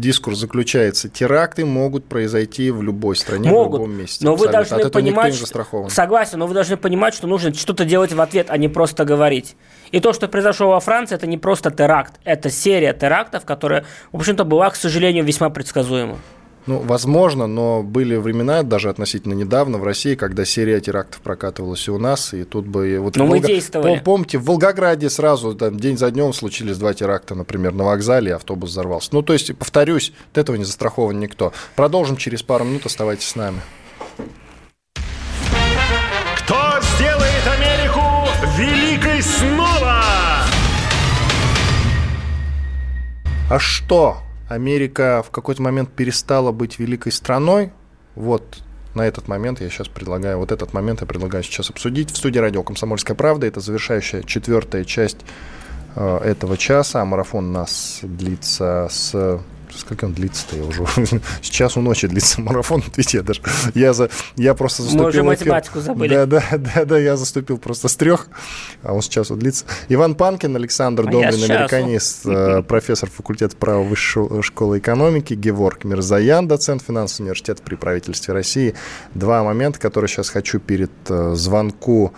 дискурс 0.00 0.38
заключается. 0.38 1.08
Теракты 1.08 1.64
могут 1.64 2.04
произойти 2.06 2.70
в 2.70 2.82
любой 2.82 3.16
стране, 3.16 3.50
могут, 3.50 3.80
в 3.80 3.82
любом 3.82 3.98
месте. 3.98 4.24
Но 4.24 4.34
вы 4.34 4.48
должны 4.48 4.80
От 4.80 4.92
понимать, 4.92 5.34
что... 5.34 5.88
согласен, 5.88 6.38
но 6.38 6.46
вы 6.46 6.54
должны 6.54 6.76
понимать, 6.76 7.14
что 7.14 7.26
нужно 7.26 7.52
что-то 7.54 7.84
делать 7.84 8.12
в 8.12 8.20
ответ, 8.20 8.46
а 8.50 8.56
не 8.56 8.68
просто 8.68 9.04
говорить. 9.04 9.56
И 9.90 10.00
то, 10.00 10.12
что 10.12 10.28
произошло 10.28 10.68
во 10.68 10.80
Франции, 10.80 11.14
это 11.14 11.26
не 11.26 11.38
просто 11.38 11.70
теракт, 11.70 12.14
это 12.24 12.50
серия 12.50 12.92
терактов, 12.92 13.44
которая, 13.44 13.84
в 14.12 14.16
общем-то, 14.16 14.44
была, 14.44 14.70
к 14.70 14.76
сожалению, 14.76 15.24
весьма 15.24 15.50
предсказуема. 15.50 16.18
Ну, 16.68 16.80
возможно, 16.80 17.46
но 17.46 17.82
были 17.82 18.16
времена, 18.16 18.62
даже 18.62 18.90
относительно 18.90 19.32
недавно 19.32 19.78
в 19.78 19.84
России, 19.84 20.14
когда 20.16 20.44
серия 20.44 20.82
терактов 20.82 21.22
прокатывалась 21.22 21.88
и 21.88 21.90
у 21.90 21.98
нас, 21.98 22.34
и 22.34 22.44
тут 22.44 22.66
бы... 22.66 22.98
Вот 23.00 23.16
но 23.16 23.24
мы 23.24 23.36
Волга... 23.36 23.46
действовали. 23.46 24.02
Помните, 24.04 24.36
в 24.36 24.44
Волгограде 24.44 25.08
сразу 25.08 25.54
там, 25.54 25.80
день 25.80 25.96
за 25.96 26.10
днем 26.10 26.34
случились 26.34 26.76
два 26.76 26.92
теракта, 26.92 27.34
например, 27.34 27.72
на 27.72 27.84
вокзале, 27.84 28.32
и 28.32 28.34
автобус 28.34 28.68
взорвался. 28.68 29.08
Ну, 29.12 29.22
то 29.22 29.32
есть, 29.32 29.56
повторюсь, 29.56 30.12
от 30.32 30.36
этого 30.36 30.56
не 30.56 30.64
застрахован 30.64 31.18
никто. 31.18 31.54
Продолжим 31.74 32.18
через 32.18 32.42
пару 32.42 32.66
минут, 32.66 32.84
оставайтесь 32.84 33.28
с 33.28 33.34
нами. 33.34 33.62
Кто 36.36 36.54
сделает 36.96 37.46
Америку 37.46 38.02
великой 38.58 39.22
снова? 39.22 40.04
А 43.48 43.58
что 43.58 44.18
Америка 44.48 45.22
в 45.26 45.30
какой-то 45.30 45.62
момент 45.62 45.90
перестала 45.90 46.52
быть 46.52 46.78
великой 46.78 47.12
страной. 47.12 47.72
Вот 48.14 48.62
на 48.94 49.06
этот 49.06 49.28
момент 49.28 49.60
я 49.60 49.68
сейчас 49.68 49.88
предлагаю, 49.88 50.38
вот 50.38 50.50
этот 50.50 50.72
момент 50.72 51.02
я 51.02 51.06
предлагаю 51.06 51.44
сейчас 51.44 51.70
обсудить. 51.70 52.10
В 52.10 52.16
студии 52.16 52.38
радио 52.38 52.62
«Комсомольская 52.62 53.16
правда» 53.16 53.46
это 53.46 53.60
завершающая 53.60 54.22
четвертая 54.22 54.84
часть 54.84 55.18
э, 55.94 56.18
этого 56.24 56.56
часа. 56.56 57.04
Марафон 57.04 57.46
у 57.48 57.52
нас 57.52 58.00
длится 58.02 58.88
с 58.90 59.40
Сколько 59.76 60.06
он 60.06 60.12
длится-то? 60.12 60.56
Я 60.56 60.64
уже... 60.64 60.84
Сейчас 61.42 61.76
у 61.76 61.80
ночи 61.80 62.06
длится 62.06 62.40
марафон. 62.40 62.82
Видите, 62.96 63.18
я 63.18 63.22
даже... 63.22 63.40
Я, 63.74 63.92
за... 63.92 64.10
я 64.36 64.54
просто 64.54 64.82
заступил... 64.82 65.04
Мы 65.04 65.08
уже 65.10 65.22
математику 65.22 65.80
забыли. 65.80 66.14
Да, 66.14 66.26
да, 66.26 66.42
да, 66.52 66.84
да, 66.84 66.98
я 66.98 67.16
заступил 67.16 67.58
просто 67.58 67.88
с 67.88 67.96
трех, 67.96 68.28
а 68.82 68.92
он 68.92 69.02
сейчас 69.02 69.30
вот 69.30 69.38
длится. 69.38 69.64
Иван 69.88 70.14
Панкин, 70.14 70.56
Александр 70.56 71.04
а 71.08 71.10
Добрин, 71.10 71.44
американист, 71.44 72.26
э, 72.26 72.62
профессор 72.62 73.10
факультета 73.10 73.56
права 73.56 73.82
Высшей 73.82 74.42
школы 74.42 74.78
экономики, 74.78 75.34
Геворг 75.34 75.84
Мирзаян, 75.84 76.48
доцент 76.48 76.82
финансового 76.82 77.26
университета 77.26 77.62
при 77.62 77.74
правительстве 77.74 78.34
России. 78.34 78.74
Два 79.14 79.42
момента, 79.42 79.78
которые 79.78 80.08
сейчас 80.08 80.28
хочу 80.30 80.58
перед 80.58 80.90
э, 81.08 81.34
звонку 81.34 82.12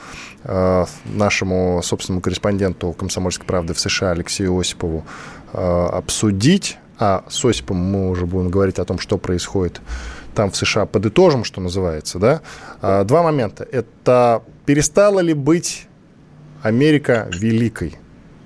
э, 0.45 0.87
нашему 1.05 1.81
собственному 1.83 2.21
корреспонденту 2.21 2.93
«Комсомольской 2.93 3.47
правды» 3.47 3.75
в 3.75 3.81
США 3.81 4.11
Алексею 4.11 4.59
Осипову 4.59 5.05
обсудить 5.53 6.79
а 7.01 7.25
с 7.29 7.45
Осипом 7.45 7.79
мы 7.79 8.11
уже 8.11 8.27
будем 8.27 8.51
говорить 8.51 8.79
о 8.79 8.85
том, 8.85 8.99
что 8.99 9.17
происходит 9.19 9.81
там 10.35 10.51
в 10.51 10.57
США, 10.57 10.87
подытожим, 10.87 11.45
что 11.45 11.61
называется, 11.61 12.19
да, 12.19 12.43
а, 12.83 13.05
два 13.05 13.23
момента. 13.23 13.67
Это 13.73 14.43
перестала 14.67 15.21
ли 15.21 15.33
быть 15.35 15.89
Америка 16.63 17.29
великой? 17.33 17.97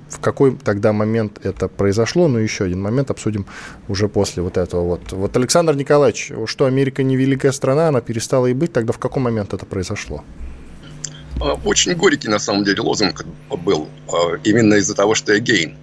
В 0.08 0.20
какой 0.20 0.56
тогда 0.56 0.92
момент 0.92 1.40
это 1.42 1.66
произошло? 1.66 2.28
Ну, 2.28 2.38
еще 2.38 2.64
один 2.64 2.80
момент 2.80 3.10
обсудим 3.10 3.46
уже 3.88 4.08
после 4.08 4.44
вот 4.44 4.56
этого. 4.56 4.82
Вот, 4.84 5.12
вот 5.12 5.36
Александр 5.36 5.74
Николаевич, 5.74 6.30
что 6.46 6.66
Америка 6.66 7.02
не 7.02 7.16
великая 7.16 7.50
страна, 7.50 7.88
она 7.88 8.00
перестала 8.00 8.46
и 8.46 8.54
быть, 8.54 8.72
тогда 8.72 8.92
в 8.92 8.98
какой 8.98 9.20
момент 9.20 9.52
это 9.52 9.66
произошло? 9.66 10.22
А, 11.40 11.54
очень 11.64 11.94
горький, 11.96 12.28
на 12.28 12.38
самом 12.38 12.62
деле, 12.62 12.80
лозунг 12.80 13.26
был. 13.50 13.88
А, 14.08 14.36
именно 14.44 14.74
из-за 14.74 14.94
того, 14.94 15.16
что 15.16 15.36
again. 15.36 15.74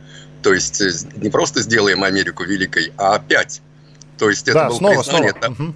То 0.42 0.54
есть 0.54 0.82
э, 0.82 0.92
не 1.16 1.30
просто 1.30 1.62
сделаем 1.62 2.04
Америку 2.04 2.44
великой, 2.44 2.92
а 2.98 3.16
опять. 3.16 3.62
То 4.18 4.30
есть 4.30 4.48
это 4.48 4.54
да, 4.54 4.68
было 4.70 4.78
снова, 4.78 4.96
признание. 4.96 5.34
Снова. 5.40 5.74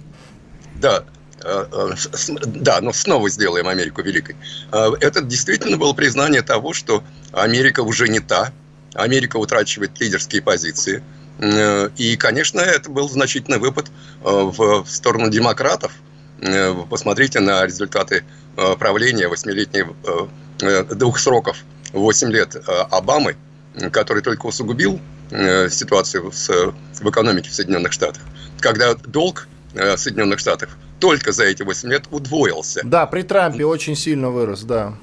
Да, 0.80 1.04
да, 1.42 1.68
э, 1.72 1.94
э, 2.12 2.32
да, 2.46 2.80
но 2.80 2.92
снова 2.92 3.28
сделаем 3.30 3.68
Америку 3.68 4.02
великой. 4.02 4.36
Это 4.70 5.22
действительно 5.22 5.76
было 5.76 5.92
признание 5.92 6.42
того, 6.42 6.72
что 6.72 7.04
Америка 7.32 7.80
уже 7.80 8.08
не 8.08 8.20
та, 8.20 8.52
Америка 8.94 9.36
утрачивает 9.36 9.98
лидерские 10.00 10.42
позиции. 10.42 11.02
И, 11.98 12.16
конечно, 12.16 12.60
это 12.60 12.88
был 12.88 13.10
значительный 13.10 13.58
выпад 13.58 13.90
в 14.22 14.86
сторону 14.86 15.28
демократов. 15.28 15.92
Посмотрите 16.88 17.40
на 17.40 17.66
результаты 17.66 18.24
правления 18.78 19.28
восьмилетней 19.28 19.84
двух 20.94 21.18
сроков, 21.18 21.58
8 21.92 22.30
лет 22.30 22.56
Обамы– 22.90 23.36
который 23.92 24.22
только 24.22 24.46
усугубил 24.46 25.00
э, 25.30 25.68
ситуацию 25.70 26.32
с, 26.32 26.48
в 27.00 27.10
экономике 27.10 27.50
в 27.50 27.54
Соединенных 27.54 27.92
Штатах, 27.92 28.22
когда 28.60 28.94
долг 28.94 29.48
э, 29.74 29.96
Соединенных 29.96 30.38
Штатов 30.38 30.70
только 31.00 31.32
за 31.32 31.44
эти 31.44 31.62
8 31.62 31.88
лет 31.90 32.04
удвоился. 32.10 32.80
Да, 32.84 33.06
при 33.06 33.22
Трампе 33.22 33.64
очень 33.64 33.96
сильно 33.96 34.30
вырос, 34.30 34.62
да. 34.62 34.94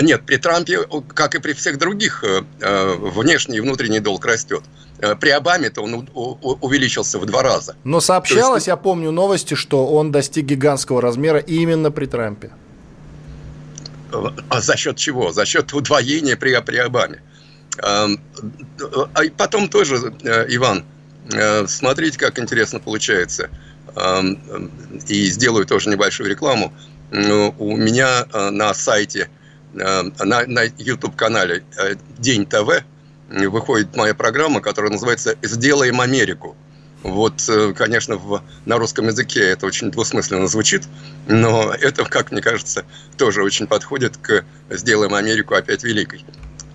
Нет, 0.00 0.24
при 0.24 0.38
Трампе, 0.38 0.78
как 1.12 1.34
и 1.34 1.40
при 1.40 1.52
всех 1.52 1.78
других, 1.78 2.24
э, 2.24 2.94
внешний 2.96 3.58
и 3.58 3.60
внутренний 3.60 4.00
долг 4.00 4.24
растет. 4.24 4.62
При 5.20 5.30
Обаме-то 5.30 5.82
он 5.82 6.08
увеличился 6.14 7.18
в 7.18 7.26
два 7.26 7.42
раза. 7.42 7.74
Но 7.82 8.00
сообщалось, 8.00 8.60
есть... 8.60 8.66
я 8.68 8.76
помню 8.76 9.10
новости, 9.10 9.54
что 9.54 9.86
он 9.88 10.12
достиг 10.12 10.46
гигантского 10.46 11.02
размера 11.02 11.40
именно 11.40 11.90
при 11.90 12.06
Трампе. 12.06 12.52
А 14.48 14.60
за 14.60 14.76
счет 14.76 14.96
чего? 14.96 15.32
За 15.32 15.44
счет 15.44 15.72
удвоения 15.72 16.36
при, 16.36 16.60
при 16.60 16.76
Обаме. 16.76 17.20
А 17.82 18.08
потом 19.36 19.68
тоже, 19.68 20.14
э, 20.22 20.46
Иван, 20.48 20.84
э, 21.32 21.66
смотрите, 21.66 22.18
как 22.18 22.38
интересно 22.38 22.80
получается. 22.80 23.48
И 25.06 25.26
сделаю 25.26 25.66
тоже 25.66 25.88
небольшую 25.88 26.28
рекламу. 26.28 26.72
У 27.12 27.76
меня 27.76 28.26
э, 28.32 28.50
на 28.50 28.74
сайте, 28.74 29.28
на, 29.72 30.02
на 30.46 30.64
YouTube-канале 30.78 31.62
День 32.18 32.44
ТВ 32.44 32.82
выходит 33.28 33.94
моя 33.96 34.14
программа, 34.14 34.60
которая 34.60 34.90
называется 34.90 35.36
«Сделаем 35.42 36.00
Америку». 36.00 36.56
Вот, 37.04 37.46
э, 37.50 37.74
конечно, 37.74 38.16
в, 38.16 38.42
на 38.64 38.78
русском 38.78 39.06
языке 39.08 39.40
это 39.40 39.66
очень 39.66 39.90
двусмысленно 39.90 40.48
звучит, 40.48 40.84
но 41.28 41.70
это, 41.70 42.02
как 42.06 42.32
мне 42.32 42.40
кажется, 42.40 42.86
тоже 43.18 43.42
очень 43.42 43.66
подходит 43.66 44.16
к 44.16 44.42
«сделаем 44.70 45.14
Америку 45.14 45.54
опять 45.54 45.84
великой». 45.84 46.24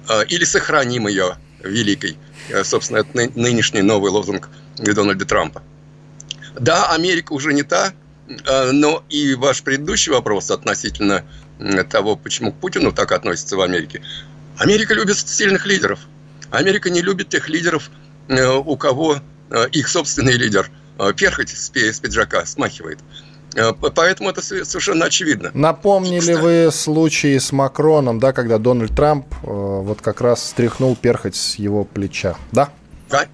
А, 0.07 0.21
или 0.21 0.43
«сохраним 0.43 1.07
ее 1.07 1.35
великой». 1.63 2.15
Э, 2.49 2.63
собственно, 2.63 2.99
это 2.99 3.09
нынешний 3.39 3.81
новый 3.81 4.11
лозунг 4.11 4.49
Дональда 4.77 5.25
Трампа. 5.25 5.63
Да, 6.59 6.91
Америка 6.93 7.33
уже 7.33 7.51
не 7.51 7.63
та, 7.63 7.91
э, 8.27 8.71
но 8.71 9.03
и 9.09 9.33
ваш 9.33 9.63
предыдущий 9.63 10.11
вопрос 10.11 10.51
относительно 10.51 11.25
того, 11.89 12.15
почему 12.15 12.51
к 12.51 12.59
Путину 12.59 12.91
так 12.91 13.11
относятся 13.13 13.57
в 13.57 13.61
Америке. 13.61 14.03
Америка 14.59 14.93
любит 14.93 15.17
сильных 15.17 15.65
лидеров. 15.65 16.01
Америка 16.51 16.91
не 16.91 17.01
любит 17.01 17.29
тех 17.29 17.49
лидеров, 17.49 17.89
у 18.29 18.77
кого 18.77 19.19
их 19.71 19.87
собственный 19.87 20.33
лидер 20.33 20.69
э, 20.99 21.13
перхоть 21.13 21.49
с 21.49 21.69
пиджака 21.69 22.45
смахивает. 22.45 22.99
Э, 23.55 23.73
поэтому 23.73 24.29
это 24.29 24.41
совершенно 24.41 25.05
очевидно. 25.05 25.51
Напомнили 25.53 26.19
Кстати. 26.19 26.39
вы 26.39 26.71
случай 26.71 27.39
с 27.39 27.51
Макроном, 27.51 28.19
да, 28.19 28.31
когда 28.33 28.57
Дональд 28.57 28.95
Трамп 28.95 29.25
вот 29.41 30.01
как 30.01 30.21
раз 30.21 30.49
стряхнул 30.49 30.95
перхоть 30.95 31.35
с 31.35 31.55
его 31.55 31.83
плеча, 31.83 32.35
да? 32.51 32.69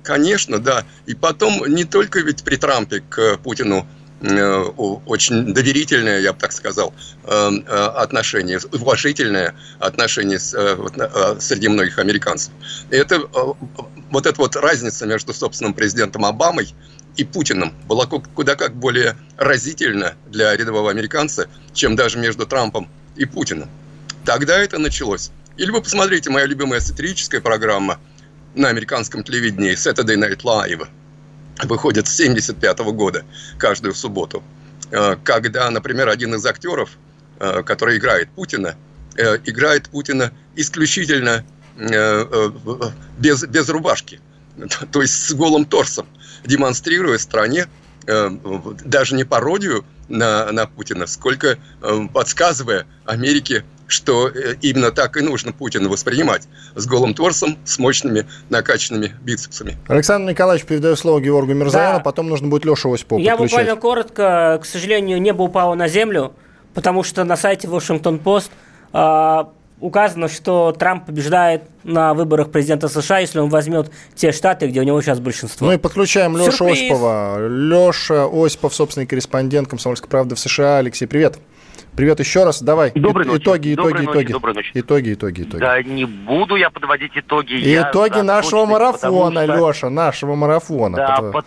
Конечно, 0.03 0.59
да. 0.59 0.85
И 1.05 1.15
потом 1.15 1.65
не 1.67 1.83
только 1.83 2.19
ведь 2.19 2.43
при 2.43 2.55
Трампе 2.55 3.01
к 3.01 3.37
Путину 3.43 3.85
очень 4.21 5.53
доверительное, 5.53 6.21
я 6.21 6.31
бы 6.31 6.39
так 6.39 6.53
сказал, 6.53 6.93
отношение, 7.25 8.59
уважительное 8.71 9.53
отношение 9.79 10.39
среди 10.39 11.67
многих 11.67 11.99
американцев. 11.99 12.53
Это 12.89 13.19
вот 14.15 14.25
эта 14.25 14.39
вот 14.39 14.55
разница 14.55 15.05
между 15.05 15.33
собственным 15.33 15.73
президентом 15.73 16.23
Обамой 16.23 16.73
и 17.17 17.25
Путиным 17.25 17.73
была 17.85 18.05
куда 18.05 18.55
как 18.55 18.73
более 18.73 19.17
разительна 19.35 20.13
для 20.27 20.55
рядового 20.55 20.89
американца, 20.89 21.49
чем 21.73 21.97
даже 21.97 22.17
между 22.17 22.45
Трампом 22.45 22.87
и 23.17 23.25
Путиным. 23.25 23.69
Тогда 24.23 24.57
это 24.57 24.79
началось. 24.79 25.31
Или 25.57 25.69
вы 25.69 25.81
посмотрите, 25.81 26.29
моя 26.29 26.45
любимая 26.45 26.79
сатирическая 26.79 27.41
программа 27.41 27.99
на 28.53 28.69
американском 28.69 29.21
телевидении 29.21 29.73
Saturday 29.73 30.15
Night 30.15 30.43
Live 30.43 30.87
выходит 31.65 32.07
с 32.07 32.17
1975 32.17 32.79
года 32.95 33.25
каждую 33.57 33.93
субботу, 33.93 34.43
э, 34.91 35.17
когда, 35.25 35.69
например, 35.69 36.07
один 36.07 36.35
из 36.35 36.45
актеров, 36.45 36.91
э, 37.39 37.63
который 37.63 37.97
играет 37.97 38.29
Путина, 38.29 38.75
э, 39.17 39.39
играет 39.43 39.89
Путина 39.89 40.31
исключительно 40.55 41.45
без, 41.77 43.43
без 43.43 43.69
рубашки, 43.69 44.19
то 44.91 45.01
есть 45.01 45.13
с 45.13 45.33
голым 45.33 45.65
торсом, 45.65 46.07
демонстрируя 46.45 47.17
стране 47.17 47.67
э, 48.07 48.29
даже 48.83 49.15
не 49.15 49.23
пародию 49.23 49.85
на, 50.07 50.51
на 50.51 50.67
Путина, 50.67 51.07
сколько 51.07 51.57
подсказывая 52.13 52.85
Америке, 53.05 53.65
что 53.87 54.29
именно 54.61 54.91
так 54.91 55.17
и 55.17 55.21
нужно 55.21 55.51
Путина 55.51 55.89
воспринимать. 55.89 56.47
С 56.75 56.85
голым 56.85 57.13
торсом, 57.13 57.57
с 57.65 57.77
мощными 57.79 58.25
накачанными 58.49 59.13
бицепсами. 59.21 59.77
Александр 59.87 60.31
Николаевич, 60.31 60.65
передаю 60.65 60.95
слово 60.95 61.21
Георгу 61.21 61.53
Мирзаяну, 61.53 61.97
да. 61.97 62.03
потом 62.03 62.27
нужно 62.29 62.47
будет 62.47 62.65
Лешу 62.65 62.91
Осипова 62.93 63.19
Я 63.19 63.31
подключать. 63.31 63.59
буквально 63.59 63.81
коротко, 63.81 64.59
к 64.61 64.65
сожалению, 64.65 65.21
небо 65.21 65.43
упало 65.43 65.75
на 65.75 65.87
землю, 65.87 66.33
потому 66.73 67.03
что 67.03 67.23
на 67.23 67.37
сайте 67.37 67.67
Вашингтон-Пост 67.67 68.51
а, 68.91 69.49
указано, 69.79 70.27
что 70.27 70.71
Трамп 70.71 71.05
побеждает 71.05 71.63
на 71.83 72.13
выборах 72.13 72.51
президента 72.51 72.87
США, 72.87 73.19
если 73.19 73.39
он 73.39 73.49
возьмет 73.49 73.91
те 74.15 74.31
штаты, 74.31 74.67
где 74.67 74.79
у 74.79 74.83
него 74.83 75.01
сейчас 75.01 75.19
большинство. 75.19 75.67
Ну 75.67 75.73
и 75.73 75.77
подключаем 75.77 76.37
Лешу 76.37 76.65
Осипова. 76.65 77.47
Леша 77.47 78.25
Осипов, 78.25 78.73
собственный 78.73 79.05
корреспондент 79.05 79.67
«Комсомольской 79.67 80.09
правды» 80.09 80.35
в 80.35 80.39
США. 80.39 80.77
Алексей, 80.77 81.07
привет. 81.07 81.39
Привет 81.95 82.19
еще 82.19 82.43
раз. 82.43 82.61
Давай. 82.61 82.91
Доброй 82.93 83.25
ночи. 83.25 83.41
Итоги, 83.41 83.73
итоги, 83.73 83.75
доброй 83.75 84.05
итоги. 84.05 84.17
Ночи, 84.17 84.33
доброй 84.33 84.53
ночи. 84.53 84.71
Итоги, 84.73 85.13
итоги, 85.13 85.41
итоги. 85.43 85.61
Да 85.61 85.81
не 85.81 86.05
буду 86.05 86.55
я 86.55 86.69
подводить 86.69 87.11
итоги. 87.15 87.53
Итоги 87.55 88.19
нашего 88.19 88.65
марафона, 88.65 89.43
что... 89.43 89.69
Леша, 89.69 89.89
нашего 89.89 90.35
марафона. 90.35 90.97
Да, 90.97 91.15
Под... 91.17 91.31
под... 91.31 91.45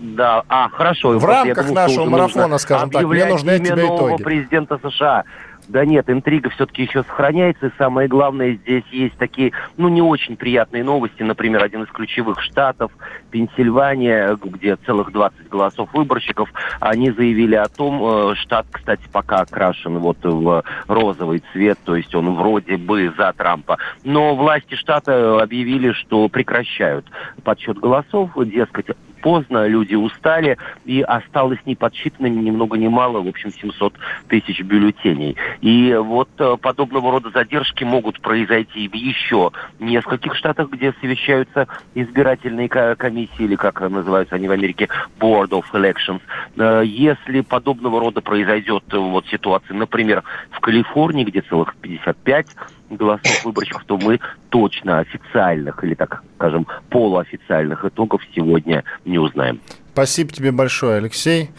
Да, 0.00 0.42
а, 0.48 0.68
хорошо. 0.68 1.18
В 1.18 1.24
рамках 1.24 1.70
нашего 1.70 2.04
марафона, 2.04 2.58
скажем 2.58 2.90
так, 2.90 3.04
мне 3.04 3.24
нужны 3.26 3.50
от 3.52 3.64
тебя 3.64 3.84
итоги. 3.84 4.22
президента 4.22 4.78
США 4.82 5.24
Да 5.68 5.84
нет, 5.84 6.08
интрига 6.08 6.48
все-таки 6.48 6.82
еще 6.82 7.02
сохраняется, 7.02 7.66
и 7.66 7.70
самое 7.76 8.08
главное, 8.08 8.54
здесь 8.54 8.84
есть 8.90 9.16
такие, 9.18 9.52
ну, 9.76 9.88
не 9.88 10.00
очень 10.00 10.36
приятные 10.36 10.82
новости. 10.82 11.22
Например, 11.22 11.62
один 11.62 11.82
из 11.82 11.88
ключевых 11.88 12.40
штатов, 12.40 12.90
Пенсильвания, 13.30 14.38
где 14.42 14.76
целых 14.76 15.12
20 15.12 15.48
голосов 15.50 15.90
выборщиков, 15.92 16.50
они 16.80 17.10
заявили 17.10 17.54
о 17.54 17.68
том, 17.68 18.00
э, 18.02 18.34
штат, 18.36 18.66
кстати, 18.70 19.02
пока 19.12 19.40
окрашен 19.40 19.98
вот 19.98 20.16
в 20.22 20.64
розовый 20.86 21.42
цвет, 21.52 21.78
то 21.84 21.94
есть 21.94 22.14
он 22.14 22.34
вроде 22.34 22.78
бы 22.78 23.12
за 23.16 23.34
Трампа. 23.34 23.76
Но 24.04 24.34
власти 24.34 24.74
штата 24.74 25.42
объявили, 25.42 25.92
что 25.92 26.28
прекращают 26.30 27.04
подсчет 27.44 27.78
голосов, 27.78 28.30
дескать, 28.36 28.86
поздно, 29.20 29.66
люди 29.66 29.94
устали, 29.94 30.56
и 30.84 31.02
осталось 31.02 31.58
не 31.66 31.74
подсчитанными 31.74 32.40
ни 32.40 32.50
много 32.50 32.76
ни 32.78 32.88
мало, 32.88 33.20
в 33.20 33.28
общем, 33.28 33.52
700 33.52 33.94
тысяч 34.28 34.60
бюллетеней. 34.62 35.36
И 35.60 35.94
вот 35.94 36.28
э, 36.38 36.56
подобного 36.60 37.12
рода 37.12 37.30
задержки 37.30 37.84
могут 37.84 38.20
произойти 38.20 38.88
в 38.88 38.94
еще 38.94 39.52
нескольких 39.78 40.34
штатах, 40.36 40.70
где 40.70 40.94
совещаются 41.00 41.66
избирательные 41.94 42.68
комиссии, 42.68 43.42
или 43.42 43.56
как 43.56 43.80
называются 43.80 44.36
они 44.36 44.48
в 44.48 44.52
Америке, 44.52 44.88
Board 45.18 45.50
of 45.50 45.64
Elections. 45.72 46.20
Э, 46.56 46.82
если 46.84 47.40
подобного 47.40 48.00
рода 48.00 48.20
произойдет 48.20 48.84
э, 48.92 48.96
вот 48.96 49.26
ситуация, 49.26 49.74
например, 49.74 50.22
в 50.50 50.60
Калифорнии, 50.60 51.24
где 51.24 51.40
целых 51.42 51.76
55 51.76 52.46
голосов 52.90 53.44
выборщиков, 53.44 53.84
то 53.84 53.96
мы 53.98 54.20
точно 54.50 55.00
официальных 55.00 55.82
или, 55.84 55.94
так 55.94 56.22
скажем, 56.36 56.66
полуофициальных 56.90 57.84
итогов 57.84 58.22
сегодня 58.34 58.84
не 59.04 59.18
узнаем. 59.18 59.60
Спасибо 59.92 60.32
тебе 60.32 60.52
большое, 60.52 60.98
Алексей. 60.98 61.50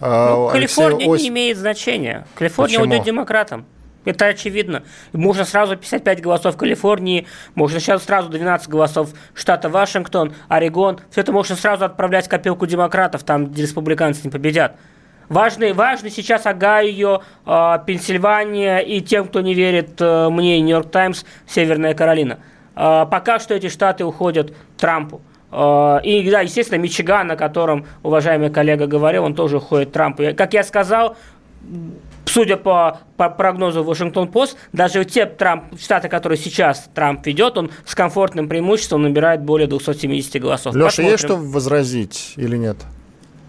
А, 0.00 0.34
ну, 0.34 0.48
Калифорния 0.50 1.08
Ось... 1.08 1.22
не 1.22 1.28
имеет 1.28 1.56
значения. 1.56 2.26
Калифорния 2.34 2.78
Почему? 2.78 2.92
уйдет 2.92 3.06
демократам. 3.06 3.64
Это 4.04 4.26
очевидно. 4.26 4.82
Можно 5.12 5.44
сразу 5.44 5.76
55 5.76 6.20
голосов 6.20 6.54
в 6.56 6.58
Калифорнии, 6.58 7.26
можно 7.54 7.80
сейчас 7.80 8.04
сразу 8.04 8.28
12 8.28 8.68
голосов 8.68 9.10
штата 9.32 9.68
Вашингтон, 9.68 10.34
Орегон. 10.48 11.00
Все 11.10 11.22
это 11.22 11.32
можно 11.32 11.56
сразу 11.56 11.86
отправлять 11.86 12.26
в 12.26 12.28
копилку 12.28 12.66
демократов, 12.66 13.22
там, 13.24 13.46
где 13.46 13.62
республиканцы 13.62 14.20
не 14.24 14.30
победят. 14.30 14.76
Важный, 15.34 15.72
важный 15.72 16.10
сейчас 16.10 16.46
Огайо, 16.46 17.22
э, 17.44 17.78
Пенсильвания 17.84 18.78
и 18.78 19.00
тем, 19.00 19.26
кто 19.26 19.40
не 19.40 19.52
верит 19.52 20.00
э, 20.00 20.28
мне, 20.28 20.60
Нью-Йорк 20.60 20.92
Таймс, 20.92 21.24
Северная 21.48 21.92
Каролина. 21.92 22.38
Э, 22.76 23.04
пока 23.10 23.40
что 23.40 23.52
эти 23.54 23.68
штаты 23.68 24.04
уходят 24.04 24.54
Трампу. 24.78 25.22
Э, 25.50 25.98
и, 26.04 26.30
да, 26.30 26.42
естественно, 26.42 26.78
Мичиган, 26.80 27.32
о 27.32 27.36
котором 27.36 27.84
уважаемый 28.04 28.50
коллега 28.50 28.86
говорил, 28.86 29.24
он 29.24 29.34
тоже 29.34 29.56
уходит 29.56 29.90
Трампу. 29.90 30.22
Как 30.36 30.54
я 30.54 30.62
сказал, 30.62 31.16
судя 32.26 32.56
по, 32.56 33.00
по 33.16 33.28
прогнозу 33.28 33.82
Вашингтон-Пост, 33.82 34.56
даже 34.72 35.04
те 35.04 35.26
Трамп, 35.26 35.64
штаты, 35.80 36.08
которые 36.08 36.38
сейчас 36.38 36.88
Трамп 36.94 37.26
ведет, 37.26 37.58
он 37.58 37.72
с 37.84 37.96
комфортным 37.96 38.48
преимуществом 38.48 39.02
набирает 39.02 39.42
более 39.42 39.66
270 39.66 40.40
голосов. 40.40 40.76
Леша, 40.76 40.86
Посмотрим. 40.86 41.10
есть 41.10 41.24
что 41.24 41.36
возразить 41.36 42.34
или 42.36 42.56
нет? 42.56 42.76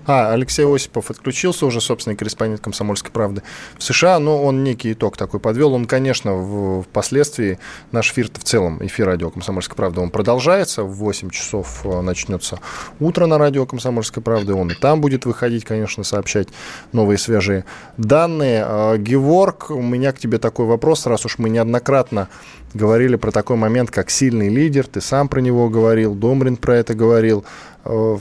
А, 0.08 0.34
Алексей 0.34 0.66
Осипов 0.66 1.10
отключился 1.10 1.66
уже, 1.66 1.82
собственный 1.82 2.16
корреспондент 2.16 2.62
«Комсомольской 2.62 3.12
правды» 3.12 3.42
в 3.78 3.84
США, 3.84 4.20
но 4.20 4.44
он 4.44 4.64
некий 4.64 4.94
итог 4.94 5.18
такой 5.18 5.40
подвел. 5.40 5.74
Он, 5.74 5.86
конечно, 5.86 6.34
в, 6.34 6.84
впоследствии, 6.84 7.58
наш 7.92 8.12
эфир 8.12 8.30
в 8.32 8.44
целом, 8.44 8.86
эфир 8.86 9.08
радио 9.08 9.32
«Комсомольская 9.32 9.76
правда», 9.76 10.02
он 10.02 10.12
продолжается, 10.12 10.84
в 10.84 10.94
8 10.96 11.30
часов 11.32 11.82
э, 11.86 12.02
начнется 12.02 12.60
утро 13.00 13.26
на 13.26 13.38
радио 13.38 13.66
«Комсомольской 13.66 14.22
правды», 14.22 14.54
он 14.54 14.72
и 14.72 14.76
там 14.76 15.02
будет 15.02 15.26
выходить, 15.26 15.66
конечно, 15.66 16.04
сообщать 16.04 16.50
новые 16.92 17.18
свежие 17.18 17.66
данные. 17.98 18.64
А, 18.66 18.98
Геворг, 18.98 19.72
у 19.72 19.82
меня 19.82 20.12
к 20.12 20.20
тебе 20.20 20.38
такой 20.38 20.68
вопрос, 20.68 21.08
раз 21.08 21.26
уж 21.26 21.40
мы 21.40 21.50
неоднократно 21.50 22.30
говорили 22.76 23.16
про 23.16 23.32
такой 23.32 23.56
момент, 23.56 23.90
как 23.90 24.10
сильный 24.10 24.50
лидер, 24.50 24.86
ты 24.86 25.02
сам 25.02 25.30
про 25.30 25.40
него 25.40 25.70
говорил, 25.70 26.14
Домрин 26.14 26.58
про 26.58 26.76
это 26.76 26.94
говорил, 26.94 27.46
э, 27.86 28.18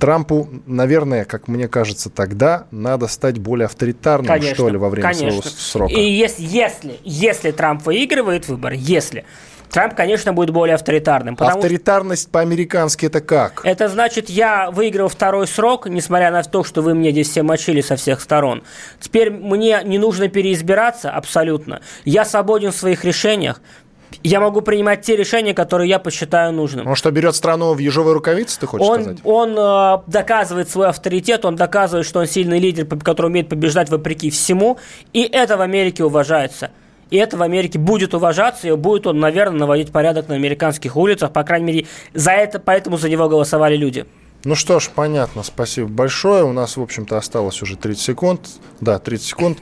Трампу, 0.00 0.48
наверное, 0.66 1.26
как 1.26 1.46
мне 1.46 1.68
кажется, 1.68 2.08
тогда 2.08 2.66
надо 2.70 3.06
стать 3.06 3.38
более 3.38 3.66
авторитарным, 3.66 4.26
конечно, 4.26 4.54
что 4.54 4.68
ли, 4.70 4.78
во 4.78 4.88
время 4.88 5.08
конечно. 5.08 5.30
своего 5.30 5.42
срока. 5.42 5.92
И 5.92 6.10
если, 6.10 6.42
если, 6.42 6.98
если 7.04 7.50
Трамп 7.50 7.84
выигрывает 7.84 8.48
выборы, 8.48 8.76
если, 8.78 9.26
Трамп, 9.70 9.94
конечно, 9.94 10.32
будет 10.32 10.50
более 10.50 10.74
авторитарным. 10.74 11.36
Авторитарность 11.38 12.30
по-американски 12.30 13.06
это 13.06 13.20
как? 13.20 13.60
Это 13.62 13.88
значит, 13.88 14.30
я 14.30 14.70
выиграл 14.70 15.08
второй 15.08 15.46
срок, 15.46 15.86
несмотря 15.86 16.30
на 16.30 16.42
то, 16.42 16.64
что 16.64 16.80
вы 16.80 16.94
мне 16.94 17.12
здесь 17.12 17.28
все 17.28 17.42
мочили 17.42 17.82
со 17.82 17.96
всех 17.96 18.20
сторон. 18.20 18.64
Теперь 19.00 19.30
мне 19.30 19.82
не 19.84 19.98
нужно 19.98 20.28
переизбираться 20.28 21.10
абсолютно. 21.10 21.82
Я 22.04 22.24
свободен 22.24 22.72
в 22.72 22.76
своих 22.76 23.04
решениях 23.04 23.60
я 24.22 24.40
могу 24.40 24.60
принимать 24.60 25.02
те 25.02 25.16
решения, 25.16 25.54
которые 25.54 25.88
я 25.88 25.98
посчитаю 25.98 26.52
нужным. 26.52 26.86
Он 26.86 26.94
что, 26.94 27.10
берет 27.10 27.34
страну 27.34 27.74
в 27.74 27.78
ежовой 27.78 28.12
рукавице, 28.12 28.58
ты 28.60 28.66
хочешь 28.66 28.86
он, 28.86 29.02
сказать? 29.02 29.18
Он 29.24 29.56
э, 29.58 29.98
доказывает 30.06 30.68
свой 30.68 30.88
авторитет, 30.88 31.44
он 31.44 31.56
доказывает, 31.56 32.06
что 32.06 32.20
он 32.20 32.26
сильный 32.26 32.58
лидер, 32.58 32.86
который 32.86 33.26
умеет 33.26 33.48
побеждать 33.48 33.88
вопреки 33.90 34.30
всему, 34.30 34.78
и 35.12 35.22
это 35.22 35.56
в 35.56 35.60
Америке 35.60 36.04
уважается. 36.04 36.70
И 37.10 37.16
это 37.16 37.36
в 37.36 37.42
Америке 37.42 37.78
будет 37.78 38.14
уважаться, 38.14 38.68
и 38.68 38.72
будет 38.72 39.06
он, 39.06 39.18
наверное, 39.18 39.60
наводить 39.60 39.90
порядок 39.90 40.28
на 40.28 40.36
американских 40.36 40.96
улицах. 40.96 41.32
По 41.32 41.42
крайней 41.42 41.66
мере, 41.66 41.86
за 42.14 42.30
это, 42.30 42.60
поэтому 42.60 42.98
за 42.98 43.08
него 43.08 43.28
голосовали 43.28 43.76
люди. 43.76 44.06
Ну 44.44 44.54
что 44.54 44.80
ж, 44.80 44.88
понятно, 44.94 45.42
спасибо 45.42 45.88
большое. 45.88 46.44
У 46.44 46.52
нас, 46.52 46.76
в 46.76 46.82
общем-то, 46.82 47.18
осталось 47.18 47.60
уже 47.62 47.76
30 47.76 48.02
секунд. 48.02 48.48
Да, 48.80 48.98
30 48.98 49.26
секунд. 49.26 49.58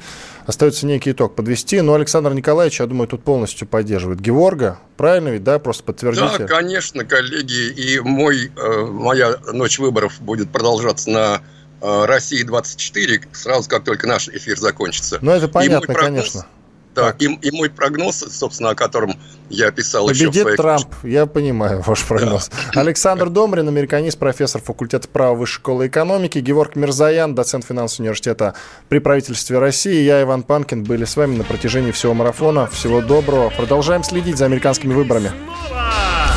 Остается 0.48 0.86
некий 0.86 1.12
итог 1.12 1.34
подвести. 1.34 1.78
Но 1.82 1.92
Александр 1.92 2.32
Николаевич, 2.32 2.80
я 2.80 2.86
думаю, 2.86 3.06
тут 3.06 3.22
полностью 3.22 3.68
поддерживает 3.68 4.18
Геворга. 4.18 4.78
Правильно 4.96 5.28
ведь, 5.28 5.44
да? 5.44 5.58
Просто 5.58 5.84
подтвердите. 5.84 6.38
Да, 6.38 6.46
конечно, 6.46 7.04
коллеги. 7.04 7.68
И 7.68 8.00
мой, 8.00 8.50
э, 8.56 8.80
моя 8.86 9.36
ночь 9.52 9.78
выборов 9.78 10.18
будет 10.22 10.50
продолжаться 10.50 11.10
на 11.10 11.42
э, 11.82 12.04
России 12.06 12.42
24, 12.44 13.28
сразу 13.32 13.68
как 13.68 13.84
только 13.84 14.06
наш 14.06 14.30
эфир 14.30 14.58
закончится. 14.58 15.18
Ну, 15.20 15.32
это 15.32 15.48
понятно, 15.48 15.92
прогноз, 15.92 16.32
конечно. 16.32 16.46
Да, 16.98 17.14
и, 17.18 17.26
и 17.26 17.50
мой 17.50 17.70
прогноз, 17.70 18.16
собственно, 18.16 18.70
о 18.70 18.74
котором 18.74 19.14
я 19.50 19.70
писал 19.70 20.08
Победит 20.08 20.34
еще 20.34 20.52
в 20.52 20.56
Трамп, 20.56 20.94
я 21.04 21.26
понимаю 21.26 21.82
ваш 21.86 22.04
прогноз. 22.04 22.50
Да. 22.74 22.80
Александр 22.80 23.30
Домрин, 23.30 23.68
американист, 23.68 24.18
профессор 24.18 24.60
факультета 24.60 25.06
права 25.08 25.34
Высшей 25.34 25.58
школы 25.58 25.86
экономики, 25.86 26.38
Геворг 26.38 26.76
Мирзаян, 26.76 27.34
доцент 27.34 27.64
финансового 27.64 28.06
университета 28.06 28.54
при 28.88 28.98
правительстве 28.98 29.58
России, 29.58 30.02
я, 30.02 30.22
Иван 30.22 30.42
Панкин, 30.42 30.84
были 30.84 31.04
с 31.04 31.16
вами 31.16 31.36
на 31.36 31.44
протяжении 31.44 31.92
всего 31.92 32.14
марафона. 32.14 32.66
Всего 32.66 33.00
доброго. 33.00 33.50
Продолжаем 33.50 34.02
следить 34.02 34.36
за 34.36 34.46
американскими 34.46 34.92
выборами. 34.92 35.30
Снова! 35.68 36.27